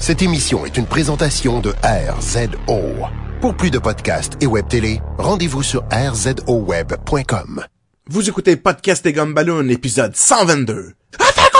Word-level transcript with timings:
Cette 0.00 0.22
émission 0.22 0.64
est 0.64 0.78
une 0.78 0.86
présentation 0.86 1.60
de 1.60 1.74
RZO. 1.84 2.80
Pour 3.42 3.54
plus 3.54 3.70
de 3.70 3.78
podcasts 3.78 4.42
et 4.42 4.46
web 4.46 4.66
télé, 4.66 5.02
rendez-vous 5.18 5.62
sur 5.62 5.84
rzoweb.com. 5.92 7.66
Vous 8.08 8.26
écoutez 8.26 8.56
Podcast 8.56 9.04
et 9.04 9.12
Gumballoon, 9.12 9.68
épisode 9.68 10.16
122. 10.16 10.94
Attack 11.18 11.52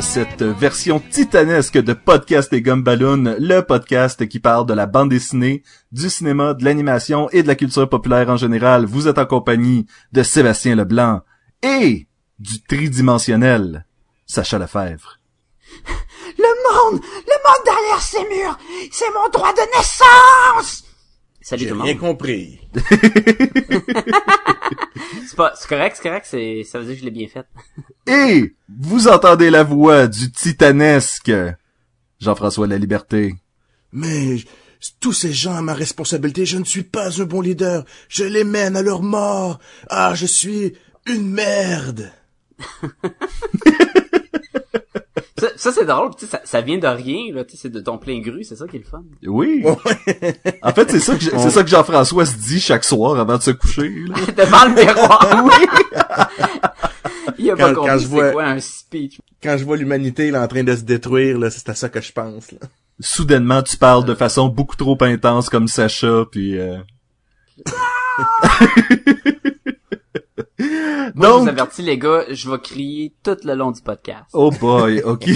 cette 0.00 0.42
version 0.42 0.98
titanesque 0.98 1.76
de 1.76 1.92
Podcast 1.92 2.52
et 2.52 2.62
Gumballoon, 2.62 3.36
le 3.38 3.60
podcast 3.60 4.26
qui 4.28 4.40
parle 4.40 4.64
de 4.66 4.72
la 4.72 4.86
bande 4.86 5.10
dessinée, 5.10 5.62
du 5.92 6.08
cinéma, 6.08 6.54
de 6.54 6.64
l'animation 6.64 7.28
et 7.30 7.42
de 7.42 7.48
la 7.48 7.54
culture 7.54 7.88
populaire 7.88 8.30
en 8.30 8.36
général. 8.36 8.86
Vous 8.86 9.08
êtes 9.08 9.18
en 9.18 9.26
compagnie 9.26 9.86
de 10.12 10.22
Sébastien 10.22 10.74
Leblanc 10.74 11.20
et 11.62 12.06
du 12.38 12.62
tridimensionnel 12.62 13.84
Sacha 14.26 14.58
Lefebvre. 14.58 15.18
Le 16.38 16.92
monde, 16.92 17.00
le 17.02 17.34
monde 17.46 17.64
derrière 17.64 18.00
ces 18.00 18.22
murs, 18.28 18.58
c'est 18.90 19.10
mon 19.12 19.28
droit 19.28 19.52
de 19.52 19.76
naissance. 19.76 20.84
Salut 21.42 21.62
J'ai 21.64 21.68
tout 21.70 21.74
le 21.76 21.82
rien 21.82 21.92
monde. 21.94 22.00
compris. 22.00 22.60
C'est 25.26 25.36
pas, 25.36 25.52
c'est 25.56 25.68
correct, 25.68 25.96
c'est 25.96 26.02
correct, 26.08 26.26
c'est, 26.28 26.64
ça 26.64 26.78
veut 26.78 26.84
dire 26.84 26.94
que 26.94 27.00
je 27.00 27.04
l'ai 27.04 27.10
bien 27.10 27.28
fait. 27.28 27.46
Et 28.06 28.54
vous 28.68 29.08
entendez 29.08 29.48
la 29.50 29.62
voix 29.62 30.06
du 30.06 30.30
titanesque 30.30 31.32
Jean-François 32.20 32.66
La 32.66 32.78
Liberté. 32.78 33.34
Mais 33.92 34.36
tous 35.00 35.12
ces 35.12 35.32
gens 35.32 35.54
à 35.54 35.62
ma 35.62 35.74
responsabilité, 35.74 36.46
je 36.46 36.58
ne 36.58 36.64
suis 36.64 36.82
pas 36.82 37.20
un 37.20 37.24
bon 37.24 37.40
leader. 37.40 37.84
Je 38.08 38.24
les 38.24 38.44
mène 38.44 38.76
à 38.76 38.82
leur 38.82 39.02
mort. 39.02 39.58
Ah, 39.88 40.14
je 40.14 40.26
suis 40.26 40.74
une 41.06 41.28
merde. 41.30 42.10
Ça, 45.40 45.48
ça, 45.56 45.72
c'est 45.72 45.84
drôle, 45.86 46.10
tu 46.16 46.26
sais, 46.26 46.30
ça, 46.30 46.40
ça 46.44 46.60
vient 46.60 46.78
de 46.78 46.86
rien, 46.86 47.32
là, 47.34 47.44
tu 47.44 47.52
sais, 47.52 47.62
c'est 47.62 47.68
de 47.70 47.80
ton 47.80 47.98
plein 47.98 48.20
grue, 48.20 48.44
c'est 48.44 48.56
ça 48.56 48.66
qui 48.68 48.76
est 48.76 48.80
le 48.80 48.84
fun. 48.84 49.02
Oui. 49.26 49.64
En 50.62 50.72
fait, 50.72 50.90
c'est 50.90 51.00
ça 51.00 51.14
que 51.16 51.22
c'est 51.24 51.50
ça 51.50 51.62
que 51.64 51.68
Jean-François 51.70 52.26
se 52.26 52.36
dit 52.36 52.60
chaque 52.60 52.84
soir 52.84 53.18
avant 53.18 53.38
de 53.38 53.42
se 53.42 53.50
coucher. 53.52 53.88
là. 54.06 54.16
Devant 54.44 54.64
le 54.66 54.74
miroir. 54.74 55.44
oui. 55.44 55.66
Il 57.38 57.50
a 57.50 57.56
pas 57.56 57.68
Quand- 57.70 57.74
compris 57.76 57.88
quand 57.90 57.94
je 57.98 58.02
c'est 58.02 58.06
vois- 58.08 58.30
quoi 58.32 58.44
un 58.44 58.60
speech. 58.60 59.18
Quand 59.42 59.56
je 59.56 59.64
vois 59.64 59.76
l'humanité 59.78 60.30
là, 60.30 60.42
en 60.42 60.48
train 60.48 60.62
de 60.62 60.76
se 60.76 60.82
détruire, 60.82 61.38
là, 61.38 61.50
c'est 61.50 61.68
à 61.70 61.74
ça 61.74 61.88
que 61.88 62.00
je 62.00 62.12
pense. 62.12 62.52
Là. 62.52 62.58
Soudainement, 63.00 63.62
tu 63.62 63.78
parles 63.78 64.04
de 64.04 64.14
façon 64.14 64.48
beaucoup 64.48 64.76
trop 64.76 64.98
intense 65.02 65.48
comme 65.48 65.66
Sacha, 65.68 66.24
puis. 66.30 66.58
Euh... 66.58 66.76
Moi, 70.60 71.12
je 71.14 71.20
Donc, 71.32 71.42
vous 71.42 71.48
avertis, 71.48 71.82
les 71.82 71.98
gars, 71.98 72.24
je 72.30 72.50
vais 72.50 72.58
crier 72.58 73.14
tout 73.22 73.36
le 73.44 73.54
long 73.54 73.70
du 73.70 73.80
podcast. 73.82 74.24
oh 74.32 74.50
boy, 74.50 75.02
ok. 75.02 75.26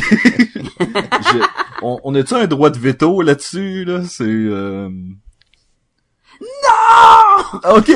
Je- 0.80 1.46
On, 1.82 1.98
on 2.04 2.14
a-tu 2.14 2.34
un 2.34 2.46
droit 2.46 2.70
de 2.70 2.78
veto 2.78 3.20
là-dessus 3.22 3.84
là? 3.84 4.02
C'est. 4.04 4.24
Euh... 4.24 4.88
Non. 6.40 7.60
Ok. 7.76 7.90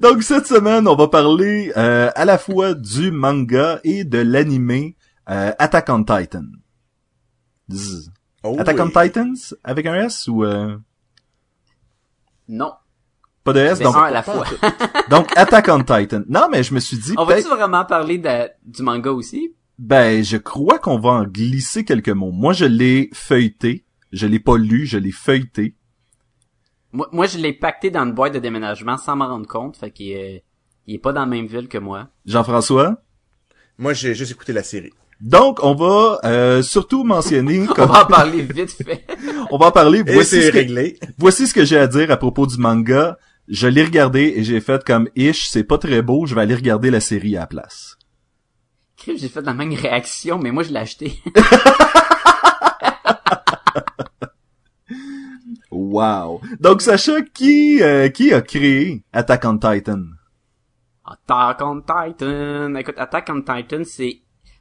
Donc 0.00 0.22
cette 0.22 0.46
semaine, 0.46 0.86
on 0.88 0.94
va 0.94 1.08
parler 1.08 1.72
euh, 1.76 2.10
à 2.14 2.24
la 2.24 2.38
fois 2.38 2.74
du 2.74 3.10
manga 3.10 3.80
et 3.84 4.04
de 4.04 4.18
l'anime 4.18 4.92
euh, 5.30 5.52
Attack 5.58 5.88
on 5.90 6.04
Titan. 6.04 6.44
Zzz. 7.70 8.10
Oh, 8.44 8.56
Attack 8.58 8.78
on. 8.80 8.88
Titans 8.88 9.34
avec 9.64 9.86
un 9.86 9.94
S 9.94 10.28
ou 10.28 10.44
euh, 10.44 10.76
Non. 12.48 12.72
Pas 13.44 13.52
de 13.52 13.60
S 13.60 13.78
C'est 13.78 13.84
donc 13.84 13.96
un 13.96 14.02
à 14.02 14.10
la 14.10 14.22
fois. 14.22 14.44
donc 15.10 15.28
Attack 15.36 15.68
on 15.68 15.78
Titan. 15.82 16.22
Non 16.28 16.48
mais 16.50 16.62
je 16.62 16.74
me 16.74 16.80
suis 16.80 16.98
dit 16.98 17.14
On 17.16 17.24
va-tu 17.24 17.48
vraiment 17.48 17.84
parler 17.84 18.18
de, 18.18 18.48
du 18.64 18.82
manga 18.82 19.10
aussi? 19.12 19.54
ben 19.78 20.24
je 20.24 20.36
crois 20.36 20.78
qu'on 20.80 20.98
va 20.98 21.10
en 21.10 21.24
glisser 21.24 21.84
quelques 21.84 22.08
mots. 22.08 22.32
Moi 22.32 22.52
je 22.52 22.64
l'ai 22.64 23.10
feuilleté, 23.14 23.84
je 24.12 24.26
l'ai 24.26 24.40
pas 24.40 24.56
lu, 24.58 24.86
je 24.86 24.98
l'ai 24.98 25.12
feuilleté. 25.12 25.74
Moi, 26.92 27.06
moi, 27.12 27.26
je 27.26 27.36
l'ai 27.36 27.52
pacté 27.52 27.90
dans 27.90 28.04
une 28.04 28.12
boîte 28.12 28.32
de 28.32 28.38
déménagement 28.38 28.96
sans 28.96 29.14
m'en 29.14 29.28
rendre 29.28 29.46
compte, 29.46 29.76
fait 29.76 29.90
qu'il 29.90 30.10
est, 30.12 30.42
il 30.86 30.94
est 30.94 30.98
pas 30.98 31.12
dans 31.12 31.20
la 31.20 31.26
même 31.26 31.44
ville 31.46 31.68
que 31.68 31.76
moi. 31.76 32.08
Jean-François? 32.24 32.96
Moi, 33.76 33.92
j'ai 33.92 34.14
juste 34.14 34.32
écouté 34.32 34.54
la 34.54 34.62
série. 34.62 34.92
Donc 35.20 35.58
on 35.62 35.74
va 35.74 36.18
euh, 36.24 36.62
surtout 36.62 37.04
mentionner 37.04 37.66
On 37.78 37.86
va 37.86 38.04
en 38.04 38.06
parler 38.06 38.40
vite 38.40 38.70
fait. 38.70 39.04
on 39.50 39.58
va 39.58 39.66
en 39.66 39.70
parler 39.72 39.98
Et 40.06 40.12
voici 40.14 40.30
c'est 40.30 40.42
ce 40.42 40.50
que- 40.50 40.56
réglé. 40.56 40.98
Voici 41.18 41.46
ce 41.46 41.52
que 41.52 41.64
j'ai 41.64 41.76
à 41.76 41.86
dire 41.88 42.10
à 42.10 42.16
propos 42.16 42.46
du 42.46 42.56
manga. 42.56 43.18
Je 43.48 43.66
l'ai 43.66 43.84
regardé 43.84 44.34
et 44.36 44.44
j'ai 44.44 44.60
fait 44.60 44.84
comme 44.84 45.08
ish, 45.16 45.48
c'est 45.48 45.64
pas 45.64 45.78
très 45.78 46.02
beau, 46.02 46.26
je 46.26 46.34
vais 46.34 46.42
aller 46.42 46.54
regarder 46.54 46.90
la 46.90 47.00
série 47.00 47.36
à 47.36 47.40
la 47.40 47.46
place. 47.46 47.96
J'ai 49.06 49.28
fait 49.28 49.40
la 49.40 49.54
même 49.54 49.72
réaction, 49.72 50.38
mais 50.38 50.50
moi 50.50 50.62
je 50.62 50.70
l'ai 50.70 50.80
acheté. 50.80 51.14
Wow. 55.70 56.40
Donc 56.60 56.82
Sacha, 56.82 57.22
qui 57.22 57.82
euh, 57.82 58.08
qui 58.08 58.32
a 58.32 58.42
créé 58.42 59.04
Attack 59.12 59.44
on 59.44 59.58
Titan? 59.58 60.02
Attack 61.04 61.62
on 61.62 61.80
Titan. 61.80 62.74
Écoute, 62.74 62.98
Attack 62.98 63.30
on 63.30 63.40
Titan, 63.40 63.82
c'est, 63.84 64.20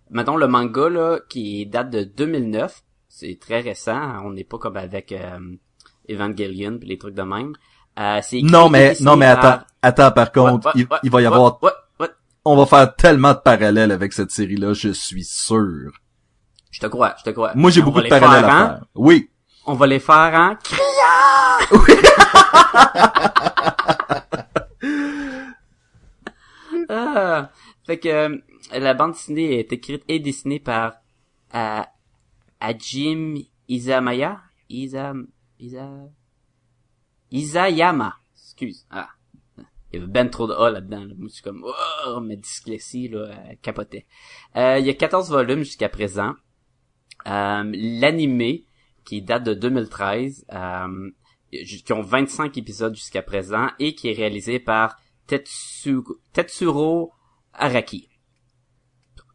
mettons, 0.09 0.37
le 0.37 0.47
manga, 0.47 0.89
là, 0.89 1.19
qui 1.27 1.65
date 1.65 1.89
de 1.89 2.03
2009. 2.03 2.83
C'est 3.09 3.39
très 3.39 3.59
récent. 3.61 4.25
On 4.25 4.31
n'est 4.31 4.45
pas 4.45 4.57
comme 4.57 4.77
avec 4.77 5.11
euh, 5.11 5.39
Evangelion 6.09 6.77
pis 6.77 6.87
les 6.87 6.97
trucs 6.97 7.15
de 7.15 7.23
même. 7.23 7.53
Euh, 7.97 8.19
c'est 8.21 8.41
Non 8.41 8.69
mais 8.69 8.95
non 9.01 9.15
mais 9.17 9.33
par- 9.33 9.45
attends, 9.45 9.65
attends 9.81 10.11
par 10.11 10.31
contre, 10.31 10.71
il, 10.75 10.87
va 11.09 11.21
y 11.21 11.25
avoir 11.25 11.59
on 12.45 12.55
va 12.55 12.65
faire 12.65 12.95
tellement 12.95 13.33
de 13.33 13.39
parallèles 13.39 13.91
avec 13.91 14.13
cette 14.13 14.31
série 14.31 14.55
là, 14.55 14.73
je 14.73 14.89
suis 14.89 15.25
sûr. 15.25 15.91
Je 16.71 16.79
te 16.79 16.87
crois, 16.87 17.15
je 17.17 17.23
te 17.23 17.29
crois. 17.31 17.51
Moi 17.55 17.71
j'ai 17.71 17.81
On 17.81 17.85
beaucoup 17.85 17.99
de 17.99 18.03
les 18.03 18.09
parallèles 18.09 18.45
à 18.45 18.55
hein? 18.55 18.67
faire. 18.67 18.85
Oui. 18.95 19.29
On 19.65 19.73
va 19.73 19.87
les 19.87 19.99
faire 19.99 20.33
en 20.33 20.55
Ah, 26.89 27.49
fait 27.85 27.99
que 27.99 28.07
euh, 28.07 28.37
la 28.71 28.93
bande 28.93 29.11
dessinée 29.11 29.59
est 29.59 29.73
écrite 29.73 30.03
et 30.07 30.19
dessinée 30.19 30.59
par 30.59 30.93
euh, 31.53 31.81
Hajim 32.61 33.35
Izamaya, 33.67 34.39
Isa, 34.69 35.13
Isa, 35.59 35.89
Isayama. 37.31 38.15
Excuse. 38.35 38.85
Ah. 38.89 39.09
Il 39.91 39.99
y 39.99 40.03
avait 40.03 40.11
ben 40.11 40.29
trop 40.29 40.47
de 40.47 40.53
A 40.53 40.69
là-dedans. 40.69 41.05
Là. 41.05 41.13
Moi, 41.17 41.27
je 41.29 41.35
suis 41.35 41.43
comme, 41.43 41.63
oh, 41.65 42.19
ma 42.19 42.35
dyslexie, 42.35 43.07
là, 43.07 43.29
capotait. 43.61 44.05
Euh, 44.55 44.79
il 44.79 44.85
y 44.85 44.89
a 44.89 44.93
14 44.93 45.29
volumes 45.29 45.63
jusqu'à 45.63 45.89
présent. 45.89 46.33
Euh, 47.27 47.63
L'animé, 47.73 48.65
qui 49.05 49.21
date 49.21 49.43
de 49.43 49.53
2013, 49.53 50.45
euh, 50.53 51.11
qui 51.51 51.93
ont 51.93 52.01
25 52.01 52.57
épisodes 52.57 52.95
jusqu'à 52.95 53.21
présent, 53.21 53.67
et 53.79 53.95
qui 53.95 54.09
est 54.09 54.13
réalisé 54.13 54.59
par 54.59 54.97
Tetsu, 55.27 55.99
Tetsuro 56.33 57.13
Araki. 57.53 58.09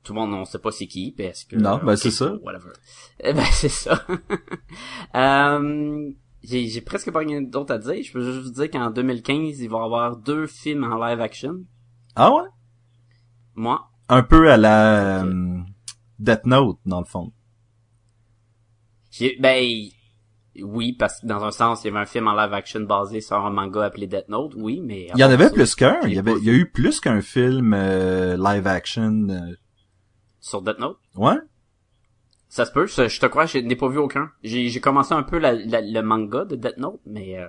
Tout 0.05 0.15
le 0.15 0.21
monde 0.21 0.41
ne 0.41 0.45
sait 0.45 0.59
pas 0.59 0.73
c'est 0.73 0.87
qui, 0.87 1.13
parce 1.13 1.45
que... 1.45 1.57
Non, 1.57 1.79
ben 1.83 1.97
c'est 1.97 2.11
ça. 2.11 2.35
Whatever. 2.43 2.73
Eh 3.21 3.33
ben 3.33 3.47
c'est 3.53 3.69
ça. 3.69 4.05
euh, 5.15 6.13
j'ai, 6.43 6.67
j'ai 6.69 6.81
presque 6.81 7.11
pas 7.11 7.21
rien 7.21 7.41
d'autre 7.43 7.73
à 7.75 7.79
dire. 7.79 8.03
Je 8.03 8.13
peux 8.13 8.21
juste 8.23 8.47
vous 8.47 8.53
dire 8.53 8.71
qu'en 8.71 8.91
2015, 8.91 9.61
il 9.61 9.69
va 9.69 9.79
y 9.79 9.83
avoir 9.83 10.17
deux 10.17 10.47
films 10.47 10.85
en 10.85 10.97
live 11.05 11.21
action. 11.21 11.65
Ah 12.17 12.33
ouais? 12.35 12.49
Moi, 13.55 13.81
Un 14.09 14.23
peu 14.23 14.51
à 14.51 14.57
la 14.57 15.25
euh, 15.25 15.59
Death 16.19 16.45
Note 16.47 16.79
dans 16.87 17.01
le 17.01 17.05
fond. 17.07 17.33
j'ai, 19.11 19.37
ben, 19.41 19.63
oui, 20.63 20.93
parce 20.93 21.21
que 21.21 21.27
dans 21.27 21.43
un 21.45 21.51
sens, 21.51 21.83
il 21.85 21.89
y 21.89 21.91
avait 21.91 22.01
un 22.01 22.07
film 22.07 22.29
en 22.29 22.35
live 22.35 22.53
action 22.53 22.81
basé 22.81 23.21
sur 23.21 23.37
un 23.37 23.51
manga 23.51 23.85
appelé 23.85 24.07
Death 24.07 24.29
Note, 24.29 24.53
oui, 24.57 24.81
mais... 24.83 25.09
Il 25.15 25.21
y 25.21 25.25
en 25.25 25.31
avait 25.31 25.49
ça, 25.49 25.55
plus 25.55 25.75
qu'un, 25.75 26.01
il 26.05 26.15
y 26.15 26.19
avait 26.19 26.35
il 26.39 26.45
y 26.45 26.51
a 26.51 26.55
eu 26.55 26.71
plus 26.71 27.01
qu'un 27.01 27.21
film 27.23 27.73
euh, 27.75 28.37
live 28.37 28.67
action. 28.67 29.29
euh, 29.31 29.55
Sur 30.41 30.61
Death 30.63 30.79
Note? 30.79 30.99
Ouais 31.15 31.39
Ça 32.53 32.67
se 32.67 32.71
peut, 32.71 32.87
je, 32.87 33.09
je 33.09 33.19
te 33.19 33.25
crois, 33.25 33.47
je 33.47 33.57
n'ai 33.57 33.77
pas 33.77 33.89
vu 33.89 33.97
aucun. 33.97 34.31
J'ai, 34.45 34.69
j'ai 34.69 34.79
commencé 34.81 35.15
un 35.15 35.23
peu 35.23 35.39
la, 35.39 35.53
la- 35.55 35.81
le 35.81 36.03
manga 36.03 36.45
de 36.45 36.55
Death 36.55 36.77
Note, 36.77 37.01
mais 37.07 37.39
euh, 37.39 37.49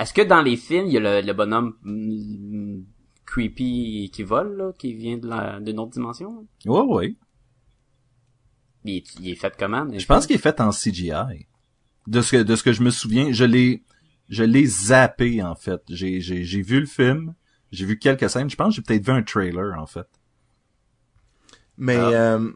est-ce 0.00 0.12
que 0.12 0.22
dans 0.22 0.42
les 0.42 0.56
films, 0.56 0.86
il 0.86 0.92
y 0.94 0.96
a 0.96 1.00
le, 1.00 1.24
le 1.24 1.32
bonhomme 1.32 1.76
mm, 1.82 2.80
creepy 3.26 4.10
qui 4.12 4.24
vole, 4.24 4.56
là, 4.56 4.72
qui 4.76 4.94
vient 4.94 5.18
de 5.18 5.28
la, 5.28 5.60
d'une 5.60 5.78
autre 5.78 5.92
dimension? 5.92 6.48
Ouais 6.66 6.80
ouais. 6.80 7.14
Il 8.84 8.96
est, 8.96 9.14
il 9.20 9.28
est 9.30 9.34
fait 9.36 9.54
comment? 9.56 9.86
Je 9.96 10.04
pense 10.04 10.26
qu'il 10.26 10.34
est 10.34 10.40
fait 10.40 10.60
en 10.60 10.72
CGI. 10.72 11.46
De 12.08 12.22
ce 12.22 12.32
que, 12.32 12.42
de 12.42 12.56
ce 12.56 12.64
que 12.64 12.72
je 12.72 12.82
me 12.82 12.90
souviens, 12.90 13.30
je 13.30 13.44
l'ai, 13.44 13.84
je 14.28 14.42
l'ai 14.42 14.66
zappé, 14.66 15.44
en 15.44 15.54
fait. 15.54 15.80
J'ai, 15.90 16.20
j'ai, 16.20 16.42
j'ai 16.42 16.62
vu 16.62 16.80
le 16.80 16.86
film, 16.86 17.34
J'ai 17.70 17.86
vu 17.86 18.00
quelques 18.00 18.28
scènes. 18.28 18.50
Je 18.50 18.56
pense 18.56 18.70
que 18.70 18.74
j'ai 18.76 18.82
peut-être 18.82 19.06
vu 19.06 19.12
un 19.12 19.22
trailer, 19.22 19.78
en 19.78 19.86
fait. 19.86 20.08
Mais, 21.76 21.96
Ah. 21.96 22.08
euh, 22.36 22.50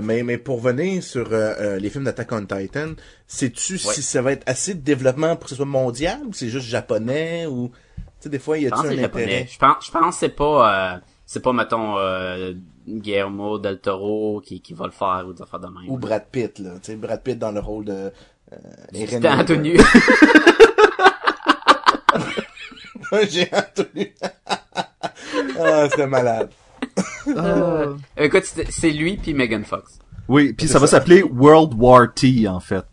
mais, 0.00 0.22
mais 0.22 0.38
pour 0.38 0.60
venir 0.60 1.02
sur 1.02 1.32
euh, 1.32 1.54
euh, 1.60 1.78
les 1.78 1.90
films 1.90 2.04
d'Attack 2.04 2.32
on 2.32 2.46
Titan, 2.46 2.92
sais-tu 3.26 3.74
Ouais. 3.74 3.78
si 3.78 4.02
ça 4.02 4.22
va 4.22 4.32
être 4.32 4.48
assez 4.48 4.74
de 4.74 4.80
développement 4.80 5.36
pour 5.36 5.44
que 5.44 5.50
ce 5.50 5.56
soit 5.56 5.66
mondial 5.66 6.20
ou 6.26 6.32
c'est 6.32 6.48
juste 6.48 6.66
japonais 6.66 7.46
ou... 7.46 7.70
Tu 7.98 8.04
sais, 8.20 8.28
des 8.30 8.38
fois, 8.38 8.56
y 8.56 8.64
Je 8.64 8.68
pense 8.68 8.80
a-tu 8.84 8.94
que 8.96 9.00
un 9.00 9.04
intérêt? 9.04 9.48
Je 9.50 9.58
pense, 9.58 9.86
je 9.86 9.90
pense 9.90 10.16
c'est 10.16 10.28
pas, 10.28 10.94
euh, 10.94 10.98
c'est 11.26 11.40
pas, 11.42 11.52
mettons, 11.52 11.98
euh, 11.98 12.52
Guillermo 12.86 13.58
del 13.58 13.80
Toro 13.80 14.40
qui, 14.44 14.60
qui 14.60 14.74
va 14.74 14.86
le 14.86 14.92
faire 14.92 15.24
ou 15.28 15.32
des 15.32 15.42
affaires 15.42 15.60
de 15.60 15.66
même. 15.66 15.88
Ou 15.88 15.98
Brad 15.98 16.26
Pitt, 16.30 16.58
là. 16.60 16.70
Tu 16.74 16.92
sais, 16.92 16.96
Brad 16.96 17.22
Pitt 17.22 17.38
dans 17.38 17.52
le 17.52 17.60
rôle 17.60 17.84
de... 17.84 17.92
Euh, 18.52 18.56
C'était 18.92 19.28
Anthony. 19.28 19.74
J'ai 23.28 23.48
entendu. 23.52 24.14
ah, 25.58 25.88
c'était 25.90 26.06
malade. 26.06 26.50
Euh, 27.28 27.94
écoute, 28.16 28.42
c'est 28.70 28.90
lui 28.90 29.16
puis 29.16 29.32
Megan 29.32 29.64
Fox. 29.64 30.00
Oui, 30.26 30.52
puis 30.52 30.66
ça 30.66 30.80
va 30.80 30.88
s'appeler 30.88 31.22
World 31.22 31.72
War 31.76 32.12
T, 32.12 32.48
en 32.48 32.58
fait. 32.58 32.84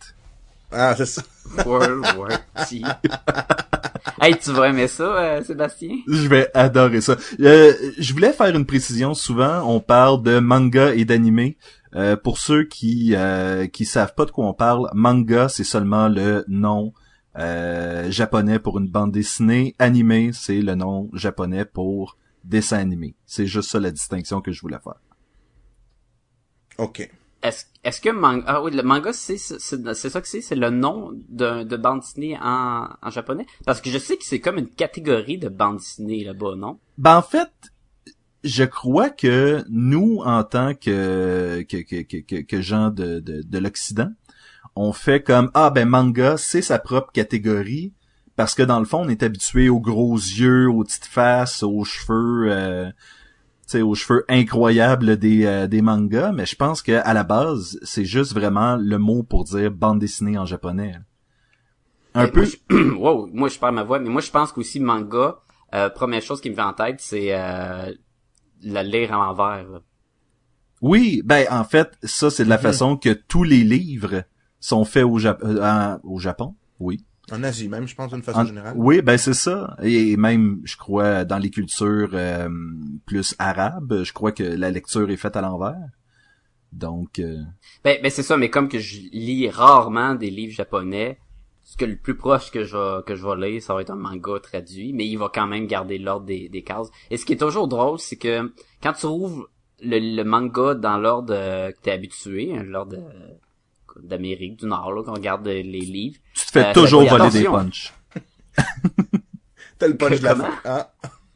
Ah, 0.71 0.93
c'est 0.95 1.07
ça. 1.07 1.23
World 1.65 2.05
War 2.15 2.29
T. 2.69 2.81
hey, 4.21 4.37
tu 4.37 4.51
vas 4.51 4.69
aimer 4.69 4.87
ça, 4.87 5.03
euh, 5.03 5.43
Sébastien? 5.43 5.97
Je 6.07 6.27
vais 6.27 6.51
adorer 6.53 7.01
ça. 7.01 7.17
Euh, 7.39 7.73
je 7.97 8.13
voulais 8.13 8.33
faire 8.33 8.55
une 8.55 8.65
précision. 8.65 9.15
Souvent, 9.15 9.63
on 9.65 9.79
parle 9.79 10.21
de 10.21 10.37
manga 10.39 10.93
et 10.93 11.05
d'anime. 11.05 11.53
Euh, 11.95 12.15
pour 12.15 12.37
ceux 12.37 12.65
qui 12.65 13.15
euh, 13.15 13.65
qui 13.65 13.85
savent 13.85 14.13
pas 14.13 14.25
de 14.25 14.31
quoi 14.31 14.45
on 14.45 14.53
parle, 14.53 14.89
manga 14.93 15.49
c'est 15.49 15.63
seulement 15.63 16.07
le 16.07 16.45
nom 16.47 16.93
euh, 17.37 18.11
japonais 18.11 18.59
pour 18.59 18.77
une 18.77 18.87
bande 18.87 19.11
dessinée. 19.11 19.75
Anime 19.79 20.31
c'est 20.33 20.61
le 20.61 20.75
nom 20.75 21.09
japonais 21.13 21.65
pour 21.65 22.17
dessin 22.49 22.77
animé. 22.79 23.15
C'est 23.25 23.45
juste 23.45 23.69
ça 23.71 23.79
la 23.79 23.91
distinction 23.91 24.41
que 24.41 24.51
je 24.51 24.61
voulais 24.61 24.79
faire. 24.83 24.99
OK. 26.77 27.09
Est-ce, 27.41 27.65
est-ce 27.85 28.01
que 28.01 28.09
manga, 28.09 28.43
ah 28.47 28.61
oui, 28.61 28.71
le 28.71 28.83
manga, 28.83 29.13
c'est, 29.13 29.37
c'est, 29.37 29.59
c'est 29.93 30.09
ça 30.09 30.19
que 30.21 30.27
c'est, 30.27 30.41
c'est 30.41 30.55
le 30.57 30.69
nom 30.69 31.11
de, 31.29 31.63
de 31.63 31.77
bande 31.77 32.01
dessinée 32.01 32.37
en, 32.41 32.89
en 33.01 33.09
japonais? 33.09 33.45
Parce 33.65 33.79
que 33.79 33.89
je 33.89 33.97
sais 33.97 34.17
que 34.17 34.25
c'est 34.25 34.41
comme 34.41 34.57
une 34.57 34.67
catégorie 34.69 35.37
de 35.37 35.47
bande 35.47 35.77
dessinée 35.77 36.25
là-bas, 36.25 36.55
non? 36.57 36.79
Ben 36.97 37.15
en 37.17 37.21
fait, 37.21 37.49
je 38.43 38.65
crois 38.65 39.09
que 39.09 39.63
nous, 39.69 40.19
en 40.25 40.43
tant 40.43 40.73
que 40.73 41.61
que 41.69 41.77
que 41.77 42.01
que, 42.01 42.17
que- 42.17 42.41
que 42.41 42.61
gens 42.61 42.89
de, 42.89 43.19
de, 43.21 43.41
de 43.41 43.57
l'Occident, 43.57 44.11
on 44.75 44.91
fait 44.91 45.23
comme 45.23 45.49
ah 45.53 45.69
ben 45.69 45.87
manga, 45.87 46.35
c'est 46.35 46.61
sa 46.61 46.77
propre 46.77 47.11
catégorie 47.13 47.93
parce 48.39 48.55
que 48.55 48.63
dans 48.63 48.79
le 48.79 48.85
fond, 48.85 48.99
on 49.01 49.09
est 49.09 49.21
habitué 49.21 49.67
aux 49.67 49.81
gros 49.81 50.15
yeux, 50.15 50.69
aux 50.69 50.85
petites 50.85 51.03
faces, 51.07 51.61
aux 51.61 51.83
cheveux, 51.83 52.47
euh, 52.49 52.89
tu 52.89 52.93
sais, 53.67 53.81
aux 53.81 53.95
cheveux 53.95 54.23
incroyables 54.29 55.17
des 55.17 55.45
euh, 55.45 55.67
des 55.67 55.81
mangas. 55.81 56.31
Mais 56.31 56.45
je 56.45 56.55
pense 56.55 56.81
que 56.81 57.01
à 57.03 57.13
la 57.13 57.25
base, 57.25 57.77
c'est 57.83 58.05
juste 58.05 58.33
vraiment 58.33 58.77
le 58.77 58.97
mot 58.97 59.23
pour 59.23 59.43
dire 59.43 59.71
bande 59.71 59.99
dessinée 59.99 60.37
en 60.37 60.45
japonais. 60.45 60.95
Un 62.13 62.27
Ben, 62.27 62.31
peu. 62.31 62.39
Moi, 62.39 62.49
je, 62.69 62.93
wow, 62.95 63.27
moi, 63.33 63.49
je 63.49 63.59
perds 63.59 63.73
ma 63.73 63.83
voix, 63.83 63.99
mais 63.99 64.07
moi, 64.07 64.21
je 64.21 64.31
pense 64.31 64.53
qu'aussi 64.53 64.79
manga, 64.79 65.39
euh, 65.75 65.89
première 65.89 66.21
chose 66.21 66.39
qui 66.39 66.49
me 66.49 66.55
vient 66.55 66.67
en 66.69 66.73
tête, 66.73 67.01
c'est, 67.01 67.35
euh, 67.35 67.91
la 68.63 68.83
lire 68.83 69.13
à 69.13 69.17
l'envers, 69.17 69.67
là. 69.69 69.79
Oui, 70.81 71.21
ben 71.25 71.45
en 71.51 71.65
fait, 71.65 71.97
ça 72.03 72.29
c'est 72.31 72.45
de 72.45 72.49
la 72.49 72.57
façon 72.57 72.95
que 72.95 73.09
tous 73.09 73.43
les 73.43 73.65
livres 73.65 74.23
sont 74.61 74.85
faits 74.85 75.03
au, 75.03 75.19
Jap- 75.19 75.43
euh, 75.43 75.97
au 76.03 76.19
Japon. 76.19 76.55
Oui. 76.79 77.05
En 77.33 77.43
Asie 77.43 77.67
même, 77.69 77.87
je 77.87 77.95
pense, 77.95 78.11
d'une 78.11 78.23
façon 78.23 78.39
En- 78.39 78.45
générale. 78.45 78.73
oui, 78.77 79.01
ben 79.01 79.17
c'est 79.17 79.33
ça. 79.33 79.75
Et 79.81 80.15
même, 80.17 80.61
je 80.63 80.77
crois, 80.77 81.25
dans 81.25 81.37
les 81.37 81.49
cultures 81.49 82.09
euh, 82.13 82.49
plus 83.05 83.35
arabes, 83.39 84.03
je 84.03 84.13
crois 84.13 84.31
que 84.31 84.43
la 84.43 84.71
lecture 84.71 85.09
est 85.09 85.17
faite 85.17 85.35
à 85.35 85.41
l'envers. 85.41 85.75
Donc, 86.71 87.19
euh, 87.19 87.37
Ben, 87.83 87.97
ben 88.01 88.11
c'est 88.11 88.23
ça, 88.23 88.37
mais 88.37 88.49
comme 88.49 88.69
que 88.69 88.79
je 88.79 88.99
lis 89.11 89.49
rarement 89.49 90.13
des 90.15 90.29
livres 90.29 90.53
japonais, 90.53 91.17
ce 91.63 91.77
que 91.77 91.85
le 91.85 91.95
plus 91.97 92.15
proche 92.15 92.51
que 92.51 92.63
je 92.63 92.77
vais, 92.77 93.03
que 93.05 93.15
je 93.15 93.25
vais 93.27 93.49
lire, 93.49 93.61
ça 93.61 93.73
va 93.73 93.81
être 93.81 93.89
un 93.91 93.95
manga 93.95 94.39
traduit, 94.41 94.93
mais 94.93 95.07
il 95.07 95.17
va 95.17 95.29
quand 95.33 95.47
même 95.47 95.65
garder 95.67 95.97
l'ordre 95.97 96.25
des, 96.25 96.47
des 96.49 96.61
cases. 96.63 96.89
Et 97.11 97.17
ce 97.17 97.25
qui 97.25 97.33
est 97.33 97.37
toujours 97.37 97.67
drôle, 97.67 97.99
c'est 97.99 98.17
que 98.17 98.51
quand 98.83 98.93
tu 98.93 99.05
ouvres 99.07 99.49
le, 99.81 99.97
le 100.15 100.23
manga 100.23 100.73
dans 100.75 100.97
l'ordre 100.97 101.33
euh, 101.35 101.71
que 101.71 101.77
t'es 101.81 101.91
habitué, 101.91 102.53
hein, 102.55 102.63
l'ordre 102.63 102.97
euh, 102.97 103.33
d'Amérique 104.03 104.59
du 104.59 104.65
Nord, 104.67 104.91
là, 104.93 105.03
qu'on 105.03 105.13
regarde 105.13 105.45
les 105.47 105.63
livres, 105.63 106.19
te 106.51 106.59
fais 106.59 106.65
Euh, 106.67 106.73
toujours 106.73 107.01
voler 107.07 107.29
des 107.29 107.39
attention. 107.45 107.51
punchs. 107.53 107.93
T'as 109.79 109.87
le 109.87 109.95
punch 109.97 110.19
de 110.19 110.23
la 110.25 110.35
fin. 110.35 110.49
Ah. 110.65 110.91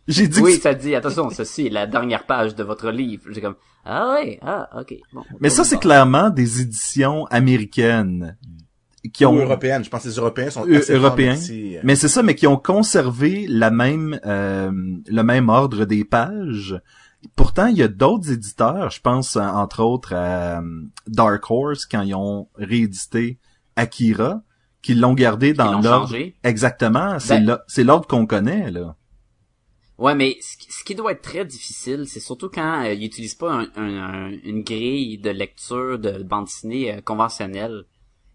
J'ai 0.07 0.27
dit 0.27 0.39
que 0.39 0.43
oui, 0.45 0.53
c'est- 0.55 0.61
ça 0.61 0.73
dit, 0.73 0.95
attention, 0.95 1.29
ceci 1.29 1.67
est 1.67 1.69
la 1.69 1.87
dernière 1.87 2.25
page 2.25 2.55
de 2.55 2.63
votre 2.63 2.89
livre. 2.91 3.23
J'ai 3.31 3.39
comme, 3.41 3.55
ah 3.85 4.13
ouais, 4.15 4.37
ah, 4.41 4.69
ok, 4.81 4.95
bon. 5.13 5.23
Mais 5.39 5.49
ça, 5.49 5.63
c'est 5.63 5.79
clairement 5.79 6.29
des 6.29 6.59
éditions 6.61 7.25
américaines 7.27 8.37
qui 9.13 9.25
Ou 9.25 9.29
ont 9.29 9.35
européenne. 9.37 9.83
Je 9.83 9.89
pense 9.89 10.03
que 10.03 10.09
les 10.09 10.15
Européens 10.15 10.49
sont 10.49 10.69
assez 10.69 10.93
européens. 10.93 11.37
Mais 11.83 11.95
c'est 11.95 12.09
ça, 12.09 12.21
mais 12.21 12.35
qui 12.35 12.47
ont 12.47 12.57
conservé 12.57 13.45
la 13.47 13.71
même 13.71 14.19
euh, 14.25 14.71
le 15.07 15.21
même 15.23 15.47
ordre 15.47 15.85
des 15.85 16.03
pages. 16.03 16.81
Pourtant, 17.37 17.67
il 17.67 17.77
y 17.77 17.83
a 17.83 17.87
d'autres 17.87 18.29
éditeurs, 18.31 18.89
je 18.89 18.99
pense 18.99 19.37
euh, 19.37 19.41
entre 19.41 19.81
autres 19.81 20.13
à 20.13 20.59
euh, 20.59 20.81
Dark 21.07 21.49
Horse 21.49 21.85
quand 21.85 22.01
ils 22.01 22.13
ont 22.15 22.49
réédité 22.55 23.39
Akira, 23.77 24.41
qui 24.83 24.93
l'ont 24.93 25.13
gardé 25.13 25.53
dans 25.53 25.79
l'ordre. 25.81 26.15
Exactement, 26.43 27.17
c'est 27.19 27.39
Ben- 27.41 27.59
c'est 27.67 27.83
l'ordre 27.83 28.05
qu'on 28.07 28.27
connaît 28.27 28.69
là. 28.69 28.95
Ouais, 29.97 30.13
mais 30.15 30.37
ce 30.41 30.83
qui, 30.83 30.95
doit 30.95 31.11
être 31.13 31.21
très 31.21 31.45
difficile, 31.45 32.05
c'est 32.07 32.19
surtout 32.19 32.49
quand 32.49 32.83
euh, 32.83 32.93
ils 32.93 33.05
utilisent 33.05 33.35
pas 33.35 33.53
un- 33.53 33.67
un- 33.75 33.97
un- 33.97 34.31
une 34.43 34.63
grille 34.63 35.17
de 35.19 35.29
lecture 35.29 35.97
de 35.99 36.23
bande 36.23 36.45
dessinée 36.45 36.93
euh, 36.95 37.01
conventionnelle. 37.01 37.85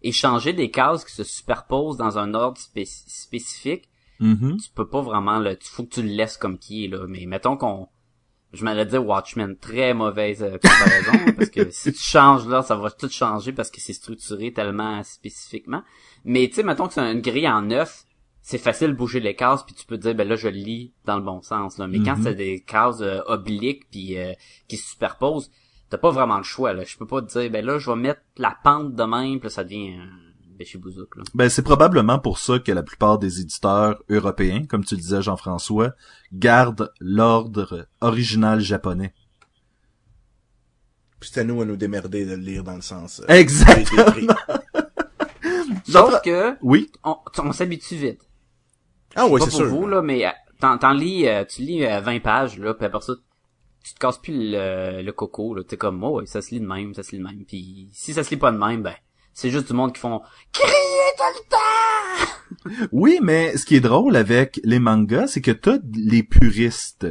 Et 0.01 0.13
changer 0.13 0.53
des 0.53 0.71
cases 0.71 1.03
qui 1.03 1.13
se 1.13 1.25
superposent 1.25 1.97
dans 1.97 2.17
un 2.17 2.33
ordre 2.33 2.57
spéc- 2.59 3.03
spécifique, 3.07 3.89
Mhm. 4.21 4.57
tu 4.57 4.69
peux 4.73 4.87
pas 4.87 5.01
vraiment 5.01 5.37
le, 5.39 5.57
faut 5.61 5.83
que 5.83 5.89
tu 5.95 6.01
le 6.01 6.07
laisses 6.09 6.37
comme 6.37 6.57
qui 6.57 6.85
est 6.85 6.87
là. 6.87 7.05
Mais 7.07 7.25
mettons 7.25 7.57
qu'on, 7.57 7.89
je 8.53 8.63
m'allais 8.63 8.85
dire 8.85 9.05
Watchmen, 9.05 9.55
très 9.57 9.93
mauvaise 9.93 10.41
euh, 10.43 10.57
comparaison, 10.57 11.33
parce 11.37 11.49
que 11.49 11.69
si 11.69 11.93
tu 11.93 11.99
changes 12.01 12.47
là, 12.47 12.61
ça 12.63 12.75
va 12.75 12.89
tout 12.91 13.09
changer 13.09 13.51
parce 13.51 13.69
que 13.69 13.79
c'est 13.79 13.93
structuré 13.93 14.51
tellement 14.53 15.03
spécifiquement. 15.03 15.83
Mais 16.25 16.47
tu 16.47 16.55
sais, 16.55 16.63
mettons 16.63 16.87
que 16.87 16.93
c'est 16.93 17.11
une 17.11 17.21
grille 17.21 17.47
en 17.47 17.61
neuf, 17.61 18.03
c'est 18.41 18.57
facile 18.57 18.87
de 18.89 18.93
bouger 18.93 19.19
les 19.19 19.35
cases 19.35 19.63
puis 19.63 19.75
tu 19.75 19.85
peux 19.85 19.97
dire 19.97 20.15
ben 20.15 20.27
là 20.27 20.35
je 20.35 20.47
lis 20.47 20.93
dans 21.05 21.17
le 21.17 21.21
bon 21.23 21.41
sens 21.41 21.77
là. 21.77 21.87
Mais 21.87 21.99
quand 21.99 22.15
Mhm. 22.17 22.23
c'est 22.23 22.35
des 22.35 22.61
cases 22.61 23.01
euh, 23.01 23.19
obliques 23.27 23.87
puis 23.91 24.17
euh, 24.17 24.33
qui 24.67 24.77
se 24.77 24.89
superposent, 24.91 25.51
t'as 25.89 25.97
pas 25.97 26.09
vraiment 26.09 26.37
le 26.37 26.43
choix 26.43 26.73
là. 26.73 26.83
Je 26.83 26.97
peux 26.97 27.05
pas 27.05 27.21
te 27.21 27.27
dire 27.39 27.51
ben 27.51 27.63
là 27.63 27.77
je 27.77 27.89
vais 27.91 27.97
mettre 27.97 28.21
la 28.37 28.57
pente 28.63 28.95
de 28.95 29.03
même 29.03 29.39
puis 29.39 29.47
là, 29.47 29.49
ça 29.49 29.63
devient 29.63 29.95
un 29.97 30.28
là. 31.15 31.23
Ben 31.33 31.49
c'est 31.49 31.61
probablement 31.63 32.19
pour 32.19 32.37
ça 32.39 32.59
que 32.59 32.71
la 32.71 32.83
plupart 32.83 33.17
des 33.19 33.39
éditeurs 33.41 34.01
européens, 34.09 34.65
comme 34.65 34.83
tu 34.85 34.95
le 34.95 35.01
disais 35.01 35.21
Jean-François, 35.21 35.93
gardent 36.33 36.91
l'ordre 36.99 37.87
original 38.01 38.59
japonais. 38.59 39.13
Puis 41.19 41.29
c'est 41.33 41.41
à 41.41 41.43
nous 41.43 41.61
à 41.61 41.65
nous 41.65 41.75
démerder 41.75 42.25
de 42.25 42.31
le 42.35 42.41
lire 42.41 42.63
dans 42.63 42.75
le 42.75 42.81
sens. 42.81 43.21
euh, 43.29 43.33
Exactement. 43.33 44.33
Sauf 45.87 46.21
que 46.23 46.55
Oui? 46.61 46.91
on, 47.03 47.17
on 47.39 47.51
s'habitue 47.51 47.95
vite. 47.95 48.21
Ah 49.15 49.25
oui, 49.27 49.39
pas 49.39 49.45
c'est 49.45 49.51
pour 49.51 49.59
sûr. 49.61 49.67
vous 49.69 49.87
là, 49.87 50.01
mais 50.01 50.25
euh, 50.25 50.29
t'en, 50.59 50.77
t'en 50.77 50.93
lis, 50.93 51.27
euh, 51.27 51.43
tu 51.45 51.61
lis 51.63 51.83
euh, 51.85 51.99
20 51.99 52.19
pages 52.21 52.57
là, 52.59 52.73
puis 52.73 52.85
après 52.85 53.01
ça, 53.01 53.13
tu 53.83 53.93
te 53.93 53.99
casses 53.99 54.17
plus 54.19 54.51
le, 54.51 55.01
le 55.01 55.11
coco 55.11 55.55
là. 55.55 55.63
T'es 55.63 55.77
comme, 55.77 56.03
oh, 56.03 56.19
ouais, 56.19 56.25
ça 56.25 56.41
se 56.41 56.51
lit 56.51 56.59
de 56.61 56.67
même, 56.67 56.93
ça 56.93 57.01
se 57.03 57.11
lit 57.11 57.17
de 57.17 57.23
même. 57.23 57.43
Puis 57.45 57.89
si 57.93 58.13
ça 58.13 58.23
se 58.23 58.29
lit 58.29 58.37
pas 58.37 58.51
de 58.51 58.57
même, 58.57 58.83
ben 58.83 58.93
c'est 59.33 59.49
juste 59.49 59.67
du 59.67 59.73
monde 59.73 59.93
qui 59.93 59.99
font 59.99 60.21
crier 60.51 61.13
tout 61.17 61.23
le 61.35 61.49
temps. 61.49 62.87
Oui, 62.91 63.19
mais 63.21 63.55
ce 63.57 63.65
qui 63.65 63.75
est 63.75 63.79
drôle 63.81 64.15
avec 64.15 64.59
les 64.63 64.79
mangas, 64.79 65.27
c'est 65.27 65.41
que 65.41 65.51
t'as 65.51 65.77
les 65.93 66.23
puristes. 66.23 67.07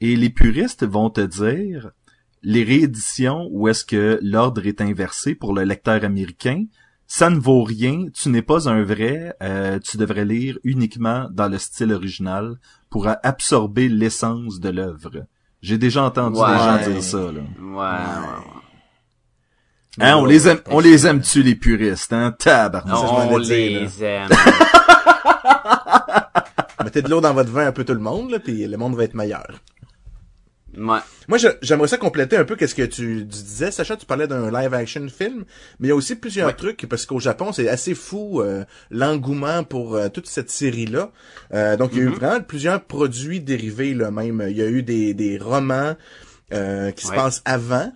Et 0.00 0.16
les 0.16 0.30
puristes 0.30 0.84
vont 0.84 1.10
te 1.10 1.20
dire 1.20 1.90
les 2.42 2.64
rééditions 2.64 3.48
où 3.52 3.68
est-ce 3.68 3.84
que 3.84 4.18
l'ordre 4.22 4.66
est 4.66 4.80
inversé 4.80 5.34
pour 5.36 5.54
le 5.54 5.62
lecteur 5.62 6.02
américain, 6.04 6.64
ça 7.06 7.30
ne 7.30 7.38
vaut 7.38 7.62
rien, 7.62 8.06
tu 8.12 8.30
n'es 8.30 8.42
pas 8.42 8.68
un 8.68 8.82
vrai, 8.82 9.34
euh, 9.42 9.78
tu 9.78 9.96
devrais 9.98 10.24
lire 10.24 10.58
uniquement 10.64 11.28
dans 11.30 11.48
le 11.48 11.58
style 11.58 11.92
original 11.92 12.56
pour 12.90 13.06
absorber 13.22 13.88
l'essence 13.88 14.58
de 14.60 14.70
l'œuvre. 14.70 15.26
J'ai 15.60 15.78
déjà 15.78 16.02
entendu 16.04 16.40
Ouais. 16.40 16.50
des 16.50 16.58
gens 16.58 16.90
dire 16.90 17.02
ça. 17.02 17.18
Là. 17.18 17.40
Ouais. 17.60 17.76
ouais, 17.76 17.78
ouais. 17.78 18.61
Hein, 20.00 20.16
on 20.16 20.24
les 20.24 20.48
aime, 20.48 20.58
on 20.70 20.80
les 20.80 20.96
que- 21.02 21.06
aime-tu 21.06 21.42
les 21.42 21.54
puristes, 21.54 22.12
hein? 22.12 22.34
Tabarnak. 22.38 22.96
Ça, 22.96 23.02
je 23.06 23.12
m'en 23.12 23.28
On 23.30 23.40
ai 23.40 23.44
dit, 23.44 23.74
là. 23.74 23.80
les 23.80 24.04
aime. 24.04 24.28
Mettez 26.84 27.02
de 27.02 27.08
l'eau 27.10 27.20
dans 27.20 27.34
votre 27.34 27.50
vin 27.50 27.66
un 27.66 27.72
peu 27.72 27.84
tout 27.84 27.94
le 27.94 28.00
monde, 28.00 28.30
là, 28.30 28.38
puis 28.38 28.66
le 28.66 28.76
monde 28.76 28.96
va 28.96 29.04
être 29.04 29.14
meilleur. 29.14 29.46
Ouais. 30.76 30.98
Moi, 31.28 31.36
j'aimerais 31.60 31.88
ça 31.88 31.98
compléter 31.98 32.36
un 32.38 32.44
peu 32.44 32.56
qu'est-ce 32.56 32.74
que 32.74 32.82
tu, 32.82 33.18
tu 33.18 33.24
disais, 33.26 33.70
Sacha. 33.70 33.96
Tu 33.98 34.06
parlais 34.06 34.26
d'un 34.26 34.50
live 34.50 34.72
action 34.72 35.06
film, 35.08 35.44
mais 35.78 35.88
il 35.88 35.90
y 35.90 35.92
a 35.92 35.94
aussi 35.94 36.16
plusieurs 36.16 36.46
Ouais. 36.48 36.54
trucs 36.54 36.86
parce 36.88 37.04
qu'au 37.04 37.20
Japon, 37.20 37.52
c'est 37.52 37.68
assez 37.68 37.94
fou 37.94 38.40
euh, 38.40 38.64
l'engouement 38.90 39.64
pour 39.64 39.94
euh, 39.96 40.08
toute 40.08 40.26
cette 40.26 40.50
série-là. 40.50 41.10
Euh, 41.52 41.76
donc, 41.76 41.90
il 41.92 41.98
y 41.98 42.00
a 42.00 42.04
eu 42.04 42.08
Mhm. 42.08 42.14
vraiment 42.14 42.40
plusieurs 42.40 42.82
produits 42.82 43.40
dérivés 43.40 43.92
là 43.92 44.10
même. 44.10 44.42
Il 44.48 44.56
y 44.56 44.62
a 44.62 44.66
eu 44.66 44.82
des, 44.82 45.12
des 45.12 45.36
romans 45.36 45.94
euh, 46.54 46.90
qui 46.92 47.06
se 47.06 47.12
passent 47.12 47.42
avant. 47.44 47.92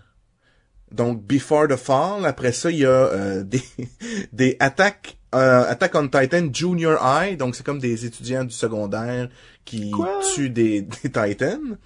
Donc, 0.92 1.22
Before 1.24 1.68
the 1.68 1.76
Fall. 1.76 2.24
Après 2.26 2.52
ça, 2.52 2.70
il 2.70 2.78
y 2.78 2.84
a 2.84 2.88
euh, 2.90 3.42
des, 3.44 3.62
des 4.32 4.56
Attack, 4.60 5.16
euh, 5.34 5.64
Attack 5.68 5.94
on 5.94 6.08
Titan 6.08 6.48
Junior 6.52 6.98
High. 7.02 7.36
Donc, 7.36 7.56
c'est 7.56 7.64
comme 7.66 7.78
des 7.80 8.06
étudiants 8.06 8.44
du 8.44 8.54
secondaire 8.54 9.28
qui 9.64 9.90
Quoi? 9.90 10.20
tuent 10.34 10.50
des, 10.50 10.82
des 11.02 11.10
Titans. 11.10 11.76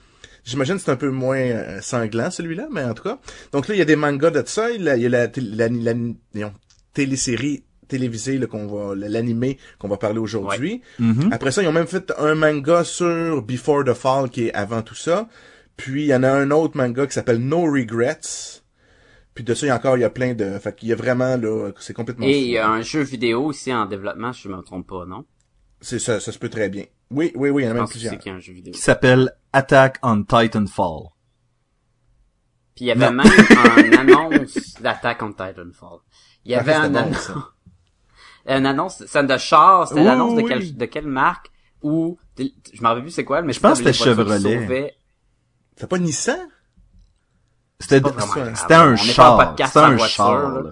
J'imagine 0.44 0.76
que 0.76 0.80
c'est 0.82 0.90
un 0.90 0.96
peu 0.96 1.10
moins 1.10 1.38
euh, 1.38 1.80
sanglant, 1.82 2.30
celui-là, 2.30 2.68
mais 2.72 2.82
en 2.82 2.94
tout 2.94 3.02
cas. 3.02 3.18
Donc 3.52 3.68
là, 3.68 3.74
il 3.74 3.78
y 3.78 3.82
a 3.82 3.84
des 3.86 3.96
mangas 3.96 4.30
de 4.30 4.42
ça. 4.46 4.70
Il 4.70 4.82
y 4.82 4.88
a, 4.88 4.96
la, 5.08 5.26
la, 5.36 5.68
la- 5.68 5.94
voyons, 6.32 6.52
télésérie 6.94 7.64
télévisée 7.88 8.38
là, 8.38 8.46
qu'on 8.46 8.66
va, 8.66 8.94
l'animé 8.94 9.58
qu'on 9.78 9.88
va 9.88 9.96
parler 9.96 10.18
aujourd'hui. 10.18 10.80
Mhm. 10.98 11.28
Après 11.32 11.50
ça, 11.50 11.62
ils 11.62 11.68
ont 11.68 11.72
même 11.72 11.86
fait 11.88 12.12
un 12.18 12.34
manga 12.36 12.84
sur 12.84 13.42
Before 13.42 13.84
the 13.84 13.92
Fall 13.94 14.30
qui 14.30 14.46
est 14.46 14.52
avant 14.54 14.82
tout 14.82 14.94
ça. 14.94 15.28
Puis 15.76 16.02
il 16.04 16.06
y 16.06 16.14
en 16.14 16.22
a 16.22 16.30
un 16.30 16.50
autre 16.52 16.76
manga 16.76 17.06
qui 17.06 17.12
s'appelle 17.12 17.38
No 17.38 17.62
Regrets. 17.62 18.59
Puis 19.34 19.44
de 19.44 19.54
ça, 19.54 19.66
il 19.66 19.68
y 19.68 19.72
a 19.72 19.76
encore, 19.76 19.96
il 19.96 20.00
y 20.00 20.04
a 20.04 20.10
plein 20.10 20.34
de... 20.34 20.58
Fait 20.58 20.74
qu'il 20.74 20.88
y 20.88 20.92
a 20.92 20.96
vraiment, 20.96 21.36
là, 21.36 21.70
c'est 21.78 21.94
complètement 21.94 22.26
Et 22.26 22.32
fou. 22.32 22.38
il 22.40 22.50
y 22.50 22.58
a 22.58 22.68
un 22.68 22.82
jeu 22.82 23.00
vidéo 23.02 23.44
aussi 23.44 23.72
en 23.72 23.86
développement, 23.86 24.32
si 24.32 24.42
je 24.42 24.48
me 24.48 24.60
trompe 24.62 24.88
pas, 24.88 25.06
non? 25.06 25.24
C'est 25.80 25.98
ça, 25.98 26.20
ça 26.20 26.32
se 26.32 26.38
peut 26.38 26.48
très 26.50 26.68
bien. 26.68 26.84
Oui, 27.10 27.32
oui, 27.34 27.50
oui, 27.50 27.62
il 27.62 27.66
y 27.66 27.68
en 27.68 27.70
a 27.72 27.74
Je 27.74 27.78
même 27.80 27.88
plusieurs. 27.88 28.18
qu'il 28.18 28.30
y 28.30 28.34
a 28.34 28.36
un 28.36 28.40
jeu 28.40 28.52
vidéo. 28.52 28.72
Qui 28.74 28.80
s'appelle 28.80 29.32
Attack 29.52 29.98
on 30.02 30.22
Titanfall. 30.24 31.08
Puis 32.74 32.84
il 32.84 32.88
y 32.88 32.90
avait 32.90 33.06
Non. 33.10 33.12
même 33.12 33.26
un 33.26 33.98
annonce 33.98 34.74
d'Attack 34.80 35.22
on 35.22 35.30
Titanfall. 35.32 35.98
Il 36.44 36.52
y 36.52 36.54
avait 36.54 36.72
c'était 36.72 36.86
un 36.86 36.94
annonce, 36.94 37.30
une 38.46 38.66
annonce, 38.66 39.04
c'est 39.06 39.26
de 39.26 39.36
char, 39.38 39.88
c'était 39.88 40.00
Oui, 40.00 40.06
l'annonce 40.06 40.34
de 40.36 40.78
de 40.78 40.84
quelle 40.86 41.06
marque 41.06 41.50
ou, 41.82 42.18
je 42.38 42.82
m'en 42.82 42.90
rappelle 42.90 43.04
plus 43.04 43.10
c'est 43.12 43.24
quoi, 43.24 43.42
mais 43.42 43.52
Je 43.52 43.60
pense 43.60 43.80
que 43.80 43.92
c'était 43.92 44.04
Chevrolet. 44.04 44.96
C'est 45.76 45.86
pas 45.88 45.98
Nissan? 45.98 46.48
C'était 47.80 48.74
un 48.74 48.96
char. 48.96 49.54
C'était 49.56 49.78
un 49.78 49.96
voiture, 49.96 50.08
char. 50.08 50.62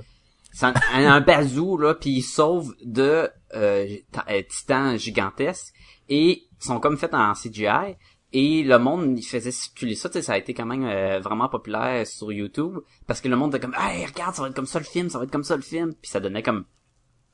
C'est 0.52 0.66
un, 0.66 0.74
un, 0.92 1.20
bazou, 1.20 1.78
là, 1.78 1.94
puis 1.94 2.10
ils 2.10 2.22
sauvent 2.22 2.74
de 2.84 3.30
euh, 3.54 3.96
euh, 4.28 4.42
titans 4.48 4.98
gigantesques 4.98 5.72
et 6.08 6.42
ils 6.60 6.64
sont 6.64 6.80
comme 6.80 6.96
faits 6.96 7.14
en 7.14 7.32
CGI. 7.32 7.96
Et 8.32 8.62
le 8.62 8.78
monde, 8.78 9.18
il 9.18 9.22
faisait 9.22 9.50
circuler 9.50 9.94
ça, 9.94 10.10
tu 10.10 10.14
sais, 10.14 10.22
ça 10.22 10.34
a 10.34 10.36
été 10.38 10.52
quand 10.52 10.66
même 10.66 10.84
euh, 10.84 11.18
vraiment 11.18 11.48
populaire 11.48 12.06
sur 12.06 12.30
YouTube, 12.30 12.78
parce 13.06 13.22
que 13.22 13.28
le 13.28 13.36
monde 13.36 13.54
était 13.54 13.64
comme, 13.64 13.76
hey, 13.78 14.04
regarde, 14.04 14.34
ça 14.34 14.42
va 14.42 14.48
être 14.48 14.54
comme 14.54 14.66
ça 14.66 14.78
le 14.78 14.84
film, 14.84 15.08
ça 15.08 15.18
va 15.18 15.24
être 15.24 15.30
comme 15.30 15.44
ça 15.44 15.56
le 15.56 15.62
film, 15.62 15.94
puis 15.94 16.10
ça 16.10 16.20
donnait 16.20 16.42
comme 16.42 16.66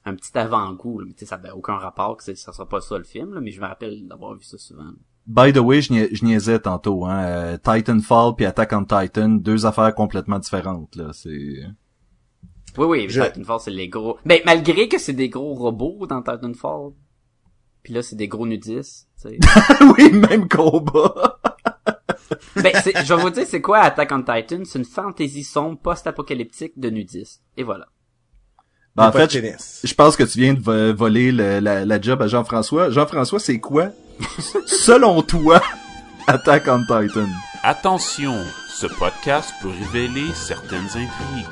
un 0.04 0.14
petit 0.14 0.36
avant-goût, 0.38 1.00
mais 1.04 1.12
tu 1.14 1.20
sais, 1.20 1.26
ça 1.26 1.34
avait 1.34 1.50
aucun 1.50 1.78
rapport 1.78 2.16
que 2.16 2.22
ça 2.22 2.52
sera 2.52 2.68
pas 2.68 2.80
ça 2.80 2.96
le 2.96 3.04
film, 3.04 3.34
là, 3.34 3.40
mais 3.40 3.50
je 3.50 3.60
me 3.60 3.66
rappelle 3.66 4.06
d'avoir 4.06 4.34
vu 4.34 4.44
ça 4.44 4.56
souvent. 4.56 4.92
By 5.26 5.52
the 5.52 5.58
way, 5.58 5.80
je, 5.80 5.92
nia- 5.92 6.08
je 6.12 6.24
niaisais 6.24 6.58
tantôt, 6.58 7.06
hein. 7.06 7.24
euh, 7.24 7.56
Titanfall 7.56 8.34
puis 8.36 8.44
Attack 8.44 8.72
on 8.74 8.84
Titan, 8.84 9.28
deux 9.30 9.64
affaires 9.66 9.94
complètement 9.94 10.38
différentes, 10.38 10.96
là. 10.96 11.10
C'est... 11.12 11.62
Oui, 12.76 12.86
oui, 12.86 13.06
Je- 13.08 13.22
Titanfall, 13.22 13.60
c'est 13.60 13.70
les 13.70 13.88
gros... 13.88 14.18
Ben, 14.26 14.40
malgré 14.44 14.88
que 14.88 14.98
c'est 14.98 15.12
des 15.14 15.28
gros 15.30 15.54
robots 15.54 16.06
dans 16.06 16.20
Titanfall, 16.22 16.92
puis 17.82 17.94
là, 17.94 18.02
c'est 18.02 18.16
des 18.16 18.28
gros 18.28 18.46
nudistes, 18.46 19.08
tu 19.22 19.28
sais. 19.28 19.38
oui, 19.98 20.12
même 20.12 20.48
combat. 20.48 21.38
Ben, 22.56 22.72
c'est- 22.82 23.04
je 23.04 23.14
vais 23.14 23.20
vous 23.20 23.30
dire, 23.30 23.46
c'est 23.46 23.60
quoi 23.60 23.78
Attack 23.80 24.10
on 24.12 24.20
Titan? 24.22 24.62
C'est 24.64 24.78
une 24.78 24.84
fantasy 24.84 25.42
sombre 25.44 25.78
post-apocalyptique 25.78 26.72
de 26.78 26.88
nudistes. 26.88 27.42
Et 27.56 27.62
voilà. 27.62 27.86
Ben, 28.96 29.08
en 29.08 29.12
fait, 29.12 29.28
je, 29.84 29.94
pense 29.94 30.16
que 30.16 30.22
tu 30.22 30.38
viens 30.38 30.54
de 30.54 30.60
vo- 30.60 30.94
voler 30.94 31.32
le- 31.32 31.58
la, 31.58 31.84
la 31.84 32.00
job 32.00 32.22
à 32.22 32.28
Jean-François. 32.28 32.90
Jean-François, 32.90 33.40
c'est 33.40 33.58
quoi, 33.58 33.88
selon 34.66 35.20
toi, 35.22 35.60
Attack 36.28 36.68
on 36.68 36.80
Titan? 36.82 37.26
Attention, 37.64 38.36
ce 38.72 38.86
podcast 38.86 39.52
peut 39.62 39.70
révéler 39.70 40.26
certaines 40.34 40.84
intrigues. 40.86 41.46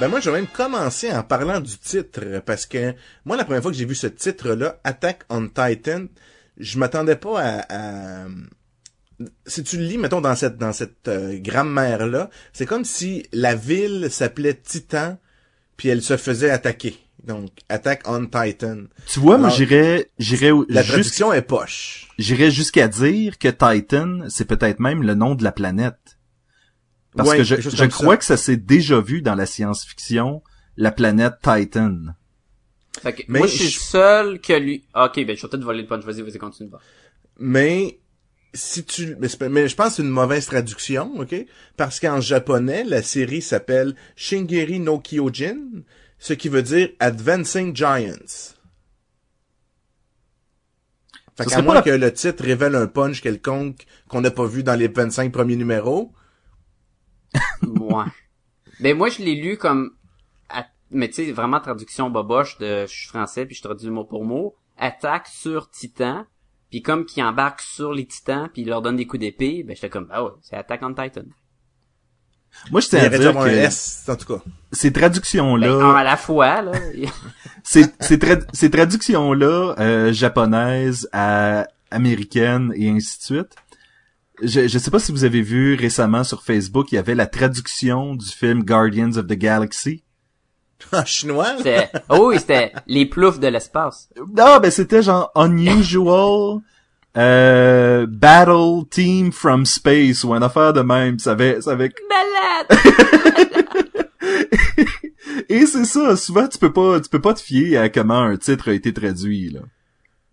Ben 0.00 0.08
moi, 0.08 0.18
je 0.18 0.28
vais 0.28 0.38
même 0.38 0.48
commencer 0.48 1.12
en 1.12 1.22
parlant 1.22 1.60
du 1.60 1.78
titre, 1.78 2.42
parce 2.44 2.66
que 2.66 2.92
moi, 3.24 3.36
la 3.36 3.44
première 3.44 3.62
fois 3.62 3.70
que 3.70 3.76
j'ai 3.76 3.84
vu 3.84 3.94
ce 3.94 4.08
titre-là, 4.08 4.78
Attack 4.82 5.22
on 5.30 5.46
Titan, 5.46 6.06
je 6.58 6.76
m'attendais 6.78 7.14
pas 7.16 7.40
à, 7.40 7.60
à- 7.68 8.26
Si 9.46 9.62
tu 9.62 9.76
le 9.78 9.84
lis, 9.84 9.98
mettons, 9.98 10.20
dans 10.20 10.34
cette 10.34 10.56
dans 10.58 10.72
cette 10.72 11.08
euh, 11.08 11.38
grammaire-là, 11.38 12.30
c'est 12.52 12.66
comme 12.66 12.84
si 12.84 13.26
la 13.32 13.54
ville 13.54 14.08
s'appelait 14.10 14.54
Titan, 14.54 15.18
puis 15.76 15.88
elle 15.88 16.02
se 16.02 16.16
faisait 16.16 16.50
attaquer. 16.50 16.96
Donc, 17.22 17.50
Attack 17.70 18.02
on 18.06 18.26
Titan. 18.26 18.84
Tu 19.06 19.18
vois, 19.20 19.38
moi, 19.38 19.46
Alors, 19.46 19.56
j'irais, 19.56 20.10
j'irais, 20.18 20.50
au- 20.50 20.66
La 20.68 20.82
traduction 20.84 21.32
est 21.32 21.40
poche. 21.42 22.08
j'irais 22.18 22.50
jusqu'à 22.50 22.86
dire 22.86 23.38
que 23.38 23.48
Titan, 23.48 24.28
c'est 24.28 24.44
peut-être 24.44 24.78
même 24.80 25.02
le 25.02 25.14
nom 25.14 25.34
de 25.34 25.42
la 25.42 25.52
planète. 25.52 26.18
Parce 27.16 27.30
Ouais, 27.30 27.38
que 27.38 27.44
je, 27.44 27.54
je 27.60 27.84
crois 27.86 28.14
ça. 28.14 28.16
que 28.18 28.24
ça 28.24 28.36
s'est 28.36 28.56
déjà 28.58 29.00
vu 29.00 29.22
dans 29.22 29.36
la 29.36 29.46
science-fiction, 29.46 30.42
la 30.76 30.90
planète 30.92 31.34
Titan. 31.40 31.96
Fait 33.00 33.12
que, 33.14 33.22
Mais 33.28 33.38
moi, 33.38 33.48
je 33.48 33.54
suis 33.56 33.68
je- 33.70 33.80
seul 33.80 34.40
que 34.40 34.52
lui... 34.52 34.84
Ah, 34.92 35.06
ok, 35.06 35.24
ben, 35.24 35.34
je 35.36 35.42
vais 35.42 35.48
peut-être 35.48 35.64
voler 35.64 35.82
le 35.82 35.88
punch. 35.88 36.04
Vas-y, 36.04 36.20
vas-y, 36.22 36.38
continue. 36.38 36.70
Mais 37.38 38.00
si 38.54 38.84
tu 38.84 39.16
mais, 39.20 39.28
mais 39.48 39.68
je 39.68 39.74
pense 39.76 39.88
que 39.88 39.94
c'est 39.96 40.02
une 40.02 40.08
mauvaise 40.08 40.46
traduction, 40.46 41.12
OK? 41.18 41.34
Parce 41.76 42.00
qu'en 42.00 42.20
japonais, 42.20 42.84
la 42.84 43.02
série 43.02 43.42
s'appelle 43.42 43.94
Shingeri 44.16 44.80
no 44.80 44.98
Kyojin, 45.00 45.82
ce 46.18 46.32
qui 46.32 46.48
veut 46.48 46.62
dire 46.62 46.90
Advancing 47.00 47.74
Giants. 47.76 48.54
Fait 51.36 51.46
qu'à 51.46 51.62
moins 51.62 51.74
la- 51.74 51.82
que 51.82 51.90
le 51.90 52.12
titre 52.12 52.44
révèle 52.44 52.76
un 52.76 52.86
punch 52.86 53.20
quelconque 53.20 53.86
qu'on 54.08 54.20
n'a 54.20 54.30
pas 54.30 54.46
vu 54.46 54.62
dans 54.62 54.76
les 54.78 54.88
25 54.88 55.32
premiers 55.32 55.56
numéros. 55.56 56.12
Ouais. 57.66 58.04
ben, 58.80 58.96
moi, 58.96 59.08
je 59.08 59.20
l'ai 59.22 59.34
lu 59.34 59.56
comme... 59.58 59.96
à- 60.48 60.66
Mais 60.90 61.08
tu 61.08 61.14
sais, 61.26 61.32
vraiment 61.32 61.58
traduction 61.60 62.08
boboche 62.08 62.58
de... 62.58 62.82
Je 62.86 62.92
suis 62.92 63.08
français, 63.08 63.46
puis 63.46 63.56
je 63.56 63.62
traduis 63.62 63.90
mot 63.90 64.04
pour 64.04 64.24
mot. 64.24 64.54
Attaque 64.78 65.26
sur 65.26 65.68
Titan. 65.70 66.24
Puis 66.74 66.82
comme 66.82 67.06
qui 67.06 67.22
embarque 67.22 67.60
sur 67.60 67.92
les 67.92 68.04
titans, 68.04 68.48
puis 68.52 68.62
il 68.62 68.68
leur 68.68 68.82
donne 68.82 68.96
des 68.96 69.06
coups 69.06 69.20
d'épée, 69.20 69.62
ben 69.62 69.76
j'étais 69.76 69.88
comme, 69.88 70.08
ah 70.10 70.24
ouais, 70.24 70.32
c'est 70.42 70.56
Attack 70.56 70.80
on 70.82 70.88
Titan. 70.92 71.22
Moi, 72.72 72.80
je 72.80 72.86
Il 72.86 72.90
tiens 72.90 72.98
y 72.98 73.02
à 73.02 73.10
dire 73.10 73.32
que 73.32 73.48
S, 73.48 74.04
en 74.08 74.16
tout 74.16 74.26
cas. 74.26 74.42
ces 74.72 74.90
Ben, 74.90 75.00
traductions-là, 75.00 75.72
un 75.72 75.94
à 75.94 76.02
la 76.02 76.16
fois, 76.16 76.62
là. 76.62 76.72
ces, 77.62 77.84
ces, 78.00 78.18
trad- 78.18 78.48
ces 78.52 78.70
traductions-là, 78.72 79.76
euh, 79.78 80.12
japonaises 80.12 81.08
à 81.12 81.68
américaines 81.92 82.72
et 82.74 82.90
ainsi 82.90 83.18
de 83.20 83.22
suite, 83.22 83.54
je, 84.42 84.66
je 84.66 84.76
sais 84.80 84.90
pas 84.90 84.98
si 84.98 85.12
vous 85.12 85.22
avez 85.22 85.42
vu 85.42 85.76
récemment 85.76 86.24
sur 86.24 86.42
Facebook, 86.42 86.90
il 86.90 86.96
y 86.96 86.98
avait 86.98 87.14
la 87.14 87.28
traduction 87.28 88.16
du 88.16 88.26
film 88.26 88.64
Guardians 88.64 89.16
of 89.16 89.28
the 89.28 89.34
Galaxy. 89.34 90.02
En 90.92 91.04
chinois, 91.04 91.52
là. 91.52 91.56
C'était, 91.58 91.88
oh 92.08 92.28
oui, 92.30 92.38
c'était 92.38 92.72
les 92.86 93.06
ploufs 93.06 93.38
de 93.40 93.48
l'espace. 93.48 94.08
Non, 94.16 94.58
ben 94.60 94.70
c'était 94.70 95.02
genre 95.02 95.30
unusual 95.36 96.60
euh, 97.16 98.06
battle 98.08 98.86
team 98.90 99.32
from 99.32 99.64
space 99.66 100.24
ou 100.24 100.34
une 100.34 100.42
affaire 100.42 100.72
de 100.72 100.80
même. 100.82 101.18
Ça 101.18 101.32
avait, 101.32 101.60
ça 101.60 101.72
avait... 101.72 101.90
Malade! 102.68 102.80
Et 105.48 105.66
c'est 105.66 105.84
ça, 105.84 106.16
souvent 106.16 106.46
tu 106.48 106.58
peux 106.58 106.72
pas, 106.72 107.00
tu 107.00 107.08
peux 107.08 107.20
pas 107.20 107.34
te 107.34 107.40
fier 107.40 107.76
à 107.76 107.88
comment 107.88 108.20
un 108.22 108.36
titre 108.36 108.70
a 108.70 108.72
été 108.72 108.92
traduit 108.92 109.50
là. 109.50 109.60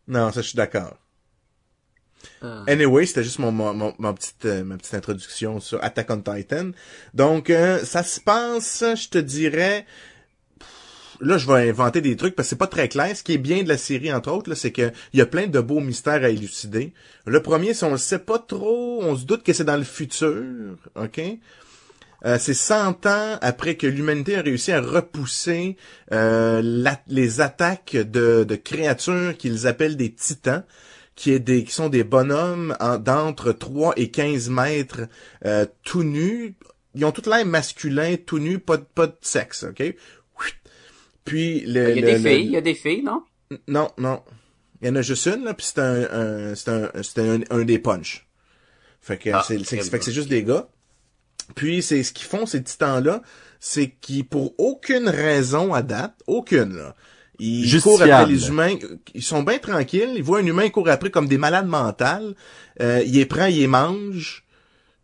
Non, 0.07 0.31
ça, 0.31 0.41
je 0.41 0.47
suis 0.47 0.55
d'accord. 0.57 0.93
Euh, 2.43 2.63
Anyway, 2.67 3.05
c'était 3.05 3.23
juste 3.23 3.39
mon, 3.39 3.51
mon, 3.51 3.73
mon- 3.73 3.95
ma 3.99 4.13
petite 4.13 4.45
euh, 4.45 4.63
ma 4.63 4.77
petite 4.77 4.93
introduction 4.93 5.59
sur 5.59 5.83
Attack 5.83 6.09
on 6.11 6.21
Titan. 6.21 6.71
Donc 7.13 7.49
euh, 7.49 7.79
ça 7.83 8.03
se 8.03 8.19
passe, 8.19 8.83
je 8.95 9.09
te 9.09 9.17
dirais 9.17 9.85
là 11.21 11.37
je 11.37 11.47
vais 11.47 11.69
inventer 11.69 12.01
des 12.01 12.15
trucs 12.15 12.35
parce 12.35 12.47
que 12.47 12.49
c'est 12.51 12.55
pas 12.57 12.67
très 12.67 12.89
clair. 12.89 13.15
Ce 13.15 13.23
qui 13.23 13.33
est 13.33 13.37
bien 13.37 13.63
de 13.63 13.69
la 13.69 13.77
série 13.77 14.11
entre 14.11 14.31
autres 14.31 14.53
c'est 14.55 14.71
que 14.71 14.91
il 15.13 15.19
y 15.19 15.21
a 15.21 15.25
plein 15.25 15.47
de 15.47 15.59
beaux 15.59 15.79
mystères 15.79 16.23
à 16.23 16.29
élucider. 16.29 16.93
Le 17.25 17.41
premier, 17.41 17.73
si 17.73 17.83
on 17.83 17.91
le 17.91 17.97
sait 17.97 18.19
pas 18.19 18.39
trop, 18.39 18.99
on 19.03 19.15
se 19.15 19.25
doute 19.25 19.43
que 19.43 19.53
c'est 19.53 19.63
dans 19.63 19.77
le 19.77 19.83
futur, 19.83 20.75
OK? 20.95 21.21
Euh, 22.23 22.37
c'est 22.39 22.53
100 22.53 23.05
ans 23.07 23.37
après 23.41 23.75
que 23.75 23.87
l'humanité 23.87 24.35
a 24.35 24.41
réussi 24.43 24.71
à 24.71 24.79
repousser 24.79 25.75
euh, 26.11 26.61
la- 26.63 27.01
les 27.07 27.41
attaques 27.41 27.95
de, 27.95 28.43
de 28.43 28.55
créatures 28.55 29.35
qu'ils 29.37 29.65
appellent 29.65 29.97
des 29.97 30.13
titans, 30.13 30.63
qui, 31.15 31.31
est 31.31 31.39
des, 31.39 31.63
qui 31.63 31.73
sont 31.73 31.89
des 31.89 32.03
bonhommes 32.03 32.75
en- 32.79 32.99
d'entre 32.99 33.51
3 33.53 33.93
et 33.97 34.11
15 34.11 34.49
mètres 34.49 35.01
euh, 35.45 35.65
tout 35.83 36.03
nus. 36.03 36.53
Ils 36.93 37.05
ont 37.05 37.11
tout 37.11 37.27
l'air 37.27 37.43
masculin, 37.45 38.15
tout 38.23 38.37
nus, 38.37 38.59
pas, 38.59 38.77
de- 38.77 38.83
pas 38.93 39.07
de 39.07 39.15
sexe, 39.21 39.63
OK? 39.67 39.83
Puis 41.25 41.61
le, 41.61 41.89
il 41.89 41.95
y 41.95 41.99
a 41.99 42.01
le- 42.01 42.07
des 42.07 42.19
le- 42.19 42.29
filles, 42.29 42.45
il 42.47 42.51
y 42.51 42.57
a 42.57 42.61
des 42.61 42.75
filles, 42.75 43.03
non? 43.03 43.23
non, 43.67 43.89
non. 43.97 44.21
Il 44.81 44.87
y 44.87 44.91
en 44.91 44.95
a 44.95 45.01
juste 45.01 45.27
une, 45.27 45.43
là, 45.43 45.53
puis 45.53 45.65
c'est 45.65 45.79
un, 45.79 46.01
un, 46.11 46.55
c'est 46.55 46.69
un, 46.69 46.89
c'est 47.03 47.19
un, 47.19 47.39
un 47.51 47.63
des 47.63 47.77
punch. 47.79 48.27
Fait 49.01 49.17
que 49.17 49.29
Ah, 49.31 49.43
c'est, 49.47 49.63
c'est, 49.63 49.77
quel 49.77 49.85
fait 49.85 49.99
que 49.99 50.05
c'est 50.05 50.11
juste 50.11 50.29
des 50.29 50.43
gars. 50.43 50.67
Puis 51.55 51.81
c'est 51.83 52.01
ce 52.03 52.13
qu'ils 52.13 52.27
font 52.27 52.45
ces 52.45 52.63
titans-là, 52.63 53.21
c'est 53.59 53.89
qu'ils 53.89 54.25
pour 54.25 54.53
aucune 54.57 55.07
raison 55.09 55.73
à 55.73 55.81
date, 55.81 56.15
aucune 56.27 56.75
là, 56.77 56.95
ils 57.39 57.67
courent 57.81 58.01
après 58.01 58.25
les 58.31 58.47
humains, 58.47 58.75
ils 59.13 59.23
sont 59.23 59.43
bien 59.43 59.57
tranquilles, 59.57 60.13
ils 60.15 60.23
voient 60.23 60.39
un 60.39 60.45
humain 60.45 60.63
ils 60.65 60.71
courent 60.71 60.89
après 60.89 61.09
comme 61.09 61.27
des 61.27 61.37
malades 61.39 61.67
mentales, 61.67 62.35
euh, 62.79 63.01
ils 63.05 63.13
les 63.13 63.25
prennent, 63.25 63.51
ils 63.51 63.59
les 63.61 63.67
mangent, 63.67 64.45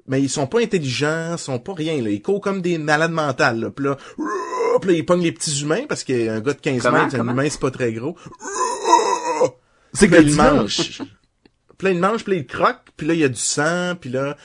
mais 0.08 0.22
ils 0.22 0.30
sont 0.30 0.48
pas 0.48 0.62
intelligents, 0.62 1.34
ils 1.34 1.40
sont 1.40 1.60
pas 1.60 1.74
rien 1.74 2.02
là, 2.02 2.10
ils 2.10 2.22
courent 2.22 2.42
comme 2.42 2.62
des 2.62 2.78
malades 2.78 3.12
mentales 3.12 3.60
là, 3.60 3.72
puis 3.72 3.86
là, 3.86 3.98
puis 4.80 4.92
là, 4.92 4.98
ils 4.98 5.06
pognent 5.06 5.24
les 5.24 5.32
petits 5.32 5.62
humains 5.62 5.84
parce 5.88 6.04
qu'un 6.04 6.40
gars 6.40 6.54
de 6.54 6.60
15 6.60 6.82
Comment? 6.82 7.04
mètres, 7.04 7.16
un 7.20 7.28
humain 7.28 7.48
c'est 7.50 7.60
pas 7.60 7.72
très 7.72 7.94
gros. 7.94 8.16
C'est 9.94 10.08
là, 10.08 10.18
que 10.18 10.24
il 10.24 10.36
mange. 10.36 11.02
Puis 11.78 11.88
là, 11.88 11.92
il 11.92 12.00
mange, 12.00 12.24
puis 12.24 12.34
là, 12.34 12.40
il 12.40 12.48
croque, 12.48 12.90
puis 12.96 13.08
là, 13.08 13.14
il 13.14 13.20
y 13.20 13.24
a 13.24 13.30
du 13.30 13.36
sang, 13.40 13.96
puis 14.00 14.10
là... 14.10 14.38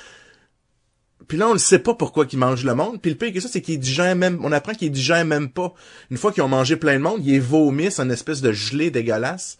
Puis 1.29 1.39
là, 1.39 1.49
on 1.49 1.55
ne 1.55 1.59
sait 1.59 1.79
pas 1.79 1.95
pourquoi 1.95 2.27
qu'ils 2.27 2.39
mangent 2.39 2.65
le 2.65 2.75
monde. 2.75 3.01
Puis 3.01 3.11
le 3.11 3.17
pire 3.17 3.33
que 3.33 3.41
ça, 3.41 3.49
c'est 3.49 3.63
qu'ils 3.63 3.79
digèrent 3.79 4.17
même... 4.17 4.45
On 4.45 4.53
apprend 4.53 4.75
qu'ils 4.75 4.91
digèrent 4.91 5.25
même 5.25 5.49
pas. 5.49 5.73
Une 6.11 6.19
fois 6.19 6.31
qu'ils 6.33 6.43
ont 6.43 6.49
mangé 6.49 6.77
plein 6.77 6.95
de 6.95 6.99
monde, 6.99 7.25
ils 7.25 7.41
vomissent 7.41 8.01
en 8.01 8.11
espèce 8.11 8.43
de 8.43 8.53
gelée 8.53 8.91
dégueulasse. 8.91 9.57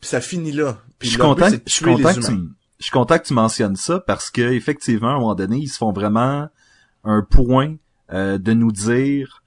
Puis 0.00 0.08
ça 0.08 0.20
finit 0.20 0.52
là. 0.52 0.78
Puis 0.98 1.08
Je 1.08 1.14
suis 1.14 1.20
content, 1.20 1.48
je 1.48 1.72
suis 1.72 1.84
content 1.84 2.14
que 2.14 2.20
tu, 2.20 2.32
je 2.78 2.84
suis 2.84 2.92
content 2.92 3.18
que 3.18 3.26
tu 3.26 3.34
mentionnes 3.34 3.76
ça 3.76 4.00
parce 4.00 4.30
que 4.30 4.40
effectivement, 4.40 5.10
à 5.10 5.12
un 5.12 5.18
moment 5.18 5.34
donné, 5.34 5.58
ils 5.58 5.68
se 5.68 5.76
font 5.76 5.92
vraiment 5.92 6.48
un 7.04 7.22
point 7.22 7.76
euh, 8.12 8.38
de 8.38 8.52
nous 8.52 8.72
dire 8.72 9.41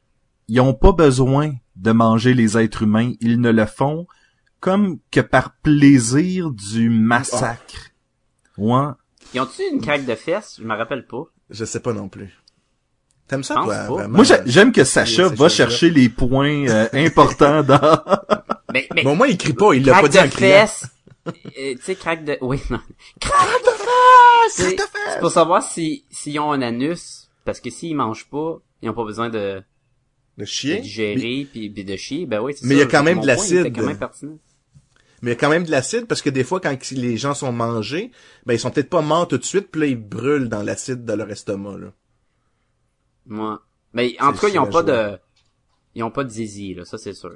ils 0.48 0.60
ont 0.62 0.74
pas 0.74 0.92
besoin 0.92 1.54
de 1.76 1.92
manger 1.92 2.34
les 2.34 2.58
êtres 2.58 2.84
humains, 2.84 3.14
ils 3.22 3.40
ne 3.42 3.52
le 3.52 3.66
font 3.66 4.08
comme 4.60 4.98
que 5.12 5.20
par 5.20 5.56
plaisir 5.58 6.52
du 6.52 6.90
massacre. 6.90 7.92
Ouais. 8.58 8.88
Ils 9.34 9.42
ont-tu 9.42 9.62
une 9.72 9.82
craque 9.82 10.06
de 10.06 10.16
fesses? 10.16 10.58
Je 10.60 10.64
me 10.66 10.74
rappelle 10.76 11.06
pas. 11.06 11.24
Je 11.50 11.66
sais 11.66 11.80
pas 11.82 11.94
non 11.94 12.08
plus. 12.10 12.34
T'aimes 13.28 13.44
ça, 13.44 13.56
toi, 13.56 13.66
pas. 13.66 13.88
vraiment? 13.88 14.16
Moi, 14.18 14.24
j'ai- 14.24 14.42
j'aime 14.46 14.72
que 14.72 14.84
Sacha 14.84 15.28
va 15.30 15.50
chercher 15.50 15.90
les 15.90 16.10
points 16.10 16.68
euh, 16.68 16.88
importants 16.94 17.64
dans. 17.64 17.80
Mais, 18.74 18.88
mais, 18.94 19.04
Bon, 19.04 19.16
moi, 19.16 19.28
il 19.28 19.38
crie 19.38 19.54
pas. 19.54 19.74
Il 19.74 19.86
l'a 19.86 19.94
craque 19.94 20.02
pas 20.04 20.08
dit 20.10 20.20
en 20.20 20.26
de 20.26 20.30
criant. 20.30 20.50
fesses. 20.68 20.86
euh, 21.28 21.32
tu 21.76 21.78
sais, 21.82 21.96
craque 21.96 22.24
de, 22.26 22.38
oui, 22.42 22.60
non. 22.70 22.80
Craque 23.22 23.62
de 23.64 23.70
fesses! 23.70 23.88
C'est 24.50 24.76
c'est 24.78 25.20
pour 25.22 25.32
savoir 25.32 25.64
si, 25.64 26.04
s'ils 26.12 26.40
ont 26.40 26.52
un 26.52 26.62
anus. 26.62 27.30
Parce 27.46 27.60
que 27.62 27.70
s'ils 27.70 27.96
mangent 27.96 28.28
pas, 28.30 28.58
ils 28.82 28.90
ont 28.90 28.94
pas 28.94 29.06
besoin 29.06 29.30
de, 29.30 29.64
De 30.38 30.46
chien. 30.46 30.80
digérer 30.82 31.48
puis, 31.50 31.70
puis 31.70 31.86
de 31.86 31.96
chier. 31.96 32.26
Ben 32.26 32.42
oui, 32.42 32.54
c'est 32.56 32.66
Mais 32.66 32.76
il 32.76 32.80
y 32.80 32.82
a 32.82 32.86
quand 32.86 33.04
même 33.04 33.22
de 33.22 33.28
l'acide. 33.28 33.74
Mais 35.22 35.32
il 35.32 35.34
y 35.34 35.38
a 35.38 35.40
quand 35.40 35.50
même 35.50 35.64
de 35.64 35.72
l'acide 35.72 36.06
parce 36.08 36.22
que 36.22 36.30
des 36.30 36.44
fois, 36.44 36.60
quand 36.60 36.76
les 36.92 37.18
gens 37.18 37.34
sont 37.34 37.52
mangés, 37.52 38.12
ben 38.46 38.54
ils 38.54 38.60
sont 38.60 38.70
peut-être 38.70 38.90
pas 38.90 39.02
morts 39.02 39.28
tout 39.28 39.38
de 39.38 39.46
suite, 39.46 39.70
puis 39.72 39.82
là, 39.82 39.88
ils 39.88 39.96
brûlent 39.96 40.50
dans 40.50 40.62
l'acide 40.62 41.06
de 41.06 41.14
leur 41.14 41.30
estomac, 41.32 41.78
là. 41.78 41.94
Moi. 43.26 43.62
Mais 43.94 44.16
en 44.20 44.34
tout 44.34 44.40
cas, 44.40 44.50
ils 44.50 44.60
ont 44.60 44.66
pas 44.66 44.72
joie. 44.72 44.84
de, 44.84 45.18
ils 45.96 46.04
ont 46.04 46.12
pas 46.12 46.26
de 46.26 46.30
zizi, 46.30 46.74
là. 46.74 46.86
Ça, 46.86 46.98
c'est 46.98 47.14
sûr. 47.14 47.32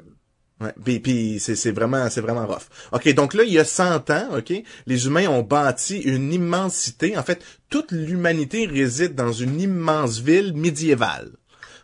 Ouais, 0.61 0.73
puis, 0.83 0.99
puis 0.99 1.39
c'est, 1.39 1.55
c'est 1.55 1.71
vraiment 1.71 2.09
c'est 2.09 2.19
vraiment 2.19 2.45
rough. 2.45 2.67
OK, 2.91 3.13
donc 3.13 3.33
là 3.33 3.43
il 3.45 3.53
y 3.53 3.59
a 3.59 3.63
100 3.63 4.09
ans, 4.09 4.37
OK, 4.37 4.53
les 4.85 5.05
humains 5.07 5.29
ont 5.29 5.41
bâti 5.41 5.99
une 5.99 6.33
immensité, 6.33 7.17
en 7.17 7.23
fait, 7.23 7.41
toute 7.69 7.93
l'humanité 7.93 8.65
réside 8.65 9.15
dans 9.15 9.31
une 9.31 9.61
immense 9.61 10.19
ville 10.19 10.53
médiévale. 10.53 11.38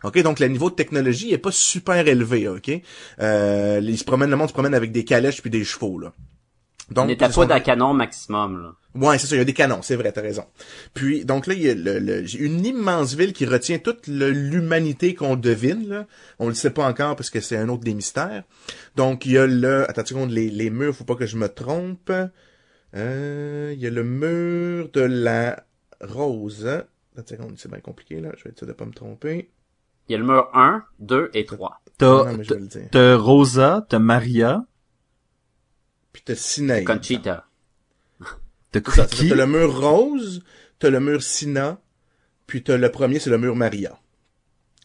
OK, 0.06 0.22
donc 0.22 0.40
le 0.40 0.48
niveau 0.48 0.70
de 0.70 0.74
technologie 0.74 1.32
est 1.32 1.38
pas 1.38 1.50
super 1.52 2.06
élevé, 2.08 2.48
OK? 2.48 2.70
Euh, 3.20 3.80
ils 3.82 3.98
se 3.98 4.04
promènent 4.04 4.30
le 4.30 4.36
monde 4.36 4.48
se 4.48 4.52
promène 4.54 4.74
avec 4.74 4.92
des 4.92 5.04
calèches 5.04 5.40
puis 5.42 5.50
des 5.50 5.64
chevaux 5.64 5.98
là. 5.98 6.12
Donc 6.90 7.06
On 7.06 7.08
est 7.08 7.20
à 7.22 7.26
ils 7.26 7.32
sont- 7.32 7.40
pas 7.40 7.46
d'un 7.46 7.60
canon 7.60 7.92
maximum, 7.94 8.62
là. 8.62 8.72
Ouais, 8.94 9.18
c'est 9.18 9.26
ça, 9.26 9.34
il 9.34 9.38
y 9.38 9.42
a 9.42 9.44
des 9.44 9.52
canons, 9.52 9.82
c'est 9.82 9.96
vrai, 9.96 10.10
t'as 10.12 10.22
raison. 10.22 10.44
Puis, 10.94 11.24
donc 11.24 11.46
là, 11.48 11.52
il 11.54 11.60
y 11.62 11.68
a 11.68 11.74
le, 11.74 11.98
le- 11.98 12.24
une 12.40 12.64
immense 12.64 13.14
ville 13.14 13.32
qui 13.34 13.44
retient 13.44 13.78
toute 13.78 14.06
l'humanité 14.06 15.14
qu'on 15.14 15.34
devine, 15.36 15.86
là. 15.88 16.06
On 16.38 16.48
le 16.48 16.54
sait 16.54 16.70
pas 16.70 16.86
encore 16.86 17.14
parce 17.16 17.28
que 17.28 17.40
c'est 17.40 17.56
un 17.56 17.68
autre 17.68 17.82
des 17.84 17.92
mystères. 17.92 18.44
Donc, 18.94 19.26
il 19.26 19.32
y 19.32 19.38
a 19.38 19.46
le, 19.48 19.82
attends 19.90 20.02
une 20.02 20.06
seconde, 20.06 20.30
les, 20.30 20.48
les 20.48 20.70
murs, 20.70 20.94
faut 20.94 21.04
pas 21.04 21.16
que 21.16 21.26
je 21.26 21.36
me 21.36 21.48
trompe. 21.48 22.10
Euh, 22.94 23.72
il 23.74 23.80
y 23.82 23.86
a 23.86 23.90
le 23.90 24.04
mur 24.04 24.88
de 24.92 25.00
la 25.00 25.64
rose. 26.00 26.66
Attends 26.66 26.84
une 27.18 27.26
seconde, 27.26 27.54
c'est 27.58 27.70
bien 27.70 27.80
compliqué, 27.80 28.20
là. 28.20 28.30
Je 28.38 28.44
vais 28.44 28.54
sûr 28.56 28.66
de 28.66 28.72
pas 28.72 28.84
me 28.86 28.92
tromper. 28.92 29.50
Il 30.08 30.12
y 30.12 30.14
a 30.14 30.18
le 30.18 30.24
mur 30.24 30.48
1, 30.54 30.84
2 31.00 31.30
et 31.34 31.44
3. 31.46 31.80
T'as, 31.98 32.06
Non, 32.06 32.36
mais 32.36 32.44
je 32.44 32.54
vais 32.54 32.60
le 32.60 32.66
dire. 32.66 32.88
t'as 32.92 33.16
Rosa, 33.16 33.86
t'as 33.88 33.98
Maria, 33.98 34.64
Puis 36.12 36.22
t'as 36.24 36.34
Sinaï. 36.34 36.84
Conchita. 36.84 37.46
t'as 38.72 38.80
le 38.80 39.46
mur 39.46 39.80
rose, 39.80 40.42
t'as 40.78 40.90
le 40.90 41.00
mur 41.00 41.22
Sina, 41.22 41.78
puis 42.46 42.62
t'as 42.62 42.76
le 42.76 42.90
premier, 42.90 43.18
c'est 43.18 43.30
le 43.30 43.38
mur 43.38 43.56
Maria. 43.56 43.98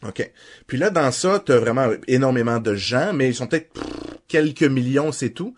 OK. 0.06 0.32
Puis 0.66 0.78
là, 0.78 0.90
dans 0.90 1.12
ça, 1.12 1.38
t'as 1.44 1.58
vraiment 1.58 1.88
énormément 2.08 2.58
de 2.58 2.74
gens, 2.74 3.12
mais 3.12 3.28
ils 3.28 3.34
sont 3.34 3.46
peut-être 3.46 3.72
quelques 4.26 4.62
millions, 4.64 5.12
c'est 5.12 5.30
tout. 5.30 5.54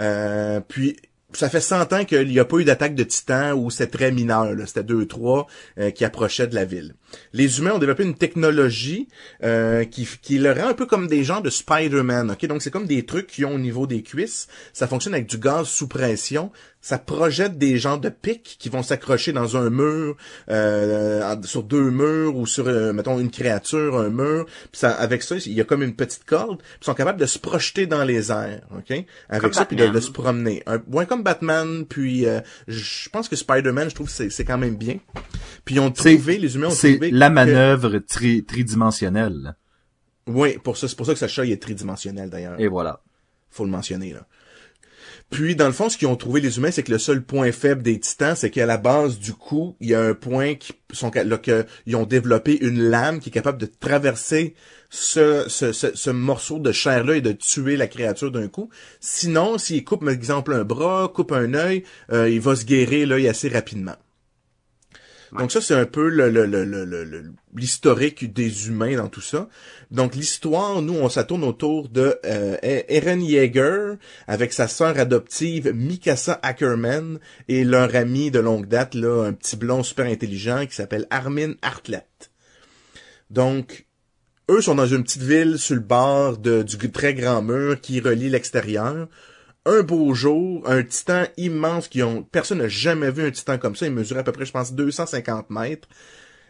Euh, 0.00 0.60
puis, 0.60 0.96
ça 1.32 1.48
fait 1.50 1.60
100 1.60 1.92
ans 1.92 2.04
qu'il 2.04 2.28
n'y 2.28 2.38
a 2.38 2.44
pas 2.44 2.58
eu 2.58 2.64
d'attaque 2.64 2.94
de 2.94 3.02
titans 3.02 3.52
où 3.52 3.70
c'est 3.70 3.88
très 3.88 4.12
mineur. 4.12 4.54
là. 4.54 4.66
C'était 4.66 4.84
deux, 4.84 5.06
trois 5.06 5.46
euh, 5.78 5.90
qui 5.90 6.04
approchaient 6.04 6.46
de 6.46 6.54
la 6.54 6.64
ville. 6.64 6.94
Les 7.32 7.58
humains 7.58 7.72
ont 7.72 7.78
développé 7.78 8.04
une 8.04 8.14
technologie 8.14 9.08
euh, 9.42 9.84
qui, 9.84 10.08
qui 10.20 10.38
le 10.38 10.52
rend 10.52 10.68
un 10.68 10.74
peu 10.74 10.86
comme 10.86 11.06
des 11.06 11.24
gens 11.24 11.40
de 11.40 11.50
Spider-Man. 11.50 12.30
ok? 12.30 12.46
Donc, 12.46 12.62
c'est 12.62 12.70
comme 12.70 12.86
des 12.86 13.04
trucs 13.04 13.26
qui 13.26 13.44
ont 13.44 13.54
au 13.54 13.58
niveau 13.58 13.86
des 13.86 14.02
cuisses. 14.02 14.48
Ça 14.72 14.86
fonctionne 14.86 15.14
avec 15.14 15.26
du 15.26 15.38
gaz 15.38 15.68
sous 15.68 15.88
pression. 15.88 16.50
Ça 16.80 16.96
projette 16.96 17.58
des 17.58 17.76
gens 17.76 17.96
de 17.96 18.08
pics 18.08 18.56
qui 18.58 18.68
vont 18.68 18.84
s'accrocher 18.84 19.32
dans 19.32 19.56
un 19.56 19.68
mur, 19.68 20.16
euh, 20.48 21.36
sur 21.42 21.64
deux 21.64 21.90
murs 21.90 22.36
ou 22.36 22.46
sur, 22.46 22.68
euh, 22.68 22.92
mettons, 22.92 23.18
une 23.18 23.30
créature, 23.30 23.98
un 23.98 24.10
mur. 24.10 24.46
Puis 24.46 24.78
ça, 24.80 24.90
avec 24.92 25.24
ça, 25.24 25.36
il 25.44 25.52
y 25.52 25.60
a 25.60 25.64
comme 25.64 25.82
une 25.82 25.96
petite 25.96 26.24
corde. 26.24 26.58
Puis 26.58 26.78
ils 26.82 26.84
sont 26.84 26.94
capables 26.94 27.20
de 27.20 27.26
se 27.26 27.38
projeter 27.40 27.86
dans 27.86 28.04
les 28.04 28.30
airs, 28.30 28.62
ok? 28.76 29.04
Avec 29.28 29.42
Comme 29.42 29.52
ça, 29.52 29.64
puis 29.64 29.76
de, 29.76 30.00
se 30.00 30.12
promener. 30.12 30.62
Un, 30.66 30.80
ouais, 30.92 31.04
comme 31.06 31.24
Batman. 31.24 31.84
Puis 31.84 32.26
euh, 32.26 32.40
je 32.68 33.08
pense 33.08 33.28
que 33.28 33.34
Spider-Man, 33.34 33.90
je 33.90 33.94
trouve 33.96 34.06
que 34.14 34.30
c'est 34.30 34.44
quand 34.44 34.58
même 34.58 34.76
bien. 34.76 34.98
Puis 35.64 35.76
ils 35.76 35.80
ont 35.80 35.90
trouvé, 35.90 36.38
les 36.38 36.54
humains 36.54 36.68
ont 36.68 36.70
C'est 36.70 36.97
la 37.12 37.28
que- 37.28 37.34
manœuvre 37.34 37.98
tri- 37.98 38.44
tridimensionnelle. 38.44 39.56
Oui, 40.26 40.58
pour 40.62 40.76
ça, 40.76 40.88
c'est 40.88 40.96
pour 40.96 41.06
ça 41.06 41.12
que 41.14 41.18
Sacha 41.18 41.44
il 41.44 41.52
est 41.52 41.62
tridimensionnel 41.62 42.28
d'ailleurs. 42.30 42.60
Et 42.60 42.68
voilà. 42.68 43.00
Faut 43.50 43.64
le 43.64 43.70
mentionner 43.70 44.12
là. 44.12 44.26
Puis 45.30 45.54
dans 45.56 45.66
le 45.66 45.72
fond, 45.72 45.90
ce 45.90 45.98
qu'ils 45.98 46.08
ont 46.08 46.16
trouvé 46.16 46.40
les 46.40 46.56
humains, 46.56 46.70
c'est 46.70 46.82
que 46.82 46.90
le 46.92 46.98
seul 46.98 47.22
point 47.22 47.52
faible 47.52 47.82
des 47.82 48.00
titans, 48.00 48.34
c'est 48.34 48.50
qu'à 48.50 48.64
la 48.64 48.78
base 48.78 49.18
du 49.18 49.34
cou, 49.34 49.76
il 49.80 49.90
y 49.90 49.94
a 49.94 50.00
un 50.02 50.14
point 50.14 50.54
qui 50.54 50.72
sont 50.92 51.10
là 51.14 51.36
que 51.36 51.66
ils 51.84 51.96
ont 51.96 52.06
développé 52.06 52.58
une 52.62 52.80
lame 52.82 53.20
qui 53.20 53.28
est 53.28 53.32
capable 53.32 53.58
de 53.58 53.66
traverser 53.66 54.54
ce, 54.88 55.44
ce, 55.48 55.72
ce, 55.72 55.94
ce 55.94 56.10
morceau 56.10 56.58
de 56.58 56.72
chair 56.72 57.04
là 57.04 57.14
et 57.16 57.20
de 57.20 57.32
tuer 57.32 57.76
la 57.76 57.88
créature 57.88 58.30
d'un 58.30 58.48
coup. 58.48 58.70
Sinon, 59.00 59.58
s'il 59.58 59.84
coupe 59.84 60.00
par 60.04 60.14
exemple 60.14 60.54
un 60.54 60.64
bras, 60.64 61.10
coupe 61.14 61.32
un 61.32 61.52
œil, 61.52 61.84
euh, 62.10 62.30
il 62.30 62.40
va 62.40 62.56
se 62.56 62.64
guérir 62.64 63.08
l'œil 63.08 63.28
assez 63.28 63.50
rapidement. 63.50 63.96
Donc 65.32 65.52
ça, 65.52 65.60
c'est 65.60 65.74
un 65.74 65.84
peu 65.84 66.08
l'historique 67.54 68.32
des 68.32 68.68
humains 68.68 68.96
dans 68.96 69.08
tout 69.08 69.20
ça. 69.20 69.48
Donc 69.90 70.14
l'histoire, 70.14 70.80
nous, 70.80 70.94
on 70.94 71.08
s'atourne 71.08 71.44
autour 71.44 71.88
de 71.88 72.18
euh, 72.24 72.56
Eren 72.62 73.22
Yeager 73.22 73.94
avec 74.26 74.52
sa 74.52 74.68
sœur 74.68 74.98
adoptive 74.98 75.72
Mikasa 75.74 76.38
Ackerman 76.42 77.18
et 77.48 77.64
leur 77.64 77.94
ami 77.94 78.30
de 78.30 78.38
longue 78.38 78.66
date, 78.66 78.94
là, 78.94 79.24
un 79.24 79.32
petit 79.32 79.56
blond 79.56 79.82
super 79.82 80.06
intelligent 80.06 80.66
qui 80.66 80.74
s'appelle 80.74 81.06
Armin 81.10 81.54
Hartlet. 81.62 82.06
Donc, 83.30 83.86
eux 84.50 84.62
sont 84.62 84.74
dans 84.74 84.86
une 84.86 85.04
petite 85.04 85.22
ville 85.22 85.58
sur 85.58 85.74
le 85.74 85.82
bord 85.82 86.38
du 86.38 86.90
très 86.90 87.12
grand 87.12 87.42
mur 87.42 87.80
qui 87.80 88.00
relie 88.00 88.30
l'extérieur. 88.30 89.08
Un 89.68 89.82
beau 89.82 90.14
jour, 90.14 90.62
un 90.66 90.82
titan 90.82 91.24
immense 91.36 91.88
qui 91.88 92.02
ont 92.02 92.22
personne 92.22 92.58
n'a 92.58 92.68
jamais 92.68 93.10
vu 93.10 93.22
un 93.26 93.30
titan 93.30 93.58
comme 93.58 93.76
ça. 93.76 93.84
Il 93.86 93.92
mesurait 93.92 94.20
à 94.20 94.22
peu 94.22 94.32
près, 94.32 94.46
je 94.46 94.52
pense, 94.52 94.72
250 94.72 95.50
mètres. 95.50 95.88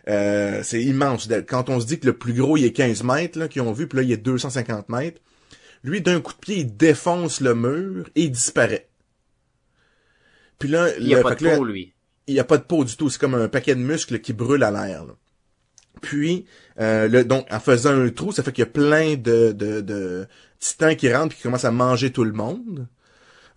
Euh, 0.09 0.63
c'est 0.63 0.83
immense. 0.83 1.29
Quand 1.49 1.69
on 1.69 1.81
se 1.81 1.87
dit 1.87 1.99
que 1.99 2.07
le 2.07 2.13
plus 2.17 2.33
gros 2.33 2.57
il 2.57 2.65
est 2.65 2.73
15 2.73 3.03
mètres, 3.03 3.39
là, 3.39 3.49
qu'ils 3.49 3.63
ont 3.63 3.73
vu, 3.73 3.89
puis 3.89 3.97
là 3.99 4.03
il 4.05 4.13
est 4.13 4.17
250 4.19 4.89
mètres. 4.89 5.21
Lui, 5.83 6.01
d'un 6.01 6.21
coup 6.21 6.33
de 6.33 6.39
pied, 6.39 6.57
il 6.59 6.77
défonce 6.77 7.41
le 7.41 7.55
mur 7.55 8.09
et 8.15 8.23
il 8.23 8.31
disparaît. 8.31 8.89
Puis 10.59 10.69
là, 10.69 10.89
Il 10.99 11.09
y 11.09 11.15
a 11.15 11.23
pas 11.23 11.35
de 11.35 11.45
là, 11.45 11.57
peau, 11.57 11.65
lui. 11.65 11.93
il 12.27 12.35
n'y 12.35 12.41
a 12.41 12.45
pas 12.45 12.59
de 12.59 12.63
peau 12.65 12.85
du 12.85 12.97
tout. 12.97 13.11
C'est 13.11 13.21
comme 13.21 13.35
un 13.35 13.49
paquet 13.49 13.75
de 13.75 13.81
muscles 13.81 14.21
qui 14.21 14.33
brûle 14.33 14.63
à 14.63 14.71
l'air. 14.71 15.05
là. 15.05 15.15
Puis, 16.01 16.47
euh, 16.81 17.09
le, 17.09 17.25
donc, 17.25 17.47
en 17.51 17.61
faisant 17.61 17.91
un 17.91 18.09
trou, 18.11 18.33
ça 18.33 18.43
fait 18.43 18.53
qu'il 18.53 18.63
y 18.63 18.69
a 18.69 18.71
plein 18.71 19.15
de, 19.17 19.53
de, 19.53 19.81
de 19.81 20.27
titans 20.61 20.95
qui 20.97 21.13
rentrent 21.13 21.35
et 21.35 21.37
qui 21.37 21.43
commencent 21.43 21.65
à 21.65 21.71
manger 21.73 22.13
tout 22.13 22.25
le 22.25 22.33
monde. 22.33 22.87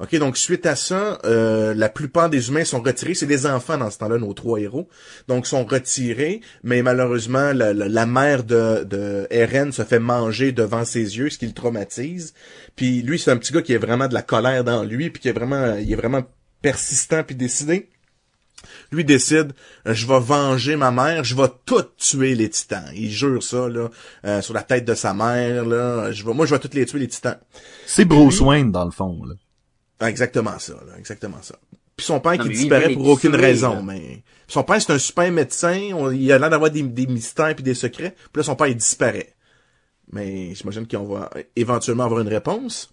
OK, 0.01 0.15
donc 0.15 0.35
suite 0.35 0.65
à 0.65 0.75
ça, 0.75 1.19
euh, 1.25 1.75
la 1.75 1.87
plupart 1.87 2.27
des 2.27 2.49
humains 2.49 2.65
sont 2.65 2.81
retirés. 2.81 3.13
C'est 3.13 3.27
des 3.27 3.45
enfants 3.45 3.77
dans 3.77 3.91
ce 3.91 3.99
temps-là, 3.99 4.17
nos 4.17 4.33
trois 4.33 4.59
héros. 4.59 4.89
Donc 5.27 5.45
sont 5.45 5.63
retirés, 5.63 6.41
mais 6.63 6.81
malheureusement, 6.81 7.53
la, 7.53 7.71
la, 7.71 7.87
la 7.87 8.05
mère 8.07 8.43
de, 8.43 8.83
de 8.83 9.27
Eren 9.29 9.71
se 9.71 9.83
fait 9.83 9.99
manger 9.99 10.53
devant 10.53 10.85
ses 10.85 11.17
yeux, 11.17 11.29
ce 11.29 11.37
qui 11.37 11.45
le 11.45 11.53
traumatise. 11.53 12.33
Puis 12.75 13.03
lui, 13.03 13.19
c'est 13.19 13.29
un 13.29 13.37
petit 13.37 13.53
gars 13.53 13.61
qui 13.61 13.75
a 13.75 13.77
vraiment 13.77 14.07
de 14.07 14.15
la 14.15 14.23
colère 14.23 14.63
dans 14.63 14.83
lui, 14.83 15.11
puis 15.11 15.21
qui 15.21 15.29
est 15.29 15.33
vraiment, 15.33 15.75
il 15.75 15.91
est 15.91 15.95
vraiment 15.95 16.23
persistant 16.63 17.23
puis 17.23 17.35
décidé. 17.35 17.89
Lui 18.91 19.05
décide, 19.05 19.53
euh, 19.87 19.93
je 19.93 20.07
vais 20.07 20.19
venger 20.19 20.77
ma 20.77 20.89
mère, 20.89 21.23
je 21.23 21.35
vais 21.35 21.49
tout 21.65 21.83
tuer 21.97 22.33
les 22.33 22.49
titans. 22.49 22.89
Il 22.95 23.11
jure 23.11 23.43
ça 23.43 23.69
là, 23.69 23.89
euh, 24.25 24.41
sur 24.41 24.55
la 24.55 24.63
tête 24.63 24.85
de 24.85 24.95
sa 24.95 25.13
mère 25.13 25.63
là. 25.63 26.11
Je 26.11 26.25
vais, 26.25 26.33
moi, 26.33 26.47
je 26.47 26.55
vais 26.55 26.59
tous 26.59 26.73
les 26.73 26.87
tuer 26.87 26.99
les 26.99 27.07
titans. 27.07 27.37
C'est 27.85 28.05
Bruce 28.05 28.41
Wayne, 28.41 28.71
dans 28.71 28.85
le 28.85 28.91
fond, 28.91 29.23
là. 29.25 29.35
Ah, 30.01 30.09
Exactement 30.09 30.57
ça, 30.59 30.73
là, 30.73 30.93
exactement 30.97 31.41
ça. 31.41 31.55
Puis 31.95 32.05
son 32.05 32.19
père 32.19 32.33
Non, 32.33 32.43
qui 32.43 32.49
lui, 32.49 32.55
disparaît 32.57 32.93
pour 32.93 33.07
aucune 33.07 33.31
tuer, 33.33 33.39
raison, 33.41 33.75
là. 33.75 33.81
mais 33.85 34.23
son 34.47 34.63
père 34.63 34.81
c'est 34.81 34.91
un 34.93 34.97
super 34.99 35.31
médecin, 35.31 35.91
on- 35.93 36.09
il 36.11 36.31
a 36.31 36.39
l'air 36.39 36.49
d'avoir 36.49 36.71
des, 36.71 36.81
des 36.81 37.05
mystères 37.07 37.53
puis 37.55 37.63
des 37.63 37.75
secrets. 37.75 38.15
Puis 38.33 38.39
là 38.39 38.43
son 38.43 38.55
père 38.55 38.67
il 38.67 38.75
disparaît. 38.75 39.35
Mais 40.11 40.53
j'imagine 40.55 40.87
qu'on 40.87 41.03
va 41.05 41.29
éventuellement 41.55 42.03
avoir 42.05 42.19
une 42.21 42.27
réponse. 42.27 42.91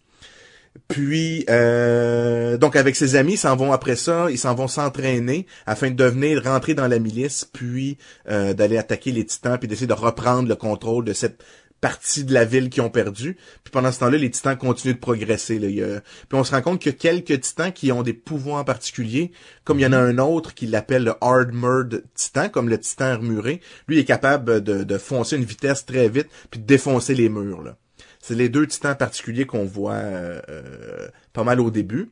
Puis 0.87 1.45
euh, 1.49 2.57
donc 2.59 2.77
avec 2.77 2.95
ses 2.97 3.17
amis, 3.17 3.33
ils 3.35 3.39
s'en 3.39 3.57
vont 3.57 3.73
après 3.73 3.97
ça, 3.97 4.31
ils 4.31 4.39
s'en 4.39 4.55
vont 4.55 4.69
s'entraîner 4.69 5.47
afin 5.67 5.91
de 5.91 5.97
devenir 5.97 6.45
rentrer 6.45 6.75
dans 6.75 6.87
la 6.87 6.99
milice, 6.99 7.45
puis 7.51 7.99
euh, 8.29 8.53
d'aller 8.55 8.77
attaquer 8.79 9.11
les 9.11 9.25
titans, 9.25 9.59
puis 9.59 9.67
d'essayer 9.69 9.87
de 9.87 9.93
reprendre 9.95 10.49
le 10.49 10.55
contrôle 10.57 11.05
de 11.05 11.13
cette 11.15 11.43
partie 11.81 12.25
de 12.25 12.35
la 12.35 12.45
ville 12.45 12.71
qu'ils 12.71 12.83
ont 12.83 12.91
perdu. 12.91 13.37
Puis 13.65 13.71
pendant 13.71 13.93
ce 13.93 14.01
temps-là, 14.01 14.19
les 14.19 14.31
titans 14.31 14.57
continuent 14.57 14.95
de 14.95 14.99
progresser. 14.99 15.59
Là. 15.59 16.01
Puis 16.29 16.39
on 16.39 16.45
se 16.45 16.53
rend 16.53 16.63
compte 16.63 16.87
a 16.87 16.93
quelques 16.93 17.41
titans 17.41 17.73
qui 17.73 17.93
ont 17.93 18.03
des 18.03 18.15
pouvoirs 18.15 18.65
particuliers, 18.65 19.33
comme 19.65 19.79
il 19.79 19.83
y 19.83 19.87
en 19.87 19.93
a 19.93 19.99
un 19.99 20.19
autre 20.19 20.55
qui 20.55 20.67
l'appelle 20.67 21.05
le 21.05 21.15
Hardmurd 21.21 22.03
Titan, 22.15 22.49
comme 22.49 22.69
le 22.69 22.79
titan 22.79 23.07
armuré. 23.07 23.61
Lui 23.87 23.99
est 23.99 24.05
capable 24.05 24.63
de, 24.63 24.85
de 24.85 24.99
foncer 24.99 25.37
une 25.37 25.45
vitesse 25.45 25.87
très 25.87 26.09
vite, 26.09 26.29
puis 26.51 26.61
de 26.61 26.67
défoncer 26.67 27.15
les 27.15 27.29
murs. 27.29 27.75
C'est 28.21 28.35
les 28.35 28.49
deux 28.49 28.67
titans 28.67 28.97
particuliers 28.97 29.47
qu'on 29.47 29.65
voit 29.65 29.93
euh, 29.93 30.41
euh, 30.49 31.09
pas 31.33 31.45
mal 31.45 31.61
au 31.61 31.71
début. 31.71 32.11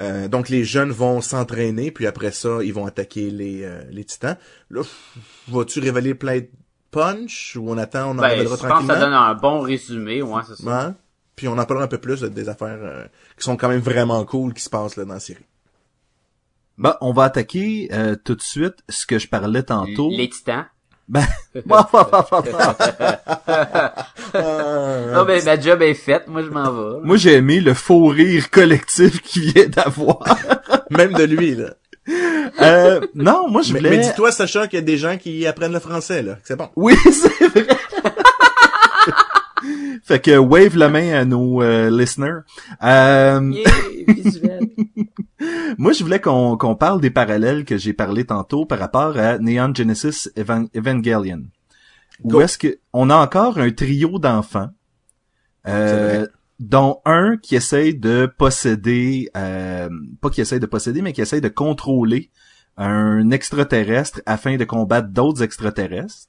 Euh, 0.00 0.28
donc 0.28 0.48
les 0.48 0.64
jeunes 0.64 0.90
vont 0.90 1.20
s'entraîner, 1.20 1.90
puis 1.90 2.06
après 2.06 2.32
ça, 2.32 2.58
ils 2.62 2.72
vont 2.72 2.86
attaquer 2.86 3.30
les, 3.30 3.68
les 3.90 4.04
titans. 4.04 4.36
Là, 4.70 4.82
vas-tu 5.48 5.80
révéler 5.80 6.14
plein 6.14 6.40
punch 6.92 7.56
ou 7.56 7.68
on 7.68 7.78
attend, 7.78 8.10
on 8.10 8.18
en 8.18 8.22
Ben, 8.22 8.38
je 8.40 8.48
pense 8.48 8.60
que 8.60 8.86
ça 8.86 9.00
donne 9.00 9.12
un 9.12 9.34
bon 9.34 9.60
résumé, 9.60 10.22
ouais, 10.22 10.42
c'est 10.46 10.62
ça. 10.62 10.86
Ouais. 10.86 10.92
Puis 11.34 11.48
on 11.48 11.58
en 11.58 11.64
parlera 11.64 11.84
un 11.84 11.88
peu 11.88 11.98
plus 11.98 12.22
des 12.22 12.48
affaires 12.48 12.78
euh, 12.80 13.04
qui 13.36 13.44
sont 13.44 13.56
quand 13.56 13.68
même 13.68 13.80
vraiment 13.80 14.24
cool 14.24 14.54
qui 14.54 14.62
se 14.62 14.70
passent 14.70 14.96
là, 14.96 15.04
dans 15.04 15.14
la 15.14 15.20
série. 15.20 15.46
Bah, 16.78 16.98
on 17.00 17.12
va 17.12 17.24
attaquer 17.24 17.88
euh, 17.92 18.14
tout 18.22 18.34
de 18.34 18.42
suite 18.42 18.76
ce 18.88 19.06
que 19.06 19.18
je 19.18 19.28
parlais 19.28 19.62
tantôt. 19.62 20.10
Les 20.10 20.28
titans. 20.28 20.66
Ben. 21.08 21.26
Non, 24.34 25.24
ben, 25.24 25.44
ma 25.44 25.60
job 25.60 25.82
est 25.82 25.94
faite, 25.94 26.26
moi 26.26 26.42
je 26.42 26.48
m'en 26.48 26.72
vais. 26.72 27.00
Moi, 27.02 27.16
j'ai 27.16 27.34
aimé 27.34 27.60
le 27.60 27.74
faux 27.74 28.06
rire 28.06 28.50
collectif 28.50 29.20
qu'il 29.20 29.52
vient 29.52 29.66
d'avoir. 29.66 30.22
Même 30.90 31.12
de 31.12 31.24
lui, 31.24 31.54
là. 31.54 31.74
Euh, 32.08 33.00
non, 33.14 33.48
moi, 33.48 33.62
je 33.62 33.72
voulais... 33.74 33.90
mais 33.90 33.98
dis-toi, 33.98 34.32
Sacha, 34.32 34.66
qu'il 34.66 34.78
y 34.78 34.82
a 34.82 34.84
des 34.84 34.96
gens 34.96 35.16
qui 35.16 35.46
apprennent 35.46 35.72
le 35.72 35.78
français, 35.80 36.22
là. 36.22 36.38
C'est 36.42 36.56
bon. 36.56 36.68
Oui, 36.76 36.94
c'est 37.12 37.46
vrai. 37.48 37.66
fait 40.02 40.20
que 40.20 40.36
wave 40.36 40.76
la 40.76 40.88
main 40.88 41.12
à 41.14 41.24
nos 41.24 41.62
euh, 41.62 41.90
listeners. 41.90 42.40
Euh, 42.82 43.40
Yeah, 43.52 44.14
visuel. 44.14 44.60
Moi, 45.78 45.92
je 45.92 46.02
voulais 46.02 46.20
qu'on 46.20 46.56
qu'on 46.56 46.74
parle 46.74 47.00
des 47.00 47.10
parallèles 47.10 47.64
que 47.64 47.76
j'ai 47.76 47.92
parlé 47.92 48.24
tantôt 48.24 48.64
par 48.66 48.78
rapport 48.78 49.16
à 49.18 49.38
Neon 49.38 49.72
Genesis 49.74 50.28
Evan- 50.36 50.68
Evangelion. 50.76 51.42
Où 52.24 52.28
Go. 52.28 52.40
est-ce 52.42 52.58
que 52.58 52.78
on 52.92 53.10
a 53.10 53.16
encore 53.16 53.58
un 53.58 53.70
trio 53.70 54.18
d'enfants, 54.18 54.68
euh. 55.66 56.26
Dont 56.68 57.00
un 57.04 57.36
qui 57.36 57.56
essaye 57.56 57.94
de 57.98 58.26
posséder, 58.38 59.28
euh, 59.36 59.88
pas 60.20 60.30
qui 60.30 60.40
essaye 60.40 60.60
de 60.60 60.66
posséder, 60.66 61.02
mais 61.02 61.12
qui 61.12 61.20
essaye 61.20 61.40
de 61.40 61.48
contrôler 61.48 62.30
un 62.76 63.30
extraterrestre 63.30 64.20
afin 64.26 64.56
de 64.56 64.64
combattre 64.64 65.08
d'autres 65.08 65.42
extraterrestres. 65.42 66.28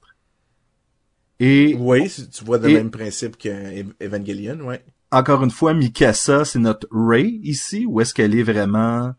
Et 1.40 1.76
Oui, 1.78 2.08
si 2.08 2.28
tu 2.28 2.44
vois 2.44 2.58
le 2.58 2.68
Et- 2.70 2.74
même 2.74 2.90
principe 2.90 3.36
que 3.36 3.48
Ev- 3.48 3.94
Evangelion, 4.00 4.60
ouais. 4.66 4.84
encore 5.10 5.42
une 5.44 5.50
fois, 5.50 5.74
Mikasa, 5.74 6.44
c'est 6.44 6.58
notre 6.58 6.86
Ray 6.90 7.40
ici, 7.42 7.86
ou 7.86 8.00
est-ce 8.00 8.14
qu'elle 8.14 8.34
est 8.36 8.42
vraiment... 8.42 9.12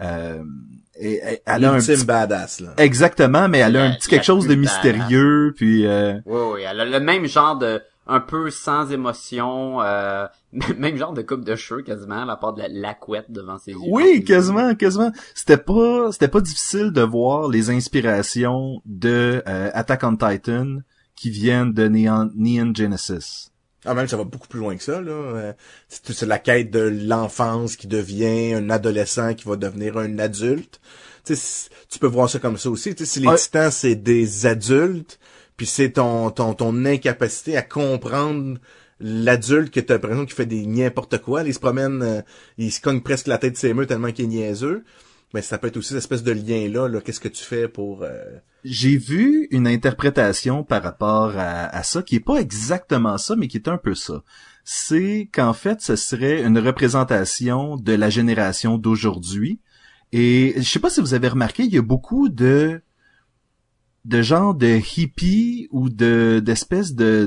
Euh, 0.00 0.42
et- 0.98 1.14
et- 1.14 1.42
elle 1.46 1.64
a 1.64 1.72
un 1.72 1.78
petit 1.78 2.04
badass, 2.04 2.60
là. 2.60 2.74
Exactement, 2.78 3.48
mais 3.48 3.58
elle 3.58 3.76
a 3.76 3.84
un 3.84 3.92
petit 3.94 4.08
quelque 4.08 4.24
chose 4.24 4.46
de 4.48 4.54
mystérieux, 4.54 5.52
puis 5.56 5.86
euh, 5.86 6.14
Oui, 6.26 6.40
oui, 6.54 6.60
elle 6.68 6.80
a 6.80 6.84
le 6.84 7.00
même 7.00 7.26
genre 7.26 7.56
de, 7.56 7.80
un 8.08 8.20
peu 8.20 8.50
sans 8.50 8.90
émotion, 8.90 9.80
euh, 9.82 10.26
même 10.78 10.96
genre 10.96 11.12
de 11.14 11.22
coupe 11.22 11.44
de 11.44 11.56
cheveux 11.56 11.82
quasiment, 11.82 12.22
à 12.22 12.24
la 12.26 12.36
part 12.36 12.52
de 12.54 12.62
la, 12.62 12.68
la 12.68 12.94
couette 12.94 13.30
devant 13.30 13.58
ses 13.58 13.72
yeux. 13.72 13.78
oui, 13.88 14.22
quasiment, 14.24 14.74
quasiment. 14.74 15.10
C'était 15.34 15.56
pas, 15.56 16.12
c'était 16.12 16.28
pas 16.28 16.40
difficile 16.40 16.90
de 16.92 17.02
voir 17.02 17.48
les 17.48 17.70
inspirations 17.70 18.80
de 18.84 19.42
euh, 19.46 19.70
Attack 19.72 20.02
on 20.04 20.16
Titan 20.16 20.78
qui 21.16 21.30
viennent 21.30 21.72
de 21.72 21.88
Neon, 21.88 22.30
Neon 22.34 22.72
Genesis. 22.74 23.48
Ah, 23.84 23.94
même, 23.94 24.06
ça 24.06 24.16
va 24.16 24.22
beaucoup 24.24 24.46
plus 24.46 24.60
loin 24.60 24.76
que 24.76 24.82
ça, 24.82 25.00
là. 25.00 25.10
Euh, 25.12 25.52
C'est 25.88 26.26
la 26.26 26.38
quête 26.38 26.70
de 26.70 26.80
l'enfance 26.80 27.74
qui 27.76 27.88
devient 27.88 28.54
un 28.54 28.70
adolescent 28.70 29.34
qui 29.34 29.48
va 29.48 29.56
devenir 29.56 29.98
un 29.98 30.18
adulte. 30.20 30.80
Tu 31.24 31.34
sais, 31.34 31.36
c- 31.36 31.70
tu 31.88 31.98
peux 31.98 32.06
voir 32.06 32.28
ça 32.30 32.38
comme 32.38 32.58
ça 32.58 32.70
aussi. 32.70 32.94
Tu 32.94 33.04
sais, 33.04 33.12
si 33.14 33.20
les 33.20 33.28
Ouais. 33.28 33.36
titans, 33.36 33.70
c'est 33.72 33.96
des 33.96 34.46
adultes, 34.46 35.18
puis 35.56 35.66
c'est 35.66 35.90
ton, 35.92 36.30
ton, 36.30 36.54
ton 36.54 36.84
incapacité 36.84 37.56
à 37.56 37.62
comprendre 37.62 38.58
l'adulte 39.00 39.72
que 39.72 39.80
t'as 39.80 39.94
l'impression 39.94 40.24
qu'il 40.24 40.34
fait 40.34 40.46
des 40.46 40.66
n'importe 40.66 41.18
quoi. 41.20 41.42
Il 41.42 41.54
se 41.54 41.58
promène, 41.60 42.02
euh, 42.02 42.22
il 42.58 42.70
se 42.72 42.80
cogne 42.80 43.00
presque 43.00 43.26
la 43.26 43.38
tête 43.38 43.52
de 43.52 43.58
ses 43.58 43.74
murs 43.74 43.86
tellement 43.86 44.12
qu'il 44.12 44.26
est 44.26 44.28
niaiseux. 44.28 44.84
Mais 45.34 45.40
ça 45.42 45.56
peut 45.56 45.68
être 45.68 45.78
aussi 45.78 45.88
cette 45.88 45.98
espèce 45.98 46.22
de 46.22 46.32
lien-là, 46.32 46.88
là. 46.88 47.00
Qu'est-ce 47.00 47.20
que 47.20 47.28
tu 47.28 47.42
fais 47.42 47.66
pour... 47.66 48.02
euh, 48.02 48.22
J'ai 48.64 48.98
vu 48.98 49.48
une 49.50 49.66
interprétation 49.66 50.62
par 50.62 50.82
rapport 50.82 51.32
à, 51.38 51.74
à 51.74 51.82
ça 51.82 52.02
qui 52.02 52.16
est 52.16 52.20
pas 52.20 52.36
exactement 52.36 53.16
ça, 53.16 53.34
mais 53.34 53.48
qui 53.48 53.56
est 53.56 53.68
un 53.68 53.78
peu 53.78 53.94
ça. 53.94 54.22
C'est 54.64 55.30
qu'en 55.32 55.54
fait, 55.54 55.80
ce 55.80 55.96
serait 55.96 56.42
une 56.42 56.58
représentation 56.58 57.76
de 57.76 57.94
la 57.94 58.10
génération 58.10 58.76
d'aujourd'hui. 58.76 59.58
Et 60.12 60.52
je 60.58 60.62
sais 60.62 60.78
pas 60.78 60.90
si 60.90 61.00
vous 61.00 61.14
avez 61.14 61.28
remarqué, 61.28 61.62
il 61.62 61.72
y 61.72 61.78
a 61.78 61.82
beaucoup 61.82 62.28
de 62.28 62.82
de 64.04 64.22
gens 64.22 64.52
de 64.52 64.80
hippies 64.96 65.68
ou 65.70 65.88
de 65.88 66.42
d'espèces 66.44 66.94
de 66.94 67.26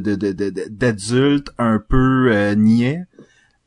d'adultes 0.69 1.51
un 1.57 1.79
peu 1.79 2.31
euh, 2.31 2.55
niais. 2.55 3.05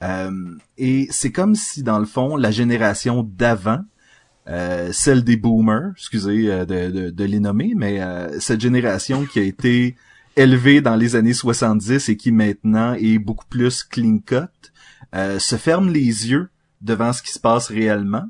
Euh, 0.02 0.30
et 0.76 1.08
c'est 1.10 1.32
comme 1.32 1.54
si 1.54 1.82
dans 1.82 1.98
le 1.98 2.06
fond 2.06 2.36
la 2.36 2.50
génération 2.50 3.22
d'avant 3.22 3.80
euh, 4.48 4.92
celle 4.92 5.24
des 5.24 5.36
boomers, 5.36 5.92
excusez 5.96 6.50
euh, 6.50 6.64
de, 6.64 7.24
les 7.24 7.40
nommer, 7.40 7.72
mais 7.76 8.00
cette 8.40 8.60
génération 8.60 9.24
qui 9.24 9.40
a 9.40 9.42
été 9.42 9.96
élevée 10.36 10.80
dans 10.80 10.96
les 10.96 11.16
années 11.16 11.34
70 11.34 12.08
et 12.08 12.16
qui 12.16 12.30
maintenant 12.30 12.94
est 12.94 13.18
beaucoup 13.18 13.46
plus 13.46 13.82
clean 13.82 14.18
cut, 14.24 14.70
se 15.12 15.56
ferme 15.56 15.88
les 15.88 16.30
yeux 16.30 16.48
devant 16.80 17.12
ce 17.12 17.22
qui 17.22 17.32
se 17.32 17.40
passe 17.40 17.68
réellement. 17.68 18.24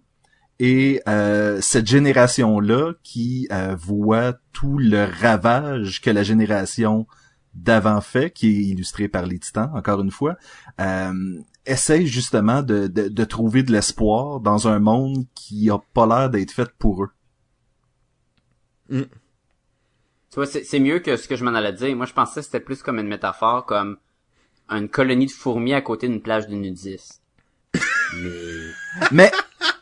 Et 0.60 1.00
euh, 1.08 1.60
cette 1.60 1.86
génération-là 1.86 2.94
qui 3.02 3.46
euh, 3.52 3.76
voit 3.76 4.34
tout 4.52 4.78
le 4.78 5.04
ravage 5.04 6.00
que 6.00 6.10
la 6.10 6.24
génération 6.24 7.06
d'avant 7.54 8.00
fait, 8.00 8.30
qui 8.30 8.48
est 8.48 8.64
illustré 8.64 9.08
par 9.08 9.24
les 9.26 9.38
titans, 9.38 9.70
encore 9.74 10.00
une 10.00 10.10
fois, 10.10 10.36
euh, 10.80 11.40
essaye 11.64 12.06
justement 12.06 12.62
de, 12.62 12.88
de, 12.88 13.08
de 13.08 13.24
trouver 13.24 13.62
de 13.62 13.72
l'espoir 13.72 14.40
dans 14.40 14.66
un 14.68 14.80
monde 14.80 15.26
qui 15.34 15.70
a 15.70 15.78
pas 15.94 16.06
l'air 16.06 16.30
d'être 16.30 16.52
fait 16.52 16.70
pour 16.78 17.04
eux. 17.04 17.10
Tu 18.90 19.04
vois, 20.34 20.46
c'est 20.46 20.64
c'est 20.64 20.80
mieux 20.80 20.98
que 20.98 21.16
ce 21.16 21.28
que 21.28 21.36
je 21.36 21.44
m'en 21.44 21.54
allais 21.54 21.72
dire. 21.72 21.94
Moi, 21.94 22.06
je 22.06 22.14
pensais 22.14 22.40
que 22.40 22.46
c'était 22.46 22.60
plus 22.60 22.82
comme 22.82 22.98
une 22.98 23.08
métaphore, 23.08 23.64
comme 23.66 23.98
une 24.70 24.88
colonie 24.88 25.26
de 25.26 25.30
fourmis 25.30 25.74
à 25.74 25.82
côté 25.82 26.08
d'une 26.08 26.22
plage 26.22 26.48
de 26.48 26.54
nudistes. 26.54 27.22
Mais... 28.16 28.70
Mais 29.12 29.30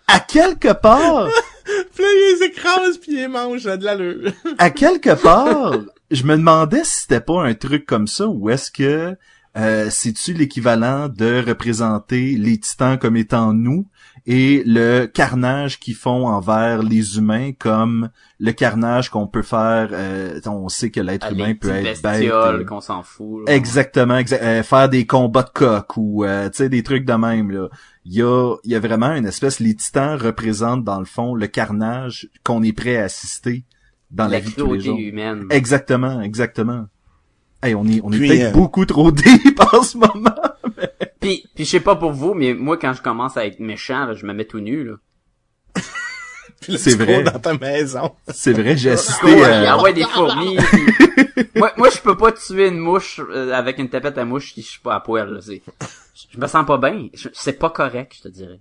à 0.09 0.21
quelque 0.21 0.73
part, 0.73 1.29
Puis 1.95 2.05
là, 2.05 2.09
il 2.13 2.39
les 2.39 2.47
écrase 2.47 2.99
puis 2.99 3.13
il 3.13 3.17
les 3.17 3.29
mange, 3.29 3.65
de 3.65 3.85
l'allure. 3.85 4.33
à 4.59 4.71
quelque 4.71 5.15
part, 5.15 5.81
je 6.11 6.23
me 6.25 6.37
demandais 6.37 6.85
si 6.85 7.03
c'était 7.03 7.21
pas 7.21 7.43
un 7.43 7.55
truc 7.55 7.87
comme 7.87 8.07
ça 8.07 8.29
ou 8.29 8.51
est-ce 8.51 8.71
que 8.71 9.17
euh, 9.57 9.89
c'est-tu 9.91 10.35
l'équivalent 10.35 11.09
de 11.09 11.43
représenter 11.47 12.37
les 12.37 12.59
titans 12.59 12.99
comme 12.99 13.17
étant 13.17 13.53
nous 13.53 13.87
et 14.29 14.65
le 14.67 15.07
carnage 15.07 15.79
qu'ils 15.79 15.95
font 15.95 16.27
envers 16.27 16.83
les 16.83 17.17
humains 17.19 17.53
comme 17.57 18.11
le 18.41 18.51
carnage 18.53 19.09
qu'on 19.09 19.27
peut 19.29 19.43
faire 19.43 19.91
euh, 19.93 20.41
on 20.47 20.69
sait 20.69 20.91
que 20.91 21.01
l'être 21.01 21.27
Ah, 21.29 21.33
humain 21.33 21.55
peut 21.55 21.71
être 21.71 21.85
bête 21.85 22.03
bestioles 22.03 22.61
euh, 22.63 22.65
qu'on 22.65 22.81
s'en 22.81 23.03
fout. 23.05 23.47
là. 23.47 23.55
exactement 23.55 24.19
exa- 24.19 24.43
euh, 24.43 24.63
faire 24.65 24.89
des 24.89 25.07
combats 25.07 25.45
de 25.45 25.51
coq 25.51 25.97
ou 25.97 26.25
euh, 26.25 26.49
tu 26.51 26.57
sais 26.57 26.69
des 26.69 26.83
trucs 26.83 27.05
de 27.05 27.13
même 27.13 27.51
là 27.53 27.69
il 28.05 28.15
y 28.15 28.23
a 28.23 28.57
il 28.65 28.71
y 28.73 28.75
a 28.75 28.81
vraiment 28.81 29.13
une 29.15 29.27
espèce 29.27 29.61
les 29.61 29.75
titans 29.77 30.19
représentent 30.21 30.83
dans 30.85 30.99
le 30.99 31.05
fond 31.07 31.35
le 31.35 31.47
carnage 31.47 32.29
qu'on 32.43 32.63
est 32.65 32.73
prêt 32.73 32.97
à 32.97 33.05
assister 33.05 33.65
dans 34.11 34.25
la, 34.25 34.31
la 34.31 34.39
vie 34.41 34.51
de 34.51 34.55
tous 34.57 34.61
les 34.63 34.67
cruauté 34.81 34.85
jours 34.85 34.99
humaine. 34.99 35.47
exactement 35.51 36.21
exactement 36.21 36.87
Hey, 37.63 37.75
on 37.75 37.87
est 37.87 38.01
on 38.05 38.13
est 38.13 38.19
Puis, 38.19 38.29
peut-être 38.29 38.49
euh, 38.49 38.59
beaucoup 38.59 38.85
trop 38.85 39.11
deep 39.13 39.61
en 39.73 39.83
ce 39.83 39.97
moment 39.97 40.31
Puis, 41.27 41.45
puis 41.55 41.65
je 41.65 41.71
sais 41.71 41.81
pas 41.81 41.97
pour 41.97 42.13
vous, 42.13 42.35
mais 42.35 42.55
moi 42.55 42.77
quand 42.77 42.93
je 42.93 43.03
commence 43.03 43.37
à 43.37 43.47
être 43.47 43.59
méchant, 43.61 44.07
là, 44.07 44.15
je 44.15 44.25
me 44.27 44.33
mets 44.33 44.45
tout 44.47 44.61
nu 44.61 44.85
là. 44.85 44.95
C'est 46.61 46.97
vrai. 46.97 47.23
dans 47.23 47.39
ta 47.39 47.57
maison. 47.57 48.15
c'est 48.29 48.53
vrai 48.53 48.77
j'ai 48.77 48.91
assisté 48.93 49.27
Ouais, 49.27 49.45
à- 49.45 49.75
ah 49.75 49.83
ouais, 49.83 49.93
des 49.93 50.05
fourmis. 50.05 50.57
puis- 50.71 51.45
moi, 51.55 51.73
moi, 51.77 51.91
je 51.91 51.99
peux 52.01 52.17
pas 52.17 52.33
tuer 52.33 52.69
une 52.69 52.79
mouche 52.79 53.21
euh, 53.31 53.53
avec 53.53 53.79
une 53.79 53.89
tapette 53.91 54.17
à 54.19 54.25
mouche 54.25 54.55
si 54.55 54.63
je 54.63 54.69
suis 54.69 54.81
pas 54.81 54.95
à 54.95 55.01
poil. 55.01 55.33
Là, 55.35 55.41
c'est, 55.43 55.63
je 56.33 56.39
me 56.39 56.47
sens 56.47 56.65
pas 56.67 56.79
bien. 56.79 57.09
C'est 57.35 57.59
pas 57.59 57.69
correct, 57.71 58.15
je 58.17 58.23
te 58.23 58.29
dirais. 58.29 58.61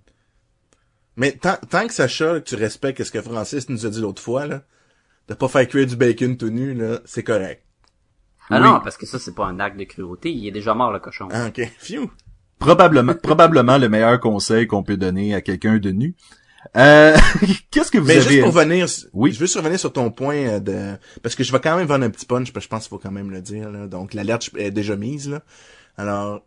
Mais 1.16 1.32
tant, 1.34 1.56
tant 1.70 1.88
que 1.88 1.94
Sacha, 1.94 2.40
que 2.42 2.46
tu 2.50 2.56
respectes 2.56 3.02
ce 3.04 3.12
que 3.12 3.22
Francis 3.22 3.70
nous 3.70 3.86
a 3.86 3.90
dit 3.90 4.02
l'autre 4.02 4.22
fois, 4.22 4.46
là, 4.46 4.64
de 5.30 5.34
pas 5.34 5.48
faire 5.48 5.68
cuire 5.68 5.88
du 5.88 5.96
bacon 5.96 6.36
tout 6.38 6.50
nu, 6.50 6.74
là, 6.74 7.00
c'est 7.06 7.24
correct. 7.24 7.64
Ah 8.50 8.58
Oui. 8.60 8.68
non, 8.68 8.82
parce 8.82 8.98
que 8.98 9.06
ça, 9.06 9.18
c'est 9.20 9.34
pas 9.34 9.46
un 9.46 9.60
acte 9.60 9.78
de 9.78 9.86
cruauté. 9.86 10.32
Il 10.32 10.46
est 10.46 10.52
déjà 10.52 10.74
mort, 10.74 10.92
le 10.92 11.00
cochon. 11.00 11.30
Ah, 11.32 11.48
ok. 11.48 11.62
Phew. 11.80 12.12
Probablement 12.60 13.14
probablement 13.14 13.78
le 13.78 13.90
meilleur 13.90 14.20
conseil 14.20 14.68
qu'on 14.68 14.84
peut 14.84 14.98
donner 14.98 15.36
à 15.36 15.42
quelqu'un 15.42 15.78
de 15.78 15.92
nu. 15.92 16.16
Euh, 16.76 17.16
qu'est-ce 17.72 17.92
que 17.92 17.98
vous 18.00 18.08
Mais 18.08 18.18
avez 18.18 18.22
juste 18.22 18.42
pour 18.42 18.52
venir, 18.52 18.88
Oui. 19.14 19.32
je 19.32 19.40
veux 19.40 19.48
survenir 19.48 19.80
sur 19.80 19.94
ton 19.94 20.10
point 20.12 20.36
euh, 20.36 20.60
de, 20.60 20.98
parce 21.22 21.36
que 21.36 21.44
je 21.44 21.52
vais 21.52 21.60
quand 21.60 21.78
même 21.78 21.88
vendre 21.88 22.06
un 22.06 22.10
petit 22.10 22.26
punch, 22.26 22.52
parce 22.52 22.66
que 22.66 22.68
je 22.68 22.70
pense 22.70 22.84
qu'il 22.84 22.90
faut 22.90 22.98
quand 22.98 23.12
même 23.12 23.30
le 23.32 23.42
dire, 23.42 23.70
là. 23.70 23.88
Donc, 23.88 24.14
l'alerte 24.14 24.50
est 24.58 24.72
déjà 24.72 24.96
mise, 24.96 25.30
là. 25.30 25.42
Alors, 25.98 26.44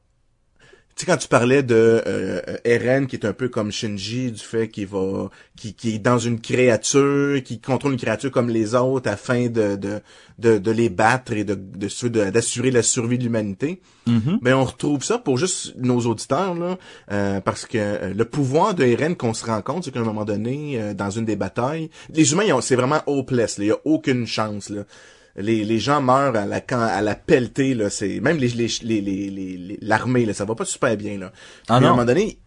tu 0.99 1.05
sais, 1.05 1.11
quand 1.13 1.17
tu 1.17 1.29
parlais 1.29 1.63
de 1.63 2.03
euh, 2.07 2.41
Eren, 2.65 3.07
qui 3.07 3.15
est 3.17 3.25
un 3.25 3.33
peu 3.33 3.49
comme 3.49 3.71
Shinji, 3.71 4.33
du 4.33 4.41
fait 4.43 4.69
qu'il 4.69 4.89
va, 4.89 5.31
qui, 5.57 5.73
qui 5.75 5.95
est 5.95 5.99
dans 6.01 6.19
une 6.19 6.41
créature, 6.41 7.43
qui 7.45 7.61
contrôle 7.61 7.93
une 7.93 7.99
créature 7.99 8.31
comme 8.33 8.49
les 8.51 8.75
autres 8.75 9.09
afin 9.09 9.47
de, 9.47 9.77
de, 9.77 10.01
de, 10.39 10.59
de 10.59 10.71
les 10.73 10.89
battre 10.89 11.33
et 11.33 11.45
de, 11.45 11.55
de, 11.55 12.31
d'assurer 12.31 12.71
la 12.73 12.83
survie 12.83 13.17
de 13.17 13.23
l'humanité. 13.23 13.81
Mhm. 14.07 14.39
Ben 14.43 14.55
on 14.55 14.65
retrouve 14.65 15.05
ça 15.05 15.19
pour 15.19 15.39
juste 15.39 15.75
nos 15.77 16.01
auditeurs 16.01 16.55
là, 16.55 16.79
euh, 17.13 17.41
parce 17.41 17.65
que 17.67 17.79
euh, 17.79 18.13
le 18.15 18.25
pouvoir 18.25 18.75
de 18.75 18.85
Eren 18.85 19.15
qu'on 19.17 19.35
se 19.35 19.45
rend 19.47 19.63
compte, 19.63 19.85
c'est 19.85 19.91
qu'à 19.93 20.01
un 20.01 20.05
moment 20.05 20.25
donné, 20.25 20.81
euh, 20.81 20.95
dans 20.95 21.11
une 21.11 21.25
des 21.25 21.37
batailles, 21.37 21.91
les 22.13 22.33
humains, 22.33 22.45
ils 22.45 22.53
ont- 22.53 22.61
c'est 22.61 22.77
vraiment 22.77 23.03
hopeless. 23.07 23.59
là. 23.59 23.65
Il 23.65 23.69
y 23.69 23.73
a 23.73 23.79
aucune 23.85 24.27
chance. 24.27 24.71
Là. 24.71 24.83
Les, 25.38 25.64
les 25.64 25.79
gens 25.79 26.03
meurent 26.03 26.37
à 26.37 26.46
la 26.46 26.61
quand, 26.61 26.81
à 26.81 27.01
la 27.01 27.14
pelletée 27.14 27.74
là. 27.74 27.90
C'est 27.90 28.20
même 28.20 28.37
les 28.38 28.48
les 28.48 28.68
les 28.83 29.01
les- 29.01 29.31
les- 29.31 29.79
l'armée 29.81 30.27
là, 30.27 30.35
ça 30.35 30.44
va 30.44 30.55
pas 30.55 30.64
super 30.64 30.96
bien 30.96 31.18
là. 31.18 31.33
Ah 31.68 31.79
Puis, 31.79 31.87
à 31.87 31.88
un 31.88 31.90
moment 31.92 32.05
donné, 32.05 32.38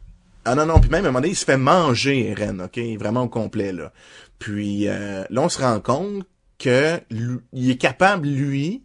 ah 0.45 0.56
non 0.56 0.65
non, 0.65 0.80
puis 0.80 0.89
même 0.89 1.06
à 1.06 1.08
un 1.08 1.12
moment 1.12 1.21
donné, 1.21 1.32
il 1.34 1.38
se 1.38 1.45
fait 1.45 1.58
manger 1.58 2.30
Eren, 2.30 2.62
ok, 2.62 2.80
vraiment 2.99 3.23
au 3.23 3.30
complet 3.30 3.71
là. 3.73 3.91
Puis 4.39 4.88
euh, 4.88 5.23
là, 5.30 5.41
on 5.41 5.49
se 5.49 5.62
rend 5.62 5.80
compte 5.80 6.23
que 6.60 6.99
lui- 7.10 7.39
il 7.54 7.69
est 7.71 7.77
capable 7.77 8.27
lui 8.27 8.84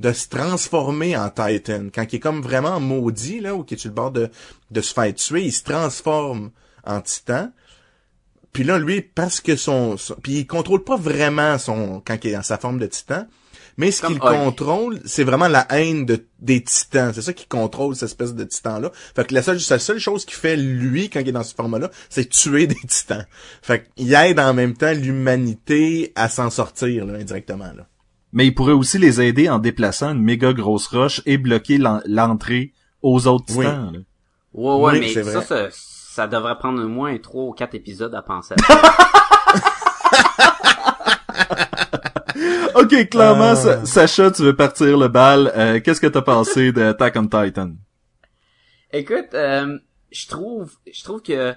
de 0.00 0.12
se 0.12 0.28
transformer 0.28 1.16
en 1.16 1.28
Titan. 1.30 1.84
Quand 1.94 2.04
il 2.12 2.16
est 2.16 2.20
comme 2.20 2.42
vraiment 2.42 2.80
maudit, 2.80 3.40
là, 3.40 3.54
ou 3.54 3.62
qu'il 3.62 3.76
est 3.76 3.80
sur 3.80 3.90
le 3.90 3.94
bord 3.94 4.10
de, 4.10 4.28
de 4.72 4.80
se 4.80 4.92
faire 4.92 5.14
tuer, 5.14 5.44
il 5.44 5.52
se 5.52 5.62
transforme 5.62 6.50
en 6.84 7.00
Titan. 7.00 7.50
Puis 8.54 8.64
là, 8.64 8.78
lui, 8.78 9.02
parce 9.02 9.42
que 9.42 9.54
son... 9.56 9.98
son- 9.98 10.14
puis 10.22 10.32
il 10.38 10.46
contrôle 10.46 10.82
pas 10.82 10.96
vraiment 10.96 11.58
son... 11.58 12.00
quand 12.06 12.16
il 12.24 12.30
est 12.30 12.34
dans 12.34 12.42
sa 12.42 12.56
forme 12.56 12.78
de 12.78 12.86
Titan. 12.86 13.26
Mais 13.76 13.90
ce 13.90 14.06
qu'il 14.06 14.20
contrôle, 14.20 15.00
c'est 15.04 15.24
vraiment 15.24 15.48
la 15.48 15.66
haine 15.70 16.06
de, 16.06 16.24
des 16.38 16.62
titans. 16.62 17.12
C'est 17.12 17.22
ça 17.22 17.32
qui 17.32 17.44
contrôle 17.46 17.96
cette 17.96 18.08
espèce 18.10 18.32
de 18.32 18.44
titan-là. 18.44 18.92
Fait 19.16 19.26
que 19.26 19.34
la 19.34 19.42
seule, 19.42 19.58
la 19.68 19.78
seule 19.80 19.98
chose 19.98 20.24
qu'il 20.24 20.36
fait, 20.36 20.56
lui, 20.56 21.10
quand 21.10 21.18
il 21.18 21.28
est 21.30 21.32
dans 21.32 21.42
ce 21.42 21.56
format-là, 21.56 21.90
c'est 22.08 22.28
tuer 22.28 22.66
des 22.68 22.76
titans. 22.86 23.26
Fait 23.62 23.90
qu'il 23.96 24.14
aide 24.14 24.38
en 24.38 24.54
même 24.54 24.74
temps 24.74 24.92
l'humanité 24.92 26.12
à 26.14 26.28
s'en 26.28 26.50
sortir, 26.50 27.04
là, 27.04 27.14
indirectement, 27.18 27.72
là. 27.76 27.86
Mais 28.32 28.46
il 28.46 28.54
pourrait 28.54 28.72
aussi 28.72 28.98
les 28.98 29.20
aider 29.20 29.48
en 29.48 29.58
déplaçant 29.58 30.12
une 30.12 30.22
méga 30.22 30.52
grosse 30.52 30.86
roche 30.88 31.20
et 31.26 31.36
bloquer 31.38 31.78
l'en- 31.78 32.00
l'entrée 32.06 32.72
aux 33.02 33.26
autres 33.26 33.46
Oui. 33.56 33.64
titans. 33.64 33.92
là. 33.92 33.98
Ouais, 34.54 34.74
ouais, 34.84 34.92
Oui, 34.92 35.00
mais 35.00 35.08
c'est 35.12 35.24
ça, 35.24 35.40
vrai. 35.40 35.44
ça, 35.44 35.68
ça 36.14 36.26
devrait 36.28 36.56
prendre 36.58 36.80
au 36.82 36.88
moins 36.88 37.16
trois 37.18 37.44
ou 37.44 37.52
quatre 37.52 37.74
épisodes 37.74 38.14
à 38.14 38.22
penser 38.22 38.54
à 38.56 38.62
ça. 38.62 38.80
Ok, 42.76 43.08
clairement, 43.08 43.52
Euh. 43.52 43.54
Sa- 43.54 43.84
Sacha, 43.86 44.30
tu 44.30 44.42
veux 44.42 44.56
partir 44.56 44.98
le 44.98 45.08
bal. 45.08 45.52
Euh, 45.56 45.80
Qu'est-ce 45.80 46.00
que 46.00 46.06
t'as 46.06 46.22
pensé 46.22 46.72
de 46.72 46.82
Attack 46.82 47.14
on 47.16 47.26
Titan? 47.28 47.70
Écoute, 48.92 49.32
euh, 49.34 49.78
je 50.10 50.26
trouve, 50.28 50.72
je 50.92 51.02
trouve 51.04 51.22
que 51.22 51.54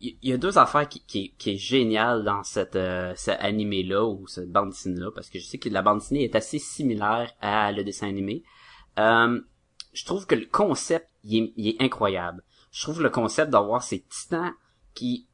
il 0.00 0.18
y, 0.22 0.30
y 0.30 0.32
a 0.32 0.36
deux 0.36 0.58
affaires 0.58 0.88
qui, 0.88 1.02
qui, 1.06 1.34
qui 1.38 1.52
est 1.52 1.56
génial 1.56 2.22
dans 2.24 2.42
cette, 2.42 2.76
euh, 2.76 3.14
ce 3.16 3.30
animé 3.30 3.82
là 3.82 4.04
ou 4.04 4.26
cette 4.26 4.50
bande 4.50 4.70
dessinée 4.70 5.00
là, 5.00 5.10
parce 5.14 5.30
que 5.30 5.38
je 5.38 5.44
sais 5.46 5.58
que 5.58 5.68
la 5.70 5.82
bande 5.82 6.00
dessinée 6.00 6.24
est 6.24 6.34
assez 6.36 6.58
similaire 6.58 7.32
à 7.40 7.72
le 7.72 7.82
dessin 7.82 8.08
animé. 8.08 8.42
Euh, 8.98 9.40
je 9.94 10.04
trouve 10.04 10.26
que 10.26 10.34
le 10.34 10.46
concept 10.50 11.08
il 11.24 11.36
est, 11.44 11.52
il 11.56 11.68
est 11.68 11.82
incroyable. 11.82 12.42
Je 12.76 12.82
trouve 12.82 13.02
le 13.02 13.08
concept 13.08 13.50
d'avoir 13.50 13.82
ces 13.82 14.00
titans 14.08 14.52
qui 14.94 15.26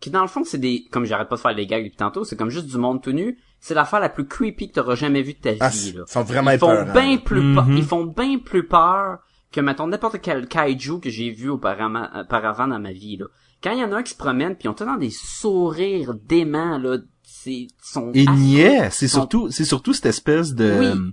qui 0.00 0.10
dans 0.10 0.22
le 0.22 0.28
fond 0.28 0.44
c'est 0.44 0.58
des 0.58 0.84
comme 0.92 1.04
j'arrête 1.06 1.28
pas 1.28 1.34
de 1.34 1.40
faire 1.40 1.52
les 1.54 1.66
gags 1.66 1.82
depuis 1.84 1.96
tantôt, 1.96 2.22
c'est 2.24 2.36
comme 2.36 2.50
juste 2.50 2.66
du 2.66 2.78
monde 2.78 3.02
tout 3.02 3.10
nu. 3.10 3.36
C'est 3.58 3.74
l'affaire 3.74 3.98
la 3.98 4.08
plus 4.08 4.26
creepy 4.28 4.68
que 4.68 4.74
t'auras 4.74 4.94
jamais 4.94 5.22
vue 5.22 5.34
de 5.34 5.40
ta 5.40 5.50
Ah, 5.58 5.68
vie 5.70 5.92
là 5.92 6.04
ils 6.06 6.12
sont 6.12 6.22
vraiment 6.22 6.52
ils 6.52 6.58
font 6.60 6.72
épeurants, 6.72 6.92
bien 6.92 7.16
plus 7.16 7.54
peur- 7.54 7.66
Mhm. 7.66 7.76
ils 7.76 7.82
font 7.84 8.04
bien 8.04 8.38
plus 8.38 8.64
peur 8.68 9.18
que 9.50 9.60
mettons 9.60 9.88
n'importe 9.88 10.20
quel 10.20 10.46
kaiju 10.46 11.00
que 11.00 11.10
j'ai 11.10 11.30
vu 11.30 11.48
auparavant, 11.48 12.06
auparavant 12.20 12.68
dans 12.68 12.78
ma 12.78 12.92
vie 12.92 13.16
là. 13.16 13.26
Quand 13.60 13.72
il 13.72 13.80
y 13.80 13.82
en 13.84 13.90
a 13.90 13.96
un 13.96 14.02
qui 14.04 14.12
se 14.12 14.16
promène 14.16 14.54
puis 14.54 14.66
ils 14.66 14.68
ont 14.68 14.74
tout 14.74 14.84
le 14.84 14.90
temps 14.90 14.98
des 14.98 15.10
sourires 15.10 16.14
déments 16.14 16.78
là, 16.78 16.98
c'est 17.24 17.50
ils 17.52 17.68
sont 17.82 18.12
Et 18.14 18.24
niais, 18.26 18.88
c'est 18.92 19.08
sont- 19.08 19.18
surtout, 19.22 19.50
c'est 19.50 19.64
surtout 19.64 19.92
cette 19.94 20.06
espèce 20.06 20.54
de 20.54 20.76
Oui. 20.78 20.86
euh, 20.86 21.10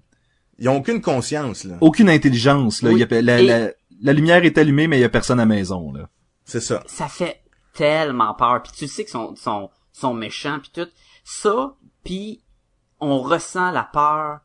Ils 0.59 0.69
ont 0.69 0.77
aucune 0.77 1.01
conscience, 1.01 1.63
là. 1.65 1.75
aucune 1.81 2.07
intelligence. 2.09 2.81
Là. 2.83 2.89
Oui. 2.91 2.95
Il 2.97 2.99
y 2.99 3.03
a- 3.17 3.21
la, 3.21 3.41
Et- 3.41 3.45
la, 3.47 3.71
la 4.01 4.13
lumière 4.13 4.43
est 4.43 4.57
allumée, 4.57 4.87
mais 4.87 4.97
il 4.97 5.01
y 5.01 5.05
a 5.05 5.09
personne 5.09 5.39
à 5.39 5.43
la 5.43 5.55
maison. 5.55 5.91
Là. 5.91 6.09
C'est 6.45 6.61
ça. 6.61 6.83
ça 6.85 7.07
fait 7.07 7.41
tellement 7.73 8.33
peur 8.33 8.63
puis 8.63 8.71
tu 8.71 8.87
sais 8.87 9.03
qu'ils 9.03 9.11
sont 9.11 9.35
sont 9.35 9.69
sont 9.91 10.13
méchants 10.13 10.59
puis 10.59 10.71
tout 10.73 10.89
ça 11.23 11.75
puis 12.03 12.43
on 12.99 13.19
ressent 13.19 13.71
la 13.71 13.83
peur 13.83 14.39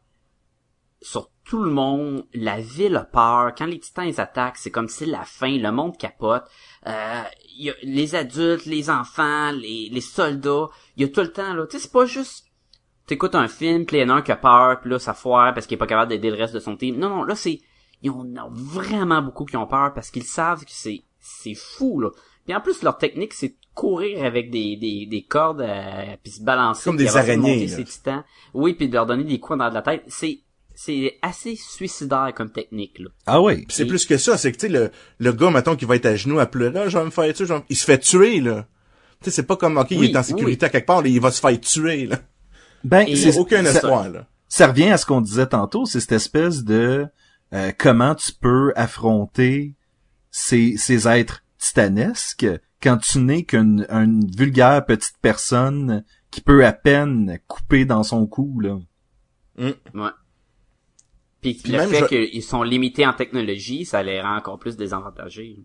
sur 1.01 1.31
tout 1.45 1.63
le 1.63 1.71
monde 1.71 2.27
la 2.35 2.61
ville 2.61 2.97
a 2.97 3.05
peur 3.05 3.55
quand 3.57 3.67
les 3.67 3.79
titans 3.79 4.09
ils 4.09 4.21
attaquent 4.21 4.57
c'est 4.57 4.71
comme 4.71 4.89
si 4.89 4.99
c'est 5.05 5.07
la 5.07 5.25
fin 5.25 5.57
le 5.57 5.71
monde 5.71 5.97
capote 5.97 6.45
euh, 6.87 7.23
il 7.57 7.67
y 7.67 7.71
a 7.71 7.75
les 7.83 8.15
adultes 8.17 8.67
les 8.67 8.91
enfants 8.91 9.53
les 9.53 9.89
les 9.91 10.01
soldats 10.01 10.69
il 10.97 11.03
y 11.03 11.05
a 11.05 11.09
tout 11.09 11.21
le 11.21 11.33
temps 11.33 11.55
là 11.55 11.67
tu 11.67 11.77
sais 11.77 11.85
c'est 11.85 11.93
pas 11.93 12.07
juste 12.07 12.47
t'écoutes 13.07 13.37
un 13.37 13.49
film 13.49 13.87
puis 13.87 13.99
il 13.99 14.01
y 14.01 14.05
en 14.05 14.09
a 14.09 14.15
un 14.15 14.23
qui 14.23 14.33
a 14.33 14.37
peur 14.37 14.81
puis 14.81 14.91
là 14.91 14.99
ça 14.99 15.15
foire 15.15 15.55
parce 15.55 15.67
qu'il 15.67 15.77
est 15.77 15.79
pas 15.79 15.87
capable 15.87 16.11
d'aider 16.11 16.31
le 16.31 16.37
reste 16.37 16.55
de 16.55 16.61
son 16.61 16.77
team 16.77 16.97
non 16.97 17.11
non 17.11 17.23
là 17.23 17.37
c'est 17.37 17.61
il 18.03 18.07
y 18.07 18.11
en 18.11 18.25
a 18.37 18.49
vraiment 18.51 19.23
beaucoup 19.23 19.45
qui 19.45 19.57
ont 19.57 19.67
peur 19.67 19.93
parce 19.95 20.11
qu'ils 20.11 20.25
savent 20.25 20.61
que 20.65 20.71
c'est 20.73 21.03
c'est 21.21 21.55
fou 21.55 22.01
là 22.01 22.11
puis 22.47 22.55
en 22.55 22.61
plus 22.61 22.83
leur 22.83 22.97
technique 22.99 23.35
c'est 23.35 23.49
de 23.49 23.55
courir 23.75 24.25
avec 24.25 24.51
des 24.51 24.77
des, 24.77 25.07
des 25.07 25.23
cordes 25.23 25.61
euh, 25.61 26.17
puis 26.23 26.33
se 26.33 26.43
balancer 26.43 26.85
Comme 26.85 26.97
des 26.97 27.17
araignées, 27.17 27.69
ces 27.69 27.85
titans 27.85 28.25
oui 28.55 28.75
puis 28.75 28.89
de 28.89 28.95
leur 28.95 29.07
donner 29.07 29.25
des 29.25 29.39
coups 29.39 29.59
dans 29.59 29.69
la 29.69 29.83
tête 29.83 30.03
c'est 30.09 30.41
c'est 30.75 31.19
assez 31.21 31.57
suicidaire 31.57 32.33
comme 32.35 32.51
technique 32.51 32.99
là 33.01 33.11
Ah 33.27 33.43
oui. 33.43 33.67
C'est 33.69 33.85
plus 33.85 34.07
que 34.07 34.17
ça, 34.17 34.39
c'est 34.39 34.51
que 34.51 34.57
tu 34.57 34.67
sais 34.67 34.73
le 34.73 34.91
le 35.19 35.33
gars 35.33 35.51
mettons 35.51 35.77
qui 35.77 35.85
va 35.85 35.97
être 35.97 36.07
à 36.07 36.17
genoux 36.17 36.39
à 36.39 36.47
pleurer, 36.47 36.79
Ah, 36.85 36.89
je 36.89 36.97
vais 36.97 37.05
me 37.05 37.11
faire 37.11 37.35
tuer, 37.35 37.45
il 37.69 37.77
se 37.77 37.85
fait 37.85 37.99
tuer 37.99 38.41
là. 38.41 38.67
Tu 39.21 39.27
sais 39.27 39.31
c'est 39.37 39.43
pas 39.47 39.57
comme 39.57 39.77
OK, 39.77 39.91
il 39.91 40.05
est 40.05 40.17
en 40.17 40.23
sécurité 40.23 40.65
à 40.67 40.69
quelque 40.71 40.87
part, 40.87 41.03
là, 41.03 41.09
il 41.09 41.21
va 41.21 41.31
se 41.31 41.41
faire 41.41 41.61
tuer 41.61 42.07
là. 42.07 42.17
Ben, 42.83 43.07
c'est 43.15 43.37
Aucun 43.37 43.63
ça- 43.65 43.73
espoir 43.73 44.09
là. 44.09 44.27
ça 44.49 44.69
revient 44.69 44.89
à 44.89 44.97
ce 44.97 45.05
qu'on 45.05 45.21
disait 45.21 45.47
tantôt, 45.49 45.85
c'est 45.85 46.01
cette 46.01 46.13
espèce 46.13 46.65
de 46.65 47.07
euh, 47.53 47.73
comment 47.77 48.15
tu 48.15 48.33
peux 48.33 48.73
affronter 48.77 49.75
ces, 50.31 50.77
ces 50.77 51.09
êtres 51.09 51.43
titanesques 51.59 52.47
quand 52.83 52.97
tu 52.99 53.19
n'es 53.19 53.43
qu'une 53.45 53.87
une 53.91 54.25
vulgaire 54.37 54.85
petite 54.87 55.17
personne 55.21 56.05
qui 56.31 56.41
peut 56.41 56.65
à 56.65 56.73
peine 56.73 57.39
couper 57.49 57.85
dans 57.85 58.03
son 58.03 58.27
cou 58.27 58.61
là? 58.61 58.79
ouais 59.59 59.73
puis, 61.43 61.55
Puis 61.55 61.73
le 61.73 61.79
même, 61.79 61.91
fait 61.91 62.01
je- 62.01 62.27
qu'ils 62.31 62.43
sont 62.43 62.63
limités 62.63 63.07
en 63.07 63.13
technologie 63.13 63.85
ça 63.85 64.03
les 64.03 64.21
rend 64.21 64.37
encore 64.37 64.59
plus 64.59 64.77
désavantagés 64.77 65.59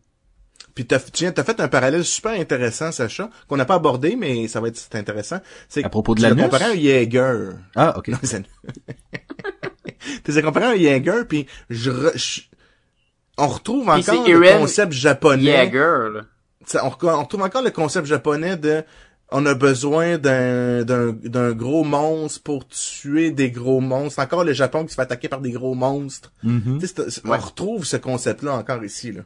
Puis 0.73 0.85
t'as 0.87 0.99
tu 0.99 1.23
viens- 1.23 1.31
t'as 1.31 1.43
fait 1.43 1.59
un 1.59 1.67
parallèle 1.67 2.03
super 2.03 2.31
intéressant 2.31 2.91
Sacha 2.91 3.29
qu'on 3.47 3.57
n'a 3.57 3.65
pas 3.65 3.75
abordé 3.75 4.15
mais 4.15 4.47
ça 4.47 4.59
va 4.61 4.69
être 4.69 4.77
c'est 4.77 4.95
intéressant. 4.95 5.39
C'est 5.69 5.83
À 5.85 5.89
propos 5.89 6.15
de 6.15 6.21
l'anus? 6.21 6.43
comparé 6.43 6.63
à 6.65 6.69
un 6.69 6.75
Jaeger. 6.75 7.53
Ah 7.75 7.97
ok. 7.97 8.07
Non, 8.09 8.17
as 10.27 10.41
comparé 10.41 10.65
à 10.65 10.69
un 10.69 10.75
Jaeger 10.77 11.25
puis 11.27 11.45
je, 11.69 11.91
re- 11.91 12.17
je- 12.17 12.41
on 13.37 13.47
retrouve 13.47 13.83
Puis 13.91 14.09
encore 14.09 14.27
le 14.27 14.59
concept 14.59 14.91
japonais. 14.93 15.43
Jaeger 15.43 16.09
là 16.13 16.21
on, 16.83 16.87
on 17.07 17.21
retrouve 17.23 17.41
encore 17.43 17.61
le 17.63 17.71
concept 17.71 18.07
japonais 18.07 18.57
de 18.57 18.83
on 19.31 19.45
a 19.47 19.53
besoin 19.55 20.17
d'un 20.19 20.83
d'un 20.83 21.11
d'un 21.11 21.51
gros 21.53 21.83
monstre 21.83 22.43
pour 22.43 22.67
tuer 22.67 23.31
des 23.31 23.49
gros 23.51 23.81
monstres. 23.81 24.19
Encore 24.19 24.43
le 24.43 24.53
Japon 24.53 24.83
qui 24.83 24.89
se 24.89 24.95
fait 24.95 25.01
attaquer 25.01 25.29
par 25.29 25.41
des 25.41 25.51
gros 25.51 25.73
monstres. 25.73 26.31
Mhm. 26.43 26.79
Ouais. 26.79 27.21
On 27.25 27.37
retrouve 27.37 27.85
ce 27.85 27.97
concept-là 27.97 28.53
encore 28.55 28.83
ici. 28.83 29.11
Là. 29.11 29.21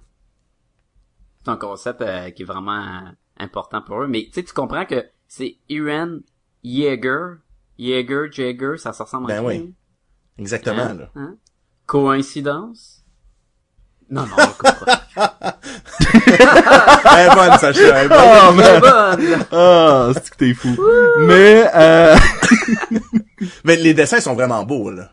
C'est 1.44 1.52
un 1.52 1.58
concept 1.58 2.02
euh, 2.02 2.30
qui 2.32 2.44
est 2.44 2.46
vraiment 2.46 2.80
euh, 2.82 3.12
important 3.38 3.82
pour 3.82 4.02
eux. 4.04 4.08
Mais 4.08 4.24
tu 4.26 4.32
sais, 4.36 4.44
tu 4.44 4.54
comprends 4.54 4.86
que 4.86 5.06
c'est 5.28 5.58
Iren 5.70 6.22
Jaeger. 6.64 7.38
Jaeger, 7.78 8.32
Jaeger, 8.32 8.78
ça 8.78 8.92
se 8.94 9.04
ressemble 9.04 9.28
Ben 9.28 9.42
peu, 9.42 9.48
oui. 9.48 9.74
Exactement. 10.40 10.82
hein? 10.84 10.94
Là. 11.00 11.10
Hein? 11.16 11.36
Coïncidence? 11.86 13.04
Non, 14.10 14.24
non. 14.24 14.38
Elle 16.26 17.28
est 17.28 17.36
bonne, 17.36 17.58
Sacha. 17.60 17.80
Elle 18.00 18.06
est 18.06 18.10
bonne. 18.10 18.18
Oh, 18.20 18.54
C'est 18.58 18.80
man. 18.80 18.82
bonne! 18.82 19.46
Ah, 19.52 20.10
c'est 20.16 20.30
que 20.32 20.38
t'es 20.38 20.54
fou. 20.54 20.76
Mais, 21.20 21.66
euh... 21.76 22.16
Mais 23.64 23.76
les 23.76 23.94
dessins 23.94 24.20
sont 24.20 24.34
vraiment 24.34 24.64
beaux. 24.64 24.90
Là. 24.92 25.12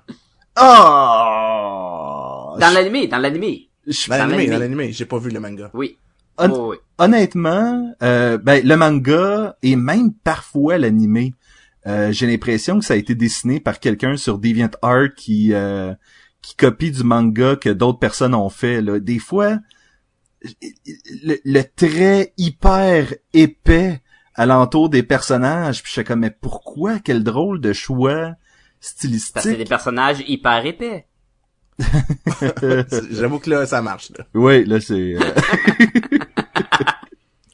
Ah! 1.27 2.55
Dans 2.59 2.71
l'animé, 2.73 3.07
dans 3.09 3.19
l'animé. 3.19 3.69
Je- 3.87 4.09
Dans 4.09 4.17
l'animé. 4.17 4.47
dans 4.49 4.59
l'animé. 4.59 4.93
J'ai 4.93 5.05
pas 5.07 5.19
vu 5.19 5.31
le 5.31 5.41
manga. 5.41 5.71
Oui. 5.75 5.99
Hon- 6.39 6.51
Oh, 6.53 6.71
oui. 6.73 6.77
honnêtement, 6.99 7.95
euh, 8.03 8.37
ben, 8.39 8.63
le 8.67 8.77
manga 8.77 9.57
et 9.63 9.75
même 9.77 10.13
parfois 10.13 10.77
l'animé, 10.79 11.35
euh, 11.87 12.13
j'ai 12.13 12.27
l'impression 12.27 12.79
que 12.79 12.85
ça 12.85 12.95
a 12.95 12.97
été 12.97 13.15
dessiné 13.15 13.61
par 13.61 13.79
quelqu'un 13.81 14.17
sur 14.17 14.39
DeviantArt 14.39 15.15
qui 15.17 15.53
euh, 15.53 15.95
qui 16.43 16.57
copie 16.57 16.91
du 16.91 17.03
manga 17.05 17.57
que 17.57 17.69
d'autres 17.71 17.99
personnes 17.99 18.35
ont 18.35 18.49
fait. 18.51 18.81
Là. 18.81 18.99
Des 19.01 19.19
fois, 19.19 19.59
le, 21.23 21.37
le 21.45 21.63
trait 21.63 22.33
hyper 22.37 23.15
épais 23.33 24.01
alentour 24.35 24.91
des 24.91 25.03
personnages, 25.03 25.83
puis 25.83 25.89
je 25.89 25.93
suis 26.01 26.05
comme 26.05 26.21
mais 26.21 26.31
pourquoi? 26.31 26.99
Quel 26.99 27.23
drôle 27.25 27.61
de 27.61 27.73
choix 27.73 28.33
Parce 28.81 28.93
que 28.93 29.01
c'est 29.01 29.09
des 29.09 29.19
stylistique. 29.19 29.69
personnages 29.69 30.23
hyper 30.29 30.65
épais. 30.67 31.07
J'avoue 33.11 33.39
que 33.39 33.51
là, 33.51 33.67
ça 33.67 33.83
marche. 33.83 34.11
Là. 34.17 34.27
Oui, 34.35 34.65
là 34.65 34.81
c'est. 34.81 35.15
euh, 35.15 35.21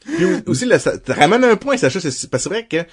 Puis 0.05 0.25
aussi, 0.47 0.65
là, 0.67 0.79
ça 0.79 0.99
te 0.99 1.13
ramène 1.13 1.45
un 1.45 1.57
point, 1.57 1.77
Sacha, 1.77 2.01
c'est 2.01 2.31
parce 2.31 2.45
que 2.45 2.49
c'est 2.49 2.49
vrai 2.49 2.67
que 2.67 2.85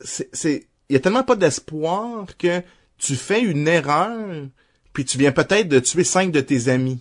c'est, 0.00 0.68
il 0.88 0.92
y 0.92 0.96
a 0.96 1.00
tellement 1.00 1.24
pas 1.24 1.36
d'espoir 1.36 2.26
que 2.38 2.62
tu 2.98 3.14
fais 3.16 3.40
une 3.42 3.68
erreur, 3.68 4.46
puis 4.92 5.04
tu 5.04 5.18
viens 5.18 5.32
peut-être 5.32 5.68
de 5.68 5.78
tuer 5.78 6.04
cinq 6.04 6.32
de 6.32 6.40
tes 6.40 6.68
amis. 6.68 7.00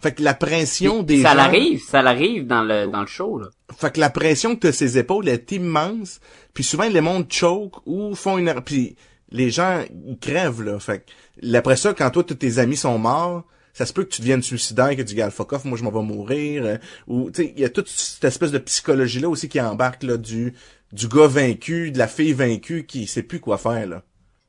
Fait 0.00 0.12
que 0.12 0.22
la 0.22 0.34
pression 0.34 1.02
Puis 1.04 1.16
des 1.16 1.22
ça 1.22 1.30
gens, 1.30 1.36
l'arrive, 1.36 1.82
ça 1.82 2.02
l'arrive 2.02 2.46
dans 2.46 2.62
le 2.62 2.86
dans 2.86 3.00
le 3.00 3.06
show 3.06 3.38
là. 3.38 3.48
fait 3.78 3.94
que 3.94 4.00
la 4.00 4.10
pression 4.10 4.54
que 4.54 4.60
t'as 4.60 4.72
ses 4.72 4.98
épaules 4.98 5.28
est 5.28 5.52
immense, 5.52 6.20
puis 6.52 6.64
souvent 6.64 6.88
les 6.88 7.00
mondes 7.00 7.32
choke 7.32 7.76
ou 7.86 8.14
font 8.14 8.36
une 8.36 8.48
erreur, 8.48 8.62
puis 8.62 8.94
les 9.30 9.50
gens 9.50 9.82
ils 10.06 10.18
crèvent 10.18 10.62
là. 10.62 10.78
Fait 10.78 11.04
que 11.40 11.56
après 11.56 11.76
ça, 11.76 11.94
quand 11.94 12.10
toi 12.10 12.24
tous 12.24 12.34
tes 12.34 12.58
amis 12.58 12.76
sont 12.76 12.98
morts, 12.98 13.44
ça 13.72 13.84
se 13.84 13.92
peut 13.92 14.04
que 14.04 14.10
tu 14.10 14.22
deviennes 14.22 14.42
suicidaire, 14.42 14.90
que 14.90 14.96
tu 14.96 15.04
dis, 15.04 15.14
Gars, 15.16 15.30
fuck 15.30 15.52
off, 15.52 15.64
moi 15.64 15.76
je 15.76 15.84
m'en 15.84 15.90
vais 15.90 16.02
mourir, 16.02 16.64
euh, 16.64 16.76
ou 17.06 17.30
tu 17.30 17.42
sais, 17.42 17.52
il 17.54 17.60
y 17.60 17.64
a 17.64 17.68
toute 17.68 17.88
cette 17.88 18.24
espèce 18.24 18.50
de 18.50 18.58
psychologie 18.58 19.20
là 19.20 19.28
aussi 19.28 19.48
qui 19.48 19.60
embarque 19.60 20.02
là 20.02 20.16
du 20.16 20.54
du 20.92 21.08
gars 21.08 21.26
vaincu, 21.26 21.90
de 21.90 21.98
la 21.98 22.08
fille 22.08 22.32
vaincue 22.32 22.86
qui 22.86 23.06
sait 23.06 23.22
plus 23.22 23.40
quoi 23.40 23.58
faire 23.58 23.86
là. 23.86 24.02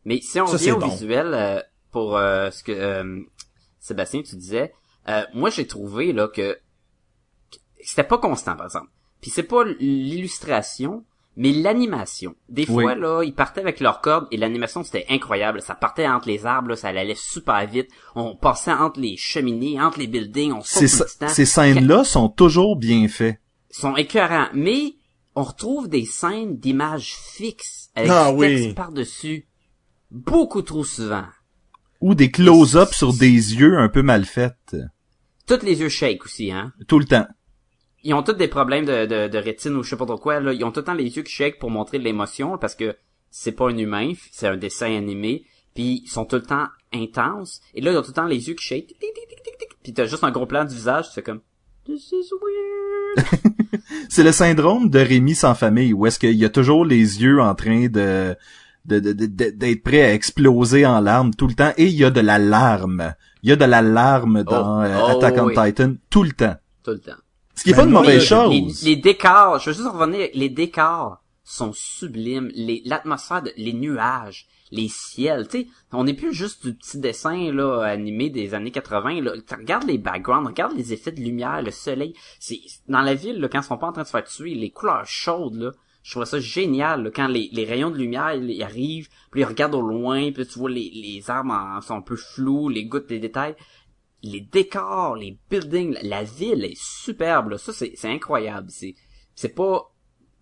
Mais 0.05 0.19
si 0.21 0.39
on 0.39 0.47
Ça, 0.47 0.57
vient 0.57 0.75
au 0.75 0.79
bon. 0.79 0.87
visuel, 0.87 1.33
euh, 1.33 1.61
pour 1.91 2.15
euh, 2.17 2.49
ce 2.51 2.63
que 2.63 2.71
euh, 2.71 3.21
Sébastien 3.79 4.21
tu 4.21 4.35
disais, 4.35 4.73
euh, 5.09 5.23
moi 5.33 5.49
j'ai 5.49 5.65
trouvé 5.67 6.13
là 6.13 6.27
que, 6.27 6.57
c'était 7.81 8.03
pas 8.03 8.17
constant 8.17 8.55
par 8.55 8.65
exemple. 8.67 8.89
Puis 9.21 9.31
c'est 9.31 9.43
pas 9.43 9.63
l'illustration, 10.11 11.03
mais 11.35 11.51
l'animation. 11.51 12.35
Des 12.49 12.65
Oui. 12.69 12.83
fois 12.83 12.95
là, 12.95 13.23
ils 13.23 13.33
partaient 13.33 13.61
avec 13.61 13.79
leur 13.79 14.01
corde 14.01 14.27
et 14.31 14.37
l'animation 14.37 14.83
c'était 14.83 15.05
incroyable. 15.09 15.61
Ça 15.61 15.75
partait 15.75 16.07
entre 16.07 16.27
les 16.27 16.45
arbres, 16.45 16.69
là, 16.69 16.75
ça 16.75 16.89
allait 16.89 17.15
super 17.15 17.65
vite. 17.67 17.89
On 18.15 18.35
passait 18.35 18.71
entre 18.73 18.99
les 18.99 19.17
cheminées, 19.17 19.81
entre 19.81 19.99
les 19.99 20.07
buildings, 20.07 20.51
on 20.53 20.61
Ces, 20.61 20.87
ces 20.87 21.45
scènes-là 21.45 22.03
sont 22.03 22.29
toujours 22.29 22.75
bien 22.75 23.07
faites. 23.07 23.39
Sont 23.69 23.95
écœurants, 23.95 24.47
mais 24.53 24.95
on 25.37 25.43
retrouve 25.43 25.87
des 25.87 26.03
scènes 26.05 26.57
d'images 26.57 27.15
fixes 27.15 27.91
avec 27.95 28.09
Ah 28.11 28.31
du 28.31 28.37
oui. 28.39 28.47
texte 28.47 28.75
par-dessus 28.75 29.47
beaucoup 30.09 30.63
trop 30.63 30.83
souvent. 30.83 31.25
Ou 32.01 32.15
des 32.15 32.31
close-ups 32.31 32.97
sur 32.97 33.13
des 33.13 33.29
yeux 33.29 33.77
un 33.77 33.87
peu 33.87 34.01
mal 34.01 34.25
faits. 34.25 34.75
Toutes 35.45 35.61
les 35.61 35.79
yeux 35.79 35.89
shake 35.89 36.25
aussi, 36.25 36.51
hein. 36.51 36.73
Tout 36.87 36.97
le 36.97 37.05
temps. 37.05 37.27
Ils 38.03 38.15
ont 38.15 38.23
tous 38.23 38.33
des 38.33 38.47
problèmes 38.47 38.85
de, 38.85 39.05
de, 39.05 39.27
de 39.27 39.37
rétine 39.37 39.75
ou 39.75 39.83
je 39.83 39.91
sais 39.91 39.95
pas 39.95 40.07
trop 40.07 40.17
quoi, 40.17 40.39
là. 40.39 40.53
Ils 40.53 40.63
ont 40.63 40.71
tout 40.71 40.79
le 40.79 40.85
temps 40.85 40.93
les 40.95 41.15
yeux 41.15 41.23
qui 41.23 41.31
shake 41.31 41.59
pour 41.59 41.69
montrer 41.69 41.99
de 41.99 42.03
l'émotion, 42.03 42.57
parce 42.57 42.73
que 42.73 42.97
c'est 43.29 43.51
pas 43.51 43.69
un 43.69 43.77
humain, 43.77 44.13
c'est 44.31 44.47
un 44.47 44.57
dessin 44.57 44.95
animé, 44.95 45.45
puis 45.75 46.01
ils 46.03 46.09
sont 46.09 46.25
tout 46.25 46.37
le 46.37 46.43
temps 46.43 46.65
intenses, 46.93 47.61
et 47.75 47.81
là, 47.81 47.91
ils 47.91 47.97
ont 47.97 48.01
tout 48.01 48.09
le 48.09 48.13
temps 48.15 48.25
les 48.25 48.47
yeux 48.47 48.55
qui 48.55 48.65
shake, 48.65 48.95
puis 49.83 49.93
t'as 49.93 50.05
juste 50.05 50.23
un 50.23 50.31
gros 50.31 50.47
plan 50.47 50.65
du 50.65 50.73
visage, 50.73 51.05
c'est 51.13 51.21
comme, 51.21 51.41
this 51.85 52.11
is 52.11 52.29
weird. 52.41 52.96
C'est 54.09 54.23
le 54.23 54.31
syndrome 54.31 54.89
de 54.89 54.99
Rémi 54.99 55.35
sans 55.35 55.55
famille, 55.55 55.93
où 55.93 56.05
est-ce 56.05 56.19
qu'il 56.19 56.35
y 56.35 56.45
a 56.45 56.49
toujours 56.49 56.85
les 56.85 57.21
yeux 57.21 57.41
en 57.41 57.55
train 57.55 57.87
de 57.87 58.35
d'être 58.85 59.83
prêt 59.83 60.01
à 60.01 60.13
exploser 60.13 60.85
en 60.85 61.01
larmes 61.01 61.33
tout 61.35 61.47
le 61.47 61.53
temps, 61.55 61.73
et 61.77 61.87
il 61.87 61.93
y 61.95 62.05
a 62.05 62.09
de 62.09 62.21
la 62.21 62.39
larme. 62.39 63.13
Il 63.43 63.49
y 63.49 63.51
a 63.51 63.57
de 63.57 63.65
la 63.65 63.81
larme 63.81 64.43
dans 64.43 64.79
Oh, 64.79 64.83
euh, 64.83 64.99
oh, 65.03 65.17
Attack 65.17 65.35
on 65.39 65.47
oui. 65.47 65.55
Titan 65.55 65.93
tout 66.09 66.23
le 66.23 66.31
temps. 66.31 66.55
tout 66.83 66.91
le 66.91 66.99
temps. 66.99 67.11
Ce 67.53 67.63
qui 67.63 67.71
est 67.71 67.73
Ben, 67.73 67.79
pas 67.79 67.85
une 67.85 67.91
mauvaise 67.91 68.19
Les, 68.21 68.25
chose. 68.25 68.83
les 68.83 68.95
décors, 68.95 69.59
je 69.59 69.69
veux 69.71 69.75
juste 69.75 69.89
revenir, 69.89 70.29
les 70.33 70.49
décors 70.49 71.21
sont 71.43 71.71
sublimes, 71.73 72.49
les, 72.55 72.81
l'atmosphère, 72.85 73.43
les 73.57 73.73
nuages, 73.73 74.47
les 74.71 74.87
ciels, 74.89 75.47
tu 75.47 75.61
sais, 75.61 75.67
on 75.91 76.03
n'est 76.03 76.13
plus 76.13 76.33
juste 76.33 76.65
du 76.65 76.73
petit 76.73 76.99
dessin 76.99 77.51
là 77.51 77.81
animé 77.81 78.29
des 78.29 78.53
années 78.53 78.71
80 78.71 79.21
là, 79.21 79.33
regarde 79.57 79.85
les 79.85 79.97
backgrounds, 79.97 80.47
regarde 80.47 80.75
les 80.75 80.93
effets 80.93 81.11
de 81.11 81.21
lumière, 81.21 81.61
le 81.61 81.71
soleil, 81.71 82.13
c'est 82.39 82.59
dans 82.87 83.01
la 83.01 83.13
ville 83.13 83.39
là, 83.39 83.47
quand 83.47 83.61
ils 83.61 83.65
sont 83.65 83.77
pas 83.77 83.87
en 83.87 83.93
train 83.93 84.01
de 84.01 84.07
se 84.07 84.11
faire 84.11 84.23
tuer, 84.23 84.55
les 84.55 84.71
couleurs 84.71 85.05
chaudes 85.05 85.55
là, 85.55 85.71
je 86.03 86.11
trouve 86.11 86.25
ça 86.25 86.39
génial 86.39 87.03
là, 87.03 87.11
quand 87.11 87.27
les, 87.27 87.49
rayons 87.65 87.91
de 87.91 87.97
lumière 87.97 88.33
ils, 88.35 88.63
arrivent, 88.63 89.09
puis 89.31 89.41
ils 89.41 89.45
regardent 89.45 89.75
au 89.75 89.81
loin, 89.81 90.31
puis 90.31 90.45
tu 90.45 90.59
vois 90.59 90.69
les, 90.69 90.91
les 90.93 91.29
arbres 91.29 91.53
en- 91.53 91.81
sont 91.81 91.95
un 91.95 92.01
peu 92.01 92.15
flous, 92.15 92.69
les 92.69 92.85
gouttes 92.85 93.07
des 93.07 93.19
détails 93.19 93.55
les 94.23 94.41
décors, 94.41 95.15
les 95.15 95.37
buildings, 95.49 95.93
la, 95.93 96.01
la 96.03 96.23
ville 96.23 96.65
est 96.65 96.77
superbe. 96.77 97.49
Là. 97.49 97.57
Ça, 97.57 97.73
c'est, 97.73 97.93
c'est 97.95 98.09
incroyable. 98.09 98.69
C'est, 98.69 98.95
c'est 99.35 99.53
pas, 99.53 99.91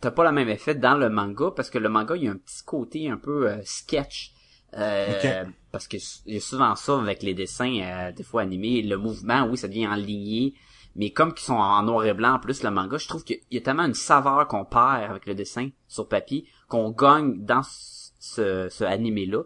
t'as 0.01 0.11
pas 0.11 0.23
le 0.23 0.31
même 0.31 0.49
effet 0.49 0.75
dans 0.75 0.95
le 0.95 1.09
manga 1.09 1.51
parce 1.55 1.69
que 1.69 1.77
le 1.77 1.89
manga, 1.89 2.15
il 2.15 2.23
y 2.23 2.27
a 2.27 2.31
un 2.31 2.37
petit 2.37 2.63
côté 2.63 3.09
un 3.09 3.17
peu 3.17 3.49
euh, 3.49 3.61
sketch. 3.63 4.31
Euh, 4.77 5.45
Parce 5.71 5.87
que 5.87 5.97
y 6.25 6.37
a 6.37 6.41
souvent 6.41 6.75
ça 6.75 6.99
avec 6.99 7.23
les 7.23 7.33
dessins, 7.33 7.79
euh, 7.81 8.11
des 8.11 8.23
fois 8.23 8.41
animés. 8.41 8.81
Le 8.81 8.97
mouvement, 8.97 9.47
oui, 9.47 9.57
ça 9.57 9.67
devient 9.67 9.87
en 9.87 9.95
lignée. 9.95 10.53
Mais 10.95 11.11
comme 11.11 11.33
qu'ils 11.33 11.45
sont 11.45 11.53
en 11.53 11.83
noir 11.83 12.05
et 12.05 12.13
blanc 12.13 12.35
en 12.35 12.39
plus, 12.39 12.63
le 12.63 12.71
manga, 12.71 12.97
je 12.97 13.07
trouve 13.07 13.23
qu'il 13.23 13.39
y 13.51 13.57
a 13.57 13.61
tellement 13.61 13.85
une 13.85 13.93
saveur 13.93 14.47
qu'on 14.47 14.65
perd 14.65 15.09
avec 15.09 15.25
le 15.25 15.35
dessin 15.35 15.69
sur 15.87 16.07
papier, 16.07 16.45
qu'on 16.67 16.91
gagne 16.91 17.43
dans 17.43 17.61
ce, 17.63 18.69
ce 18.69 18.83
animé-là. 18.83 19.43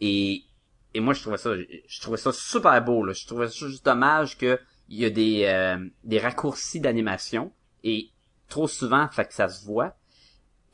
Et 0.00 0.44
et 0.92 1.00
moi 1.00 1.14
je 1.14 1.20
trouvais 1.20 1.36
ça 1.36 1.50
je 1.54 2.00
trouvais 2.00 2.16
ça 2.16 2.32
super 2.32 2.82
beau 2.84 3.04
là 3.04 3.12
je 3.12 3.24
trouvais 3.26 3.48
ça 3.48 3.68
juste 3.68 3.84
dommage 3.84 4.36
que 4.36 4.58
il 4.88 4.98
y 4.98 5.04
a 5.04 5.10
des 5.10 5.44
euh, 5.44 5.78
des 6.02 6.18
raccourcis 6.18 6.80
d'animation 6.80 7.52
et 7.84 8.10
trop 8.50 8.68
souvent 8.68 9.08
fait 9.10 9.24
que 9.24 9.32
ça 9.34 9.48
se 9.48 9.64
voit. 9.64 9.94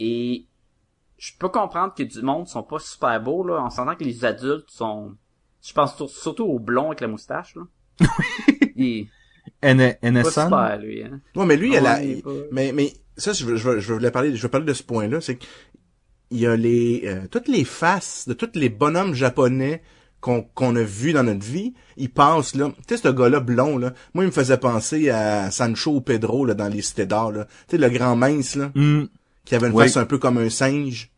Et 0.00 0.46
je 1.18 1.32
peux 1.38 1.48
comprendre 1.48 1.94
que 1.94 2.02
du 2.02 2.20
monde 2.22 2.48
sont 2.48 2.62
pas 2.64 2.78
super 2.80 3.22
beaux 3.22 3.46
là 3.46 3.60
en 3.62 3.70
sentant 3.70 3.94
que 3.94 4.04
les 4.04 4.24
adultes 4.24 4.70
sont 4.70 5.14
je 5.62 5.72
pense 5.72 5.96
sur- 5.96 6.10
surtout 6.10 6.44
au 6.44 6.58
blond 6.58 6.86
avec 6.88 7.00
la 7.00 7.08
moustache 7.08 7.54
là. 7.56 7.62
Il 8.76 9.08
N- 9.62 9.96
pas 10.22 10.30
super 10.30 10.78
lui 10.78 11.02
hein. 11.04 11.20
Ouais, 11.34 11.46
mais 11.46 11.56
lui, 11.56 11.74
elle 11.74 11.86
a, 11.86 12.02
il 12.02 12.18
est 12.18 12.22
pas- 12.22 12.30
mais, 12.52 12.72
mais, 12.72 12.92
ça, 13.16 13.32
je 13.32 13.44
veux, 13.46 13.56
je 13.56 13.68
veux, 13.70 13.80
je 13.80 13.94
veux 13.94 14.10
parler, 14.10 14.34
je 14.36 14.42
veux 14.42 14.48
parler 14.50 14.66
de 14.66 14.72
ce 14.74 14.82
point-là, 14.82 15.20
c'est 15.20 15.38
qu'il 15.38 15.48
y 16.32 16.46
a 16.46 16.56
les, 16.56 17.02
euh, 17.06 17.26
toutes 17.30 17.48
les 17.48 17.64
faces 17.64 18.28
de 18.28 18.34
tous 18.34 18.50
les 18.54 18.68
bonhommes 18.68 19.14
japonais 19.14 19.82
qu'on, 20.54 20.76
a 20.76 20.82
vus 20.82 21.12
dans 21.12 21.22
notre 21.22 21.44
vie, 21.44 21.72
ils 21.96 22.10
passent, 22.10 22.54
là. 22.54 22.70
Tu 22.88 22.96
sais, 22.96 23.02
ce 23.02 23.08
gars-là 23.08 23.40
blond, 23.40 23.78
là. 23.78 23.92
Moi, 24.14 24.24
il 24.24 24.28
me 24.28 24.32
faisait 24.32 24.56
penser 24.58 25.08
à 25.10 25.50
Sancho 25.50 26.00
Pedro, 26.00 26.44
là, 26.44 26.54
dans 26.54 26.68
les 26.68 26.82
cités 26.82 27.06
d'or, 27.06 27.32
là. 27.32 27.44
Tu 27.68 27.76
sais, 27.76 27.78
le 27.78 27.88
grand 27.88 28.16
mince, 28.16 28.56
là, 28.56 28.70
Hmm. 28.74 29.04
qui 29.44 29.54
avait 29.54 29.68
une 29.68 29.72
Oui. 29.74 29.84
face 29.84 29.96
un 29.96 30.04
peu 30.04 30.18
comme 30.18 30.38
un 30.38 30.50
singe. 30.50 31.10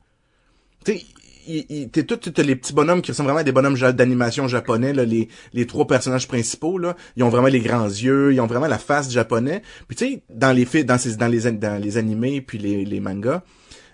Tu 0.85 0.93
sais, 0.93 1.03
il- 1.49 1.65
il- 1.71 1.89
t'es 1.89 2.03
tout, 2.05 2.17
t'as 2.17 2.43
les 2.43 2.57
petits 2.57 2.75
bonhommes 2.75 3.01
qui 3.01 3.11
ressemblent 3.11 3.29
vraiment 3.29 3.41
à 3.41 3.45
des 3.45 3.53
bonhommes 3.53 3.79
d'animation 3.93 4.47
japonais, 4.49 4.93
là, 4.93 5.05
les, 5.07 5.29
les 5.55 5.67
trois 5.67 5.87
personnages 5.87 6.29
principaux, 6.29 6.77
là, 6.79 6.95
ils 7.17 7.23
ont 7.23 7.31
vraiment 7.31 7.49
les 7.49 7.61
grands 7.61 7.87
yeux, 7.87 8.35
ils 8.35 8.41
ont 8.41 8.47
vraiment 8.47 8.67
la 8.67 8.79
face 8.79 9.11
japonais. 9.11 9.63
Puis 9.89 9.97
tu 9.97 10.05
sais, 10.07 10.23
dans 10.29 10.53
les 10.53 10.67
dans 10.85 10.99
ces, 10.99 11.17
dans 11.17 11.27
les, 11.27 11.47
an- 11.49 11.53
dans 11.59 11.81
les 11.83 11.97
animés 11.97 12.43
puis 12.43 12.59
les, 12.59 12.85
les 12.85 13.01
mangas, 13.01 13.43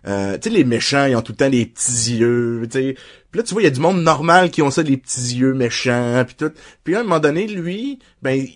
euh, 0.06 0.38
tu 0.38 0.50
sais, 0.50 0.54
les 0.56 0.64
méchants, 0.64 1.06
ils 1.06 1.16
ont 1.16 1.22
tout 1.22 1.32
le 1.32 1.36
temps 1.36 1.48
les 1.48 1.66
petits 1.66 2.16
yeux, 2.16 2.62
tu 2.64 2.78
sais. 2.78 2.96
Puis 3.30 3.38
là, 3.38 3.42
tu 3.42 3.52
vois, 3.54 3.62
il 3.62 3.64
y 3.64 3.68
a 3.68 3.70
du 3.70 3.80
monde 3.80 4.02
normal 4.02 4.50
qui 4.50 4.62
ont 4.62 4.70
ça, 4.70 4.82
les 4.82 4.96
petits 4.96 5.36
yeux 5.36 5.54
méchants, 5.54 6.24
puis 6.26 6.36
tout. 6.36 6.52
Puis 6.84 6.94
à 6.94 7.00
un 7.00 7.02
moment 7.02 7.20
donné, 7.20 7.46
lui, 7.46 7.98
ben, 8.22 8.46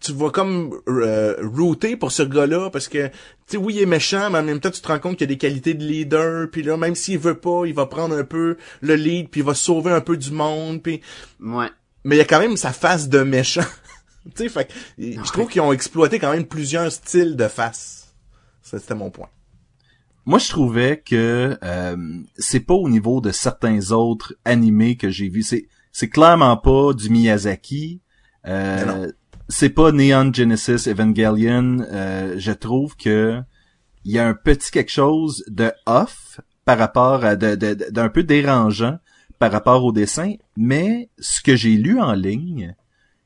tu 0.00 0.12
vas 0.12 0.30
comme 0.30 0.80
euh, 0.88 1.36
router 1.42 1.96
pour 1.96 2.10
ce 2.10 2.22
gars-là 2.22 2.70
parce 2.70 2.88
que 2.88 3.08
tu 3.08 3.12
sais 3.46 3.56
oui 3.58 3.74
il 3.76 3.82
est 3.82 3.86
méchant 3.86 4.30
mais 4.30 4.38
en 4.38 4.42
même 4.42 4.58
temps 4.58 4.70
tu 4.70 4.80
te 4.80 4.88
rends 4.88 4.98
compte 4.98 5.18
qu'il 5.18 5.24
a 5.24 5.28
des 5.28 5.36
qualités 5.36 5.74
de 5.74 5.84
leader 5.84 6.48
puis 6.50 6.62
là 6.62 6.76
même 6.78 6.94
s'il 6.94 7.18
veut 7.18 7.38
pas 7.38 7.64
il 7.66 7.74
va 7.74 7.84
prendre 7.86 8.16
un 8.16 8.24
peu 8.24 8.56
le 8.80 8.94
lead 8.94 9.28
puis 9.28 9.42
il 9.42 9.44
va 9.44 9.54
sauver 9.54 9.92
un 9.92 10.00
peu 10.00 10.16
du 10.16 10.30
monde 10.30 10.82
puis 10.82 11.02
Ouais. 11.38 11.68
mais 12.04 12.16
il 12.16 12.18
y 12.18 12.22
a 12.22 12.24
quand 12.24 12.40
même 12.40 12.56
sa 12.56 12.72
face 12.72 13.10
de 13.10 13.22
méchant 13.22 13.60
tu 14.34 14.44
sais 14.44 14.48
fait 14.48 14.66
que, 14.68 14.72
je 14.98 15.32
trouve 15.32 15.48
qu'ils 15.48 15.60
ont 15.60 15.72
exploité 15.72 16.18
quand 16.18 16.32
même 16.32 16.46
plusieurs 16.46 16.90
styles 16.90 17.36
de 17.36 17.48
face 17.48 18.14
c'était 18.62 18.94
mon 18.94 19.10
point 19.10 19.28
Moi, 20.26 20.38
je 20.38 20.48
trouvais 20.48 21.02
que 21.04 21.58
euh, 21.62 21.96
c'est 22.36 22.60
pas 22.60 22.74
au 22.74 22.88
niveau 22.88 23.20
de 23.20 23.30
certains 23.32 23.90
autres 23.92 24.34
animés 24.44 24.96
que 24.96 25.10
j'ai 25.10 25.28
vus. 25.28 25.42
C'est 25.42 25.66
c'est 25.92 26.08
clairement 26.08 26.56
pas 26.56 26.92
du 26.92 27.10
Miyazaki. 27.10 28.00
Euh, 28.46 29.10
c'est 29.48 29.70
pas 29.70 29.90
Neon 29.92 30.32
Genesis 30.32 30.88
Evangelion. 30.88 31.78
Euh, 31.90 32.34
je 32.38 32.52
trouve 32.52 32.96
que 32.96 33.40
il 34.04 34.12
y 34.12 34.18
a 34.18 34.26
un 34.26 34.34
petit 34.34 34.70
quelque 34.70 34.92
chose 34.92 35.44
de 35.48 35.72
off 35.86 36.40
par 36.64 36.78
rapport 36.78 37.24
à 37.24 37.34
de- 37.36 37.54
de- 37.56 37.74
de- 37.74 37.90
d'un 37.90 38.08
peu 38.08 38.22
dérangeant 38.22 38.98
par 39.38 39.50
rapport 39.50 39.84
au 39.84 39.92
dessin. 39.92 40.34
Mais 40.56 41.10
ce 41.18 41.40
que 41.42 41.56
j'ai 41.56 41.76
lu 41.76 41.98
en 42.00 42.12
ligne, 42.12 42.76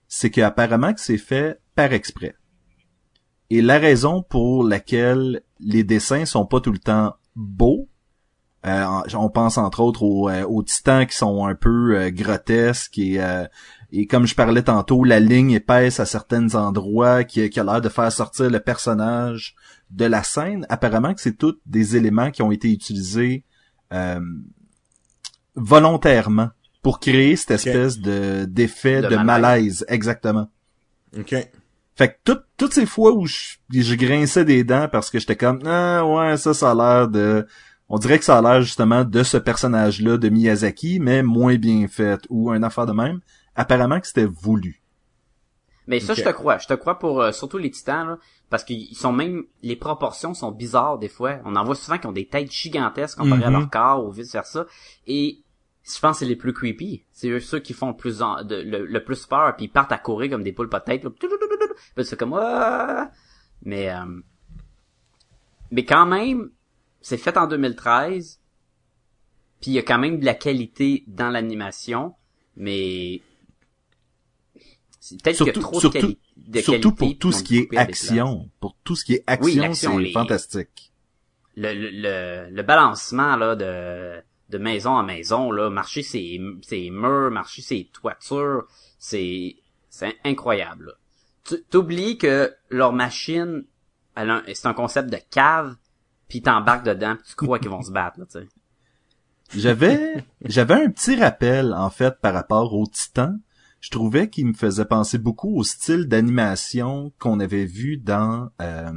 c'est 0.09 0.31
qu'apparemment 0.31 0.95
que 0.95 1.01
c'est 1.01 1.19
fait 1.19 1.61
par 1.75 1.93
exprès. 1.93 2.35
Et 3.55 3.63
la 3.63 3.79
raison 3.79 4.21
pour 4.21 4.65
laquelle 4.65 5.43
les 5.61 5.85
dessins 5.85 6.25
sont 6.25 6.45
pas 6.45 6.61
tout 6.61 6.73
le 6.73 6.79
temps 6.81 7.15
beaux, 7.37 7.89
euh, 8.67 8.85
on 9.15 9.29
pense 9.31 9.59
entre 9.59 9.79
autres 9.79 10.03
aux, 10.03 10.29
euh, 10.29 10.43
aux 10.45 10.65
titans 10.65 11.07
qui 11.07 11.15
sont 11.17 11.47
un 11.47 11.55
peu 11.55 11.97
euh, 11.97 12.11
grotesques 12.11 12.99
et, 12.99 13.23
euh, 13.23 13.45
et 13.93 14.09
comme 14.09 14.27
je 14.27 14.35
parlais 14.35 14.63
tantôt, 14.65 15.05
la 15.05 15.21
ligne 15.21 15.53
épaisse 15.53 16.01
à 16.01 16.05
certains 16.05 16.53
endroits 16.57 17.23
qui, 17.23 17.49
qui 17.49 17.61
a 17.61 17.63
l'air 17.63 17.81
de 17.81 17.89
faire 17.89 18.11
sortir 18.11 18.51
le 18.51 18.59
personnage 18.59 19.55
de 19.91 20.05
la 20.07 20.25
scène. 20.25 20.67
Apparemment 20.69 21.15
que 21.15 21.21
c'est 21.21 21.39
tous 21.39 21.55
des 21.65 21.95
éléments 21.97 22.33
qui 22.33 22.43
ont 22.43 22.51
été 22.51 22.73
utilisés 22.73 23.45
euh, 23.93 24.19
volontairement 25.55 26.49
pour 26.83 26.99
créer 26.99 27.37
cette 27.37 27.53
espèce 27.53 28.01
de 28.01 28.47
d'effet 28.47 29.01
De 29.03 29.09
de, 29.11 29.17
malaise. 29.17 29.27
malaise. 29.27 29.85
exactement. 29.89 30.49
ok 31.17 31.37
Fait 31.97 32.09
que 32.09 32.15
toutes 32.25 32.45
toutes 32.57 32.73
ces 32.75 32.87
fois 32.87 33.13
où 33.13 33.27
je, 33.27 33.57
je 33.71 33.95
grinçais 33.95 34.45
des 34.45 34.65
dents 34.65 34.89
parce 34.91 35.11
que 35.11 35.19
j'étais 35.19 35.37
comme 35.37 35.61
ah 35.67 36.05
ouais 36.05 36.37
ça 36.37 36.53
ça 36.53 36.73
a 36.73 36.75
l'air 36.75 37.09
de 37.09 37.47
on 37.89 37.99
dirait 37.99 38.19
que 38.19 38.25
ça 38.25 38.39
a 38.39 38.43
l'air 38.43 38.63
justement 38.63 39.05
de 39.05 39.23
ce 39.23 39.37
personnage-là 39.37 40.17
de 40.17 40.29
Miyazaki 40.29 40.99
mais 41.01 41.23
moins 41.23 41.57
bien 41.57 41.87
fait 41.87 42.21
ou 42.31 42.51
un 42.51 42.63
affaire 42.63 42.87
de 42.87 42.93
même. 42.93 43.21
Apparemment 43.55 44.01
que 44.01 44.07
c'était 44.09 44.25
voulu. 44.25 44.81
Mais 45.87 46.01
ça, 46.01 46.15
je 46.15 46.23
te 46.23 46.31
crois. 46.31 46.57
Je 46.59 46.67
te 46.67 46.73
crois 46.73 46.99
pour 46.99 47.21
euh, 47.21 47.31
surtout 47.31 47.59
les 47.59 47.71
titans, 47.71 48.07
là, 48.09 48.19
parce 48.49 48.65
qu'ils 48.65 48.97
sont 48.97 49.13
même 49.13 49.45
les 49.63 49.77
proportions 49.77 50.33
sont 50.33 50.51
bizarres 50.51 50.99
des 50.99 51.11
fois. 51.11 51.37
On 51.45 51.55
en 51.57 51.63
voit 51.65 51.75
souvent 51.75 51.99
qui 51.99 52.07
ont 52.07 52.13
des 52.13 52.27
têtes 52.27 52.51
gigantesques 52.51 53.19
comparées 53.19 53.45
à 53.45 53.51
Mhm. 53.51 53.59
leur 53.61 53.71
corps 53.71 54.05
ou 54.05 54.11
vice 54.11 54.33
versa. 54.33 54.65
Et 55.07 55.44
je 55.87 56.01
pense 56.01 56.17
que 56.17 56.19
c'est 56.21 56.29
les 56.29 56.37
plus 56.37 56.53
creepy. 56.53 57.05
C'est 57.13 57.29
eux 57.29 57.41
ceux 57.41 57.61
qui 57.61 57.73
font 57.75 57.89
le 57.89 57.97
plus 57.97 58.23
en- 58.23 58.43
de- 58.43 58.57
le, 58.63 58.87
le 58.87 59.05
plus 59.05 59.27
peur, 59.27 59.55
puis 59.57 59.67
ils 59.67 59.69
partent 59.71 59.93
à 59.93 59.99
courir 59.99 60.31
comme 60.31 60.43
des 60.43 60.53
poules 60.53 60.69
pas 60.71 60.81
de 60.81 60.85
tête. 60.85 61.05
là. 61.05 61.11
Puis 61.11 62.05
c'est 62.05 62.19
comme 62.19 62.35
Ah! 62.35 63.11
mais 63.63 63.91
euh, 63.91 64.05
mais 65.71 65.85
quand 65.85 66.07
même, 66.07 66.51
c'est 67.01 67.19
fait 67.19 67.37
en 67.37 67.47
2013. 67.47 68.41
Puis 69.61 69.71
il 69.71 69.75
y 69.75 69.79
a 69.79 69.83
quand 69.83 69.99
même 69.99 70.21
de 70.21 70.25
la 70.25 70.35
qualité 70.35 71.05
dans 71.07 71.31
l'animation, 71.31 72.15
mais 72.57 73.23
c'est 75.01 75.21
peut-être 75.23 75.37
Surtout- 75.37 75.61
trop 75.61 75.81
surtout- 75.81 75.99
de, 75.99 76.03
quali- 76.03 76.19
de 76.37 76.61
Surtout 76.61 76.93
qualité, 76.93 76.97
pour 77.15 77.19
tout 77.19 77.33
ce 77.33 77.43
qui 77.43 77.59
est 77.59 77.77
action, 77.77 78.51
pour 78.61 78.77
tout 78.85 78.97
ce 78.97 79.05
qui 79.05 79.15
est 79.15 79.25
Oui, 79.41 79.53
action, 79.53 79.63
l'action, 79.63 79.97
c'est 79.99 80.03
les- 80.05 80.13
fantastique. 80.13 80.93
le, 81.57 81.73
le, 81.75 81.91
le, 81.91 82.51
le 82.55 82.63
balancement 82.63 83.37
là 83.37 83.55
de 83.57 84.23
de 84.55 84.59
maison 84.59 84.91
en 84.91 85.03
maison 85.03 85.51
là. 85.51 85.69
Marcher 85.71 86.03
ses 86.03 86.39
murs 86.91 87.31
marcher 87.31 87.63
ses 87.63 87.91
toitures 87.93 88.67
c'est 88.99 89.57
c'est 89.89 90.17
incroyable 90.25 90.95
tu 91.45 91.63
t'oublies 91.65 92.19
que 92.19 92.55
leur 92.71 92.93
machine 92.93 93.65
c'est 94.17 94.67
un 94.67 94.75
concept 94.75 95.11
de 95.11 95.19
cave 95.31 95.75
puis 96.29 96.41
t'embarques 96.41 96.85
dedans 96.85 97.17
puis 97.17 97.25
tu 97.29 97.35
crois 97.35 97.59
qu'ils 97.59 97.71
vont 97.71 97.83
se 97.83 97.93
battre 97.93 98.21
là 98.21 98.27
tu 98.27 98.39
sais. 98.39 98.49
J'avais 99.57 100.25
j'avais 100.45 100.75
un 100.75 100.91
petit 100.91 101.17
rappel 101.17 101.75
en 101.75 101.91
fait 101.91 102.19
par 102.21 102.35
rapport 102.35 102.73
au 102.75 102.87
Titan. 102.87 103.37
Je 103.81 103.91
trouvais 103.91 104.31
qu'il 104.31 104.47
me 104.47 104.55
faisait 104.55 104.87
penser 104.87 105.19
beaucoup 105.19 105.57
au 105.57 105.63
style 105.63 106.07
d'animation 106.07 107.13
qu'on 107.19 107.39
avait 107.39 107.67
vu 107.67 107.99
dans 107.99 108.49
euh, 108.63 108.93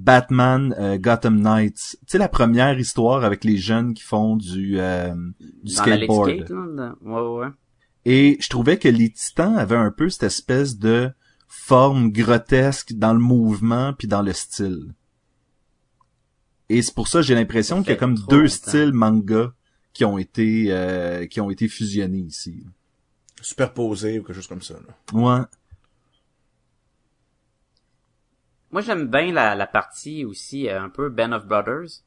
Batman 0.00 0.74
euh, 0.78 0.96
Gotham 0.96 1.40
Knights. 1.40 1.96
Tu 2.00 2.12
sais 2.12 2.18
la 2.18 2.28
première 2.28 2.78
histoire 2.78 3.24
avec 3.24 3.42
les 3.44 3.56
jeunes 3.56 3.94
qui 3.94 4.02
font 4.02 4.36
du 4.36 4.78
euh, 4.78 5.12
du 5.64 5.74
dans 5.74 5.82
skateboard. 5.82 6.30
Skate, 6.30 6.50
là, 6.50 6.94
dans- 7.02 7.10
ouais 7.10 7.20
ouais 7.20 7.46
ouais 7.46 7.52
Et 8.04 8.36
je 8.40 8.48
trouvais 8.48 8.78
que 8.78 8.88
les 8.88 9.10
Titans 9.10 9.56
avaient 9.56 9.76
un 9.76 9.90
peu 9.90 10.08
cette 10.08 10.22
espèce 10.22 10.78
de 10.78 11.10
forme 11.48 12.10
grotesque 12.12 12.92
dans 12.92 13.12
le 13.12 13.18
mouvement 13.18 13.92
puis 13.92 14.06
dans 14.06 14.22
le 14.22 14.32
style. 14.32 14.94
Et 16.68 16.82
c'est 16.82 16.94
pour 16.94 17.08
ça 17.08 17.20
que 17.20 17.26
j'ai 17.26 17.34
l'impression 17.34 17.82
qu'il 17.82 17.90
y 17.90 17.94
a 17.94 17.96
comme 17.96 18.14
deux 18.28 18.42
longtemps. 18.42 18.48
styles 18.48 18.92
manga 18.92 19.52
qui 19.94 20.04
ont 20.04 20.18
été 20.18 20.66
euh, 20.68 21.26
qui 21.26 21.40
ont 21.40 21.50
été 21.50 21.66
fusionnés 21.66 22.18
ici. 22.18 22.62
superposé 23.40 24.18
ou 24.18 24.22
quelque 24.22 24.34
chose 24.36 24.46
comme 24.46 24.62
ça 24.62 24.74
là. 24.74 24.94
Ouais. 25.18 25.44
Moi 28.72 28.80
j'aime 28.82 29.06
bien 29.08 29.32
la, 29.32 29.54
la 29.54 29.66
partie 29.66 30.24
aussi 30.24 30.68
euh, 30.68 30.82
un 30.82 30.88
peu 30.88 31.08
Band 31.08 31.32
of 31.32 31.46
Brothers 31.46 32.02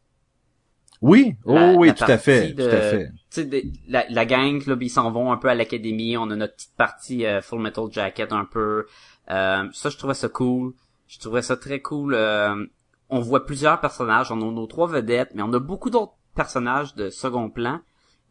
Oui, 1.01 1.35
oh 1.45 1.57
oui, 1.77 1.93
tout 1.95 2.03
à 2.03 2.17
fait, 2.19 2.53
de- 2.53 2.63
tout 2.69 2.75
à 2.75 2.79
fait. 2.81 3.09
tu 3.09 3.17
sais, 3.29 3.45
des- 3.45 3.71
la, 3.87 4.05
la 4.09 4.25
gang, 4.25 4.61
là, 4.67 4.75
ils 4.79 4.89
s'en 4.89 5.09
vont 5.11 5.31
un 5.31 5.37
peu 5.37 5.49
à 5.49 5.55
l'académie. 5.55 6.15
On 6.17 6.29
a 6.29 6.35
notre 6.35 6.53
petite 6.55 6.75
partie 6.77 7.25
euh, 7.25 7.41
Full 7.41 7.59
Metal 7.61 7.85
Jacket 7.91 8.31
un 8.31 8.45
peu. 8.45 8.85
Euh, 9.31 9.67
ça, 9.73 9.89
je 9.89 9.97
trouvais 9.97 10.13
ça 10.13 10.29
cool. 10.29 10.73
Je 11.07 11.17
trouvais 11.19 11.41
ça 11.41 11.57
très 11.57 11.79
cool. 11.81 12.13
euh, 12.13 12.65
on 13.09 13.19
voit 13.19 13.45
plusieurs 13.45 13.81
personnages. 13.81 14.31
On 14.31 14.39
a 14.41 14.51
nos 14.51 14.67
trois 14.67 14.87
vedettes, 14.87 15.31
mais 15.33 15.41
on 15.41 15.51
a 15.53 15.59
beaucoup 15.59 15.89
d'autres 15.89 16.13
personnages 16.35 16.93
de 16.95 17.09
second 17.09 17.49
plan. 17.49 17.81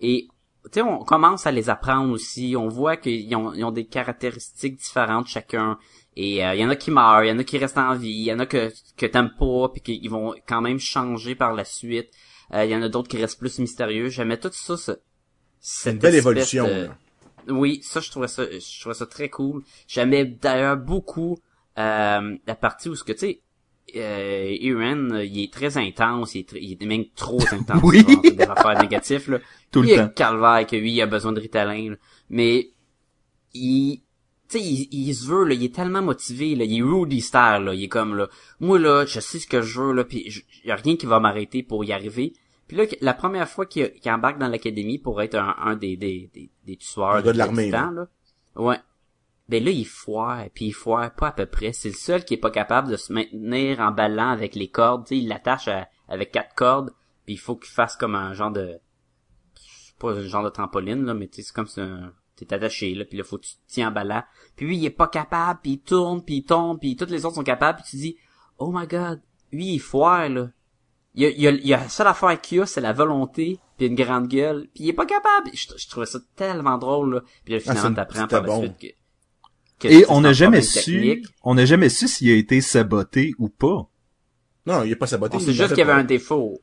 Et 0.01 0.29
tu 0.65 0.71
sais, 0.75 0.83
on 0.83 0.99
commence 1.05 1.47
à 1.47 1.51
les 1.53 1.71
apprendre 1.71 2.13
aussi. 2.13 2.55
On 2.57 2.69
voit 2.69 2.97
qu'ils 2.97 3.35
ont, 3.35 3.53
ils 3.53 3.65
ont 3.65 3.73
des 3.73 3.87
caractéristiques 3.87 4.77
différentes 4.77 5.27
chacun. 5.27 5.77
Et 6.17 6.45
euh, 6.45 6.55
il 6.55 6.61
y 6.61 6.65
en 6.65 6.71
a 6.71 6.77
qui 6.77 6.91
meurent, 6.91 7.25
il 7.25 7.29
y 7.29 7.33
en 7.33 7.39
a 7.39 7.45
qui 7.45 7.59
restent 7.59 7.79
en 7.79 7.95
vie, 7.95 8.11
il 8.11 8.25
y 8.25 8.33
en 8.33 8.39
a 8.41 8.47
que 8.47 8.73
que 8.97 9.07
t'aimes 9.07 9.33
pas, 9.39 9.69
puis 9.69 9.81
qu'ils 9.81 10.11
vont 10.11 10.35
quand 10.47 10.61
même 10.61 10.79
changer 10.79 11.35
par 11.35 11.55
la 11.55 11.65
suite. 11.65 12.11
Euh, 12.53 12.65
Il 12.65 12.71
y 12.71 12.75
en 12.75 12.83
a 12.83 12.89
d'autres 12.89 13.09
qui 13.09 13.17
restent 13.17 13.39
plus 13.39 13.59
mystérieux. 13.61 14.09
J'aimais 14.09 14.39
tout 14.39 14.51
ça. 14.53 14.77
C'est 14.77 14.97
cette 15.61 15.95
une 15.95 15.99
belle 16.01 16.15
espèce 16.17 16.55
évolution. 16.55 16.91
Oui, 17.49 17.81
ça 17.83 18.01
je 18.01 18.11
trouvais 18.11 18.29
ça, 18.29 18.45
je 18.45 18.81
trouvais 18.81 18.95
ça 18.95 19.07
très 19.07 19.29
cool. 19.29 19.63
J'aimais 19.87 20.25
d'ailleurs 20.25 20.77
beaucoup 20.77 21.39
euh, 21.79 22.37
la 22.47 22.55
partie 22.55 22.89
où 22.89 22.97
ce 22.97 23.05
que 23.05 23.13
tu 23.13 23.19
sais, 23.19 23.43
euh, 23.97 24.01
euh, 24.01 25.25
il 25.25 25.43
est 25.45 25.53
très 25.53 25.77
intense, 25.79 26.35
il 26.35 26.41
est, 26.41 26.53
il 26.53 26.73
est 26.81 26.87
même 26.87 27.07
trop 27.15 27.41
intense. 27.53 27.83
Oui. 27.83 28.01
genre, 28.03 28.23
des 28.23 28.43
affaires 28.43 28.81
négatives 28.81 29.31
là. 29.31 29.39
Tout 29.71 29.85
il 29.85 29.91
le 29.91 29.97
temps. 29.97 30.09
calvaire 30.15 30.67
que 30.67 30.77
lui 30.77 30.93
il 30.93 31.03
a 31.03 31.07
besoin 31.07 31.33
de 31.33 31.41
Ritalin, 31.41 31.91
là. 31.91 31.97
mais 32.29 32.71
il 33.55 34.03
tu 34.51 34.59
sais, 34.59 34.65
il, 34.65 34.89
il 34.93 35.15
se 35.15 35.27
veut, 35.27 35.45
là, 35.45 35.55
il 35.55 35.65
est 35.65 35.75
tellement 35.75 36.03
motivé, 36.03 36.55
là, 36.57 36.65
il 36.65 36.79
est 36.79 36.83
Rudy 36.83 37.21
Star, 37.21 37.61
là, 37.61 37.73
il 37.75 37.85
est 37.85 37.89
comme, 37.89 38.17
là, 38.17 38.29
moi, 38.59 38.79
là, 38.79 39.07
je 39.07 39.21
sais 39.21 39.39
ce 39.39 39.47
que 39.47 39.63
je 39.63 39.81
veux, 39.81 39.93
là, 39.93 40.05
pis 40.05 40.45
y 40.65 40.71
a 40.71 40.77
rien 40.77 40.97
qui 40.97 41.07
va 41.07 41.21
m'arrêter 41.21 41.63
pour 41.63 41.85
y 41.85 41.93
arriver. 41.93 42.33
Puis 42.67 42.77
là, 42.77 42.85
la 43.01 43.15
première 43.15 43.49
fois 43.49 43.67
qu'il 43.67 43.91
embarque 44.07 44.39
dans 44.39 44.49
l'académie 44.49 44.99
pour 44.99 45.21
être 45.23 45.35
un, 45.35 45.57
un 45.59 45.77
des, 45.77 45.97
des, 45.97 46.31
des, 46.35 46.51
des 46.67 46.77
tueurs 46.77 47.23
de 47.23 47.31
l'armée, 47.39 47.71
là. 47.71 48.07
Ouais. 48.57 48.79
Ben 49.49 49.65
là, 49.65 49.71
il 49.73 49.87
foire, 49.87 50.45
puis 50.55 50.67
il 50.67 50.73
foire 50.73 51.13
pas 51.13 51.29
à 51.29 51.33
peu 51.33 51.47
près. 51.47 51.73
C'est 51.73 51.89
le 51.89 51.95
seul 51.97 52.25
qui 52.25 52.35
est 52.35 52.37
pas 52.37 52.53
capable 52.53 52.89
de 52.91 52.97
se 52.97 53.13
maintenir 53.13 53.81
en 53.81 53.91
ballant 53.91 54.29
avec 54.31 54.55
les 54.55 54.69
cordes. 54.69 55.05
Tu 55.07 55.17
sais, 55.17 55.19
il 55.23 55.29
l'attache 55.29 55.69
avec 56.09 56.31
quatre 56.31 56.55
cordes, 56.55 56.93
puis 57.25 57.35
il 57.35 57.39
faut 57.39 57.57
qu'il 57.57 57.73
fasse 57.73 57.97
comme 57.97 58.15
un 58.15 58.33
genre 58.35 58.53
de... 58.53 58.79
pas 59.99 60.13
un 60.13 60.23
genre 60.23 60.45
de 60.45 60.51
trampoline, 60.51 61.05
là, 61.05 61.15
mais 61.15 61.27
tu 61.27 61.37
sais, 61.37 61.43
c'est 61.43 61.55
comme 61.55 61.67
si 61.67 61.81
un- 61.81 62.13
t'es 62.47 62.55
attaché, 62.55 62.95
là, 62.95 63.05
puis 63.05 63.17
là, 63.19 63.25
faut 63.25 63.39
que 63.39 63.45
tu 63.47 63.55
te 63.55 63.61
tiens 63.69 63.89
en 63.89 63.93
ballant. 63.93 64.23
Puis 64.57 64.67
lui, 64.67 64.77
il 64.79 64.85
est 64.85 64.91
pas 64.91 65.09
capable, 65.09 65.61
puis 65.63 65.73
il 65.73 65.79
tourne, 65.81 66.23
puis 66.25 66.37
il 66.37 66.43
tombe, 66.45 66.79
puis 66.81 66.97
toutes 66.97 67.11
les 67.11 67.25
autres 67.25 67.37
sont 67.37 67.43
capables, 67.45 67.81
puis 67.83 67.91
tu 67.91 67.97
dis, 67.97 68.17
oh 68.59 68.71
my 68.75 68.87
god, 68.87 69.21
lui, 69.53 69.75
il 69.75 69.79
foire, 69.81 70.29
là. 70.29 70.49
Il 71.15 71.23
y 71.23 71.27
a, 71.27 71.31
il 71.31 71.41
y 71.41 71.49
a, 71.49 71.51
il 71.51 71.67
y 71.67 71.75
a 71.75 71.79
la 71.79 71.89
seule 71.89 72.07
affaire 72.07 72.41
qu'il 72.41 72.61
a, 72.61 72.67
c'est 72.67 72.81
la 72.81 72.93
volonté, 72.93 73.59
puis 73.77 73.87
une 73.87 73.97
grande 73.97 74.29
gueule, 74.29 74.69
puis 74.75 74.85
il 74.85 74.89
est 74.91 74.93
pas 74.95 75.07
capable. 75.07 75.51
Je, 75.53 75.67
je 75.77 75.89
trouvais 75.89 76.07
ça 76.07 76.21
tellement 76.37 76.79
drôle, 76.79 77.15
là. 77.15 77.21
Puis 77.45 77.55
là, 77.55 77.61
Ah, 77.67 77.73
finalement, 77.73 77.89
c'est- 77.89 77.95
t'apprends 77.95 78.27
par 78.29 78.43
la 78.43 78.47
bon. 78.47 78.61
suite 78.63 78.79
que... 78.79 78.87
que 79.89 79.93
Et 79.93 79.99
c'est 80.01 80.07
on 80.11 80.19
un 80.19 80.21
n'a 80.21 80.33
jamais 80.33 80.63
su, 80.63 81.01
technique. 81.01 81.27
on 81.43 81.55
n'a 81.55 81.65
jamais 81.67 81.89
su 81.89 82.07
s'il 82.07 82.31
a 82.31 82.37
été 82.37 82.61
saboté 82.61 83.33
ou 83.39 83.49
pas. 83.49 83.89
Non, 84.67 84.85
il 84.85 84.93
est 84.93 84.97
pas 84.97 85.09
saboté. 85.09 85.37
L'a 85.39 85.53
juste 85.53 85.69
qu'il 85.71 85.79
y 85.79 85.83
avait 85.83 85.93
un 85.93 86.05
défaut. 86.05 86.61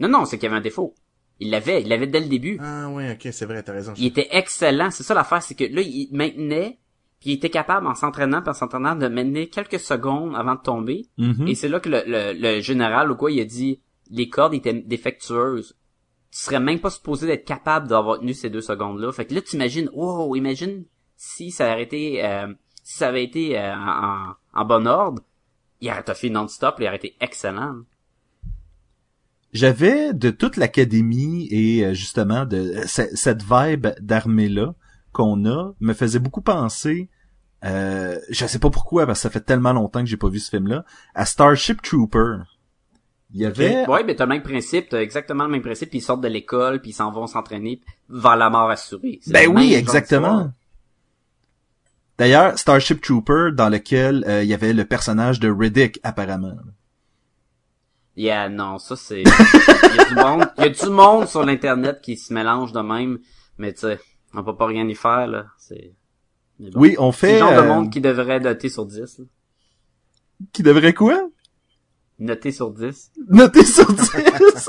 Non, 0.00 0.08
non, 0.08 0.24
c'est 0.24 0.38
qu'il 0.38 0.44
y 0.44 0.48
avait 0.48 0.56
un 0.56 0.62
défaut. 0.62 0.94
Il 1.42 1.50
l'avait, 1.50 1.82
il 1.82 1.88
l'avait 1.88 2.06
dès 2.06 2.20
le 2.20 2.26
début. 2.26 2.56
Ah 2.60 2.88
ouais, 2.88 3.12
ok, 3.12 3.32
c'est 3.32 3.46
vrai, 3.46 3.62
t'as 3.64 3.72
raison. 3.72 3.94
Il 3.96 4.06
était 4.06 4.28
excellent. 4.30 4.90
C'est 4.90 5.02
ça 5.02 5.12
l'affaire, 5.12 5.42
c'est 5.42 5.56
que 5.56 5.64
là, 5.64 5.80
il 5.82 6.08
maintenait, 6.12 6.78
Puis 7.20 7.30
il 7.30 7.32
était 7.34 7.50
capable, 7.50 7.86
en 7.86 7.94
s'entraînant, 7.94 8.42
puis 8.42 8.50
en 8.50 8.54
s'entraînant, 8.54 8.94
de 8.94 9.08
mener 9.08 9.48
quelques 9.48 9.80
secondes 9.80 10.36
avant 10.36 10.54
de 10.54 10.60
tomber. 10.60 11.06
Mhm. 11.18 11.48
Et 11.48 11.54
c'est 11.56 11.68
là 11.68 11.80
que 11.80 11.88
le, 11.88 12.02
le, 12.06 12.32
le 12.32 12.60
général 12.60 13.10
ou 13.10 13.16
quoi, 13.16 13.30
il 13.32 13.40
a 13.40 13.44
dit 13.44 13.80
les 14.10 14.28
cordes 14.28 14.54
étaient 14.54 14.72
défectueuses. 14.72 15.76
Tu 16.30 16.38
serais 16.38 16.60
même 16.60 16.80
pas 16.80 16.90
supposé 16.90 17.26
d'être 17.26 17.44
capable 17.44 17.88
d'avoir 17.88 18.20
tenu 18.20 18.34
ces 18.34 18.50
deux 18.50 18.60
secondes-là. 18.60 19.12
Fait 19.12 19.24
que 19.24 19.34
là, 19.34 19.42
tu 19.42 19.56
imagines, 19.56 19.90
wow, 19.92 20.34
imagine 20.36 20.84
si 21.16 21.50
ça 21.50 21.72
avait 21.72 21.82
été, 21.82 22.24
euh, 22.24 22.52
si 22.82 22.98
ça 22.98 23.08
avait 23.08 23.24
été 23.24 23.58
euh, 23.58 23.74
en 23.74 24.64
bon 24.64 24.86
ordre, 24.86 25.22
il 25.80 25.90
aurait 25.90 26.14
fait 26.14 26.30
non-stop, 26.30 26.76
il 26.78 26.86
aurait 26.86 26.96
été 26.96 27.16
excellent. 27.20 27.82
J'avais 29.52 30.14
de 30.14 30.30
toute 30.30 30.56
l'académie 30.56 31.46
et 31.50 31.84
euh, 31.84 31.92
justement 31.94 32.46
de 32.46 32.56
euh, 32.56 32.86
ce- 32.86 33.14
cette 33.14 33.42
vibe 33.42 33.88
d'armée 34.00 34.48
là 34.48 34.74
qu'on 35.12 35.44
a 35.44 35.72
me 35.80 35.92
faisait 35.92 36.18
beaucoup 36.18 36.40
penser 36.40 37.10
euh, 37.64 38.18
je 38.30 38.46
sais 38.46 38.58
pas 38.58 38.70
pourquoi 38.70 39.06
parce 39.06 39.18
que 39.20 39.22
ça 39.24 39.30
fait 39.30 39.42
tellement 39.42 39.72
longtemps 39.72 40.00
que 40.00 40.06
j'ai 40.06 40.16
pas 40.16 40.28
vu 40.28 40.38
ce 40.40 40.50
film 40.50 40.66
là 40.68 40.84
à 41.14 41.26
Starship 41.26 41.80
Trooper. 41.82 42.38
Il 43.34 43.40
y 43.40 43.46
avait 43.46 43.86
Ouais, 43.88 44.04
mais 44.04 44.14
t'as 44.16 44.24
le 44.24 44.30
même 44.30 44.42
principe, 44.42 44.88
t'as 44.90 45.00
exactement 45.00 45.44
le 45.44 45.50
même 45.50 45.62
principe, 45.62 45.88
puis 45.90 45.98
ils 45.98 46.02
sortent 46.02 46.20
de 46.22 46.28
l'école, 46.28 46.80
puis 46.80 46.90
ils 46.90 46.94
s'en 46.94 47.10
vont 47.12 47.26
s'entraîner 47.26 47.80
vers 48.10 48.36
la 48.36 48.50
mort 48.50 48.68
assurée. 48.70 49.20
Ben 49.28 49.48
oui, 49.48 49.72
exactement. 49.74 50.52
D'ailleurs, 52.18 52.58
Starship 52.58 53.00
Trooper 53.00 53.50
dans 53.54 53.68
lequel 53.68 54.24
euh, 54.28 54.42
il 54.42 54.48
y 54.48 54.54
avait 54.54 54.72
le 54.72 54.84
personnage 54.84 55.40
de 55.40 55.50
Riddick 55.50 55.98
apparemment. 56.02 56.56
Yeah, 58.16 58.48
non, 58.48 58.78
ça 58.78 58.96
c'est... 58.96 59.22
Il 59.22 59.96
y 59.96 60.00
a 60.00 60.04
du 60.04 60.14
monde, 60.14 60.46
il 60.58 60.64
y 60.64 60.66
a 60.66 60.68
du 60.68 60.90
monde 60.90 61.26
sur 61.26 61.44
l'internet 61.44 62.00
qui 62.02 62.16
se 62.16 62.32
mélange 62.32 62.72
de 62.72 62.80
même, 62.80 63.18
mais 63.56 63.72
tu 63.72 63.80
sais, 63.80 64.00
on 64.34 64.44
peut 64.44 64.56
pas 64.56 64.66
rien 64.66 64.86
y 64.86 64.94
faire, 64.94 65.26
là. 65.26 65.46
C'est... 65.56 65.94
mais 66.58 66.70
bon. 66.70 66.80
Oui, 66.80 66.96
on 66.98 67.12
C'est 67.12 67.26
fait 67.26 67.32
le 67.34 67.38
genre 67.38 67.52
de 67.52 67.56
euh, 67.58 67.68
monde 67.68 67.90
qui 67.90 68.00
devrait 68.00 68.40
noter 68.40 68.68
sur 68.68 68.84
10, 68.84 69.18
là. 69.18 69.24
qui 70.52 70.62
devrait 70.62 70.92
quoi? 70.92 71.28
Noter 72.18 72.52
sur 72.52 72.70
10. 72.70 73.12
Noter 73.28 73.64
sur 73.64 73.90
10. 73.90 74.68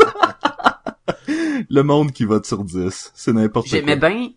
le 1.70 1.82
monde 1.82 2.12
qui 2.14 2.24
vote 2.24 2.46
sur 2.46 2.64
10, 2.64 3.12
c'est 3.14 3.34
n'importe 3.34 3.70
quoi. 3.70 3.78
J'aimais 3.78 3.98
bien... 3.98 4.30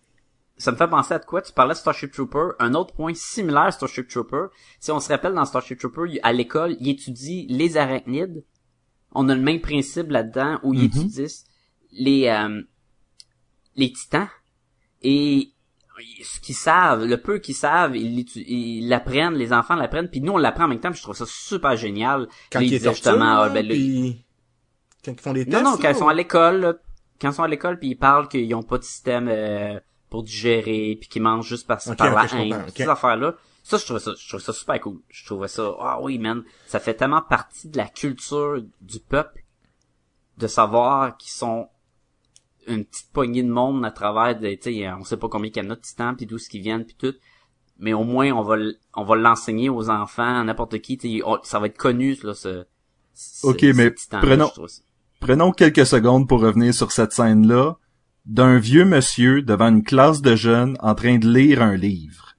Ça 0.59 0.73
me 0.73 0.77
fait 0.77 0.89
penser 0.89 1.13
à 1.13 1.19
de 1.19 1.25
quoi? 1.27 1.43
Tu 1.43 1.53
parlais 1.53 1.75
de 1.75 1.79
Starship 1.79 2.11
Trooper. 2.13 2.49
Un 2.59 2.73
autre 2.73 2.95
point 2.95 3.13
similaire 3.15 3.65
à 3.65 3.73
Starship 3.73 4.09
Trooper, 4.09 4.47
si 4.81 4.91
on 4.91 5.01
se 5.01 5.09
rappelle 5.09 5.35
dans 5.35 5.45
Starship 5.45 5.79
Trooper, 5.79 6.19
à 6.23 6.33
l'école, 6.33 6.77
il 6.81 6.89
étudie 6.89 7.47
les 7.51 7.77
arachnides. 7.77 8.43
On 9.13 9.29
a 9.29 9.35
le 9.35 9.41
même 9.41 9.61
principe 9.61 10.11
là-dedans 10.11 10.59
où 10.63 10.75
il 10.75 10.81
Mhm. 10.81 10.87
étudie 10.87 11.35
les 11.93 12.29
euh, 12.29 12.63
les 13.77 13.93
titans 13.93 14.29
et 15.03 15.51
ce 16.23 16.41
qu'ils 16.41 16.55
savent, 16.55 17.05
le 17.07 17.17
peu 17.17 17.39
qu'ils 17.39 17.55
savent, 17.55 17.97
ils 17.97 18.21
ils 18.37 18.87
l'apprennent, 18.89 19.35
les 19.35 19.53
enfants 19.55 19.77
l'apprennent, 19.77 20.11
puis 20.11 20.21
nous 20.21 20.33
on 20.33 20.37
l'apprend 20.39 20.65
en 20.65 20.69
même 20.69 20.81
temps, 20.81 20.91
puis 20.91 20.99
je 20.99 21.03
trouve 21.03 21.17
ça 21.17 21.25
super 21.27 21.75
génial. 21.77 22.29
Quand 22.53 22.59
Là, 22.59 22.65
ils 22.65 22.69
il 22.69 22.71
disait 22.79 22.85
torturent, 22.85 23.13
justement, 23.13 23.39
ah, 23.41 23.47
là, 23.49 23.55
ben, 23.55 23.67
puis 23.67 24.25
quand 25.03 25.13
ils 25.13 25.21
font 25.21 25.33
des 25.33 25.45
tests. 25.47 25.57
non, 25.57 25.71
non, 25.71 25.77
quand 25.77 25.83
là, 25.85 25.91
ils 25.93 25.97
sont 25.97 26.09
à 26.09 26.15
l'école, 26.15 26.61
là, 26.61 26.75
quand 27.19 27.31
ils 27.31 27.35
sont 27.35 27.43
à 27.45 27.49
l'école, 27.49 27.79
puis 27.79 27.89
ils 27.91 27.97
parlent 27.97 28.29
qu'ils 28.29 28.55
ont 28.55 28.63
pas 28.63 28.77
de 28.77 28.83
système 28.85 29.29
euh, 29.29 29.81
pour 30.11 30.23
digérer, 30.23 30.99
puis 31.01 31.09
qu'ils 31.09 31.23
mangent 31.23 31.49
juste 31.49 31.67
par, 31.67 31.79
Ok, 31.87 31.97
par 31.97 32.15
la 32.15 32.27
haine, 32.35 32.67
ces 32.75 32.89
affaires-là. 32.89 33.35
Ça, 33.69 33.79
je 33.79 33.85
trouvais 33.85 33.99
ça, 33.99 34.13
je 34.17 34.29
trouvais 34.29 34.43
ça 34.45 34.53
super 34.53 34.81
cool. 34.81 35.01
Je 35.09 35.25
trouvais 35.27 35.49
ça, 35.49 35.75
ah 35.81 35.99
oui, 36.01 36.19
man, 36.19 36.45
ça 36.69 36.79
fait 36.79 36.95
tellement 36.95 37.21
partie 37.23 37.69
de 37.69 37.77
la 37.77 37.87
culture 37.89 38.63
du 38.81 39.01
peuple 39.01 39.43
de 40.39 40.47
savoir 40.47 41.17
qu'ils 41.17 41.33
sont 41.33 41.69
une 42.69 42.85
petite 42.85 43.11
poignée 43.13 43.43
de 43.43 43.51
monde 43.51 43.85
à 43.85 43.91
travers 43.91 44.39
de, 44.39 44.55
tu 44.55 44.73
sais, 44.75 44.89
on 44.93 45.03
sait 45.03 45.17
pas 45.17 45.29
combien 45.29 45.51
il 45.53 45.57
y 45.65 45.67
en 45.67 45.71
a 45.71 45.75
de 45.75 45.81
titans, 45.81 46.15
puis 46.17 46.27
d'où 46.27 46.39
ce 46.39 46.49
qu'ils 46.49 46.63
viennent, 46.63 46.85
puis 46.85 46.95
tout. 46.97 47.15
Mais 47.81 47.93
au 47.93 48.05
moins, 48.05 48.31
on 48.33 48.43
va, 48.43 48.57
on 48.95 49.03
va 49.05 49.17
l'enseigner 49.17 49.69
aux 49.69 49.91
enfants, 49.91 50.41
à 50.41 50.45
n'importe 50.45 50.79
qui, 50.81 50.97
tu 50.97 51.09
sais, 51.19 51.23
on- 51.25 51.43
ça 51.43 51.59
va 51.59 51.67
être 51.67 51.77
connu, 51.77 52.17
là, 52.23 52.35
ce, 52.35 52.65
ce- 53.15 53.47
Ok, 53.49 53.63
mais 53.75 53.91
prenons-. 54.21 54.47
Prenons 55.19 55.51
quelques 55.51 55.87
secondes 55.87 56.29
pour 56.29 56.41
revenir 56.41 56.73
sur 56.73 56.93
cette 56.93 57.13
scène-là 57.13 57.75
d'un 58.27 58.59
vieux 58.59 58.85
monsieur 58.85 59.43
devant 59.43 59.69
une 59.69 59.83
classe 59.83 60.21
de 60.23 60.37
jeunes 60.37 60.77
en 60.81 60.95
train 60.95 61.19
de 61.19 61.29
lire 61.29 61.63
un 61.63 61.75
livre. 61.77 62.36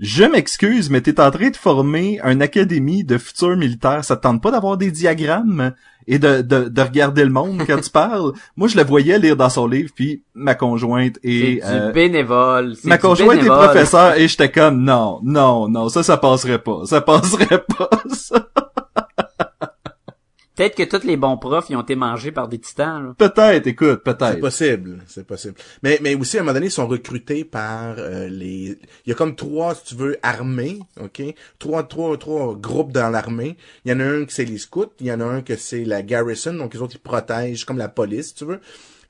Je 0.00 0.24
m'excuse, 0.24 0.90
mais 0.90 1.00
t'es 1.00 1.20
en 1.20 1.30
train 1.30 1.50
de 1.50 1.56
former 1.56 2.20
une 2.24 2.42
académie 2.42 3.04
de 3.04 3.18
futurs 3.18 3.56
militaires. 3.56 4.04
Ça 4.04 4.16
te 4.16 4.22
tente 4.22 4.42
pas 4.42 4.50
d'avoir 4.50 4.76
des 4.76 4.90
diagrammes 4.90 5.72
et 6.08 6.18
de, 6.18 6.42
de, 6.42 6.68
de 6.68 6.82
regarder 6.82 7.24
le 7.24 7.30
monde 7.30 7.62
quand 7.66 7.80
tu 7.80 7.90
parles? 7.92 8.32
Moi, 8.56 8.68
je 8.68 8.76
le 8.76 8.84
voyais 8.84 9.18
lire 9.18 9.36
dans 9.36 9.48
son 9.48 9.66
livre, 9.66 9.90
puis 9.94 10.22
ma 10.34 10.54
conjointe 10.54 11.18
C'est 11.22 11.30
et... 11.30 11.54
du 11.56 11.60
euh, 11.64 11.92
bénévole. 11.92 12.74
ma 12.84 12.96
du 12.96 13.02
conjointe 13.02 13.42
est 13.42 13.46
professeur 13.46 14.16
et 14.16 14.26
j'étais 14.26 14.50
comme 14.50 14.82
non, 14.82 15.20
non, 15.22 15.68
non, 15.68 15.88
ça, 15.88 16.02
ça 16.02 16.16
passerait 16.16 16.58
pas. 16.58 16.82
Ça 16.84 17.00
passerait 17.00 17.62
pas, 17.62 17.90
ça. 18.12 18.48
Peut-être 20.70 20.90
que 20.90 20.96
tous 20.98 21.06
les 21.06 21.16
bons 21.16 21.36
profs, 21.38 21.66
ils 21.70 21.76
ont 21.76 21.82
été 21.82 21.96
mangés 21.96 22.30
par 22.32 22.46
des 22.48 22.58
titans, 22.58 23.02
là. 23.04 23.14
Peut-être, 23.18 23.66
écoute, 23.66 24.00
C'est 24.06 24.14
peut-être. 24.16 24.40
possible, 24.40 25.02
c'est 25.08 25.26
possible. 25.26 25.54
Mais 25.82 25.98
mais 26.02 26.14
aussi 26.14 26.36
à 26.38 26.40
un 26.40 26.44
moment 26.44 26.54
donné, 26.54 26.66
ils 26.66 26.70
sont 26.70 26.86
recrutés 26.86 27.44
par 27.44 27.96
euh, 27.98 28.28
les. 28.28 28.78
Il 29.04 29.08
y 29.08 29.12
a 29.12 29.14
comme 29.14 29.34
trois, 29.34 29.74
si 29.74 29.84
tu 29.84 29.94
veux, 29.96 30.16
armées, 30.22 30.78
ok? 31.00 31.22
Trois 31.58 31.82
trois 31.82 32.16
trois 32.16 32.54
groupes 32.56 32.92
dans 32.92 33.10
l'armée. 33.10 33.56
Il 33.84 33.90
y 33.90 33.94
en 33.94 34.00
a 34.00 34.04
un 34.04 34.24
que 34.24 34.32
c'est 34.32 34.44
les 34.44 34.58
scouts, 34.58 34.92
il 35.00 35.06
y 35.06 35.12
en 35.12 35.20
a 35.20 35.24
un 35.24 35.42
que 35.42 35.56
c'est 35.56 35.84
la 35.84 36.02
garrison, 36.02 36.54
donc 36.54 36.74
les 36.74 36.80
autres 36.80 36.94
ils 36.96 37.00
protègent 37.00 37.64
comme 37.64 37.78
la 37.78 37.88
police, 37.88 38.28
si 38.28 38.34
tu 38.34 38.44
veux. 38.44 38.60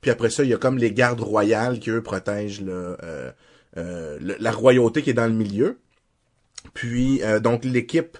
Puis 0.00 0.10
après 0.10 0.30
ça, 0.30 0.42
il 0.44 0.48
y 0.50 0.54
a 0.54 0.58
comme 0.58 0.78
les 0.78 0.92
gardes 0.92 1.20
royales 1.20 1.78
qui 1.80 1.90
eux 1.90 2.02
protègent 2.02 2.60
le, 2.62 2.96
euh, 3.02 3.30
euh, 3.76 4.18
le- 4.20 4.36
la 4.40 4.50
royauté 4.52 5.02
qui 5.02 5.10
est 5.10 5.14
dans 5.14 5.26
le 5.26 5.32
milieu. 5.32 5.78
Puis 6.74 7.22
euh, 7.22 7.40
donc 7.40 7.64
l'équipe 7.64 8.18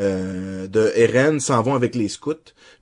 euh, 0.00 0.66
de 0.66 0.92
Eren 0.96 1.40
s'en 1.40 1.62
vont 1.62 1.74
avec 1.74 1.94
les 1.94 2.08
scouts. 2.08 2.34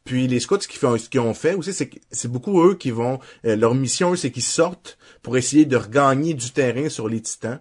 Puis 0.04 0.26
les 0.28 0.40
scouts, 0.40 0.60
ce 0.60 0.68
qu'ils 0.68 0.78
font, 0.78 0.96
ce 0.96 1.08
qu'ils 1.08 1.20
ont 1.20 1.34
fait 1.34 1.54
aussi, 1.54 1.72
c'est 1.72 1.90
c'est 2.10 2.30
beaucoup 2.30 2.62
eux 2.64 2.76
qui 2.76 2.90
vont. 2.90 3.18
euh, 3.44 3.56
leur 3.56 3.74
mission, 3.74 4.12
eux, 4.12 4.16
c'est 4.16 4.30
qu'ils 4.30 4.42
sortent 4.42 4.98
pour 5.22 5.36
essayer 5.36 5.64
de 5.64 5.76
regagner 5.76 6.34
du 6.34 6.50
terrain 6.52 6.88
sur 6.88 7.08
les 7.08 7.20
titans. 7.20 7.60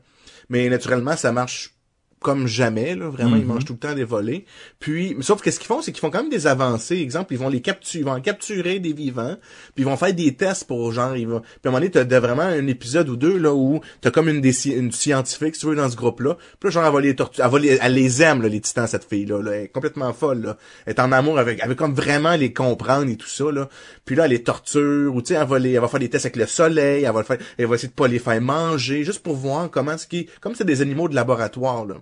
Mais 0.50 0.70
naturellement, 0.70 1.18
ça 1.18 1.32
marche 1.32 1.77
comme 2.20 2.48
jamais, 2.48 2.96
là, 2.96 3.10
vraiment, 3.10 3.36
ils 3.36 3.44
Mhm. 3.44 3.48
mangent 3.48 3.66
tout 3.66 3.74
le 3.74 3.80
temps 3.80 3.94
des 3.94 4.04
volets. 4.04 4.46
Puis, 4.80 5.16
sauf 5.22 5.42
que 5.42 5.52
ce 5.52 5.60
qu'ils 5.60 5.68
font, 5.68 5.82
c'est 5.82 5.92
qu'ils 5.92 6.02
font 6.02 6.10
quand 6.10 6.22
même 6.22 6.32
des 6.32 6.48
avancées. 6.48 6.98
Exemple, 6.98 7.34
ils 7.34 7.40
vont 7.40 7.50
les 7.50 7.62
capturer, 7.62 8.00
ils 8.00 8.06
vont 8.06 8.20
capturer 8.22 8.80
des 8.80 8.92
vivants, 8.94 9.36
puis 9.76 9.84
ils 9.84 9.86
vont 9.86 9.98
faire 9.98 10.14
des 10.14 10.34
tests 10.36 10.66
pour 10.66 10.92
genre, 10.92 11.16
ils 11.16 11.28
vont... 11.28 11.42
Puis 11.42 11.50
à 11.66 11.68
un 11.68 11.72
moment 11.72 11.80
donné, 11.80 11.92
t'as 11.92 12.20
vraiment 12.20 12.42
un 12.44 12.66
épisode 12.68 13.08
ou 13.10 13.16
deux, 13.16 13.38
là, 13.38 13.54
où 13.54 13.82
t'as 14.02 14.12
comme 14.12 14.30
une 14.30 14.42
des 14.42 14.68
une 14.70 14.92
scientifique, 14.92 15.56
si 15.56 15.62
tu 15.62 15.68
veux, 15.68 15.76
dans 15.76 15.90
ce 15.90 15.96
groupe-là. 15.96 16.38
Puis 16.60 16.68
là, 16.68 16.72
genre, 16.72 16.86
elle 16.86 16.94
va 16.94 17.02
les 17.02 17.16
torturer, 17.16 17.46
elle 17.46 17.52
va 17.52 17.60
les, 17.60 17.80
elle 17.82 17.94
les 17.94 18.22
aime, 18.24 18.42
là, 18.42 18.50
les 18.50 18.62
titans, 18.62 18.88
cette 18.88 19.06
fille-là, 19.06 19.42
là. 19.42 19.52
Elle 19.52 19.64
est 19.66 19.68
complètement 19.68 20.12
folle, 20.14 20.42
là. 20.42 20.58
Elle 20.86 20.94
est 20.94 21.00
en 21.00 21.12
amour 21.12 21.38
avec, 21.40 21.60
elle 21.62 21.70
veut 21.70 21.76
comme 21.76 21.94
vraiment 21.94 22.36
les 22.36 22.52
comprendre 22.52 23.10
et 23.10 23.16
tout 23.16 23.28
ça, 23.28 23.52
là. 23.52 23.70
Puis 24.06 24.16
là, 24.16 24.26
elle 24.26 24.32
les 24.32 24.44
torture, 24.44 25.14
ou 25.16 25.22
tu 25.22 25.28
sais, 25.28 25.40
elle 25.40 25.48
va 25.48 25.60
les, 25.60 25.74
elle 25.74 25.82
va 25.82 25.88
faire 25.88 26.00
des 26.00 26.10
tests 26.10 26.26
avec 26.26 26.36
le 26.38 26.48
soleil, 26.48 27.04
elle 27.04 27.14
va 27.14 27.20
le 27.20 27.26
faire, 27.26 27.38
elle 27.58 27.68
va 27.68 27.76
essayer 27.76 27.90
de 27.90 27.94
pas 27.94 28.08
les 28.08 28.20
faire 28.20 28.42
manger, 28.42 29.04
juste 29.04 29.22
pour 29.22 29.36
voir 29.36 29.70
comment 29.70 29.98
ce 29.98 30.08
qui, 30.08 30.28
comme 30.42 30.56
c'est 30.56 30.66
des 30.66 30.82
animaux 30.82 31.08
de 31.08 31.16
laboratoire, 31.16 31.86
là. 31.86 31.96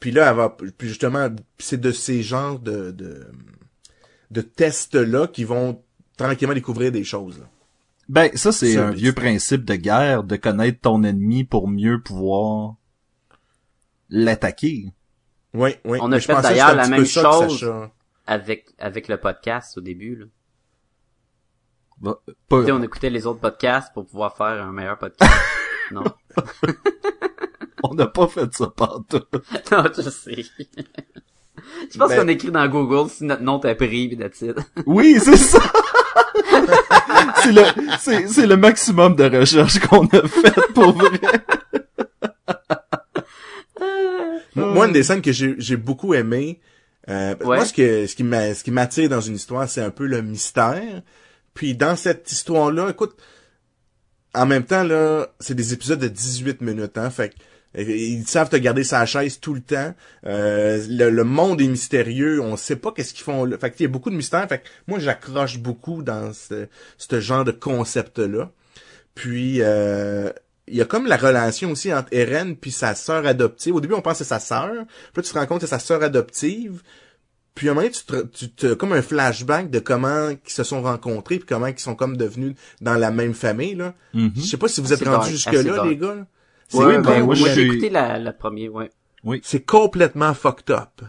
Puis 0.00 0.10
là, 0.10 0.30
elle 0.30 0.36
va, 0.36 0.56
puis 0.76 0.88
justement, 0.88 1.28
c'est 1.58 1.80
de 1.80 1.90
ces 1.90 2.22
genres 2.22 2.58
de, 2.58 2.90
de, 2.90 3.26
de 4.30 4.40
tests-là 4.40 5.26
qui 5.26 5.44
vont 5.44 5.82
tranquillement 6.16 6.54
découvrir 6.54 6.92
des 6.92 7.04
choses, 7.04 7.38
là. 7.38 7.46
Ben, 8.08 8.30
ça, 8.36 8.52
c'est 8.52 8.76
un 8.76 8.92
vieux 8.92 9.12
principe 9.12 9.64
de 9.64 9.74
guerre, 9.74 10.22
de 10.22 10.36
connaître 10.36 10.80
ton 10.80 11.02
ennemi 11.02 11.42
pour 11.42 11.66
mieux 11.66 12.00
pouvoir 12.00 12.76
l'attaquer. 14.08 14.92
Oui, 15.54 15.70
oui. 15.84 15.98
On 16.00 16.12
a 16.12 16.20
fait 16.20 16.40
d'ailleurs 16.40 16.76
la 16.76 16.86
même 16.86 17.04
ça 17.04 17.22
chose. 17.22 17.68
Avec, 18.26 18.66
avec 18.78 19.08
le 19.08 19.16
podcast 19.16 19.78
au 19.78 19.80
début, 19.80 20.16
là. 20.16 20.26
Pas, 22.48 22.64
sais, 22.64 22.72
on 22.72 22.82
écoutait 22.82 23.10
les 23.10 23.26
autres 23.26 23.40
podcasts 23.40 23.92
pour 23.94 24.06
pouvoir 24.06 24.36
faire 24.36 24.62
un 24.62 24.70
meilleur 24.70 24.98
podcast. 24.98 25.32
non. 25.90 26.04
on 27.90 27.94
n'a 27.94 28.06
pas 28.06 28.26
fait 28.28 28.52
ça 28.52 28.66
partout. 28.74 29.20
non, 29.72 29.84
je 29.96 30.10
sais. 30.10 30.44
Je 31.92 31.98
pense 31.98 32.08
Ben- 32.10 32.20
qu'on 32.22 32.28
écrit 32.28 32.50
dans 32.50 32.66
Google 32.68 33.10
si 33.10 33.24
notre 33.24 33.42
nom 33.42 33.58
t'a 33.58 33.74
pris, 33.74 34.08
pis 34.08 34.16
that's 34.16 34.40
it. 34.42 34.56
Oui, 34.86 35.18
c'est 35.22 35.36
ça! 35.36 35.58
c'est 37.42 37.52
le, 37.52 37.62
c'est, 37.98 38.28
c'est 38.28 38.46
le 38.46 38.56
maximum 38.56 39.16
de 39.16 39.24
recherche 39.38 39.78
qu'on 39.80 40.06
a 40.06 40.26
fait 40.28 40.72
pour 40.74 40.92
vrai. 40.92 41.18
Moi, 44.54 44.86
une 44.86 44.92
des 44.92 45.02
scènes 45.02 45.20
que 45.22 45.32
j'ai 45.32 45.54
j'ai 45.58 45.76
beaucoup 45.76 46.14
aimé, 46.14 46.60
euh, 47.08 47.34
Ouais. 47.40 47.44
moi, 47.56 47.64
ce 47.64 47.72
que 47.74 48.06
ce 48.06 48.16
qui 48.16 48.24
m'a 48.24 48.54
ce 48.54 48.64
qui 48.64 48.70
m'attire 48.70 49.08
dans 49.10 49.20
une 49.20 49.34
histoire, 49.36 49.68
c'est 49.68 49.82
un 49.82 49.90
peu 49.90 50.06
le 50.06 50.22
mystère. 50.22 51.02
Puis 51.54 51.74
dans 51.76 51.94
cette 51.96 52.30
histoire-là, 52.32 52.88
écoute, 52.90 53.16
en 54.34 54.46
même 54.46 54.64
temps 54.64 54.82
là, 54.82 55.26
c'est 55.40 55.54
des 55.54 55.72
épisodes 55.74 55.98
de 55.98 56.08
18 56.08 56.60
minutes, 56.62 56.96
hein, 56.98 57.10
fait 57.10 57.30
que, 57.30 57.34
ils 57.76 58.26
savent 58.26 58.48
te 58.48 58.56
garder 58.56 58.84
sa 58.84 59.04
chaise 59.06 59.38
tout 59.40 59.54
le 59.54 59.60
temps. 59.60 59.94
Euh, 60.26 60.84
le, 60.88 61.10
le 61.10 61.24
monde 61.24 61.60
est 61.60 61.68
mystérieux, 61.68 62.40
on 62.40 62.56
sait 62.56 62.76
pas 62.76 62.92
qu'est-ce 62.92 63.12
qu'ils 63.14 63.24
font. 63.24 63.44
Là. 63.44 63.58
Fait 63.58 63.70
qu'il 63.70 63.84
y 63.84 63.88
a 63.88 63.92
beaucoup 63.92 64.10
de 64.10 64.16
mystères. 64.16 64.46
Fait 64.48 64.58
que 64.58 64.64
moi, 64.86 64.98
j'accroche 64.98 65.58
beaucoup 65.58 66.02
dans 66.02 66.32
ce, 66.32 66.66
ce 66.96 67.20
genre 67.20 67.44
de 67.44 67.52
concept-là. 67.52 68.50
Puis, 69.14 69.58
euh, 69.60 70.30
il 70.68 70.76
y 70.76 70.80
a 70.80 70.84
comme 70.84 71.06
la 71.06 71.16
relation 71.16 71.70
aussi 71.70 71.92
entre 71.92 72.08
Eren 72.12 72.56
puis 72.56 72.72
sa 72.72 72.94
sœur 72.94 73.26
adoptive. 73.26 73.74
Au 73.74 73.80
début, 73.80 73.94
on 73.94 74.02
pense 74.02 74.18
que 74.18 74.24
c'est 74.24 74.28
sa 74.28 74.40
sœur. 74.40 74.72
Puis 74.72 75.16
là, 75.16 75.22
tu 75.22 75.32
te 75.32 75.38
rends 75.38 75.46
compte 75.46 75.60
que 75.60 75.66
c'est 75.66 75.70
sa 75.70 75.78
sœur 75.78 76.02
adoptive. 76.02 76.82
Puis 77.54 77.68
à 77.68 77.70
un 77.70 77.74
moment, 77.74 77.86
donné, 77.86 77.94
tu 77.94 78.04
te, 78.04 78.22
tu 78.26 78.50
te 78.50 78.74
comme 78.74 78.92
un 78.92 79.00
flashback 79.00 79.70
de 79.70 79.78
comment 79.78 80.28
ils 80.28 80.38
se 80.50 80.62
sont 80.62 80.82
rencontrés 80.82 81.38
puis 81.38 81.46
comment 81.46 81.66
ils 81.66 81.78
sont 81.78 81.94
comme 81.94 82.16
devenus 82.18 82.54
dans 82.82 82.96
la 82.96 83.10
même 83.10 83.32
famille 83.32 83.74
là. 83.74 83.94
Mhm. 84.12 84.32
Je 84.36 84.42
sais 84.42 84.58
pas 84.58 84.68
si 84.68 84.82
vous 84.82 84.92
êtes 84.92 85.02
dark, 85.02 85.26
jusque 85.30 85.50
là 85.50 85.84
les 85.84 85.96
gars. 85.96 86.14
là. 86.14 86.26
C'est 86.68 86.78
Ouais, 86.78 86.86
oui, 86.86 86.94
ben, 86.94 87.02
ben, 87.02 87.24
moi, 87.24 87.34
moi, 87.36 87.48
j'ai 87.54 87.62
écouté 87.66 87.90
la, 87.90 88.18
la 88.18 88.32
première, 88.32 88.72
ouais. 88.74 88.90
c'est 89.42 89.64
complètement 89.64 90.34
fucked 90.34 90.70
up. 90.70 91.02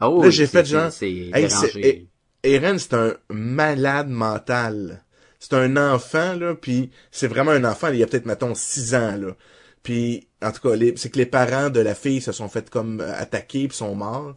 Ah 0.00 0.10
oui, 0.10 0.24
Là, 0.24 0.30
j'ai 0.30 0.46
c'est- 0.46 0.58
fait 0.58 0.64
genre, 0.64 0.92
c'est 0.92 1.10
hey. 1.10 2.08
Eren, 2.44 2.78
c'est 2.78 2.94
un 2.94 3.14
malade 3.30 4.08
mental. 4.08 5.02
C'est 5.40 5.54
un 5.54 5.76
enfant, 5.76 6.34
là, 6.34 6.54
puis 6.54 6.90
c'est 7.10 7.26
vraiment 7.28 7.50
un 7.52 7.64
enfant, 7.64 7.88
il 7.88 7.98
y 7.98 8.02
a 8.02 8.06
peut-être, 8.06 8.26
mettons, 8.26 8.54
6 8.54 8.94
ans, 8.94 9.16
là. 9.16 9.36
Puis, 9.82 10.28
en 10.42 10.50
tout 10.52 10.68
cas, 10.68 10.76
c'est 10.96 11.10
que 11.10 11.18
les 11.18 11.26
parents 11.26 11.70
de 11.70 11.80
la 11.80 11.94
fille 11.94 12.20
se 12.20 12.32
sont 12.32 12.48
fait 12.48 12.68
comme 12.70 13.00
euh, 13.00 13.12
attaquer 13.16 13.68
puis 13.68 13.76
sont 13.76 13.94
morts. 13.94 14.36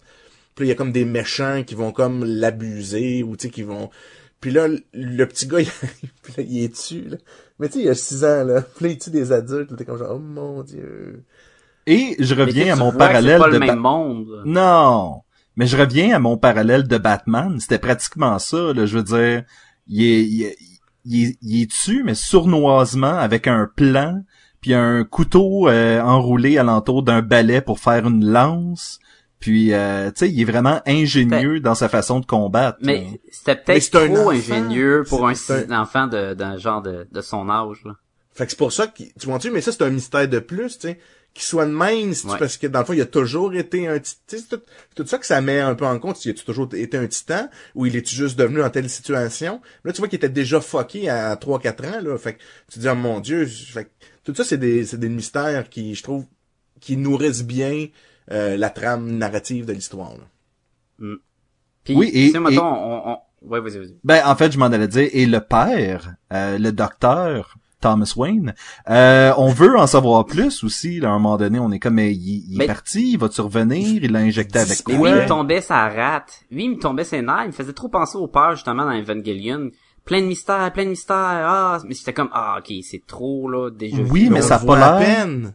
Puis 0.55 0.65
il 0.65 0.69
y 0.69 0.71
a 0.71 0.75
comme 0.75 0.91
des 0.91 1.05
méchants 1.05 1.63
qui 1.63 1.75
vont 1.75 1.91
comme 1.91 2.23
l'abuser 2.23 3.23
ou 3.23 3.35
tu 3.37 3.47
sais 3.47 3.51
qui 3.53 3.63
vont 3.63 3.89
puis 4.41 4.51
là 4.51 4.67
le, 4.93 5.25
petit 5.25 5.47
gars 5.47 5.59
il, 5.61 5.67
arrive, 5.67 6.11
puis 6.21 6.33
là, 6.37 6.43
il 6.47 6.63
est 6.63 6.67
dessus 6.67 7.07
là. 7.07 7.17
Mais 7.59 7.69
tu 7.69 7.79
sais 7.79 7.85
il 7.85 7.89
a 7.89 7.95
6 7.95 8.23
ans 8.25 8.43
là, 8.43 8.61
puis 8.61 8.85
là 8.85 8.91
il 8.91 8.97
tue 8.97 9.09
des 9.11 9.31
adultes, 9.31 9.75
t'es 9.77 9.85
comme 9.85 9.97
genre 9.97 10.15
oh 10.15 10.19
mon 10.19 10.63
dieu. 10.63 11.23
Et 11.87 12.15
je 12.19 12.35
Mais 12.35 12.43
reviens 12.43 12.65
tu 12.65 12.71
à 12.71 12.75
mon 12.75 12.89
vois 12.89 12.97
parallèle 12.99 13.37
C'est 13.37 13.43
pas 13.43 13.47
de 13.47 13.53
le 13.53 13.59
Ba- 13.59 13.65
même 13.67 13.79
monde? 13.79 14.41
Non. 14.45 15.21
Mais 15.55 15.65
je 15.67 15.77
reviens 15.77 16.15
à 16.15 16.19
mon 16.19 16.37
parallèle 16.37 16.87
de 16.87 16.97
Batman. 16.97 17.59
C'était 17.59 17.79
pratiquement 17.79 18.39
ça, 18.39 18.73
là. 18.73 18.85
Je 18.85 18.97
veux 18.97 19.03
dire, 19.03 19.43
il 19.87 20.03
est, 20.03 20.23
il 20.23 20.43
est, 20.43 20.57
il 21.05 21.23
est, 21.25 21.37
il 21.41 21.61
est 21.63 21.65
dessus, 21.65 22.03
mais 22.05 22.15
sournoisement, 22.15 23.17
avec 23.17 23.47
un 23.47 23.67
plan, 23.75 24.23
puis 24.61 24.73
un 24.73 25.03
couteau 25.03 25.67
euh, 25.67 25.99
enroulé 26.01 26.57
alentour 26.57 27.03
d'un 27.03 27.21
balai 27.21 27.61
pour 27.61 27.79
faire 27.79 28.07
une 28.07 28.25
lance. 28.25 28.99
Puis, 29.41 29.73
euh, 29.73 30.11
tu 30.11 30.19
sais, 30.19 30.31
il 30.31 30.39
est 30.39 30.45
vraiment 30.45 30.81
ingénieux 30.85 31.59
dans 31.59 31.75
sa 31.75 31.89
façon 31.89 32.19
de 32.19 32.25
combattre. 32.25 32.77
Mais 32.81 33.01
là. 33.01 33.09
c'était 33.31 33.55
peut-être 33.55 33.95
un 33.95 34.07
trop 34.07 34.17
enfant. 34.19 34.29
ingénieux 34.29 35.03
pour 35.09 35.27
un, 35.27 35.33
enfant 35.71 36.07
de, 36.07 36.35
d'un 36.35 36.57
genre 36.57 36.81
de, 36.83 37.07
de 37.11 37.21
son 37.21 37.49
âge, 37.49 37.81
là. 37.83 37.93
Fait 38.33 38.45
que 38.45 38.51
c'est 38.51 38.57
pour 38.57 38.71
ça 38.71 38.87
que 38.87 39.03
tu 39.03 39.25
vois 39.25 39.39
tu 39.39 39.51
mais 39.51 39.59
ça 39.59 39.73
c'est 39.73 39.83
un 39.83 39.89
mystère 39.89 40.25
de 40.27 40.39
plus, 40.39 40.79
tu 40.79 40.87
sais, 40.87 40.99
qu'il 41.33 41.43
soit 41.43 41.65
de 41.65 41.71
même, 41.71 42.11
Ouais. 42.11 42.37
parce 42.39 42.55
que 42.57 42.67
dans 42.67 42.79
le 42.79 42.85
fond 42.85 42.93
il 42.93 43.01
a 43.01 43.05
toujours 43.05 43.53
été 43.53 43.87
un 43.87 43.99
titan. 43.99 44.21
C'est 44.27 44.47
tout, 44.47 44.61
c'est 44.89 45.03
tout 45.03 45.07
ça 45.07 45.17
que 45.17 45.25
ça 45.25 45.41
met 45.41 45.59
un 45.59 45.75
peu 45.75 45.85
en 45.85 45.99
compte, 45.99 46.23
il 46.23 46.31
a 46.31 46.33
toujours 46.33 46.69
été 46.73 46.97
un 46.97 47.07
titan 47.07 47.49
ou 47.75 47.87
il 47.87 47.95
est 47.95 48.07
juste 48.07 48.39
devenu 48.39 48.63
en 48.63 48.69
telle 48.69 48.89
situation. 48.89 49.59
Là 49.83 49.91
tu 49.91 49.99
vois 49.99 50.07
qu'il 50.07 50.15
était 50.15 50.29
déjà 50.29 50.61
fucké 50.61 51.09
à 51.09 51.35
3 51.35 51.59
4 51.59 51.85
ans 51.85 52.01
là, 52.01 52.17
fait 52.17 52.35
que 52.35 52.39
tu 52.69 52.75
te 52.75 52.79
dis 52.79 52.87
oh 52.87 52.95
mon 52.95 53.19
dieu, 53.19 53.45
fait 53.45 53.85
que 53.85 53.89
tout 54.23 54.33
ça 54.33 54.45
c'est 54.45 54.57
des 54.57 54.85
c'est 54.85 54.99
des 54.99 55.09
mystères 55.09 55.67
qui 55.69 55.93
je 55.93 56.03
trouve 56.03 56.25
qui 56.79 56.95
nourrissent 56.95 57.43
bien 57.43 57.87
euh, 58.31 58.57
la 58.57 58.69
trame 58.69 59.11
narrative 59.17 59.65
de 59.65 59.73
l'histoire. 59.73 60.11
là. 60.11 61.07
Puis, 61.83 61.95
Oui, 61.95 62.09
et- 62.13 62.27
tu 62.27 62.31
sais, 62.33 62.39
mettons, 62.39 62.51
et- 62.75 62.79
on, 62.79 63.09
on... 63.11 63.17
Ouais, 63.43 63.59
vas-y, 63.59 63.79
vas-y. 63.79 63.95
Ben, 64.03 64.21
en 64.25 64.35
fait, 64.35 64.51
je 64.51 64.59
m'en 64.59 64.67
allais 64.67 64.87
dire, 64.87 65.09
et 65.11 65.25
le 65.25 65.39
père, 65.41 66.13
euh, 66.31 66.59
le 66.59 66.71
docteur 66.71 67.55
Thomas 67.81 68.13
Wayne, 68.15 68.53
euh, 68.87 69.33
on 69.37 69.47
veut 69.49 69.75
en 69.75 69.87
savoir 69.87 70.25
plus 70.27 70.63
aussi. 70.63 70.99
Là, 70.99 71.09
à 71.09 71.11
un 71.13 71.17
moment 71.17 71.37
donné, 71.37 71.57
on 71.57 71.71
est 71.71 71.79
comme, 71.79 71.95
mais 71.95 72.13
il, 72.13 72.45
il 72.53 72.61
est 72.61 72.67
parti, 72.67 73.13
il 73.13 73.17
va-tu 73.17 73.41
revenir, 73.41 74.03
il 74.03 74.11
l'a 74.11 74.19
injecté 74.19 74.59
avec 74.59 74.87
Mais 74.87 74.95
quoi? 74.95 75.09
lui, 75.09 75.17
il 75.17 75.23
me 75.23 75.27
tombait 75.27 75.61
sa 75.61 75.89
rate. 75.89 76.43
Lui, 76.51 76.65
il 76.65 76.69
me 76.71 76.77
tombait 76.79 77.03
ses 77.03 77.23
nerfs. 77.23 77.41
Il 77.45 77.47
me 77.47 77.51
faisait 77.53 77.73
trop 77.73 77.89
penser 77.89 78.17
au 78.19 78.27
père, 78.27 78.51
justement, 78.53 78.85
dans 78.85 78.91
Evangelion. 78.91 79.71
Plein 80.05 80.21
de 80.21 80.27
mystères, 80.27 80.71
plein 80.71 80.83
de 80.85 80.89
mystères. 80.89 81.15
Ah, 81.17 81.79
mais 81.87 81.95
c'était 81.95 82.13
comme, 82.13 82.29
ah, 82.33 82.57
ok, 82.59 82.71
c'est 82.83 83.05
trop, 83.07 83.49
là, 83.49 83.71
déjà. 83.71 83.97
Oui, 84.03 84.25
vu. 84.25 84.29
mais 84.29 84.41
ça 84.43 84.57
a 84.57 84.59
pas 84.59 84.77
l'air- 84.77 84.97
peine. 84.99 85.53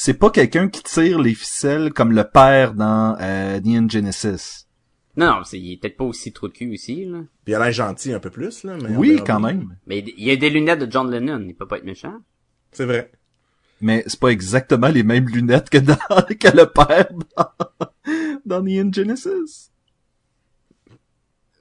C'est 0.00 0.14
pas 0.14 0.30
quelqu'un 0.30 0.68
qui 0.68 0.80
tire 0.84 1.18
les 1.18 1.34
ficelles 1.34 1.92
comme 1.92 2.12
le 2.12 2.22
père 2.22 2.72
dans 2.74 3.16
euh, 3.20 3.58
Neon 3.64 3.88
Genesis. 3.88 4.66
Non, 5.16 5.26
non, 5.38 5.42
c'est, 5.42 5.58
il 5.58 5.72
est 5.72 5.76
peut-être 5.78 5.96
pas 5.96 6.04
aussi 6.04 6.32
trop 6.32 6.46
de 6.46 6.52
cul 6.52 6.72
aussi, 6.72 7.04
là. 7.04 7.18
Puis 7.44 7.52
il 7.52 7.54
a 7.56 7.58
l'air 7.58 7.72
gentil 7.72 8.12
un 8.12 8.20
peu 8.20 8.30
plus 8.30 8.62
là, 8.62 8.76
mais 8.80 8.94
Oui, 8.96 9.20
quand 9.26 9.40
bien. 9.40 9.54
même. 9.54 9.76
Mais 9.88 9.98
il 10.16 10.22
y 10.24 10.30
a 10.30 10.36
des 10.36 10.50
lunettes 10.50 10.78
de 10.78 10.88
John 10.88 11.10
Lennon. 11.10 11.44
Il 11.48 11.56
peut 11.56 11.66
pas 11.66 11.78
être 11.78 11.84
méchant. 11.84 12.14
C'est 12.70 12.84
vrai. 12.84 13.10
Mais 13.80 14.04
c'est 14.06 14.20
pas 14.20 14.28
exactement 14.28 14.86
les 14.86 15.02
mêmes 15.02 15.26
lunettes 15.28 15.68
que 15.68 15.78
dans 15.78 15.96
que 16.38 16.56
le 16.56 16.66
père 16.66 17.08
dans, 17.36 17.50
dans 18.46 18.62
Neon 18.62 18.92
Genesis. 18.92 19.72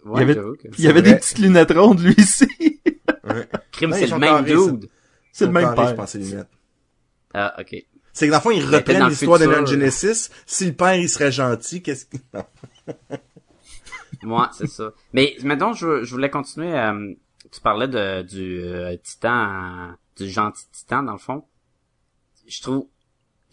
Ouais, 0.05 0.19
y 0.19 0.23
avait- 0.25 0.33
j'avoue 0.35 0.55
que... 0.57 0.67
Il 0.77 0.83
y 0.83 0.87
avait 0.87 1.01
des 1.01 1.15
petites 1.15 1.39
lunettes 1.39 1.71
rondes, 1.71 2.01
lui 2.01 2.13
ici. 2.19 2.47
Ouais. 3.23 3.47
Crime, 3.71 3.93
Ouais, 3.93 3.99
c'est 3.99 4.11
le 4.13 4.19
même 4.19 4.45
dude. 4.45 4.89
c'est 5.31 5.47
le 5.47 5.51
même 5.51 5.73
père. 5.73 5.87
je 5.87 5.93
pense, 5.95 6.13
les 6.13 6.23
lunettes. 6.23 6.47
Ah, 7.33 7.55
ok. 7.59 7.83
C'est 8.17 8.25
que 8.25 8.31
dans 8.31 8.37
le 8.37 8.41
fond, 8.41 8.49
ils 8.49 8.63
était 8.63 8.77
reprennent 8.77 9.09
l'histoire 9.09 9.37
de 9.37 9.65
Genesis. 9.67 10.31
Si 10.47 10.65
le 10.65 10.73
père, 10.73 10.95
il 10.95 11.07
serait 11.07 11.31
gentil, 11.31 11.83
qu'est-ce 11.83 12.05
que... 12.07 12.17
Moi, 14.23 14.49
c'est 14.57 14.65
ça. 14.65 14.91
Mais 15.13 15.35
maintenant, 15.43 15.73
je, 15.73 16.03
je 16.03 16.11
voulais 16.11 16.31
continuer. 16.31 16.73
euh, 16.73 17.13
tu 17.51 17.61
parlais 17.61 17.87
de 17.87 18.23
du 18.23 18.59
euh, 18.63 18.97
titan, 19.03 19.91
du 20.17 20.27
gentil 20.31 20.65
titan 20.71 21.03
dans 21.03 21.11
le 21.11 21.19
fond. 21.19 21.43
Je 22.47 22.59
trouve 22.59 22.87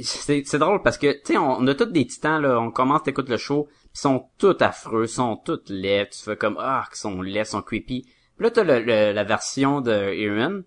c'est 0.01 0.43
c'est 0.47 0.59
drôle 0.59 0.81
parce 0.83 0.97
que 0.97 1.13
tu 1.13 1.35
sais, 1.35 1.37
on, 1.37 1.59
on 1.59 1.67
a 1.67 1.75
tous 1.75 1.85
des 1.85 2.07
titans 2.07 2.41
là. 2.41 2.59
On 2.59 2.71
commence, 2.71 3.03
t'écoutes 3.03 3.29
le 3.29 3.37
show, 3.37 3.65
pis 3.65 3.91
ils 3.97 4.01
sont 4.01 4.29
tous 4.39 4.57
affreux, 4.61 5.05
ils 5.05 5.09
sont 5.09 5.37
tous 5.37 5.61
laids. 5.69 6.09
Tu 6.11 6.21
fais 6.21 6.37
comme 6.39 6.57
ah, 6.59 6.87
qu'ils 6.89 6.97
sont 7.01 7.21
laids, 7.21 7.41
ils 7.41 7.47
sont 7.47 7.61
creepy. 7.61 8.03
Puis 8.37 8.45
là, 8.45 8.51
t'as 8.51 8.65
le, 8.65 8.81
le- 8.81 9.13
la 9.13 9.25
version 9.25 9.83
de 9.83 9.93
Aaron. 9.93 10.65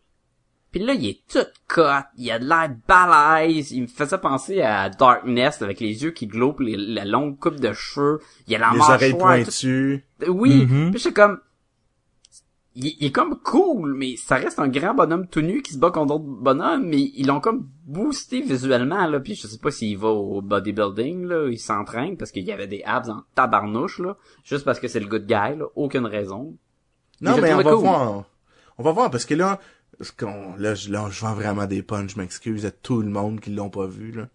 Puis 0.72 0.84
là, 0.84 0.94
il 0.94 1.06
est 1.08 1.20
tout 1.32 1.46
cut, 1.68 1.82
il 2.18 2.30
a 2.30 2.40
de 2.40 2.46
l'air 2.46 2.70
balèze, 2.88 3.72
il 3.72 3.84
me 3.84 3.88
faisait 3.88 4.18
penser 4.18 4.62
à 4.62 4.90
Darkness 4.90 5.62
avec 5.62 5.80
les 5.80 6.04
yeux 6.04 6.12
qui 6.12 6.28
glowent, 6.28 6.56
pis 6.58 6.66
les- 6.66 6.78
la 6.94 7.06
longue 7.06 7.40
coupe 7.40 7.60
de 7.60 7.72
cheveux, 7.74 8.20
il 8.48 8.56
a 8.56 8.60
la 8.60 8.72
Les 8.74 8.80
oreilles 8.82 9.12
tout- 9.14 9.18
pointues. 9.18 10.04
oui, 10.28 10.66
puis 10.68 11.00
j'étais 11.00 11.14
comme 11.14 11.40
il, 12.76 12.96
il 13.00 13.08
est 13.08 13.12
comme 13.12 13.40
cool, 13.40 13.96
mais 13.96 14.16
ça 14.18 14.36
reste 14.36 14.60
un 14.60 14.68
grand 14.68 14.94
bonhomme 14.94 15.28
tout 15.28 15.42
nu 15.42 15.62
qui 15.64 15.74
se 15.74 15.80
bat 15.80 15.90
contre 15.90 16.08
d'autres 16.18 16.26
bonhommes, 16.26 16.86
mais 16.86 17.00
ils 17.16 17.26
l'ont 17.26 17.40
comme 17.40 17.68
boosté 17.86 18.42
visuellement 18.42 19.08
là, 19.08 19.20
puis 19.20 19.34
je 19.36 19.48
sais 19.48 19.58
pas 19.58 19.72
s'il 19.72 19.98
va 19.98 20.10
au 20.10 20.42
bodybuilding 20.42 21.26
là, 21.26 21.48
il 21.50 21.58
s'entraîne 21.58 22.18
parce 22.18 22.32
qu'il 22.32 22.44
y 22.44 22.52
avait 22.52 22.68
des 22.68 22.84
abs 22.86 23.10
en 23.10 23.22
tabarnouche 23.34 24.00
là, 24.00 24.16
juste 24.44 24.64
parce 24.66 24.80
que 24.80 24.88
c'est 24.88 25.00
le 25.00 25.08
good 25.08 25.26
guy 25.26 25.58
là, 25.58 25.66
aucune 25.76 26.06
raison. 26.06 26.56
Non, 27.22 27.38
mais 27.42 27.52
on 27.54 27.58
va 27.58 27.64
cool. 27.64 27.74
voir. 27.80 28.24
On 28.80 28.84
va 28.84 28.92
voir, 28.92 29.10
parce 29.10 29.26
que 29.26 29.34
là, 29.34 29.60
parce 29.98 30.12
qu'on- 30.12 30.56
là, 30.58 30.76
je, 30.76 30.90
là, 30.92 31.08
je 31.12 31.20
vends 31.22 31.34
vraiment 31.34 31.66
des 31.66 31.82
punchs, 31.84 32.14
je 32.16 32.20
m'excuse 32.20 32.66
à 32.66 32.72
tout 32.72 33.02
le 33.02 33.10
monde 33.10 33.40
qui 33.40 33.50
l'ont 33.52 33.70
pas 33.70 33.88
vu, 33.88 34.12
là. 34.12 34.28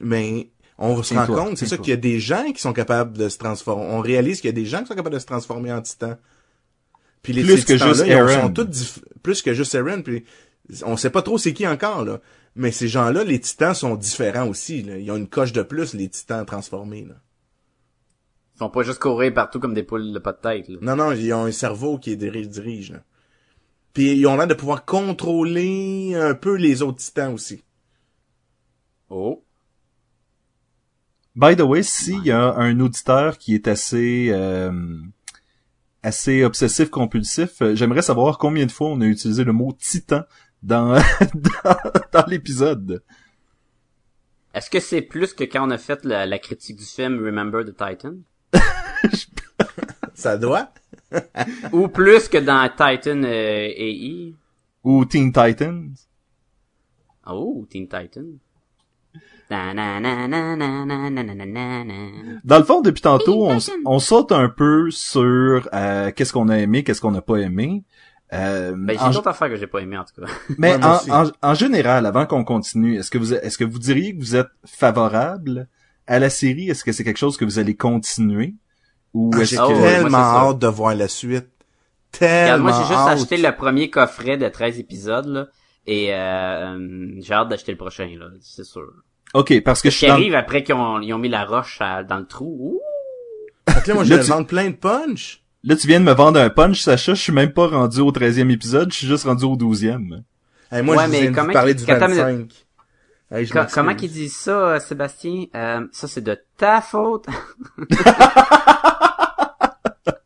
Mais, 0.00 0.50
on 0.78 1.02
se 1.02 1.12
rend 1.14 1.26
compte, 1.26 1.58
c'est 1.58 1.66
ça 1.66 1.76
qu'il 1.76 1.90
y 1.90 1.92
a 1.92 1.96
des 1.96 2.20
gens 2.20 2.50
qui 2.52 2.60
sont 2.60 2.72
capables 2.72 3.16
de 3.18 3.28
se 3.28 3.36
transformer. 3.38 3.84
On 3.90 4.00
réalise 4.00 4.40
qu'il 4.40 4.48
y 4.48 4.52
a 4.52 4.54
des 4.54 4.64
gens 4.64 4.80
qui 4.80 4.86
sont 4.86 4.94
capables 4.94 5.14
de 5.14 5.20
se 5.20 5.26
transformer 5.26 5.72
en 5.72 5.82
titan. 5.82 6.16
Puis 7.22 7.34
les 7.34 7.42
Plus 7.42 7.64
que 7.66 7.76
juste 7.76 8.00
Eren. 8.06 8.40
sont 8.40 8.52
tous 8.52 9.00
plus 9.22 9.42
que 9.42 9.52
juste 9.52 9.74
Eren, 9.74 10.02
puis 10.02 10.24
on 10.84 10.96
sait 10.96 11.10
pas 11.10 11.20
trop 11.20 11.36
c'est 11.36 11.52
qui 11.52 11.66
encore, 11.66 12.04
là. 12.04 12.20
Mais 12.56 12.72
ces 12.72 12.88
gens-là, 12.88 13.24
les 13.24 13.38
titans 13.38 13.74
sont 13.74 13.94
différents 13.94 14.48
aussi, 14.48 14.82
là. 14.82 14.96
Ils 14.96 15.10
ont 15.10 15.16
une 15.16 15.28
coche 15.28 15.52
de 15.52 15.62
plus, 15.62 15.92
les 15.94 16.08
titans 16.08 16.46
transformés, 16.46 17.04
là. 17.04 17.16
Ils 18.54 18.58
font 18.58 18.70
pas 18.70 18.82
juste 18.82 18.98
courir 18.98 19.32
partout 19.34 19.60
comme 19.60 19.74
des 19.74 19.82
poules 19.82 20.12
de 20.12 20.18
pas 20.18 20.32
de 20.32 20.38
tête 20.38 20.68
là. 20.68 20.78
Non, 20.80 20.96
non, 20.96 21.12
ils 21.12 21.32
ont 21.34 21.44
un 21.44 21.52
cerveau 21.52 21.98
qui 21.98 22.16
dirige, 22.16 22.48
dirige 22.48 22.92
là. 22.92 23.02
Puis 23.92 24.12
ils 24.12 24.26
ont 24.26 24.36
l'air 24.36 24.46
de 24.46 24.54
pouvoir 24.54 24.84
contrôler 24.84 26.14
un 26.14 26.34
peu 26.34 26.54
les 26.54 26.82
autres 26.82 26.98
titans 26.98 27.34
aussi. 27.34 27.64
Oh. 29.08 29.44
By 31.34 31.56
the 31.56 31.62
way, 31.62 31.82
s'il 31.82 32.24
y 32.24 32.30
a 32.30 32.54
un 32.54 32.78
auditeur 32.80 33.38
qui 33.38 33.54
est 33.54 33.66
assez 33.66 34.28
euh, 34.30 34.72
assez 36.02 36.44
obsessif 36.44 36.90
compulsif, 36.90 37.62
euh, 37.62 37.74
j'aimerais 37.74 38.02
savoir 38.02 38.38
combien 38.38 38.66
de 38.66 38.72
fois 38.72 38.88
on 38.88 39.00
a 39.00 39.06
utilisé 39.06 39.44
le 39.44 39.52
mot 39.52 39.72
titan 39.78 40.22
dans 40.62 40.94
dans, 41.34 41.76
dans 42.12 42.26
l'épisode. 42.26 43.02
Est-ce 44.52 44.70
que 44.70 44.80
c'est 44.80 45.02
plus 45.02 45.32
que 45.32 45.44
quand 45.44 45.66
on 45.66 45.70
a 45.70 45.78
fait 45.78 46.04
la, 46.04 46.26
la 46.26 46.38
critique 46.38 46.76
du 46.76 46.84
film 46.84 47.24
Remember 47.24 47.64
the 47.64 47.76
Titan? 47.76 48.16
Ça 50.14 50.36
doit. 50.36 50.72
Ou 51.72 51.88
plus 51.88 52.28
que 52.28 52.38
dans 52.38 52.68
Titan 52.68 53.22
euh, 53.24 53.68
AI. 53.76 54.34
Ou 54.84 55.04
Teen 55.04 55.32
Titans. 55.32 55.94
Oh, 57.26 57.66
Teen 57.70 57.88
Titans. 57.88 58.38
Dans 62.44 62.58
le 62.58 62.64
fond, 62.64 62.80
depuis 62.82 63.02
tantôt, 63.02 63.50
on, 63.84 63.98
saute 63.98 64.30
un 64.30 64.48
peu 64.48 64.90
sur 64.92 65.68
euh, 65.72 66.12
qu'est-ce 66.12 66.32
qu'on 66.32 66.48
a 66.48 66.58
aimé, 66.58 66.84
qu'est-ce 66.84 67.00
qu'on 67.00 67.10
n'a 67.10 67.20
pas 67.20 67.38
aimé. 67.38 67.82
Euh, 68.32 68.74
ben, 68.76 68.96
j'ai 68.96 69.10
d'autres 69.12 69.26
affaires 69.26 69.48
que 69.48 69.56
j'ai 69.56 69.66
pas 69.66 69.80
aimé 69.80 69.98
en 69.98 70.04
tout 70.04 70.20
cas. 70.22 70.30
Mais 70.58 70.76
en, 70.84 71.24
en, 71.42 71.54
général, 71.54 72.06
avant 72.06 72.26
qu'on 72.26 72.44
continue, 72.44 72.96
est-ce 72.96 73.10
que 73.10 73.18
vous 73.18 73.34
est-ce 73.34 73.58
que 73.58 73.64
vous 73.64 73.80
diriez 73.80 74.14
que 74.14 74.20
vous 74.20 74.36
êtes 74.36 74.50
favorable 74.64 75.66
à 76.06 76.20
la 76.20 76.30
série? 76.30 76.70
Est-ce 76.70 76.84
que 76.84 76.92
c'est 76.92 77.02
quelque 77.02 77.18
chose 77.18 77.36
que 77.36 77.44
vous 77.44 77.58
allez 77.58 77.74
continuer? 77.74 78.54
Ou 79.14 79.30
Ah, 79.34 79.40
est-ce 79.40 79.50
J'ai 79.50 79.56
que 79.56 79.62
ouais, 79.62 79.74
moi, 79.74 80.02
tellement 80.02 80.18
hâte 80.18 80.58
de 80.58 80.66
voir 80.66 80.94
la 80.94 81.08
suite. 81.08 81.30
Regarde, 81.32 81.46
Tellement 82.12 82.58
moi, 82.64 82.72
j'ai 82.72 82.86
juste 82.88 82.92
hâte. 83.00 83.18
acheté 83.18 83.36
le 83.36 83.54
premier 83.56 83.88
coffret 83.90 84.36
de 84.36 84.48
13 84.48 84.78
épisodes, 84.78 85.26
là. 85.26 85.46
Et 85.86 86.14
euh, 86.14 87.10
j'ai 87.20 87.32
hâte 87.34 87.48
d'acheter 87.48 87.72
le 87.72 87.78
prochain, 87.78 88.08
là, 88.18 88.26
c'est 88.40 88.64
sûr. 88.64 88.88
Ok, 89.34 89.62
parce 89.64 89.80
que 89.80 89.90
je 89.90 89.96
suis 89.96 90.06
qui 90.06 90.08
dans... 90.08 90.14
arrive 90.14 90.34
après 90.34 90.62
qu'ils 90.64 90.74
ont, 90.74 91.00
ils 91.00 91.12
ont 91.14 91.18
mis 91.18 91.28
la 91.28 91.44
roche 91.44 91.78
à- 91.80 92.02
dans 92.02 92.18
le 92.18 92.26
trou. 92.26 92.56
Ouh! 92.74 92.80
Là, 93.86 93.94
moi, 93.94 94.02
je 94.04 94.14
vais 94.14 94.20
tu- 94.22 94.30
vendre 94.30 94.46
plein 94.46 94.68
de 94.70 94.74
punch. 94.74 95.42
Là, 95.62 95.76
tu 95.76 95.86
viens 95.86 96.00
de 96.00 96.04
me 96.04 96.12
vendre 96.12 96.40
un 96.40 96.50
punch, 96.50 96.80
Sacha. 96.80 97.14
Je 97.14 97.20
suis 97.22 97.32
même 97.32 97.52
pas 97.52 97.68
rendu 97.68 98.00
au 98.00 98.10
13e 98.10 98.50
épisode. 98.50 98.90
Je 98.92 98.96
suis 98.98 99.06
juste 99.06 99.24
rendu 99.24 99.44
au 99.44 99.56
12e. 99.56 100.22
Hey, 100.72 100.82
moi, 100.82 100.96
Ouais, 100.96 101.04
je 101.06 101.10
mais 101.10 101.20
viens 101.22 101.30
de 101.30 101.34
comment 101.34 101.46
vous 101.48 101.52
parler 101.52 101.74
du 101.74 101.84
attends, 101.88 102.08
25. 102.08 102.48
Hey, 103.32 103.46
je 103.46 103.52
Co- 103.52 103.58
comment 103.72 103.94
qu'ils 103.94 104.10
disent 104.10 104.36
ça, 104.36 104.50
euh, 104.74 104.80
Sébastien? 104.80 105.44
Euh, 105.54 105.86
ça, 105.92 106.08
c'est 106.08 106.22
de 106.22 106.36
ta 106.56 106.80
faute. 106.80 107.26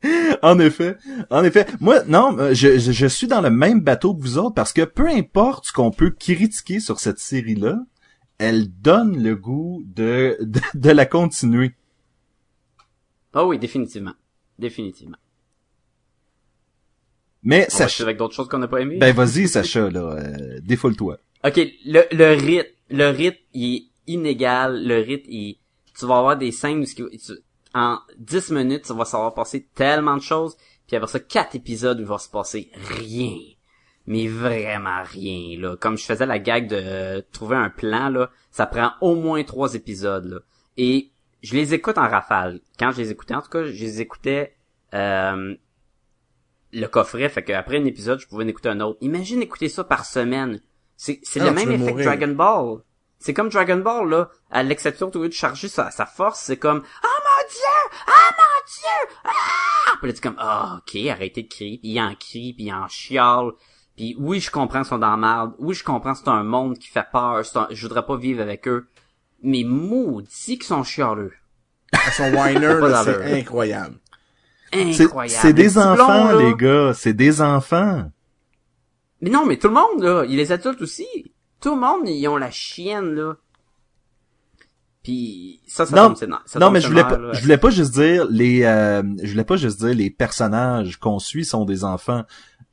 En 0.43 0.59
effet, 0.59 0.97
en 1.31 1.43
effet. 1.45 1.67
Moi, 1.81 2.05
non, 2.05 2.39
euh, 2.39 2.53
je, 2.55 2.79
je, 2.79 2.93
je 2.93 3.07
suis 3.07 3.27
dans 3.27 3.41
le 3.41 3.51
même 3.51 3.81
bateau 3.81 4.15
que 4.15 4.21
vous 4.21 4.37
autres 4.39 4.55
parce 4.55 4.73
que 4.73 4.83
peu 4.83 5.09
importe 5.09 5.67
ce 5.67 5.73
qu'on 5.73 5.91
peut 5.91 6.11
critiquer 6.11 6.81
sur 6.81 7.01
cette 7.01 7.19
série-là, 7.19 7.79
elle 8.39 8.69
donne 8.71 9.23
le 9.23 9.37
goût 9.37 9.83
de, 9.87 10.37
de, 10.41 10.61
de 10.75 10.91
la 10.91 11.07
continuer. 11.07 11.73
Ah 13.33 13.47
oui, 13.47 13.59
définitivement. 13.59 14.13
Définitivement. 14.59 15.17
Mais 17.43 17.67
On 17.71 17.75
Sacha, 17.77 18.05
avec 18.05 18.17
d'autres 18.17 18.35
choses 18.35 18.49
qu'on 18.49 18.59
n'a 18.59 18.69
pas 18.69 18.81
aimées? 18.81 18.99
ben 18.99 19.15
vas-y 19.15 19.49
Sacha, 19.49 19.91
là, 19.91 20.01
euh, 20.19 20.61
défoule-toi. 20.63 21.19
Ok, 21.45 21.57
le, 21.85 22.03
le 22.13 22.33
rythme, 22.35 22.69
le 22.91 23.09
rythme, 23.11 23.37
il 23.53 23.75
est 23.77 23.85
inégal. 24.07 24.87
Le 24.87 24.99
rythme, 25.01 25.31
il, 25.31 25.59
tu 25.99 26.07
vas 26.07 26.19
avoir 26.19 26.37
des 26.39 26.53
scènes 26.53 26.79
où 26.81 26.85
tu- 26.87 27.03
en 27.75 27.99
10 28.19 28.51
minutes, 28.51 28.85
tu 28.87 28.95
vas 28.95 29.05
savoir 29.05 29.35
passer 29.35 29.67
tellement 29.75 30.17
de 30.17 30.23
choses. 30.23 30.57
Puis 30.87 30.97
après 30.97 31.09
ça, 31.11 31.21
4 31.21 31.55
épisodes 31.57 31.99
où 31.99 32.03
il 32.03 32.07
va 32.07 32.19
se 32.19 32.29
passer 32.29 32.71
rien. 32.75 33.37
Mais 34.07 34.29
vraiment 34.29 35.03
rien, 35.03 35.59
là. 35.59 35.77
Comme 35.77 35.97
je 35.97 36.05
faisais 36.05 36.27
la 36.27 36.39
gag 36.39 36.69
de 36.69 36.77
euh, 36.79 37.23
trouver 37.33 37.57
un 37.57 37.71
plan, 37.71 38.11
là, 38.11 38.31
ça 38.51 38.67
prend 38.67 38.93
au 39.01 39.15
moins 39.15 39.43
3 39.43 39.75
épisodes, 39.75 40.27
là. 40.27 40.39
Et 40.77 41.11
je 41.43 41.55
les 41.55 41.73
écoute 41.75 41.99
en 41.99 42.09
rafale. 42.09 42.61
Quand 42.79 42.91
je 42.93 42.99
les 42.99 43.11
écoutais, 43.11 43.35
en 43.35 43.43
tout 43.43 43.51
cas, 43.51 43.65
je 43.65 43.71
les 43.73 44.01
écoutais... 44.01 44.55
Euh, 44.93 45.55
le 46.73 46.87
coffret, 46.87 47.29
fait 47.29 47.45
qu'après 47.45 47.79
un 47.79 47.85
épisode, 47.85 48.19
je 48.19 48.27
pouvais 48.27 48.45
en 48.45 48.49
écouter 48.49 48.69
un 48.69 48.81
autre. 48.81 48.99
Imagine 49.01 49.41
écouter 49.43 49.69
ça 49.69 49.85
par 49.85 50.05
semaine. 50.05 50.61
C'est, 50.97 51.21
c'est 51.23 51.41
Ah, 51.41 51.45
le 51.45 51.51
tu 51.51 51.55
même 51.55 51.71
effet 51.71 51.79
mourir. 51.79 51.97
que 51.97 52.03
Dragon 52.03 52.35
Ball. 52.35 52.79
C'est 53.21 53.33
comme 53.33 53.49
Dragon 53.49 53.77
Ball, 53.79 54.09
là. 54.09 54.29
À 54.51 54.63
l'exception, 54.65 55.09
de 55.09 55.31
charger 55.31 55.69
sa, 55.69 55.91
sa 55.93 56.05
force, 56.05 56.41
c'est 56.41 56.57
comme, 56.57 56.79
mon 56.81 57.09
dieu! 57.49 57.91
Oh 58.09 58.31
mon 58.39 58.61
dieu! 58.67 59.17
Ah! 59.25 59.97
Puis 59.99 60.07
là, 60.09 60.13
tu 60.13 60.19
es 60.19 60.23
comme, 60.23 60.37
ah, 60.39 60.79
ok, 60.79 61.07
arrêtez 61.11 61.43
de 61.43 61.49
crier. 61.49 61.79
Puis 61.79 61.91
il 61.93 62.01
en 62.01 62.15
crie, 62.15 62.53
puis 62.55 62.65
il 62.67 62.73
en 62.73 62.89
chiale. 62.89 63.51
Puis 63.97 64.17
oui, 64.19 64.41
je 64.41 64.51
comprends 64.51 64.81
qu'ils 64.81 64.89
sont 64.89 64.99
dans 64.99 65.11
la 65.11 65.17
merde. 65.17 65.53
Oui, 65.59 65.75
je 65.75 65.85
comprends 65.85 66.13
que 66.15 66.19
c'est 66.19 66.29
un 66.29 66.43
monde 66.43 66.79
qui 66.79 66.89
fait 66.89 67.07
peur. 67.13 67.45
C'est 67.45 67.57
un- 67.59 67.69
je 67.71 67.83
voudrais 67.87 68.05
pas 68.05 68.17
vivre 68.17 68.43
avec 68.43 68.67
eux. 68.69 68.89
Mais 69.43 69.63
maudits 69.65 70.59
qu'ils 70.59 70.63
sont 70.65 70.83
chialeux. 70.83 71.33
À 71.93 72.11
son 72.11 72.25
whiner, 72.25 72.61
Pas 72.81 72.89
là, 72.89 73.05
d'allure. 73.05 73.21
c'est 73.25 73.41
incroyable. 73.41 73.97
C'est 74.73 75.05
Incroyable. 75.05 75.41
c'est 75.41 75.53
des 75.53 75.79
enfants, 75.79 76.27
blonds, 76.31 76.39
les 76.39 76.55
gars. 76.57 76.93
C'est 76.95 77.13
des 77.13 77.41
enfants. 77.41 78.11
Mais 79.21 79.31
non, 79.31 79.47
mais 79.47 79.57
tout 79.59 79.69
le 79.69 79.75
monde, 79.75 80.03
là. 80.03 80.25
Les 80.25 80.51
adultes 80.51 80.83
aussi. 80.83 81.07
Tout 81.61 81.77
le 81.77 81.81
monde, 81.81 82.09
ils 82.09 82.27
ont 82.27 82.37
la 82.37 82.51
chienne, 82.51 83.15
là. 83.15 83.37
Puis 85.05 85.61
ça, 85.69 85.85
ça 85.87 85.95
Non, 85.95 86.09
tombe. 86.15 86.17
Ça 86.17 86.27
non, 86.59 86.67
tombe 86.67 86.73
mais 86.73 86.81
je 86.81 86.89
voulais 86.89 87.03
pas, 87.05 87.33
je 87.33 87.41
voulais 87.43 87.59
pas 87.59 87.71
juste 87.71 87.93
dire 87.95 88.27
les, 88.31 88.65
euh, 88.65 89.03
je 89.23 89.31
voulais 89.31 89.45
pas 89.45 89.57
juste 89.57 89.79
dire 89.79 89.95
les 89.95 90.11
personnages 90.11 90.99
qu'on 90.99 91.19
suit 91.21 91.45
sont 91.45 91.65
des 91.65 91.85
enfants. 91.85 92.25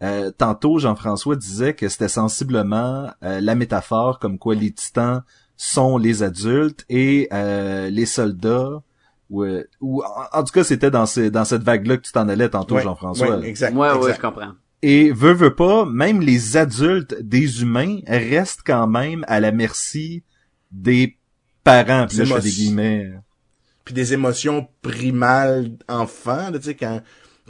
Euh, 0.01 0.31
tantôt, 0.35 0.79
Jean-François 0.79 1.35
disait 1.35 1.73
que 1.75 1.87
c'était 1.89 2.07
sensiblement 2.07 3.11
euh, 3.23 3.39
la 3.41 3.53
métaphore 3.53 4.17
comme 4.17 4.39
quoi 4.39 4.55
les 4.55 4.71
titans 4.71 5.21
sont 5.57 5.97
les 5.99 6.23
adultes 6.23 6.85
et 6.89 7.27
euh, 7.33 7.89
les 7.91 8.07
soldats 8.07 8.81
ou, 9.29 9.43
euh, 9.43 9.63
ou 9.79 10.01
en, 10.01 10.39
en 10.39 10.43
tout 10.43 10.53
cas 10.53 10.63
c'était 10.63 10.89
dans 10.89 11.05
ces, 11.05 11.29
dans 11.29 11.45
cette 11.45 11.61
vague 11.63 11.85
là 11.85 11.97
que 11.97 12.01
tu 12.01 12.11
t'en 12.13 12.27
allais 12.29 12.49
tantôt 12.49 12.75
Ouais, 12.75 12.81
Jean-François. 12.81 13.37
ouais, 13.39 13.47
exact. 13.47 13.75
Ouais, 13.75 13.93
ouais, 13.93 14.13
je 14.15 14.19
comprends. 14.19 14.53
Et 14.81 15.11
veut 15.11 15.33
veut 15.33 15.53
pas, 15.53 15.85
même 15.85 16.21
les 16.21 16.57
adultes 16.57 17.13
des 17.21 17.61
humains 17.61 17.99
restent 18.07 18.63
quand 18.65 18.87
même 18.87 19.23
à 19.27 19.39
la 19.39 19.51
merci 19.51 20.23
des 20.71 21.17
parents. 21.63 22.07
Puis 22.07 22.17
là, 22.17 22.25
je 22.25 22.33
fais 22.33 22.41
des 22.41 22.49
Émotions. 22.49 22.63
guillemets. 22.63 23.11
Puis 23.85 23.93
des 23.93 24.13
émotions 24.13 24.67
primales 24.81 25.71
enfant, 25.87 26.49
là, 26.51 26.59
tu 26.59 26.65
sais, 26.65 26.75
quand, 26.75 27.01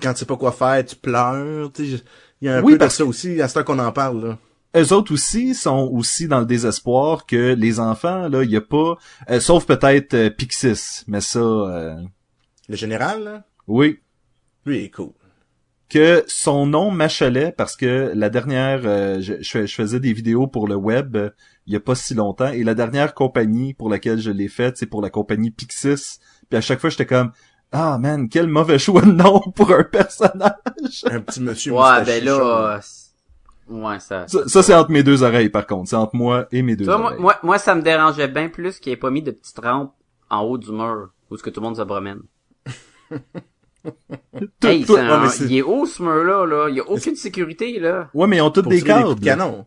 quand 0.01 0.13
tu 0.13 0.19
sais 0.19 0.25
pas 0.25 0.37
quoi 0.37 0.51
faire, 0.51 0.83
tu 0.85 0.95
pleures, 0.95 1.71
tu 1.73 1.97
sais. 1.97 2.03
Il 2.41 2.47
y 2.47 2.49
a 2.49 2.57
un 2.57 2.63
Oui, 2.63 2.73
peu 2.73 2.79
de 2.79 2.79
parce 2.79 2.95
ça 2.95 3.05
aussi, 3.05 3.41
à 3.41 3.47
ce 3.47 3.55
temps 3.55 3.63
qu'on 3.63 3.79
en 3.79 3.91
parle, 3.91 4.25
là. 4.27 4.37
eux 4.75 4.93
autres 4.93 5.13
aussi 5.13 5.53
sont 5.55 5.89
aussi 5.91 6.27
dans 6.27 6.39
le 6.39 6.45
désespoir 6.45 7.25
que 7.25 7.53
les 7.53 7.79
enfants 7.79 8.27
là, 8.29 8.43
il 8.43 8.49
y 8.51 8.55
a 8.55 8.61
pas 8.61 8.97
euh, 9.29 9.39
sauf 9.39 9.65
peut-être 9.65 10.13
euh, 10.13 10.29
Pixis, 10.29 11.03
mais 11.07 11.21
ça 11.21 11.39
euh, 11.39 12.01
Le 12.69 12.75
général, 12.75 13.23
là, 13.23 13.43
oui, 13.67 13.99
lui, 14.65 14.79
il 14.79 14.83
est 14.85 14.89
cool. 14.91 15.11
Que 15.91 16.23
son 16.27 16.65
nom 16.65 16.89
m'achalait 16.89 17.53
parce 17.57 17.75
que 17.75 18.11
la 18.15 18.29
dernière 18.29 18.81
euh, 18.85 19.17
je, 19.19 19.33
je 19.41 19.49
fais- 19.51 19.67
je 19.67 19.75
faisais 19.75 19.99
des 19.99 20.13
vidéos 20.13 20.47
pour 20.47 20.67
le 20.67 20.75
web 20.75 21.15
euh, 21.17 21.29
il 21.67 21.73
y 21.73 21.75
a 21.75 21.79
pas 21.79 21.95
si 21.95 22.13
longtemps 22.13 22.47
et 22.51 22.63
la 22.63 22.73
dernière 22.73 23.13
compagnie 23.13 23.73
pour 23.73 23.89
laquelle 23.89 24.19
je 24.19 24.31
l'ai 24.31 24.47
faite, 24.47 24.77
c'est 24.77 24.85
pour 24.87 25.01
la 25.01 25.09
compagnie 25.09 25.51
Pixis. 25.51 26.19
Puis 26.49 26.57
à 26.57 26.61
chaque 26.61 26.79
fois 26.79 26.89
j'étais 26.89 27.05
comme 27.05 27.31
ah 27.73 27.97
man, 27.99 28.29
quel 28.29 28.47
mauvais 28.47 28.79
choix 28.85 29.01
de 29.01 29.11
nom 29.11 29.39
pour 29.55 29.71
un 29.71 29.83
personnage. 29.83 30.53
Un 31.09 31.19
petit 31.21 31.41
monsieur 31.41 31.73
Ouais, 31.73 32.03
ben 32.05 32.23
là, 32.23 32.75
euh, 32.75 32.79
c'est- 32.81 33.11
ouais, 33.73 33.99
ça. 33.99 34.27
Ça, 34.27 34.47
ça, 34.47 34.63
c'est 34.63 34.73
entre 34.75 34.91
mes 34.91 35.03
deux 35.03 35.23
oreilles 35.23 35.49
par 35.49 35.67
contre, 35.67 35.89
c'est 35.89 35.95
entre 35.97 36.15
moi 36.15 36.47
et 36.51 36.61
mes 36.61 36.75
deux 36.75 36.85
vois, 36.85 36.99
oreilles. 36.99 37.19
moi, 37.19 37.37
moi, 37.43 37.57
ça 37.59 37.75
me 37.75 37.81
dérangeait 37.81 38.27
bien 38.27 38.49
plus 38.49 38.79
qu'il 38.79 38.91
ait 38.93 38.97
pas 38.97 39.11
mis 39.11 39.21
de 39.21 39.31
petites 39.31 39.59
rampes 39.59 39.93
en 40.29 40.41
haut 40.41 40.57
du 40.57 40.71
mur 40.71 41.09
où 41.29 41.37
ce 41.37 41.43
que 41.43 41.49
tout 41.49 41.59
le 41.61 41.65
monde 41.67 41.75
se 41.77 41.81
promène. 41.83 42.21
Tout- 43.83 44.67
hey, 44.67 44.85
tout- 44.85 44.95
c'est 44.95 44.99
un- 45.01 45.09
ouais, 45.17 45.23
mais 45.23 45.29
c'est- 45.29 45.45
il 45.45 45.57
est 45.57 45.61
haut 45.61 45.85
ce 45.85 46.01
mur-là, 46.03 46.45
là. 46.45 46.67
Il 46.69 46.75
y 46.75 46.79
a 46.79 46.89
aucune 46.89 47.15
sécurité, 47.15 47.79
là. 47.79 48.09
Ouais, 48.13 48.27
mais 48.27 48.37
ils 48.37 48.41
ont 48.41 48.51
tous 48.51 48.61
pour 48.61 48.71
des 48.71 48.81
tirer 48.81 48.99
des 48.99 49.03
coups 49.03 49.15
câbles. 49.15 49.19
de 49.21 49.25
canon. 49.25 49.65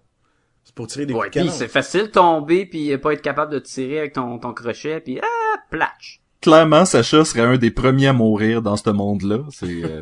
C'est 0.65 0.75
pour 0.75 0.87
tirer 0.87 1.07
des 1.07 1.13
Ouais, 1.15 1.21
coups 1.23 1.35
de 1.35 1.41
puis 1.41 1.47
canon. 1.49 1.59
c'est 1.59 1.69
facile 1.69 2.03
de 2.03 2.07
tomber 2.07 2.67
puis 2.67 2.97
pas 2.99 3.13
être 3.13 3.23
capable 3.23 3.53
de 3.53 3.59
tirer 3.59 3.99
avec 3.99 4.13
ton, 4.15 4.39
ton 4.39 4.53
crochet 4.55 5.01
puis 5.01 5.21
ah, 5.23 5.57
platch. 5.71 6.21
clairement, 6.41 6.85
Sacha 6.85 7.25
serait 7.25 7.43
un 7.43 7.57
des 7.59 7.71
premiers 7.71 8.09
à 8.09 8.13
mourir 8.13 8.63
dans 8.63 8.77
ce 8.77 8.91
monde-là. 8.91 9.39
C'est 9.51 9.83
euh, 9.85 10.01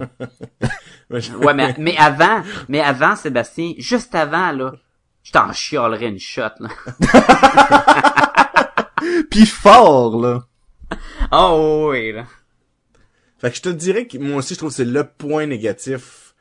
Ouais, 1.40 1.54
mais, 1.54 1.74
mais 1.78 1.96
avant, 1.98 2.42
mais 2.68 2.80
avant, 2.80 3.16
Sébastien, 3.16 3.72
juste 3.78 4.14
avant, 4.14 4.52
là, 4.52 4.72
je 5.24 5.32
t'en 5.32 5.52
chialerais 5.52 6.08
une 6.08 6.18
shot, 6.18 6.42
là. 6.60 6.68
puis 9.30 9.46
fort 9.46 10.20
là. 10.20 10.40
Oh, 11.32 11.88
oui, 11.90 12.12
là. 12.12 12.24
Fait 13.42 13.50
que 13.50 13.56
je 13.56 13.62
te 13.62 13.68
dirais 13.68 14.06
que 14.06 14.16
moi 14.16 14.36
aussi, 14.36 14.54
je 14.54 14.58
trouve 14.58 14.70
que 14.70 14.76
c'est 14.76 14.84
le 14.86 15.04
point 15.04 15.44
négatif. 15.46 16.34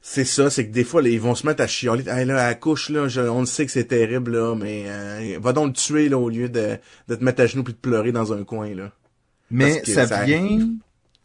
C'est 0.00 0.24
ça, 0.24 0.50
c'est 0.50 0.66
que 0.66 0.72
des 0.72 0.82
fois, 0.84 1.00
là, 1.02 1.10
ils 1.10 1.20
vont 1.20 1.34
se 1.36 1.46
mettre 1.46 1.62
à 1.62 1.66
chialer. 1.68 2.08
Hey, 2.08 2.24
là, 2.24 2.44
à 2.44 2.48
la 2.48 2.54
couche, 2.54 2.88
là, 2.88 3.06
je- 3.06 3.20
on 3.20 3.40
le 3.40 3.46
sait 3.46 3.66
que 3.66 3.72
c'est 3.72 3.84
terrible, 3.84 4.32
là, 4.32 4.54
mais 4.56 4.84
euh, 4.86 5.38
va 5.40 5.52
donc 5.52 5.66
le 5.68 5.72
tuer, 5.74 6.08
là, 6.08 6.18
au 6.18 6.28
lieu 6.28 6.48
de, 6.48 6.76
de 7.08 7.14
te 7.14 7.22
mettre 7.22 7.42
à 7.42 7.46
genoux 7.46 7.62
puis 7.62 7.72
de 7.74 7.78
pleurer 7.78 8.10
dans 8.10 8.32
un 8.32 8.42
coin, 8.42 8.74
là. 8.74 8.90
Mais 9.50 9.80
ça, 9.94 10.06
ça- 10.06 10.24
vient, 10.24 10.70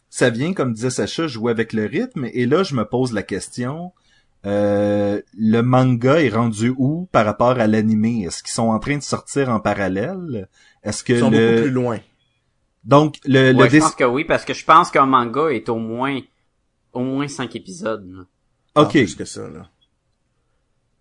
ça 0.10 0.30
vient 0.30 0.54
comme 0.54 0.74
disait 0.74 0.90
Sacha, 0.92 1.28
jouer 1.28 1.52
avec 1.52 1.72
le 1.74 1.86
rythme. 1.86 2.28
Et 2.34 2.46
là, 2.46 2.64
je 2.64 2.76
me 2.76 2.84
pose 2.84 3.14
la 3.14 3.24
question. 3.24 3.94
euh, 4.46 5.22
le 5.38 5.62
manga 5.62 6.22
est 6.22 6.30
rendu 6.30 6.72
où 6.78 7.08
par 7.12 7.26
rapport 7.26 7.60
à 7.60 7.66
l'animé 7.68 8.24
Est-ce 8.28 8.44
qu'ils 8.44 8.52
sont 8.54 8.70
en 8.70 8.80
train 8.80 8.96
de 8.98 9.02
sortir 9.04 9.50
en 9.50 9.60
parallèle? 9.60 10.48
Est-ce 10.84 11.04
que 11.04 11.14
Ils 11.14 11.20
sont 11.20 11.32
le 11.32 11.38
beaucoup 11.50 11.62
plus 11.64 11.72
loin. 11.72 12.00
Donc 12.88 13.18
le, 13.26 13.52
le 13.52 13.58
Ouais, 13.58 13.70
je 13.70 13.78
pense 13.80 13.96
que 13.96 14.04
oui, 14.06 14.24
parce 14.24 14.46
que 14.46 14.54
je 14.54 14.66
pense 14.66 14.90
qu'un 14.90 15.06
manga 15.06 15.50
est 15.50 15.70
au 15.70 15.76
moins, 15.78 16.20
au 16.94 17.02
moins 17.02 17.28
cinq 17.28 17.56
épisodes, 17.56 18.08
là. 18.10 18.24
Ah, 18.74 18.86
plus 18.86 19.14
que 19.16 19.26
ça, 19.26 19.48
là. 19.48 19.70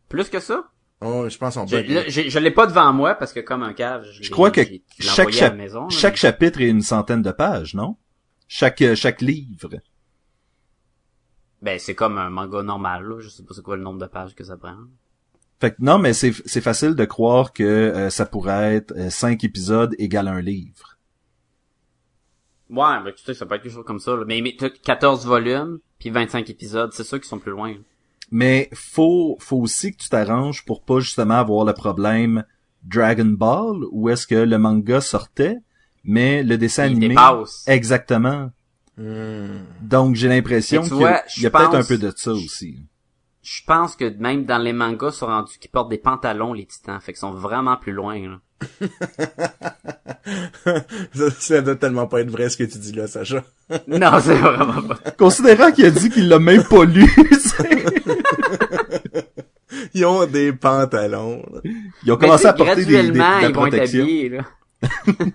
Plus 0.09 0.28
que 0.28 0.41
ça? 0.41 0.68
Oh, 1.01 1.28
je 1.28 1.37
pense 1.37 1.55
qu'on 1.55 1.66
Je, 1.66 1.76
peut. 1.76 2.09
je 2.09 2.39
l'ai 2.39 2.51
pas 2.51 2.66
devant 2.66 2.93
moi 2.93 3.14
parce 3.14 3.32
que 3.32 3.41
comme 3.41 3.62
un 3.62 3.74
cave, 3.74 4.05
je, 4.11 4.30
crois 4.30 4.51
que 4.51 4.62
chaque, 4.99 5.55
maison, 5.57 5.82
là, 5.82 5.89
chaque 5.91 6.14
mais- 6.14 6.16
chapitre 6.16 6.61
est 6.61 6.68
une 6.68 6.80
centaine 6.82 7.22
de 7.22 7.30
pages, 7.32 7.74
non? 7.74 7.97
Chaque 8.49 8.80
euh, 8.82 8.95
chaque 8.95 9.20
livre. 9.20 9.70
Ben, 11.62 11.78
c'est 11.78 11.95
comme 11.95 12.16
un 12.18 12.30
manga 12.30 12.62
normal, 12.62 13.05
là. 13.05 13.20
Je 13.20 13.28
sais 13.28 13.43
pas 13.43 13.55
c'est 13.55 13.62
quoi 13.62 13.76
le 13.76 13.82
nombre 13.82 13.99
de 14.01 14.07
pages 14.07 14.34
que 14.34 14.45
ça 14.45 14.57
prend. 14.57 14.76
Fait 15.61 15.70
que 15.72 15.76
non, 15.80 15.99
mais 15.99 16.12
c'est 16.12 16.32
c'est 16.47 16.61
facile 16.61 16.95
de 16.95 17.05
croire 17.05 17.53
que 17.53 17.62
euh, 17.64 18.11
ça 18.11 18.24
pourrait 18.26 18.76
être 18.76 18.93
euh, 18.97 19.11
cinq 19.11 19.45
épisodes 19.45 19.95
égale 19.99 20.28
un 20.28 20.41
livre. 20.41 20.96
Ouais, 22.71 23.03
ben, 23.05 23.12
tu 23.17 23.23
sais, 23.25 23.35
ça 23.35 23.47
peut 23.47 23.55
être 23.55 23.62
quelque 23.62 23.73
chose 23.73 23.85
comme 23.85 24.01
ça, 24.01 24.17
là. 24.17 24.25
Mais, 24.27 24.41
mais 24.41 24.55
t'as 24.59 24.71
14 24.71 25.27
volumes, 25.27 25.79
puis 25.99 26.11
25 26.11 26.51
épisodes, 26.51 26.93
c'est 26.93 27.05
sûr 27.05 27.19
qu'ils 27.19 27.29
sont 27.29 27.39
plus 27.39 27.53
loin. 27.53 27.73
là. 27.73 27.79
Mais 28.31 28.69
faut 28.73 29.37
faut 29.39 29.59
aussi 29.59 29.93
que 29.93 29.99
tu 30.03 30.09
t'arranges 30.09 30.64
pour 30.64 30.83
pas 30.83 30.99
justement 30.99 31.35
avoir 31.35 31.64
le 31.64 31.73
problème 31.73 32.45
Dragon 32.83 33.25
Ball 33.25 33.85
où 33.93 34.09
est-ce 34.09 34.27
que 34.27 34.35
le 34.35 34.59
manga 34.59 35.01
sortait, 35.01 35.59
mais 36.05 36.43
le 36.43 36.59
dessin 36.59 36.87
Il 36.87 36.93
animé 36.97 37.09
dépasse. 37.11 37.64
exactement. 37.69 38.51
Hmm. 38.97 39.59
Donc 39.83 40.17
j'ai 40.17 40.29
l'impression 40.29 40.83
qu'il 40.83 40.97
y 40.97 41.05
a, 41.05 41.23
il 41.37 41.43
y 41.43 41.47
a 41.47 41.51
je 41.51 41.53
peut-être 41.53 41.75
un 41.75 41.85
peu 41.85 41.99
de 41.99 42.12
ça 42.17 42.33
aussi. 42.33 42.81
Je 43.49 43.63
pense 43.65 43.95
que 43.95 44.09
même 44.19 44.45
dans 44.45 44.59
les 44.59 44.73
mangas, 44.73 45.11
ils 45.11 45.13
sont 45.13 45.27
rendus 45.27 45.57
qu'ils 45.61 45.71
portent 45.71 45.89
des 45.89 45.99
pantalons, 45.99 46.53
les 46.53 46.67
titans. 46.67 47.01
Fait 47.01 47.13
qu'ils 47.13 47.21
sont 47.21 47.31
vraiment 47.33 47.77
plus 47.77 47.93
loin, 47.93 48.19
là. 48.19 48.41
ça, 51.15 51.31
ça 51.39 51.61
doit 51.63 51.77
tellement 51.77 52.09
pas 52.09 52.23
être 52.23 52.31
vrai 52.31 52.49
ce 52.49 52.57
que 52.57 52.65
tu 52.65 52.79
dis 52.79 52.91
là, 52.93 53.07
Sacha. 53.07 53.45
Non, 53.87 54.19
c'est 54.21 54.35
vraiment 54.35 54.83
pas. 54.83 54.97
Considérant 55.13 55.71
qu'il 55.71 55.85
a 55.85 55.91
dit 55.93 56.11
qu'il 56.11 56.29
l'a 56.29 56.41
même 56.41 56.65
pas 56.65 56.85
lu, 56.85 57.07
c'est- 57.39 57.85
Ils 59.95 60.05
ont 60.07 60.27
des 60.27 60.53
pantalons. 60.53 61.45
là. 61.53 61.61
ils 62.05 62.11
ont 62.13 62.17
Mais 62.17 62.27
commencé 62.27 62.47
à 62.47 62.53
porter 62.53 62.85
des, 62.85 63.03
des, 63.03 63.11
de 63.13 63.19
la 63.19 63.43
ils 63.43 63.55
vont 63.55 63.67
être 63.67 63.71
protection. 63.77 64.03
habillés, 64.03 64.29
là. 64.31 64.43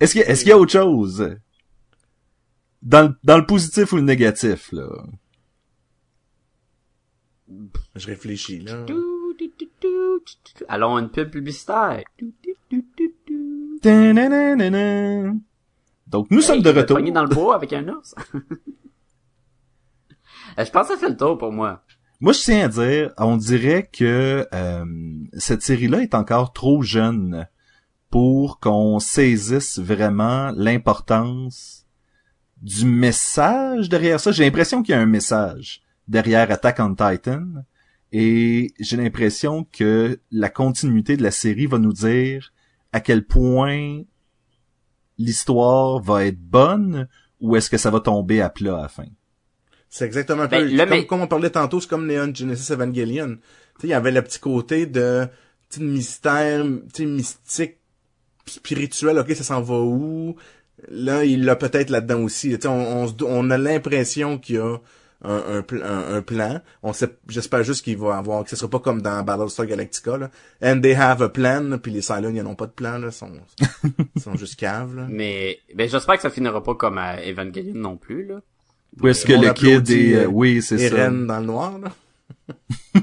Est-ce 0.00 0.12
qu'il 0.12 0.20
y, 0.20 0.24
a- 0.24 0.28
est-ce 0.28 0.40
qu'il 0.42 0.50
y 0.50 0.52
a 0.52 0.58
autre 0.58 0.72
chose? 0.72 1.36
Dans, 2.84 3.08
le- 3.08 3.16
dans 3.24 3.38
le 3.38 3.46
positif 3.46 3.92
ou 3.92 3.96
le 3.96 4.02
négatif, 4.02 4.70
là? 4.72 4.86
Je 7.96 8.06
réfléchis, 8.06 8.60
là. 8.60 8.84
Allons, 10.68 10.98
une 10.98 11.10
pub 11.10 11.30
publicitaire. 11.30 12.02
Donc, 16.06 16.30
nous 16.30 16.40
sommes 16.40 16.62
de 16.62 16.70
retour. 16.70 17.00
dans 17.12 17.24
le 17.24 17.34
bois 17.34 17.56
avec 17.56 17.72
un 17.72 17.88
ours. 17.88 18.14
Euh, 20.56 20.64
je 20.64 20.70
pense 20.70 20.86
que 20.86 20.94
ça 20.94 21.00
fait 21.00 21.08
le 21.08 21.16
tour 21.16 21.36
pour 21.36 21.50
moi. 21.50 21.82
Moi, 22.20 22.32
je 22.32 22.38
tiens 22.40 22.66
à 22.66 22.68
dire, 22.68 23.12
on 23.18 23.36
dirait 23.36 23.88
que 23.92 24.46
euh, 24.54 24.84
cette 25.32 25.62
série-là 25.62 26.00
est 26.02 26.14
encore 26.14 26.52
trop 26.52 26.82
jeune 26.82 27.48
pour 28.08 28.60
qu'on 28.60 29.00
saisisse 29.00 29.80
vraiment 29.80 30.52
l'importance 30.54 31.83
du 32.64 32.86
message 32.86 33.88
derrière 33.88 34.18
ça. 34.18 34.32
J'ai 34.32 34.42
l'impression 34.44 34.82
qu'il 34.82 34.94
y 34.94 34.98
a 34.98 35.00
un 35.00 35.06
message 35.06 35.82
derrière 36.08 36.50
Attack 36.50 36.80
on 36.80 36.94
Titan 36.94 37.44
et 38.10 38.72
j'ai 38.80 38.96
l'impression 38.96 39.66
que 39.70 40.18
la 40.32 40.48
continuité 40.48 41.16
de 41.16 41.22
la 41.22 41.30
série 41.30 41.66
va 41.66 41.78
nous 41.78 41.92
dire 41.92 42.52
à 42.92 43.00
quel 43.00 43.24
point 43.26 44.00
l'histoire 45.18 46.00
va 46.00 46.24
être 46.24 46.40
bonne 46.40 47.08
ou 47.40 47.56
est-ce 47.56 47.68
que 47.70 47.76
ça 47.76 47.90
va 47.90 48.00
tomber 48.00 48.40
à 48.40 48.48
plat 48.50 48.78
à 48.78 48.82
la 48.82 48.88
fin. 48.88 49.06
C'est 49.88 50.06
exactement 50.06 50.42
un 50.42 50.48
Ben, 50.48 50.64
peu, 50.66 50.72
le 50.72 50.78
comme, 50.78 50.88
mais- 50.90 51.06
comme 51.06 51.20
on 51.20 51.26
parlait 51.28 51.50
tantôt, 51.50 51.80
c'est 51.80 51.88
comme 51.88 52.06
Neon 52.06 52.34
Genesis 52.34 52.72
Evangelion. 52.72 53.36
Tu 53.36 53.82
sais, 53.82 53.86
il 53.88 53.90
y 53.90 53.94
avait 53.94 54.10
le 54.10 54.22
petit 54.22 54.40
côté 54.40 54.86
de, 54.86 55.26
tu 55.70 55.78
sais, 55.78 55.80
de 55.80 55.86
mystère, 55.86 56.64
tu 56.64 57.02
sais, 57.02 57.06
mystique, 57.06 57.76
spirituel, 58.46 59.18
ok, 59.18 59.30
ça 59.34 59.44
s'en 59.44 59.62
va 59.62 59.78
où? 59.80 60.34
Là, 60.88 61.24
il 61.24 61.44
l'a 61.44 61.56
peut-être 61.56 61.90
là-dedans 61.90 62.20
aussi. 62.22 62.50
Tu 62.50 62.62
sais, 62.62 62.68
on, 62.68 63.02
on, 63.02 63.06
se 63.08 63.12
do- 63.14 63.26
on 63.28 63.50
a 63.50 63.58
l'impression 63.58 64.38
qu'il 64.38 64.56
y 64.56 64.58
a 64.58 64.78
un, 65.22 65.30
un, 65.30 65.64
un, 65.82 66.14
un 66.16 66.22
plan. 66.22 66.60
On 66.82 66.92
sait, 66.92 67.16
j'espère 67.28 67.62
juste 67.62 67.82
qu'il 67.84 67.96
va 67.96 68.16
avoir, 68.18 68.44
que 68.44 68.50
ce 68.50 68.56
sera 68.56 68.68
pas 68.68 68.80
comme 68.80 69.00
dans 69.00 69.22
Battlestar 69.22 69.66
Galactica, 69.66 70.18
là. 70.18 70.30
And 70.62 70.80
they 70.82 70.94
have 70.94 71.22
a 71.22 71.28
plan, 71.30 71.78
puis 71.78 71.92
les 71.92 72.02
Cylons, 72.02 72.32
ils 72.34 72.42
n'ont 72.42 72.54
pas 72.56 72.66
de 72.66 72.72
plan, 72.72 72.98
là. 72.98 73.08
Ils 73.08 73.12
sont, 73.12 73.32
ils 74.16 74.20
sont 74.20 74.34
juste 74.36 74.56
caves, 74.56 74.94
là. 74.94 75.06
Mais, 75.08 75.60
ben, 75.74 75.88
j'espère 75.88 76.16
que 76.16 76.22
ça 76.22 76.30
finira 76.30 76.62
pas 76.62 76.74
comme 76.74 76.98
à 76.98 77.16
Evangelion 77.24 77.74
non 77.74 77.96
plus, 77.96 78.26
là. 78.26 78.40
Où 79.00 79.08
est-ce 79.08 79.24
que 79.26 79.32
le 79.32 79.52
kid 79.52 79.90
est... 79.90 80.14
euh, 80.14 80.22
euh, 80.22 80.26
oui, 80.26 80.60
c'est 80.62 80.78
ça. 80.88 81.08
Dans 81.10 81.40
le 81.40 81.46
noir, 81.46 81.78
là. 81.78 81.90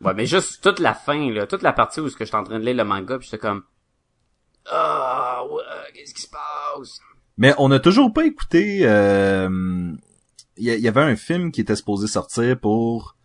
Ouais, 0.00 0.12
mais 0.14 0.26
juste 0.26 0.62
toute 0.62 0.80
la 0.80 0.92
fin, 0.94 1.30
là, 1.32 1.46
toute 1.46 1.62
la 1.62 1.72
partie 1.72 2.00
où 2.00 2.08
ce 2.10 2.16
que 2.16 2.24
j'étais 2.26 2.36
en 2.36 2.44
train 2.44 2.58
de 2.58 2.64
lire 2.64 2.76
le 2.76 2.84
manga, 2.84 3.16
puis 3.18 3.26
j'étais 3.30 3.38
comme, 3.40 3.62
ah, 4.70 5.42
ouais, 5.50 5.62
qu'est-ce 5.94 6.14
qui 6.14 6.22
se 6.22 6.28
passe? 6.28 6.98
Mais 7.36 7.52
on 7.58 7.68
n'a 7.68 7.80
toujours 7.80 8.12
pas 8.12 8.24
écouté... 8.26 8.80
euh, 8.84 9.92
Il 10.56 10.64
y, 10.64 10.70
a- 10.70 10.76
il 10.76 10.80
y 10.82 10.88
avait 10.88 11.00
un 11.02 11.16
film 11.16 11.50
qui 11.52 11.60
était 11.62 11.76
supposé 11.76 12.06
sortir 12.06 12.58
pour 12.58 13.16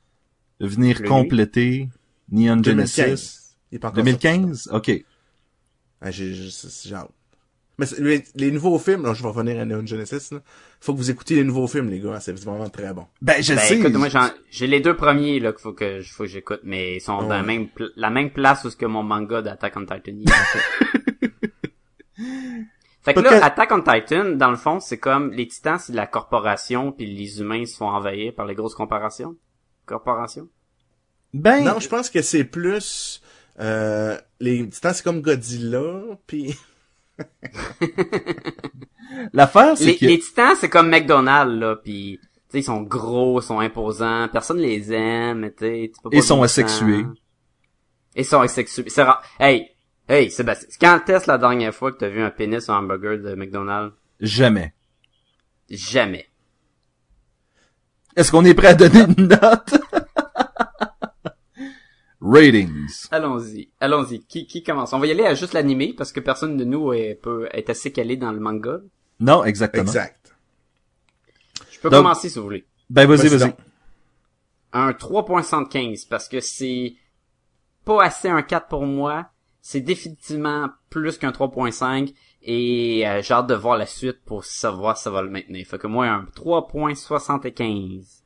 venir 0.59 0.99
Le 1.01 1.07
compléter 1.07 1.89
Neon 2.31 2.61
Genesis. 2.63 2.95
2015. 3.01 3.55
Il 3.71 3.75
est 3.75 3.79
pas 3.79 3.89
encore 3.89 4.03
sorti. 4.05 4.27
2015? 4.27 4.69
OK. 4.73 4.91
Ah, 6.01 6.11
j'ai, 6.11 6.33
j'ai, 6.33 6.49
j'ai 6.85 6.95
hâte. 6.95 7.09
Mais 7.77 7.85
les, 7.99 8.23
les 8.35 8.51
nouveaux 8.51 8.77
films, 8.77 9.03
là, 9.03 9.13
je 9.13 9.21
vais 9.23 9.29
revenir 9.29 9.57
à 9.61 9.63
Neon 9.63 9.85
Genesis, 9.85 10.31
là. 10.33 10.39
Faut 10.81 10.91
que 10.93 10.97
vous 10.97 11.11
écoutiez 11.11 11.37
les 11.37 11.43
nouveaux 11.45 11.67
films, 11.67 11.89
les 11.89 11.99
gars. 12.01 12.19
C'est 12.19 12.37
vraiment 12.37 12.67
très 12.69 12.93
bon. 12.93 13.05
Ben, 13.21 13.41
je 13.41 13.53
Ben, 13.53 13.59
sais. 13.61 13.77
écoute, 13.79 13.93
moi, 13.93 14.09
j'ai 14.49 14.67
les 14.67 14.81
deux 14.81 14.95
premiers, 14.97 15.39
là, 15.39 15.53
qu'il 15.53 15.61
faut 15.61 15.71
que, 15.73 16.01
faut 16.01 16.23
que 16.23 16.29
j'écoute, 16.29 16.59
mais 16.63 16.97
ils 16.97 17.01
sont 17.01 17.21
dans 17.21 17.29
la 17.29 17.43
même, 17.43 17.67
la 17.95 18.09
même 18.09 18.31
place 18.31 18.65
où 18.65 18.69
ce 18.69 18.75
que 18.75 18.85
mon 18.85 19.03
manga 19.03 19.41
d'Attack 19.41 19.77
on 19.77 19.81
Titan 19.85 20.11
y. 20.11 20.25
Fait 23.01 23.13
que 23.13 23.21
là, 23.21 23.43
Attack 23.43 23.71
on 23.71 23.81
Titan, 23.81 24.31
dans 24.35 24.51
le 24.51 24.57
fond, 24.57 24.79
c'est 24.79 24.97
comme, 24.97 25.31
les 25.31 25.47
titans, 25.47 25.79
c'est 25.79 25.93
de 25.93 25.97
la 25.97 26.07
corporation, 26.07 26.91
puis 26.91 27.05
les 27.05 27.39
humains 27.39 27.65
se 27.65 27.77
font 27.77 27.87
envahir 27.87 28.33
par 28.33 28.45
les 28.45 28.55
grosses 28.55 28.75
corporations. 28.75 29.35
Corporations? 29.85 30.49
Ben, 31.33 31.63
Non, 31.63 31.79
je 31.79 31.87
pense 31.87 32.09
que 32.09 32.21
c'est 32.21 32.43
plus, 32.43 33.21
euh, 33.59 34.17
les 34.39 34.67
titans, 34.67 34.93
c'est 34.93 35.03
comme 35.03 35.21
Godzilla, 35.21 36.01
puis 36.27 36.55
l'affaire, 39.33 39.77
c'est 39.77 39.85
Les, 39.85 39.97
que... 39.97 40.05
les 40.05 40.19
titans, 40.19 40.55
c'est 40.59 40.69
comme 40.69 40.89
McDonald's, 40.89 41.57
là, 41.57 41.75
puis 41.77 42.19
tu 42.21 42.27
sais, 42.49 42.59
ils 42.59 42.63
sont 42.63 42.81
gros, 42.81 43.39
ils 43.39 43.43
sont 43.43 43.59
imposants, 43.59 44.27
personne 44.31 44.57
les 44.57 44.91
aime, 44.91 45.51
tu 45.51 45.65
sais, 45.65 45.91
Ils 46.11 46.23
sont 46.23 46.41
asexués. 46.41 47.05
Ils 48.15 48.25
sont 48.25 48.41
asexués. 48.41 48.85
C'est 48.87 49.03
rare. 49.03 49.23
Hey, 49.39 49.69
hey, 50.09 50.29
Sébastien, 50.31 50.69
quand 50.81 51.09
est-ce 51.13 51.27
la 51.31 51.37
dernière 51.37 51.73
fois 51.73 51.91
que 51.91 51.97
t'as 51.99 52.09
vu 52.09 52.21
un 52.21 52.29
pénis 52.31 52.63
sur 52.63 52.73
un 52.73 52.79
hamburger 52.79 53.19
de 53.19 53.35
McDonald's? 53.35 53.95
Jamais. 54.19 54.73
Jamais. 55.69 56.27
Est-ce 58.15 58.31
qu'on 58.31 58.43
est 58.43 58.53
prêt 58.53 58.67
à 58.67 58.73
donner 58.75 59.01
une 59.17 59.27
note? 59.27 59.73
Ratings. 62.21 63.07
Allons-y, 63.11 63.69
allons-y. 63.79 64.19
Qui, 64.25 64.45
qui 64.45 64.61
commence? 64.61 64.91
On 64.91 64.99
va 64.99 65.07
y 65.07 65.11
aller 65.11 65.23
à 65.25 65.35
juste 65.35 65.53
l'animé, 65.53 65.93
parce 65.97 66.11
que 66.11 66.19
personne 66.19 66.57
de 66.57 66.65
nous 66.65 66.91
est, 66.91 67.15
peut 67.15 67.47
être 67.53 67.69
assez 67.69 67.93
calé 67.93 68.17
dans 68.17 68.31
le 68.33 68.39
manga. 68.41 68.79
Non, 69.21 69.45
exactement. 69.45 69.83
exact. 69.83 70.35
Je 71.71 71.79
peux 71.79 71.89
Donc- 71.89 72.03
commencer 72.03 72.27
si 72.29 72.37
vous 72.37 72.43
voulez. 72.43 72.65
Ben, 72.89 73.07
vas-y, 73.07 73.27
Vas-y 73.29 73.53
un 74.71 74.91
3.75 74.91 76.07
parce 76.07 76.27
que 76.29 76.39
c'est 76.41 76.93
pas 77.85 78.03
assez 78.03 78.27
un 78.29 78.41
4 78.43 78.67
pour 78.67 78.85
moi. 78.85 79.31
C'est 79.61 79.81
définitivement 79.81 80.69
plus 80.89 81.17
qu'un 81.17 81.31
3.5 81.31 82.13
et 82.41 83.05
euh, 83.05 83.21
j'ai 83.21 83.33
hâte 83.33 83.47
de 83.47 83.55
voir 83.55 83.77
la 83.77 83.85
suite 83.85 84.21
pour 84.25 84.45
savoir 84.45 84.95
si 84.97 85.03
ça 85.03 85.11
va 85.11 85.21
le 85.21 85.29
maintenir. 85.29 85.67
Fait 85.67 85.77
que 85.77 85.87
moi 85.87 86.07
un 86.07 86.23
3.75. 86.23 88.21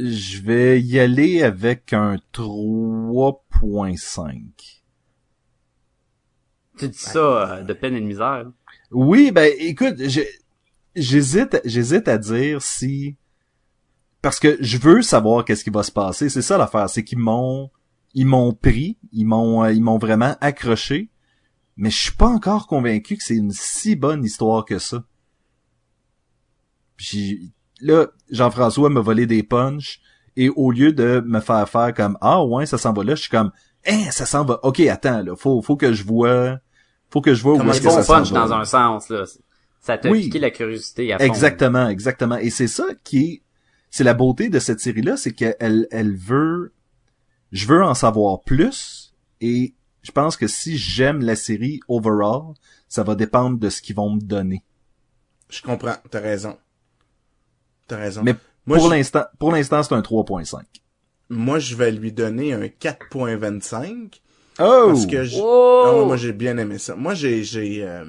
Je 0.00 0.42
vais 0.42 0.80
y 0.80 0.98
aller 0.98 1.42
avec 1.42 1.92
un 1.92 2.16
3.5. 2.34 4.80
Tu 6.78 6.88
dis 6.88 6.98
ça 6.98 7.58
euh, 7.58 7.62
de 7.62 7.72
peine 7.72 7.94
et 7.94 8.00
de 8.00 8.06
misère? 8.06 8.50
Oui, 8.90 9.30
ben 9.30 9.52
écoute, 9.58 9.94
j'hésite, 10.96 11.60
j'hésite 11.64 12.08
à 12.08 12.18
dire 12.18 12.60
si 12.60 13.16
parce 14.22 14.38
que 14.38 14.56
je 14.60 14.78
veux 14.78 15.02
savoir 15.02 15.44
qu'est-ce 15.44 15.64
qui 15.64 15.70
va 15.70 15.82
se 15.82 15.90
passer. 15.90 16.28
C'est 16.28 16.42
ça 16.42 16.56
l'affaire, 16.56 16.88
c'est 16.88 17.04
qu'ils 17.04 17.18
m'ont, 17.18 17.70
ils 18.14 18.26
m'ont 18.26 18.52
pris, 18.52 18.98
ils 19.12 19.24
m'ont, 19.24 19.64
euh, 19.64 19.72
ils 19.72 19.82
m'ont 19.82 19.98
vraiment 19.98 20.36
accroché, 20.40 21.08
mais 21.76 21.90
je 21.90 21.98
suis 21.98 22.12
pas 22.12 22.28
encore 22.28 22.66
convaincu 22.66 23.16
que 23.16 23.22
c'est 23.22 23.36
une 23.36 23.52
si 23.52 23.96
bonne 23.96 24.24
histoire 24.24 24.64
que 24.64 24.78
ça. 24.78 25.04
Puis 26.96 27.52
là, 27.80 28.06
Jean-François 28.30 28.90
m'a 28.90 29.00
volé 29.00 29.26
des 29.26 29.42
punchs 29.42 30.00
et 30.36 30.48
au 30.50 30.70
lieu 30.70 30.92
de 30.92 31.22
me 31.26 31.40
faire 31.40 31.68
faire 31.68 31.92
comme 31.94 32.16
ah 32.20 32.44
ouais 32.44 32.66
ça 32.66 32.78
s'en 32.78 32.92
va 32.92 33.04
là, 33.04 33.14
je 33.14 33.22
suis 33.22 33.30
comme 33.30 33.50
hein 33.86 34.10
ça 34.10 34.24
s'en 34.26 34.44
va. 34.44 34.60
Ok 34.62 34.80
attends 34.80 35.22
là, 35.22 35.34
faut 35.36 35.60
faut 35.62 35.76
que 35.76 35.92
je 35.92 36.04
vois, 36.04 36.58
faut 37.10 37.20
que 37.20 37.34
je 37.34 37.42
vois 37.42 37.54
où 37.54 37.70
est-ce 37.70 37.80
que 37.80 37.90
ça 37.90 38.04
punch 38.04 38.30
dans 38.32 38.52
un 38.52 38.64
sens 38.64 39.08
là. 39.08 39.24
Ça 39.80 39.98
t'a 39.98 40.10
Oui. 40.10 40.22
piqué 40.22 40.38
la 40.38 40.50
curiosité 40.52 41.12
à 41.12 41.18
fond. 41.18 41.24
Exactement, 41.24 41.88
exactement. 41.88 42.36
Et 42.36 42.50
c'est 42.50 42.68
ça 42.68 42.84
qui 43.02 43.18
est, 43.18 43.42
c'est 43.90 44.04
la 44.04 44.14
beauté 44.14 44.48
de 44.48 44.60
cette 44.60 44.78
série-là, 44.78 45.16
c'est 45.16 45.32
qu'elle, 45.32 45.88
elle 45.90 46.14
veut, 46.14 46.72
je 47.52 47.66
veux 47.66 47.82
en 47.84 47.94
savoir 47.94 48.42
plus. 48.42 49.14
Et 49.40 49.74
je 50.02 50.10
pense 50.10 50.36
que 50.36 50.46
si 50.46 50.76
j'aime 50.76 51.20
la 51.20 51.36
série 51.36 51.80
overall, 51.88 52.54
ça 52.88 53.02
va 53.02 53.14
dépendre 53.14 53.58
de 53.58 53.68
ce 53.68 53.80
qu'ils 53.82 53.96
vont 53.96 54.10
me 54.10 54.20
donner. 54.20 54.62
Je 55.48 55.62
comprends. 55.62 55.96
T'as 56.10 56.20
raison. 56.20 56.58
T'as 57.86 57.98
raison. 57.98 58.22
Mais 58.24 58.34
moi, 58.66 58.78
pour 58.78 58.86
je, 58.88 58.94
l'instant, 58.94 59.24
pour 59.38 59.52
l'instant, 59.52 59.82
c'est 59.82 59.94
un 59.94 60.00
3.5. 60.00 60.62
moi, 61.28 61.58
je 61.58 61.76
vais 61.76 61.92
lui 61.92 62.12
donner 62.12 62.52
un 62.54 62.62
4.25. 62.62 64.20
Oh! 64.58 64.84
Parce 64.88 65.06
que 65.06 65.40
Oh! 65.40 65.84
Ah, 65.86 65.92
moi, 65.92 66.04
moi, 66.06 66.16
j'ai 66.16 66.32
bien 66.32 66.56
aimé 66.58 66.78
ça. 66.78 66.94
Moi, 66.94 67.14
j'ai 67.14 67.44
j'ai 67.44 67.84
euh, 67.84 68.04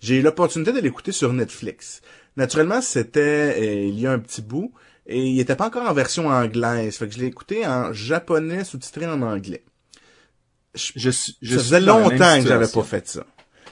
j'ai 0.00 0.16
eu 0.16 0.22
l'opportunité 0.22 0.72
de 0.72 0.80
l'écouter 0.80 1.12
sur 1.12 1.32
Netflix. 1.32 2.00
Naturellement, 2.36 2.80
c'était 2.80 3.56
euh, 3.58 3.86
il 3.88 3.98
y 4.00 4.06
a 4.06 4.12
un 4.12 4.18
petit 4.18 4.42
bout 4.42 4.72
et 5.08 5.26
il 5.26 5.40
était 5.40 5.56
pas 5.56 5.66
encore 5.66 5.88
en 5.88 5.92
version 5.94 6.28
anglaise. 6.28 6.96
Fait 6.96 7.08
que 7.08 7.14
je 7.14 7.18
l'ai 7.18 7.26
écouté 7.26 7.66
en 7.66 7.92
japonais 7.92 8.62
sous-titré 8.64 9.06
en 9.06 9.22
anglais. 9.22 9.64
je, 10.74 11.10
suis- 11.10 11.36
je 11.42 11.56
ça 11.56 11.62
faisait 11.62 11.80
longtemps 11.80 12.36
que 12.42 12.46
j'avais 12.48 12.68
pas 12.68 12.82
fait 12.84 13.08
ça. 13.08 13.24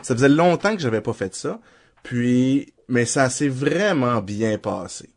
Ça 0.02 0.14
faisait 0.14 0.28
longtemps 0.28 0.74
que 0.74 0.80
j'avais 0.82 1.00
pas 1.00 1.12
fait 1.12 1.34
ça. 1.34 1.60
Puis 2.02 2.72
mais 2.88 3.04
ça 3.04 3.28
s'est 3.30 3.48
vraiment 3.48 4.20
bien 4.22 4.58
passé. 4.58 5.10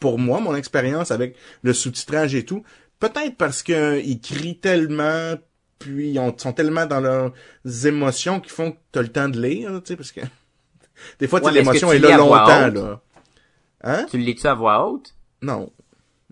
Pour 0.00 0.18
moi, 0.18 0.40
mon 0.40 0.54
expérience 0.56 1.10
avec 1.10 1.36
le 1.62 1.72
sous-titrage 1.74 2.34
et 2.34 2.44
tout, 2.44 2.64
peut-être 2.98 3.36
parce 3.36 3.62
que 3.62 4.00
ils 4.00 4.20
crient 4.20 4.58
tellement, 4.58 5.34
puis 5.78 6.10
ils 6.12 6.18
ont- 6.18 6.36
sont 6.36 6.52
tellement 6.52 6.86
dans 6.86 7.00
leurs 7.00 7.32
émotions 7.86 8.40
qu'ils 8.40 8.52
font 8.52 8.72
que 8.72 8.78
t'as 8.92 9.02
le 9.02 9.08
temps 9.12 9.28
de 9.28 9.40
lire, 9.40 9.70
tu 9.84 9.88
sais, 9.88 9.96
parce 9.96 10.10
que 10.12 10.20
des 11.20 11.28
fois, 11.28 11.40
Ouais, 11.40 11.52
l'émotion 11.52 11.92
est 11.92 11.98
là 11.98 12.16
longtemps, 12.16 12.68
là. 12.80 13.00
Hein? 13.84 14.06
Tu 14.10 14.16
le 14.18 14.24
lis-tu 14.24 14.46
à 14.46 14.54
voix 14.54 14.86
haute? 14.88 15.14
Non. 15.42 15.70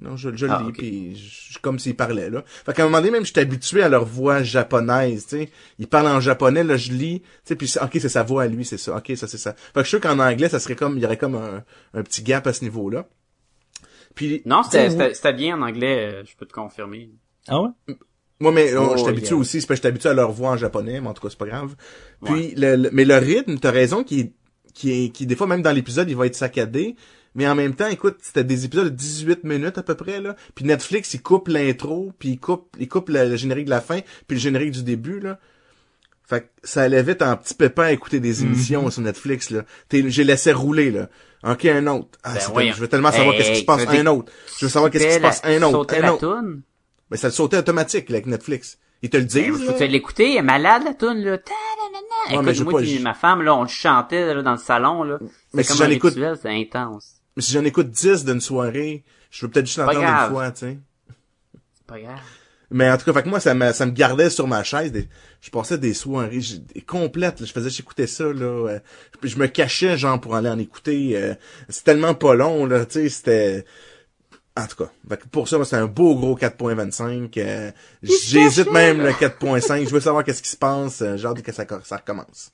Non, 0.02 0.16
je, 0.16 0.34
je 0.34 0.46
Ah, 0.46 0.60
le 0.60 0.64
lis, 0.64 0.70
ok. 0.70 0.78
puis 0.78 1.14
je- 1.16 1.58
comme 1.58 1.78
s'ils 1.78 1.94
parlaient, 1.94 2.30
là. 2.30 2.42
Fait 2.46 2.72
qu'à 2.72 2.82
un 2.82 2.86
moment 2.86 2.98
donné, 2.98 3.10
même, 3.10 3.26
j'étais 3.26 3.42
habitué 3.42 3.82
à 3.82 3.90
leur 3.90 4.06
voix 4.06 4.42
japonaise, 4.42 5.26
tu 5.26 5.36
sais. 5.40 5.50
Ils 5.78 5.86
parlent 5.88 6.06
en 6.06 6.20
japonais, 6.20 6.64
là, 6.64 6.78
je 6.78 6.92
lis, 6.92 7.20
tu 7.20 7.26
sais, 7.44 7.54
puis 7.56 7.68
c'est- 7.68 7.82
ok, 7.82 7.90
c'est 8.00 8.08
sa 8.08 8.22
voix 8.22 8.44
à 8.44 8.46
lui, 8.46 8.64
c'est 8.64 8.78
ça. 8.78 8.96
Ok, 8.96 9.12
ça, 9.16 9.26
c'est 9.28 9.36
ça. 9.36 9.52
Fait 9.52 9.72
que 9.74 9.80
je 9.80 9.88
suis 9.88 9.90
sûr 9.90 10.00
qu'en 10.00 10.18
anglais, 10.18 10.48
ça 10.48 10.58
serait 10.58 10.74
comme, 10.76 10.96
il 10.96 11.02
y 11.02 11.04
aurait 11.04 11.18
comme 11.18 11.34
un, 11.34 11.62
un 11.92 12.02
petit 12.02 12.22
gap 12.22 12.46
à 12.46 12.54
ce 12.54 12.64
niveau-là. 12.64 13.08
Puis, 14.14 14.42
Non, 14.46 14.62
c'était 14.62 14.90
c'était- 14.90 15.12
c'était 15.14 15.32
bien 15.34 15.56
en 15.58 15.62
anglais, 15.62 16.12
euh, 16.14 16.24
je 16.24 16.34
peux 16.36 16.46
te 16.46 16.52
confirmer. 16.52 17.10
Ah 17.48 17.60
ouais? 17.60 17.68
Moi, 18.40 18.52
mais 18.52 18.74
Oh, 18.74 18.94
je 18.96 19.04
suis 19.14 19.22
yeah. 19.26 19.34
aussi, 19.36 19.60
c'est 19.60 19.66
parce 19.66 19.80
que 19.80 19.82
je 19.86 19.88
suis 19.88 19.88
habitué 19.88 20.08
à 20.08 20.14
leur 20.14 20.32
voix 20.32 20.50
en 20.50 20.56
japonais, 20.56 21.00
mais 21.02 21.08
en 21.08 21.12
tout 21.14 21.20
cas, 21.22 21.28
c'est 21.28 21.38
pas 21.38 21.46
grave. 21.46 21.76
Puis, 22.24 22.54
le, 22.56 22.74
le- 22.76 22.90
mais 22.90 23.04
le 23.04 23.16
rythme, 23.16 23.58
t'as 23.58 23.70
raison, 23.70 24.02
qui 24.02 24.20
est, 24.20 24.32
qui 24.72 24.92
est, 25.04 25.08
qui 25.10 25.26
des 25.26 25.36
fois, 25.36 25.46
même 25.46 25.60
dans 25.62 25.72
l'épisode, 25.72 26.08
il 26.08 26.16
va 26.16 26.24
être 26.26 26.34
saccadé. 26.34 26.96
Mais 27.34 27.46
en 27.46 27.54
même 27.54 27.74
temps, 27.74 27.86
écoute, 27.86 28.18
c'était 28.22 28.42
des 28.44 28.64
épisodes 28.64 28.86
de 28.86 28.90
18 28.94 29.44
minutes 29.44 29.78
à 29.78 29.82
peu 29.82 29.94
près, 29.94 30.20
là. 30.20 30.34
Puis 30.54 30.64
Netflix, 30.64 31.14
il 31.14 31.22
coupe 31.22 31.48
l'intro, 31.48 32.12
puis 32.18 32.30
il 32.30 32.38
coupe, 32.40 32.76
il 32.78 32.88
coupe 32.88 33.08
le, 33.08 33.28
le 33.28 33.36
générique 33.36 33.66
de 33.66 33.70
la 33.70 33.80
fin, 33.80 34.00
puis 34.26 34.36
le 34.36 34.40
générique 34.40 34.72
du 34.72 34.82
début, 34.82 35.20
là. 35.20 35.38
Fait 36.28 36.42
que 36.42 36.46
ça 36.62 36.82
allait 36.82 37.02
vite 37.02 37.22
en 37.22 37.36
petit 37.36 37.54
pépin 37.54 37.84
à 37.84 37.92
écouter 37.92 38.20
des 38.20 38.42
émissions 38.42 38.88
sur 38.90 39.02
Netflix, 39.02 39.50
là. 39.50 39.62
J'ai 39.92 40.24
laissé 40.24 40.52
rouler, 40.52 40.90
là. 40.90 41.08
Ok, 41.42 41.64
un 41.64 41.86
autre. 41.86 42.18
Ah, 42.22 42.34
Ben 42.54 42.72
je 42.72 42.80
veux 42.80 42.88
tellement 42.88 43.10
savoir 43.12 43.34
Hey, 43.34 43.38
qu'est-ce 43.38 43.50
qui 43.52 43.60
se 43.60 43.64
passe. 43.64 43.86
Un 43.88 44.06
autre. 44.06 44.32
Je 44.58 44.66
veux 44.66 44.70
savoir 44.70 44.90
qu'est-ce 44.90 45.06
qui 45.06 45.14
se 45.14 45.20
passe. 45.20 45.40
Un 45.44 45.62
autre. 45.62 45.94
Un 45.94 46.08
autre. 46.08 46.42
Mais 47.10 47.16
ça 47.16 47.28
le 47.28 47.32
sautait 47.32 47.56
automatique, 47.56 48.10
là, 48.10 48.16
avec 48.16 48.26
Netflix. 48.26 48.78
Ils 49.02 49.08
te 49.10 49.16
le 49.16 49.24
disent, 49.24 49.58
Ben, 49.58 49.72
faut 49.72 49.72
tu 49.78 49.86
l'écouter, 49.86 50.32
elle 50.32 50.38
est 50.38 50.42
malade 50.42 50.82
la 50.84 50.94
toune 50.94 51.20
là. 51.24 51.38
J'ai 52.28 52.34
Écoute, 52.34 52.60
moi 52.70 52.82
pas- 52.82 53.02
ma 53.02 53.14
femme 53.14 53.42
là, 53.42 53.54
on 53.54 53.62
le 53.62 53.68
chantait 53.68 54.34
là, 54.34 54.42
dans 54.42 54.52
le 54.52 54.58
salon 54.58 55.02
là. 55.04 55.18
Mais 55.54 55.62
si 55.62 55.72
comme 55.72 55.86
un 55.86 55.88
rituel, 55.88 56.38
c'est 56.40 56.50
intense. 56.50 57.19
Mais 57.40 57.44
si 57.44 57.54
j'en 57.54 57.64
écoute 57.64 57.88
10 57.90 58.26
d'une 58.26 58.42
soirée, 58.42 59.02
je 59.30 59.46
veux 59.46 59.50
peut-être 59.50 59.64
juste 59.64 59.78
l'entendre 59.78 60.00
une 60.26 60.30
fois, 60.30 60.50
tu 60.50 60.58
sais. 60.58 60.78
C'est 61.74 61.86
pas 61.86 61.98
grave. 61.98 62.18
Mais 62.70 62.90
en 62.90 62.98
tout 62.98 63.06
cas, 63.06 63.14
fait 63.14 63.22
que 63.22 63.30
moi, 63.30 63.40
ça 63.40 63.54
me, 63.54 63.72
ça 63.72 63.86
me 63.86 63.92
gardait 63.92 64.28
sur 64.28 64.46
ma 64.46 64.62
chaise. 64.62 64.92
Des- 64.92 65.08
je 65.40 65.48
passais 65.48 65.78
des 65.78 65.94
soirées 65.94 66.42
j'ai- 66.42 66.58
des 66.58 66.82
complètes. 66.82 67.40
là. 67.40 67.46
je 67.46 67.52
faisais, 67.52 67.70
j'écoutais 67.70 68.06
ça, 68.06 68.24
là. 68.24 68.44
euh, 68.44 68.78
je, 69.22 69.28
je 69.28 69.38
me 69.38 69.46
cachais, 69.46 69.96
genre, 69.96 70.20
pour 70.20 70.36
aller 70.36 70.50
en 70.50 70.58
écouter. 70.58 71.12
euh, 71.16 71.34
c'est 71.70 71.82
tellement 71.84 72.12
pas 72.14 72.34
long, 72.34 72.66
là, 72.66 72.84
tu 72.84 72.92
sais, 73.00 73.08
c'était... 73.08 73.64
En 74.54 74.66
tout 74.66 74.76
cas, 74.84 74.90
fait 75.08 75.16
que 75.16 75.26
pour 75.28 75.48
ça, 75.48 75.64
c'est 75.64 75.76
un 75.76 75.86
beau 75.86 76.14
gros 76.16 76.36
4.25. 76.36 77.38
euh, 77.38 77.70
J'hésite 78.02 78.70
même 78.70 78.98
le 79.00 79.12
4.5. 79.12 79.86
Je 79.88 79.90
veux 79.94 80.00
savoir 80.00 80.24
qu'est-ce 80.24 80.42
qui 80.42 80.50
se 80.50 80.56
passe. 80.58 81.00
euh, 81.00 81.16
J'ai 81.16 81.26
hâte 81.26 81.40
que 81.40 81.52
ça, 81.52 81.64
ça 81.84 81.96
recommence. 81.96 82.52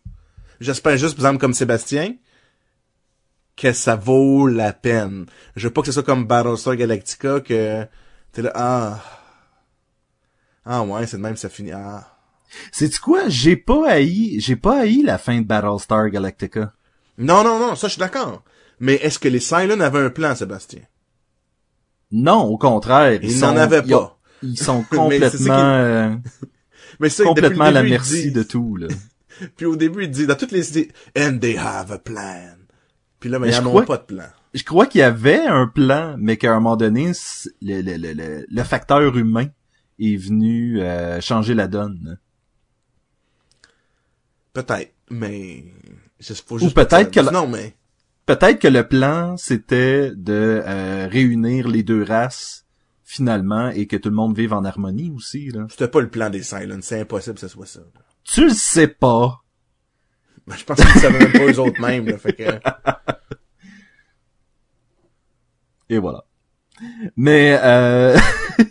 J'espère 0.61 0.97
juste, 0.97 1.17
par 1.17 1.27
exemple, 1.27 1.41
comme 1.41 1.55
Sébastien, 1.55 2.15
que 3.57 3.73
ça 3.73 3.97
vaut 3.97 4.47
la 4.47 4.73
peine. 4.73 5.27
Je 5.57 5.69
veux 5.69 5.73
pas 5.73 5.81
que 5.81 5.87
ce 5.87 5.93
soit 5.93 6.03
comme 6.03 6.27
Battlestar 6.27 6.77
Galactica, 6.77 7.41
que 7.41 7.87
t'es 8.33 8.43
là, 8.43 8.53
ah... 8.55 9.03
Ah 10.65 10.83
ouais, 10.83 11.07
c'est 11.07 11.17
de 11.17 11.23
même 11.23 11.37
ça 11.37 11.49
finit. 11.49 11.73
Ah. 11.73 12.19
C'est 12.73 12.99
quoi? 12.99 13.29
J'ai 13.29 13.57
pas 13.57 13.89
haï, 13.89 14.41
j'ai 14.41 14.57
pas 14.57 14.81
haï 14.81 15.03
la 15.03 15.17
fin 15.17 15.41
de 15.41 15.47
Battlestar 15.47 16.11
Galactica. 16.11 16.73
Non, 17.19 17.45
non, 17.45 17.59
non, 17.59 17.77
ça 17.77 17.87
je 17.89 17.93
suis 17.93 18.01
d'accord. 18.01 18.45
Mais 18.79 18.95
est-ce 18.97 19.19
que 19.19 19.29
les 19.29 19.41
Cylons 19.41 19.81
avaient 19.81 20.05
un 20.05 20.11
plan, 20.11 20.35
Sébastien? 20.35 20.83
Non, 22.13 22.43
au 22.43 22.59
contraire. 22.59 23.21
Ils 23.23 23.41
n'en 23.41 23.57
avaient 23.57 23.83
pas. 23.83 24.19
Ils 24.43 24.59
sont 24.59 24.83
complètement, 24.91 25.55
euh, 25.55 26.15
Mais 27.01 27.09
c'est 27.09 27.25
complètement 27.25 27.65
à 27.65 27.71
la 27.71 27.83
début, 27.83 27.95
ils 27.95 27.99
merci 27.99 28.33
de 28.33 28.43
tout, 28.43 28.77
là. 28.77 28.89
Puis 29.57 29.67
au 29.67 29.77
début, 29.77 30.05
il 30.05 30.11
dit, 30.11 30.27
dans 30.27 30.35
toutes 30.35 30.53
les 30.53 30.71
idées, 30.71 30.93
and 31.17 31.39
they 31.39 31.57
have 31.57 31.91
a 31.91 31.99
plan. 31.99 32.57
Puis 33.27 33.33
là, 33.33 33.41
mais 33.41 33.49
Mais 33.49 33.53
ils 33.55 33.57
je 33.57 33.61
n'en 33.63 33.71
crois 33.71 33.83
ont 33.83 33.87
pas 33.87 33.97
de 33.97 34.03
plan. 34.05 34.25
Je 34.55 34.63
crois 34.63 34.87
qu'il 34.87 35.01
y 35.01 35.03
avait 35.03 35.45
un 35.45 35.67
plan, 35.67 36.15
mais 36.17 36.37
qu'à 36.37 36.53
un 36.53 36.61
moment 36.61 36.77
donné, 36.77 37.11
le, 37.61 37.81
le, 37.83 37.97
le, 37.97 38.13
le, 38.13 38.47
le 38.49 38.63
facteur 38.63 39.17
humain 39.17 39.49
est 39.99 40.17
venu 40.17 40.81
euh, 40.81 41.21
changer 41.21 41.55
la 41.55 41.67
donne. 41.67 42.21
Peut-être, 44.53 44.95
mais... 45.11 45.65
Faut 46.47 46.55
Ou 46.55 46.59
juste 46.61 46.77
peut-être 46.77 47.11
que 47.11 47.19
la- 47.19 47.33
Non, 47.33 47.49
mais... 47.49 47.75
Peut-être 48.27 48.61
que 48.61 48.69
le 48.69 48.87
plan, 48.87 49.37
c'était 49.37 50.13
de 50.15 50.63
euh, 50.65 51.09
réunir 51.11 51.67
les 51.67 51.83
deux 51.83 52.05
races 52.05 52.65
finalement 53.03 53.71
et 53.71 53.89
que 53.89 53.97
tout 53.97 54.09
le 54.11 54.15
monde 54.15 54.37
vive 54.37 54.53
en 54.53 54.65
harmonie 54.65 55.11
aussi. 55.11 55.51
Là. 55.51 55.67
C'était 55.69 55.89
pas 55.89 56.01
le 56.01 56.09
plan 56.11 56.31
des 56.31 56.45
Cylons. 56.45 56.79
C'est 56.81 57.01
impossible 57.01 57.35
que 57.35 57.41
ce 57.41 57.49
soit 57.49 57.67
ça. 57.67 57.81
Tu 58.23 58.45
le 58.45 58.51
sais 58.55 58.87
pas. 58.89 59.43
Ben, 60.47 60.57
je 60.57 60.65
pense 60.65 60.77
qu'ils 60.81 61.01
savaient 61.01 61.19
même 61.19 61.33
pas 61.33 61.45
eux 61.53 61.59
autres 61.59 61.81
mêmes, 61.81 62.07
là. 62.09 62.19
Fait 62.19 62.33
que... 62.33 62.45
Et 65.89 65.99
voilà. 65.99 66.25
Mais 67.17 67.59
euh... 67.63 68.17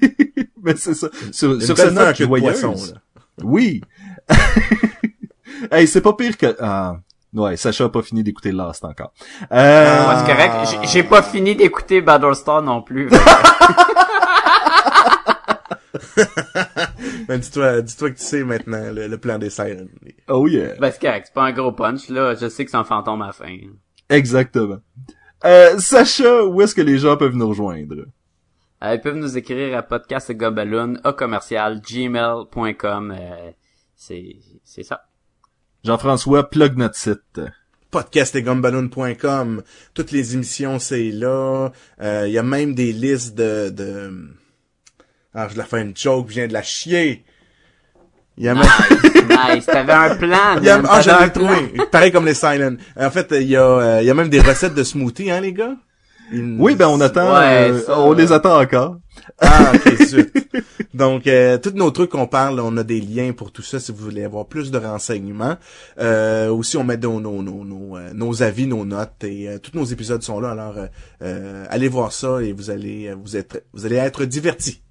mais 0.62 0.76
c'est 0.76 0.94
ça. 0.94 1.08
Sur, 1.32 1.62
sur 1.62 1.78
cette 1.78 1.94
note 1.94 2.16
joyeuse. 2.16 2.62
poisson, 2.62 2.94
là. 2.94 3.02
Oui. 3.44 3.82
hey, 5.72 5.88
c'est 5.88 6.02
pas 6.02 6.14
pire 6.14 6.38
que. 6.38 6.56
Ah. 6.60 6.98
Ouais, 7.34 7.58
Sacha 7.58 7.84
a 7.86 7.90
pas 7.90 8.02
fini 8.02 8.24
d'écouter 8.24 8.54
Lost 8.54 8.86
encore. 8.86 9.12
Euh... 9.52 10.08
Ouais, 10.08 10.16
c'est 10.20 10.32
correct. 10.32 10.56
J'ai- 10.70 10.88
J'ai 10.88 11.04
pas 11.04 11.22
fini 11.22 11.54
d'écouter 11.56 12.00
Battlestar 12.00 12.62
non 12.62 12.82
plus. 12.82 13.10
Ben, 17.28 17.40
dis-toi, 17.40 17.82
dis-toi 17.82 18.12
que 18.12 18.18
tu 18.18 18.24
sais 18.24 18.44
maintenant 18.44 18.92
le, 18.92 19.08
le 19.08 19.18
plan 19.18 19.38
des 19.40 19.50
Cylons. 19.50 19.88
Oh 20.28 20.48
yeah. 20.48 20.76
ben, 20.80 20.92
c'est 20.92 21.02
correct. 21.02 21.26
C'est 21.28 21.34
pas 21.34 21.44
un 21.46 21.52
gros 21.54 21.72
punch, 21.72 22.10
là. 22.10 22.36
Je 22.36 22.48
sais 22.50 22.66
que 22.66 22.72
c'est 22.72 22.78
un 22.78 22.84
fantôme 22.84 23.22
à 23.22 23.28
la 23.28 23.34
fin. 23.34 23.58
Exactement. 24.10 24.80
Euh, 25.44 25.78
Sacha, 25.80 26.46
où 26.46 26.62
est-ce 26.62 26.76
que 26.76 26.82
les 26.82 26.98
gens 27.00 27.18
peuvent 27.18 27.36
nous 27.36 27.48
rejoindre? 27.50 28.06
Euh, 28.84 28.94
ils 28.96 29.02
peuvent 29.02 29.16
nous 29.16 29.38
écrire 29.38 29.78
à 29.78 29.84
podcastgobaloon, 29.84 31.00
à 31.04 31.14
commercial, 31.14 31.82
gmail.com. 31.82 33.16
Euh, 33.18 33.52
c'est, 33.96 34.36
c'est 34.64 34.84
ça. 34.84 35.02
Jean-François, 35.84 36.50
plug 36.50 36.78
notre 36.78 36.96
site. 36.96 37.42
podcastetgumballoon.com. 37.92 39.64
Toutes 39.94 40.12
les 40.12 40.34
émissions, 40.36 40.80
c'est 40.80 41.12
là. 41.12 41.72
Euh, 42.02 42.26
Il 42.28 42.34
y 42.34 42.38
a 42.38 42.44
même 42.44 42.76
des 42.76 42.92
listes 42.92 43.36
de... 43.36 43.70
de... 43.70 44.12
Ah, 45.36 45.48
je 45.52 45.58
la 45.58 45.66
fais 45.66 45.82
une 45.82 45.96
joke, 45.96 46.28
je 46.30 46.36
viens 46.36 46.48
de 46.48 46.54
la 46.54 46.64
chier. 46.64 47.26
Il 48.38 48.46
y 48.46 48.50
a 48.50 48.54
même... 48.54 48.64
Nice, 48.64 49.56
nice. 49.56 49.66
T'avais 49.66 49.94
un 49.94 50.16
plan, 50.16 50.58
Il 50.58 50.64
y 50.64 50.70
a... 50.70 50.78
man. 50.78 50.88
Ah, 50.90 51.02
je 51.02 51.06
T'avais 51.10 51.20
l'ai 51.20 51.26
un 51.26 51.30
plan. 51.30 51.46
trouvé. 51.48 51.86
Pareil 51.92 52.12
comme 52.12 52.26
les 52.26 52.34
Silent. 52.34 52.76
En 52.98 53.10
fait, 53.12 53.28
il 53.32 53.48
y 53.48 53.56
a, 53.56 53.64
euh, 53.64 54.02
il 54.02 54.08
y 54.08 54.10
a 54.10 54.14
même 54.14 54.30
des 54.30 54.40
recettes 54.42 54.74
de 54.74 54.84
smoothie, 54.84 55.30
hein, 55.32 55.42
les 55.42 55.54
gars? 55.54 55.76
Oui, 56.34 56.74
ben 56.76 56.88
on 56.88 57.00
attend, 57.02 57.36
Ouais, 57.38 57.70
euh, 57.70 57.82
ça, 57.82 58.00
on 58.00 58.12
euh, 58.12 58.16
les 58.16 58.32
attend 58.32 58.60
encore. 58.60 58.98
Ah, 59.40 59.72
ok, 59.76 59.96
zut. 60.06 60.34
Donc, 60.94 61.28
euh, 61.28 61.60
tous 61.60 61.74
nos 61.76 61.92
trucs 61.92 62.10
qu'on 62.10 62.26
parle, 62.26 62.60
on 62.60 62.76
a 62.78 62.84
des 62.84 63.00
liens 63.00 63.32
pour 63.32 63.52
tout 63.52 63.62
ça 63.62 63.80
si 63.80 63.92
vous 63.92 64.04
voulez 64.04 64.24
avoir 64.24 64.48
plus 64.48 64.72
de 64.72 64.78
renseignements. 64.80 65.58
Euh, 66.00 66.50
aussi, 66.50 66.78
on 66.78 66.84
met 66.84 66.98
nos, 66.98 67.20
nos, 67.22 67.44
nos, 67.44 67.64
nos, 67.64 67.96
euh, 67.98 68.10
nos 68.14 68.42
avis, 68.42 68.66
nos 68.66 68.86
notes 68.86 69.24
et 69.24 69.48
euh, 69.50 69.60
tous 69.60 69.78
nos 69.78 69.86
épisodes 69.86 70.24
sont 70.24 70.40
là. 70.40 70.50
Alors, 70.52 70.76
allez 71.70 71.88
voir 71.90 72.12
ça 72.12 72.42
et 72.42 72.54
vous 72.54 72.72
allez 72.72 73.14
vous 73.14 73.38
être 73.38 73.62
vous 73.74 73.86
allez 73.86 73.98
être 73.98 74.26
divertis. 74.26 74.82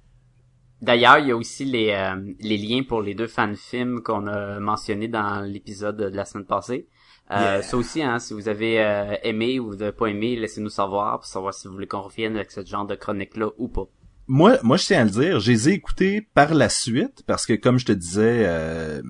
D'ailleurs, 0.85 1.17
il 1.17 1.27
y 1.27 1.31
a 1.31 1.35
aussi 1.35 1.65
les, 1.65 1.89
euh, 1.89 2.15
les 2.39 2.57
liens 2.57 2.83
pour 2.83 3.01
les 3.01 3.15
deux 3.15 3.25
fan-films 3.25 4.01
qu'on 4.03 4.27
a 4.27 4.59
mentionnés 4.59 5.07
dans 5.07 5.41
l'épisode 5.41 5.97
de 5.97 6.15
la 6.15 6.25
semaine 6.25 6.45
passée. 6.45 6.87
Euh, 7.31 7.35
Yeah. 7.55 7.61
Ça 7.63 7.77
aussi, 7.77 8.03
hein, 8.03 8.19
si 8.19 8.35
vous 8.35 8.47
avez 8.49 8.79
euh, 8.79 9.15
aimé 9.23 9.59
ou 9.59 9.71
vous 9.71 9.77
n'avez 9.77 9.91
pas 9.91 10.05
aimé, 10.05 10.35
laissez-nous 10.35 10.69
savoir 10.69 11.17
pour 11.17 11.25
savoir 11.25 11.55
si 11.55 11.67
vous 11.67 11.73
voulez 11.73 11.87
qu'on 11.87 12.01
revienne 12.01 12.35
avec 12.35 12.51
ce 12.51 12.63
genre 12.63 12.85
de 12.85 12.93
chronique-là 12.93 13.49
ou 13.57 13.67
pas. 13.67 13.87
Moi, 14.27 14.59
moi, 14.61 14.77
je 14.77 14.85
tiens 14.85 15.01
à 15.01 15.03
le 15.05 15.09
dire, 15.09 15.39
je 15.39 15.51
les 15.51 15.69
ai 15.69 15.73
écoutés 15.73 16.21
par 16.21 16.53
la 16.53 16.69
suite 16.69 17.23
parce 17.25 17.47
que, 17.47 17.53
comme 17.53 17.79
je 17.79 17.85
te 17.85 17.91
disais, 17.91 18.43
euh, 18.45 19.01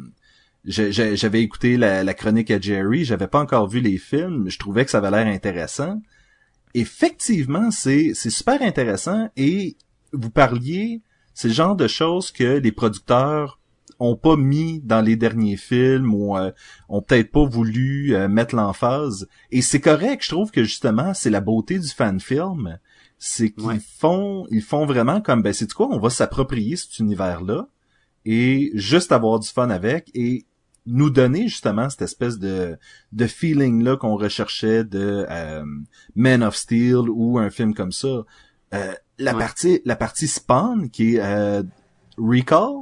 j'avais 0.64 1.42
écouté 1.42 1.76
la, 1.76 2.06
la 2.06 2.14
chronique 2.14 2.52
à 2.52 2.60
Jerry, 2.60 3.04
j'avais 3.04 3.28
pas 3.28 3.42
encore 3.42 3.68
vu 3.68 3.82
les 3.82 3.98
films, 3.98 4.50
je 4.50 4.58
trouvais 4.60 4.86
que 4.86 4.92
ça 4.92 5.00
avait 5.00 5.12
l'air 5.12 5.28
intéressant. 5.28 6.02
Effectivement, 6.74 7.70
c'est 7.70 8.14
c'est 8.14 8.30
super 8.30 8.62
intéressant 8.62 9.30
et 9.36 9.76
vous 10.14 10.30
parliez, 10.30 11.02
c'est 11.36 11.50
le 11.50 11.54
genre 11.54 11.76
de 11.76 11.88
choses 11.88 12.32
que 12.32 12.58
les 12.58 12.72
producteurs 12.72 13.60
ont 14.00 14.16
pas 14.16 14.36
mis 14.36 14.82
dans 14.82 15.02
les 15.02 15.16
derniers 15.16 15.56
films 15.58 16.14
ou 16.14 16.36
euh, 16.36 16.52
ont 16.90 17.02
peut-être 17.04 17.32
pas 17.32 17.46
voulu 17.46 18.16
euh, 18.16 18.28
mettre 18.28 18.56
l'emphase. 18.56 19.28
Et 19.52 19.62
c'est 19.62 19.80
correct, 19.80 20.24
je 20.24 20.30
trouve 20.32 20.50
que 20.50 20.64
justement, 20.64 21.14
c'est 21.14 21.30
la 21.30 21.42
beauté 21.42 21.78
du 21.78 21.88
fan 21.88 22.20
film, 22.20 22.80
c'est 23.20 23.52
qu'ils 23.52 23.64
Ouais. 23.64 23.80
font, 24.00 24.48
ils 24.50 24.64
font 24.64 24.86
vraiment 24.88 25.22
comme, 25.22 25.44
ben 25.44 25.54
c'est 25.54 25.72
quoi, 25.72 25.88
on 25.92 26.00
va 26.00 26.10
s'approprier 26.10 26.76
cet 26.76 26.98
univers-là 27.00 27.68
et 28.26 28.72
juste 28.74 29.12
avoir 29.12 29.40
du 29.40 29.48
fun 29.48 29.70
avec. 29.70 30.10
Et 30.16 30.46
nous 30.88 31.10
donner 31.10 31.48
justement 31.48 31.90
cette 31.90 32.04
espèce 32.04 32.38
de 32.38 32.78
de 33.12 33.26
feeling 33.28 33.84
là 33.84 33.98
qu'on 33.98 34.18
recherchait 34.18 34.84
de 34.84 35.26
euh, 35.30 35.66
Man 36.16 36.44
of 36.44 36.56
Steel 36.56 37.10
ou 37.10 37.40
un 37.40 37.50
film 37.50 37.74
comme 37.74 37.92
ça. 37.92 38.24
Euh, 38.76 38.94
la 39.18 39.34
Ouais. 39.34 39.40
partie 39.40 39.82
la 39.86 39.96
partie 39.96 40.28
Spawn 40.28 40.90
qui 40.90 41.16
est 41.16 41.20
euh, 41.22 41.64
Recall, 42.18 42.74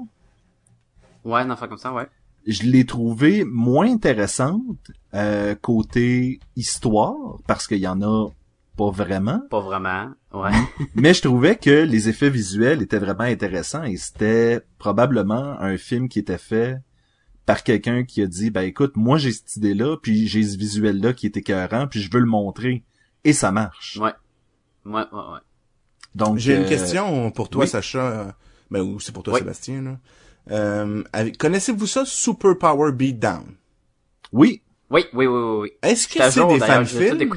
Ouais, 1.26 1.44
fait 1.56 1.68
comme 1.68 1.78
ça, 1.78 1.94
ouais. 1.94 2.08
je 2.46 2.64
l'ai 2.64 2.86
trouvé 2.86 3.46
moins 3.46 3.90
intéressante 3.90 4.92
euh, 5.14 5.56
côté 5.56 6.40
histoire 6.56 7.38
parce 7.48 7.68
qu'il 7.68 7.78
y 7.80 7.88
en 7.88 8.02
a 8.02 8.30
pas 8.76 8.90
vraiment. 8.90 9.40
Pas 9.50 9.62
vraiment. 9.62 10.10
Ouais. 10.34 10.52
Mais 10.96 11.14
je 11.14 11.22
trouvais 11.22 11.56
que 11.56 11.84
les 11.84 12.10
effets 12.10 12.30
visuels 12.30 12.82
étaient 12.82 12.98
vraiment 13.00 13.24
intéressants 13.24 13.84
et 13.84 13.96
c'était 13.98 14.62
probablement 14.80 15.60
un 15.60 15.78
film 15.78 16.10
qui 16.10 16.20
était 16.20 16.38
fait 16.40 16.78
par 17.46 17.64
quelqu'un 17.64 18.04
qui 18.04 18.22
a 18.22 18.28
dit 18.28 18.50
ben 18.52 18.62
écoute 18.62 18.94
moi 18.96 19.18
j'ai 19.18 19.32
cette 19.34 19.58
idée 19.58 19.74
là 19.74 19.98
puis 20.02 20.28
j'ai 20.28 20.44
ce 20.44 20.58
visuel 20.58 21.00
là 21.02 21.14
qui 21.14 21.26
est 21.26 21.36
écœurant 21.38 21.88
puis 21.88 22.00
je 22.02 22.10
veux 22.12 22.20
le 22.22 22.26
montrer 22.26 22.84
et 23.24 23.34
ça 23.34 23.52
marche. 23.52 23.98
Ouais. 24.02 24.14
Ouais, 24.86 24.94
ouais, 25.12 25.20
ouais. 25.34 25.40
Donc 26.16 26.38
J'ai 26.38 26.56
une 26.56 26.64
euh, 26.64 26.68
question 26.68 27.32
pour 27.32 27.50
toi, 27.50 27.64
oui. 27.64 27.68
Sacha. 27.70 28.00
euh, 28.00 28.26
Ben, 28.72 28.82
ou 28.82 29.00
c'est 29.00 29.12
pour 29.12 29.24
toi, 29.24 29.34
Oui. 29.34 29.40
Sébastien, 29.40 29.82
là. 29.82 29.98
Euh, 30.52 31.04
Connaissez-vous 31.40 31.88
ça, 31.88 32.04
Super 32.06 32.58
Power 32.58 32.92
Beatdown? 32.92 33.56
Oui, 34.32 34.62
Oui, 34.90 35.06
oui, 35.14 35.26
oui, 35.26 35.28
oui, 35.28 35.60
oui. 35.62 35.72
Est-ce 35.82 36.08
que 36.08 36.20
c'est 36.30 36.48
des 36.48 36.60
fan-films? 36.60 37.32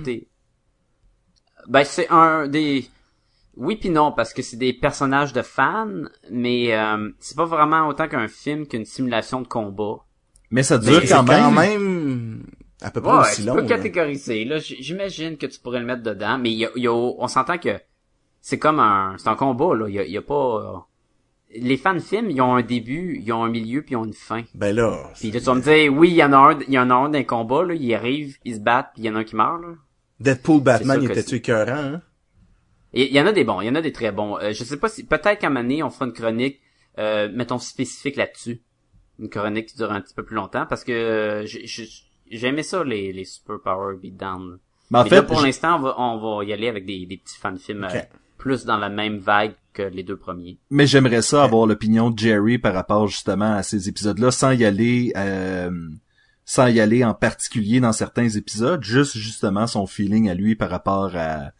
Ben, 1.68 1.84
c'est 1.84 2.08
un 2.10 2.46
des... 2.48 2.88
Oui 3.56 3.76
puis 3.76 3.88
non, 3.88 4.12
parce 4.12 4.34
que 4.34 4.42
c'est 4.42 4.58
des 4.58 4.74
personnages 4.74 5.32
de 5.32 5.40
fans, 5.40 5.88
mais 6.30 6.74
euh, 6.76 7.08
c'est 7.18 7.36
pas 7.36 7.46
vraiment 7.46 7.88
autant 7.88 8.06
qu'un 8.06 8.28
film 8.28 8.66
qu'une 8.66 8.84
simulation 8.84 9.40
de 9.40 9.48
combat. 9.48 10.04
mais 10.50 10.62
ça 10.62 10.76
dure 10.76 11.00
c'est 11.00 11.08
quand 11.08 11.22
même. 11.22 11.42
quand 11.42 11.50
même 11.52 12.44
à 12.82 12.90
peu 12.90 13.00
près 13.00 13.12
Ouais, 13.12 13.20
aussi 13.20 13.40
tu 13.40 13.46
long. 13.48 13.54
peux 13.54 13.62
là. 13.62 13.68
catégoriser. 13.68 14.44
Là, 14.44 14.58
j'imagine 14.58 15.38
que 15.38 15.46
tu 15.46 15.58
pourrais 15.58 15.80
le 15.80 15.86
mettre 15.86 16.02
dedans, 16.02 16.36
mais 16.36 16.50
il 16.52 16.58
y 16.58 16.66
a, 16.66 16.70
il 16.76 16.82
y 16.82 16.86
a- 16.86 16.92
on 16.92 17.26
s'entend 17.28 17.56
que 17.56 17.80
c'est 18.48 18.58
comme 18.60 18.78
un, 18.78 19.16
c'est 19.18 19.28
un 19.28 19.34
combat 19.34 19.74
là. 19.74 19.88
Il 19.88 19.94
y 19.96 19.98
a, 19.98 20.04
y 20.06 20.16
a 20.16 20.22
pas. 20.22 20.44
euh, 20.62 20.78
Les 21.58 21.76
fans 21.76 21.94
de 21.94 21.98
films, 22.00 22.30
ils 22.30 22.40
ont 22.40 22.54
un 22.54 22.62
début, 22.62 23.20
ils 23.20 23.32
ont 23.32 23.42
un 23.42 23.48
milieu, 23.48 23.82
puis 23.82 23.92
ils 23.94 23.96
ont 23.96 24.04
une 24.04 24.12
fin. 24.12 24.42
Ben 24.54 24.72
là, 24.74 25.10
Puis 25.18 25.30
là, 25.32 25.40
tu 25.40 25.46
vas 25.46 25.54
me 25.54 25.62
dire, 25.62 25.92
oui, 25.92 26.10
il 26.10 26.14
y 26.14 26.22
en 26.22 26.32
a 26.32 26.36
un, 26.36 26.58
il 26.60 26.72
y 26.72 26.78
en 26.78 26.90
a 26.90 26.94
un 26.94 27.08
d'un 27.08 27.24
combat 27.24 27.64
là, 27.64 27.74
ils 27.74 27.92
arrivent, 27.92 28.36
ils 28.44 28.54
se 28.54 28.60
battent, 28.60 28.90
puis 28.94 29.02
il 29.02 29.06
y 29.06 29.10
en 29.10 29.16
a 29.16 29.18
un 29.20 29.24
qui 29.24 29.34
meurt 29.34 29.60
là. 29.62 29.74
Deadpool 30.20 30.62
Batman, 30.62 30.98
il 31.02 31.10
était-tu 31.10 31.34
écœurant, 31.36 31.94
hein? 31.94 32.02
Il 32.92 33.12
y 33.12 33.20
en 33.20 33.26
a 33.26 33.32
des 33.32 33.44
bons, 33.44 33.60
il 33.62 33.66
y 33.66 33.70
en 33.70 33.74
a 33.74 33.82
des 33.82 33.92
très 33.92 34.12
bons. 34.12 34.38
Euh, 34.38 34.52
je 34.52 34.62
sais 34.64 34.78
pas 34.78 34.88
si 34.88 35.04
peut-être 35.04 35.40
qu'à 35.40 35.48
un 35.48 35.50
moment 35.50 35.62
donné, 35.62 35.82
on 35.82 35.90
fera 35.90 36.06
une 36.06 36.12
chronique, 36.12 36.60
euh, 36.98 37.28
mettons 37.34 37.58
spécifique 37.58 38.16
là-dessus, 38.16 38.62
une 39.18 39.28
chronique 39.28 39.66
qui 39.66 39.76
dure 39.76 39.90
un 39.90 40.00
petit 40.00 40.14
peu 40.14 40.24
plus 40.24 40.36
longtemps, 40.36 40.66
parce 40.66 40.84
que 40.84 40.92
euh, 40.92 41.46
j'ai- 41.46 41.66
j'ai 41.66 41.86
j'ai 42.30 42.46
aimé 42.48 42.62
ça 42.62 42.82
les 42.84 43.12
les 43.12 43.24
super 43.24 43.56
power 43.62 43.96
beatdown. 44.02 44.58
Mais 44.90 44.98
en 45.00 45.02
Mais 45.04 45.10
fait, 45.10 45.16
là, 45.16 45.22
pour 45.24 45.40
l'instant, 45.46 45.76
on 45.76 45.80
va 45.82 45.94
on 45.98 46.36
va 46.38 46.44
y 46.44 46.52
aller 46.52 46.68
avec 46.68 46.86
des 46.86 47.04
des 47.06 47.16
petits 47.18 47.36
fan 47.38 47.58
films 47.58 47.84
euh. 47.84 47.88
Plus 48.46 48.64
dans 48.64 48.76
la 48.76 48.88
même 48.88 49.18
vague 49.18 49.54
que 49.72 49.82
les 49.82 50.04
deux 50.04 50.16
premiers. 50.16 50.56
mais 50.70 50.86
j'aimerais 50.86 51.22
ça 51.22 51.42
avoir 51.42 51.66
l'opinion 51.66 52.10
de 52.10 52.18
Jerry 52.18 52.58
par 52.58 52.74
rapport 52.74 53.08
justement 53.08 53.52
à 53.56 53.62
ces 53.64 53.88
épisodes-là, 53.88 54.30
sans 54.30 54.52
y 54.52 54.64
aller, 54.64 55.12
euh, 55.16 55.70
sans 56.44 56.68
y 56.68 56.78
aller 56.80 57.04
en 57.04 57.12
particulier 57.12 57.80
dans 57.80 57.92
certains 57.92 58.28
épisodes, 58.28 58.82
juste 58.84 59.16
justement 59.16 59.66
son 59.66 59.86
feeling 59.88 60.30
à 60.30 60.34
lui 60.34 60.54
par 60.54 60.70
rapport 60.70 61.10
à 61.16 61.50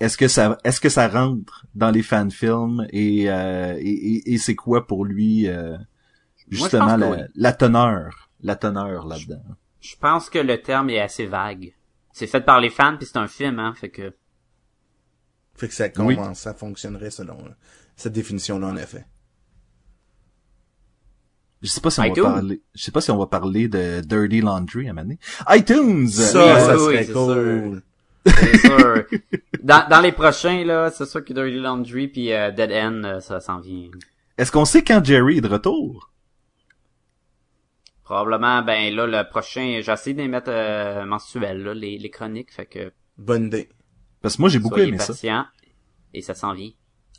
est-ce 0.00 0.16
que 0.18 0.28
ça, 0.28 0.58
est-ce 0.64 0.80
que 0.80 0.90
ça 0.90 1.08
rentre 1.08 1.64
dans 1.74 1.90
les 1.90 2.02
fan 2.02 2.30
films 2.30 2.86
et 2.90 3.30
euh, 3.30 3.74
et, 3.80 3.90
et- 4.16 4.34
et 4.34 4.38
c'est 4.38 4.54
quoi 4.54 4.86
pour 4.86 5.04
lui 5.06 5.48
euh, 5.48 5.76
justement 6.50 6.96
oui. 7.10 7.18
la 7.34 7.52
teneur, 7.52 8.28
la 8.42 8.56
teneur 8.56 9.06
là-dedans? 9.06 9.42
Je 9.80 9.96
pense 10.00 10.28
que 10.30 10.38
le 10.38 10.60
terme 10.60 10.90
est 10.90 11.00
assez 11.00 11.26
vague. 11.26 11.72
C'est 12.12 12.26
fait 12.26 12.40
par 12.42 12.60
les 12.60 12.70
fans 12.70 12.96
puis 12.98 13.06
c'est 13.06 13.18
un 13.18 13.28
film 13.28 13.58
hein, 13.58 13.72
fait 13.74 13.88
que 13.88 14.12
Fait 15.56 15.68
que 15.68 15.74
ça 15.74 15.84
Oui. 15.98 16.16
commence, 16.16 16.40
ça 16.40 16.54
fonctionnerait 16.54 17.10
selon 17.10 17.38
euh, 17.44 17.50
cette 17.96 18.12
définition-là, 18.12 18.66
en 18.68 18.76
effet. 18.76 19.06
Je 21.62 21.68
sais 21.70 21.80
pas 21.80 21.90
si 21.90 22.00
on 22.00 22.04
iTunes? 22.04 22.22
va 22.24 22.32
parler, 22.32 22.62
je 22.74 22.82
sais 22.82 22.90
pas 22.92 23.00
si 23.00 23.10
on 23.10 23.16
va 23.16 23.26
parler 23.26 23.68
de 23.68 24.00
Dirty 24.00 24.40
Laundry 24.42 24.88
à 24.90 24.92
donné. 24.92 25.18
iTunes. 25.48 26.08
Ça, 26.08 26.44
Oui, 26.44 26.60
ça 26.60 26.78
serait 26.78 27.06
oui, 27.06 27.12
cool. 27.12 27.82
c'est 28.26 28.58
sûr. 28.58 29.04
dans 29.62 29.88
dans 29.88 30.00
les 30.00 30.12
prochains 30.12 30.64
là, 30.64 30.90
c'est 30.90 31.06
sûr 31.06 31.24
que 31.24 31.32
Dirty 31.32 31.58
Laundry 31.60 32.08
puis 32.08 32.32
euh, 32.32 32.50
Dead 32.50 32.70
End 32.70 33.02
euh, 33.04 33.20
ça 33.20 33.40
s'en 33.40 33.60
vient. 33.60 33.88
Est-ce 34.36 34.52
qu'on 34.52 34.64
sait 34.66 34.82
quand 34.82 35.02
Jerry 35.04 35.38
est 35.38 35.40
de 35.42 35.48
retour? 35.48 36.10
Probablement, 38.02 38.60
ben 38.62 38.94
là, 38.94 39.06
le 39.06 39.26
prochain, 39.30 39.80
j'essaie 39.82 40.12
de 40.12 40.20
les 40.20 40.28
mettre 40.28 40.50
euh, 40.50 41.06
mensuels, 41.06 41.62
là, 41.62 41.72
les, 41.72 41.96
les 41.96 42.10
chroniques, 42.10 42.52
fait 42.52 42.66
que 42.66 42.92
Bonne 43.16 43.46
idée. 43.46 43.70
Parce 44.24 44.36
que 44.36 44.42
moi 44.42 44.48
j'ai 44.48 44.58
beaucoup 44.58 44.74
soyez 44.76 44.88
aimé 44.88 44.98
ça. 44.98 45.08
patients, 45.12 45.44
et 46.12 46.20
ça 46.22 46.34
s'en 46.34 46.52
vient. 46.54 46.70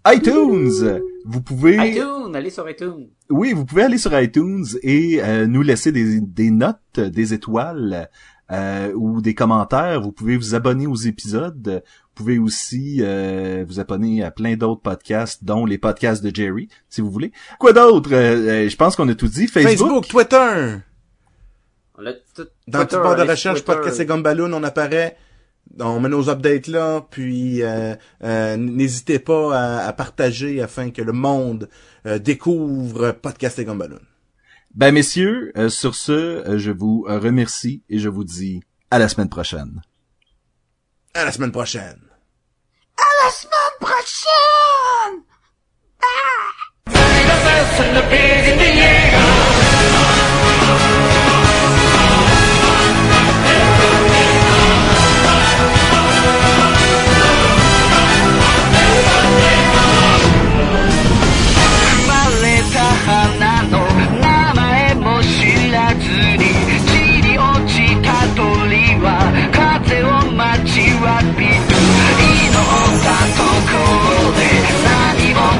iTunes. 0.07 1.01
Vous 1.25 1.41
pouvez, 1.41 1.77
iTunes, 1.89 2.35
allez 2.35 2.49
sur 2.49 2.69
iTunes. 2.69 3.07
oui, 3.29 3.53
vous 3.53 3.65
pouvez 3.65 3.83
aller 3.83 3.97
sur 3.97 4.19
iTunes 4.19 4.65
et 4.83 5.19
euh, 5.23 5.47
nous 5.47 5.61
laisser 5.63 5.91
des, 5.91 6.19
des 6.21 6.51
notes, 6.51 6.99
des 6.99 7.33
étoiles 7.33 8.09
euh, 8.51 8.91
ou 8.93 9.21
des 9.21 9.33
commentaires. 9.33 10.01
Vous 10.01 10.11
pouvez 10.11 10.37
vous 10.37 10.53
abonner 10.53 10.85
aux 10.85 10.95
épisodes. 10.95 11.81
Vous 11.83 12.23
pouvez 12.23 12.37
aussi 12.37 12.99
euh, 13.01 13.65
vous 13.67 13.79
abonner 13.79 14.23
à 14.23 14.29
plein 14.31 14.55
d'autres 14.55 14.81
podcasts, 14.81 15.43
dont 15.43 15.65
les 15.65 15.77
podcasts 15.79 16.23
de 16.23 16.33
Jerry, 16.33 16.69
si 16.87 17.01
vous 17.01 17.09
voulez. 17.09 17.31
Quoi 17.59 17.73
d'autre? 17.73 18.11
Euh, 18.13 18.65
euh, 18.65 18.69
Je 18.69 18.75
pense 18.75 18.95
qu'on 18.95 19.09
a 19.09 19.15
tout 19.15 19.27
dit. 19.27 19.47
Facebook, 19.47 20.07
Twitter! 20.07 20.77
On 21.97 22.05
a 22.05 22.13
tout- 22.13 22.45
Dans 22.67 22.79
Twitter, 22.79 22.95
toute 22.95 23.03
barre 23.03 23.15
de 23.15 23.21
recherche, 23.23 23.63
Twitter. 23.63 23.73
podcast 23.79 23.99
et 24.01 24.05
Gumballoon, 24.05 24.53
on 24.53 24.63
apparaît. 24.63 25.17
On 25.79 25.99
met 25.99 26.07
nos 26.09 26.29
updates 26.29 26.67
là, 26.67 27.01
puis 27.09 27.61
euh, 27.61 27.95
euh, 28.23 28.55
n'hésitez 28.55 29.19
pas 29.19 29.57
à, 29.57 29.87
à 29.87 29.93
partager 29.93 30.61
afin 30.61 30.89
que 30.91 31.01
le 31.01 31.11
monde 31.11 31.69
euh, 32.05 32.17
découvre 32.17 33.11
Podcast 33.11 33.59
et 33.59 33.65
Gumballoon. 33.65 33.99
Ben 34.73 34.93
messieurs, 34.93 35.51
euh, 35.57 35.69
sur 35.69 35.95
ce, 35.95 36.11
euh, 36.11 36.57
je 36.57 36.71
vous 36.71 37.05
remercie 37.07 37.83
et 37.89 37.99
je 37.99 38.09
vous 38.09 38.23
dis 38.23 38.61
à 38.91 38.99
la 38.99 39.09
semaine 39.09 39.29
prochaine. 39.29 39.81
À 41.13 41.25
la 41.25 41.31
semaine 41.31 41.51
prochaine! 41.51 41.99
The 46.85 47.41
Best 47.43 47.79
and 47.79 47.95
the 47.95 48.09
Big 48.09 49.14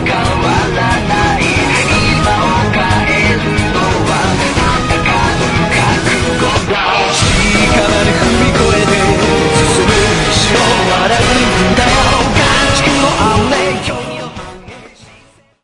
come 0.06 0.42
back. 0.42 0.65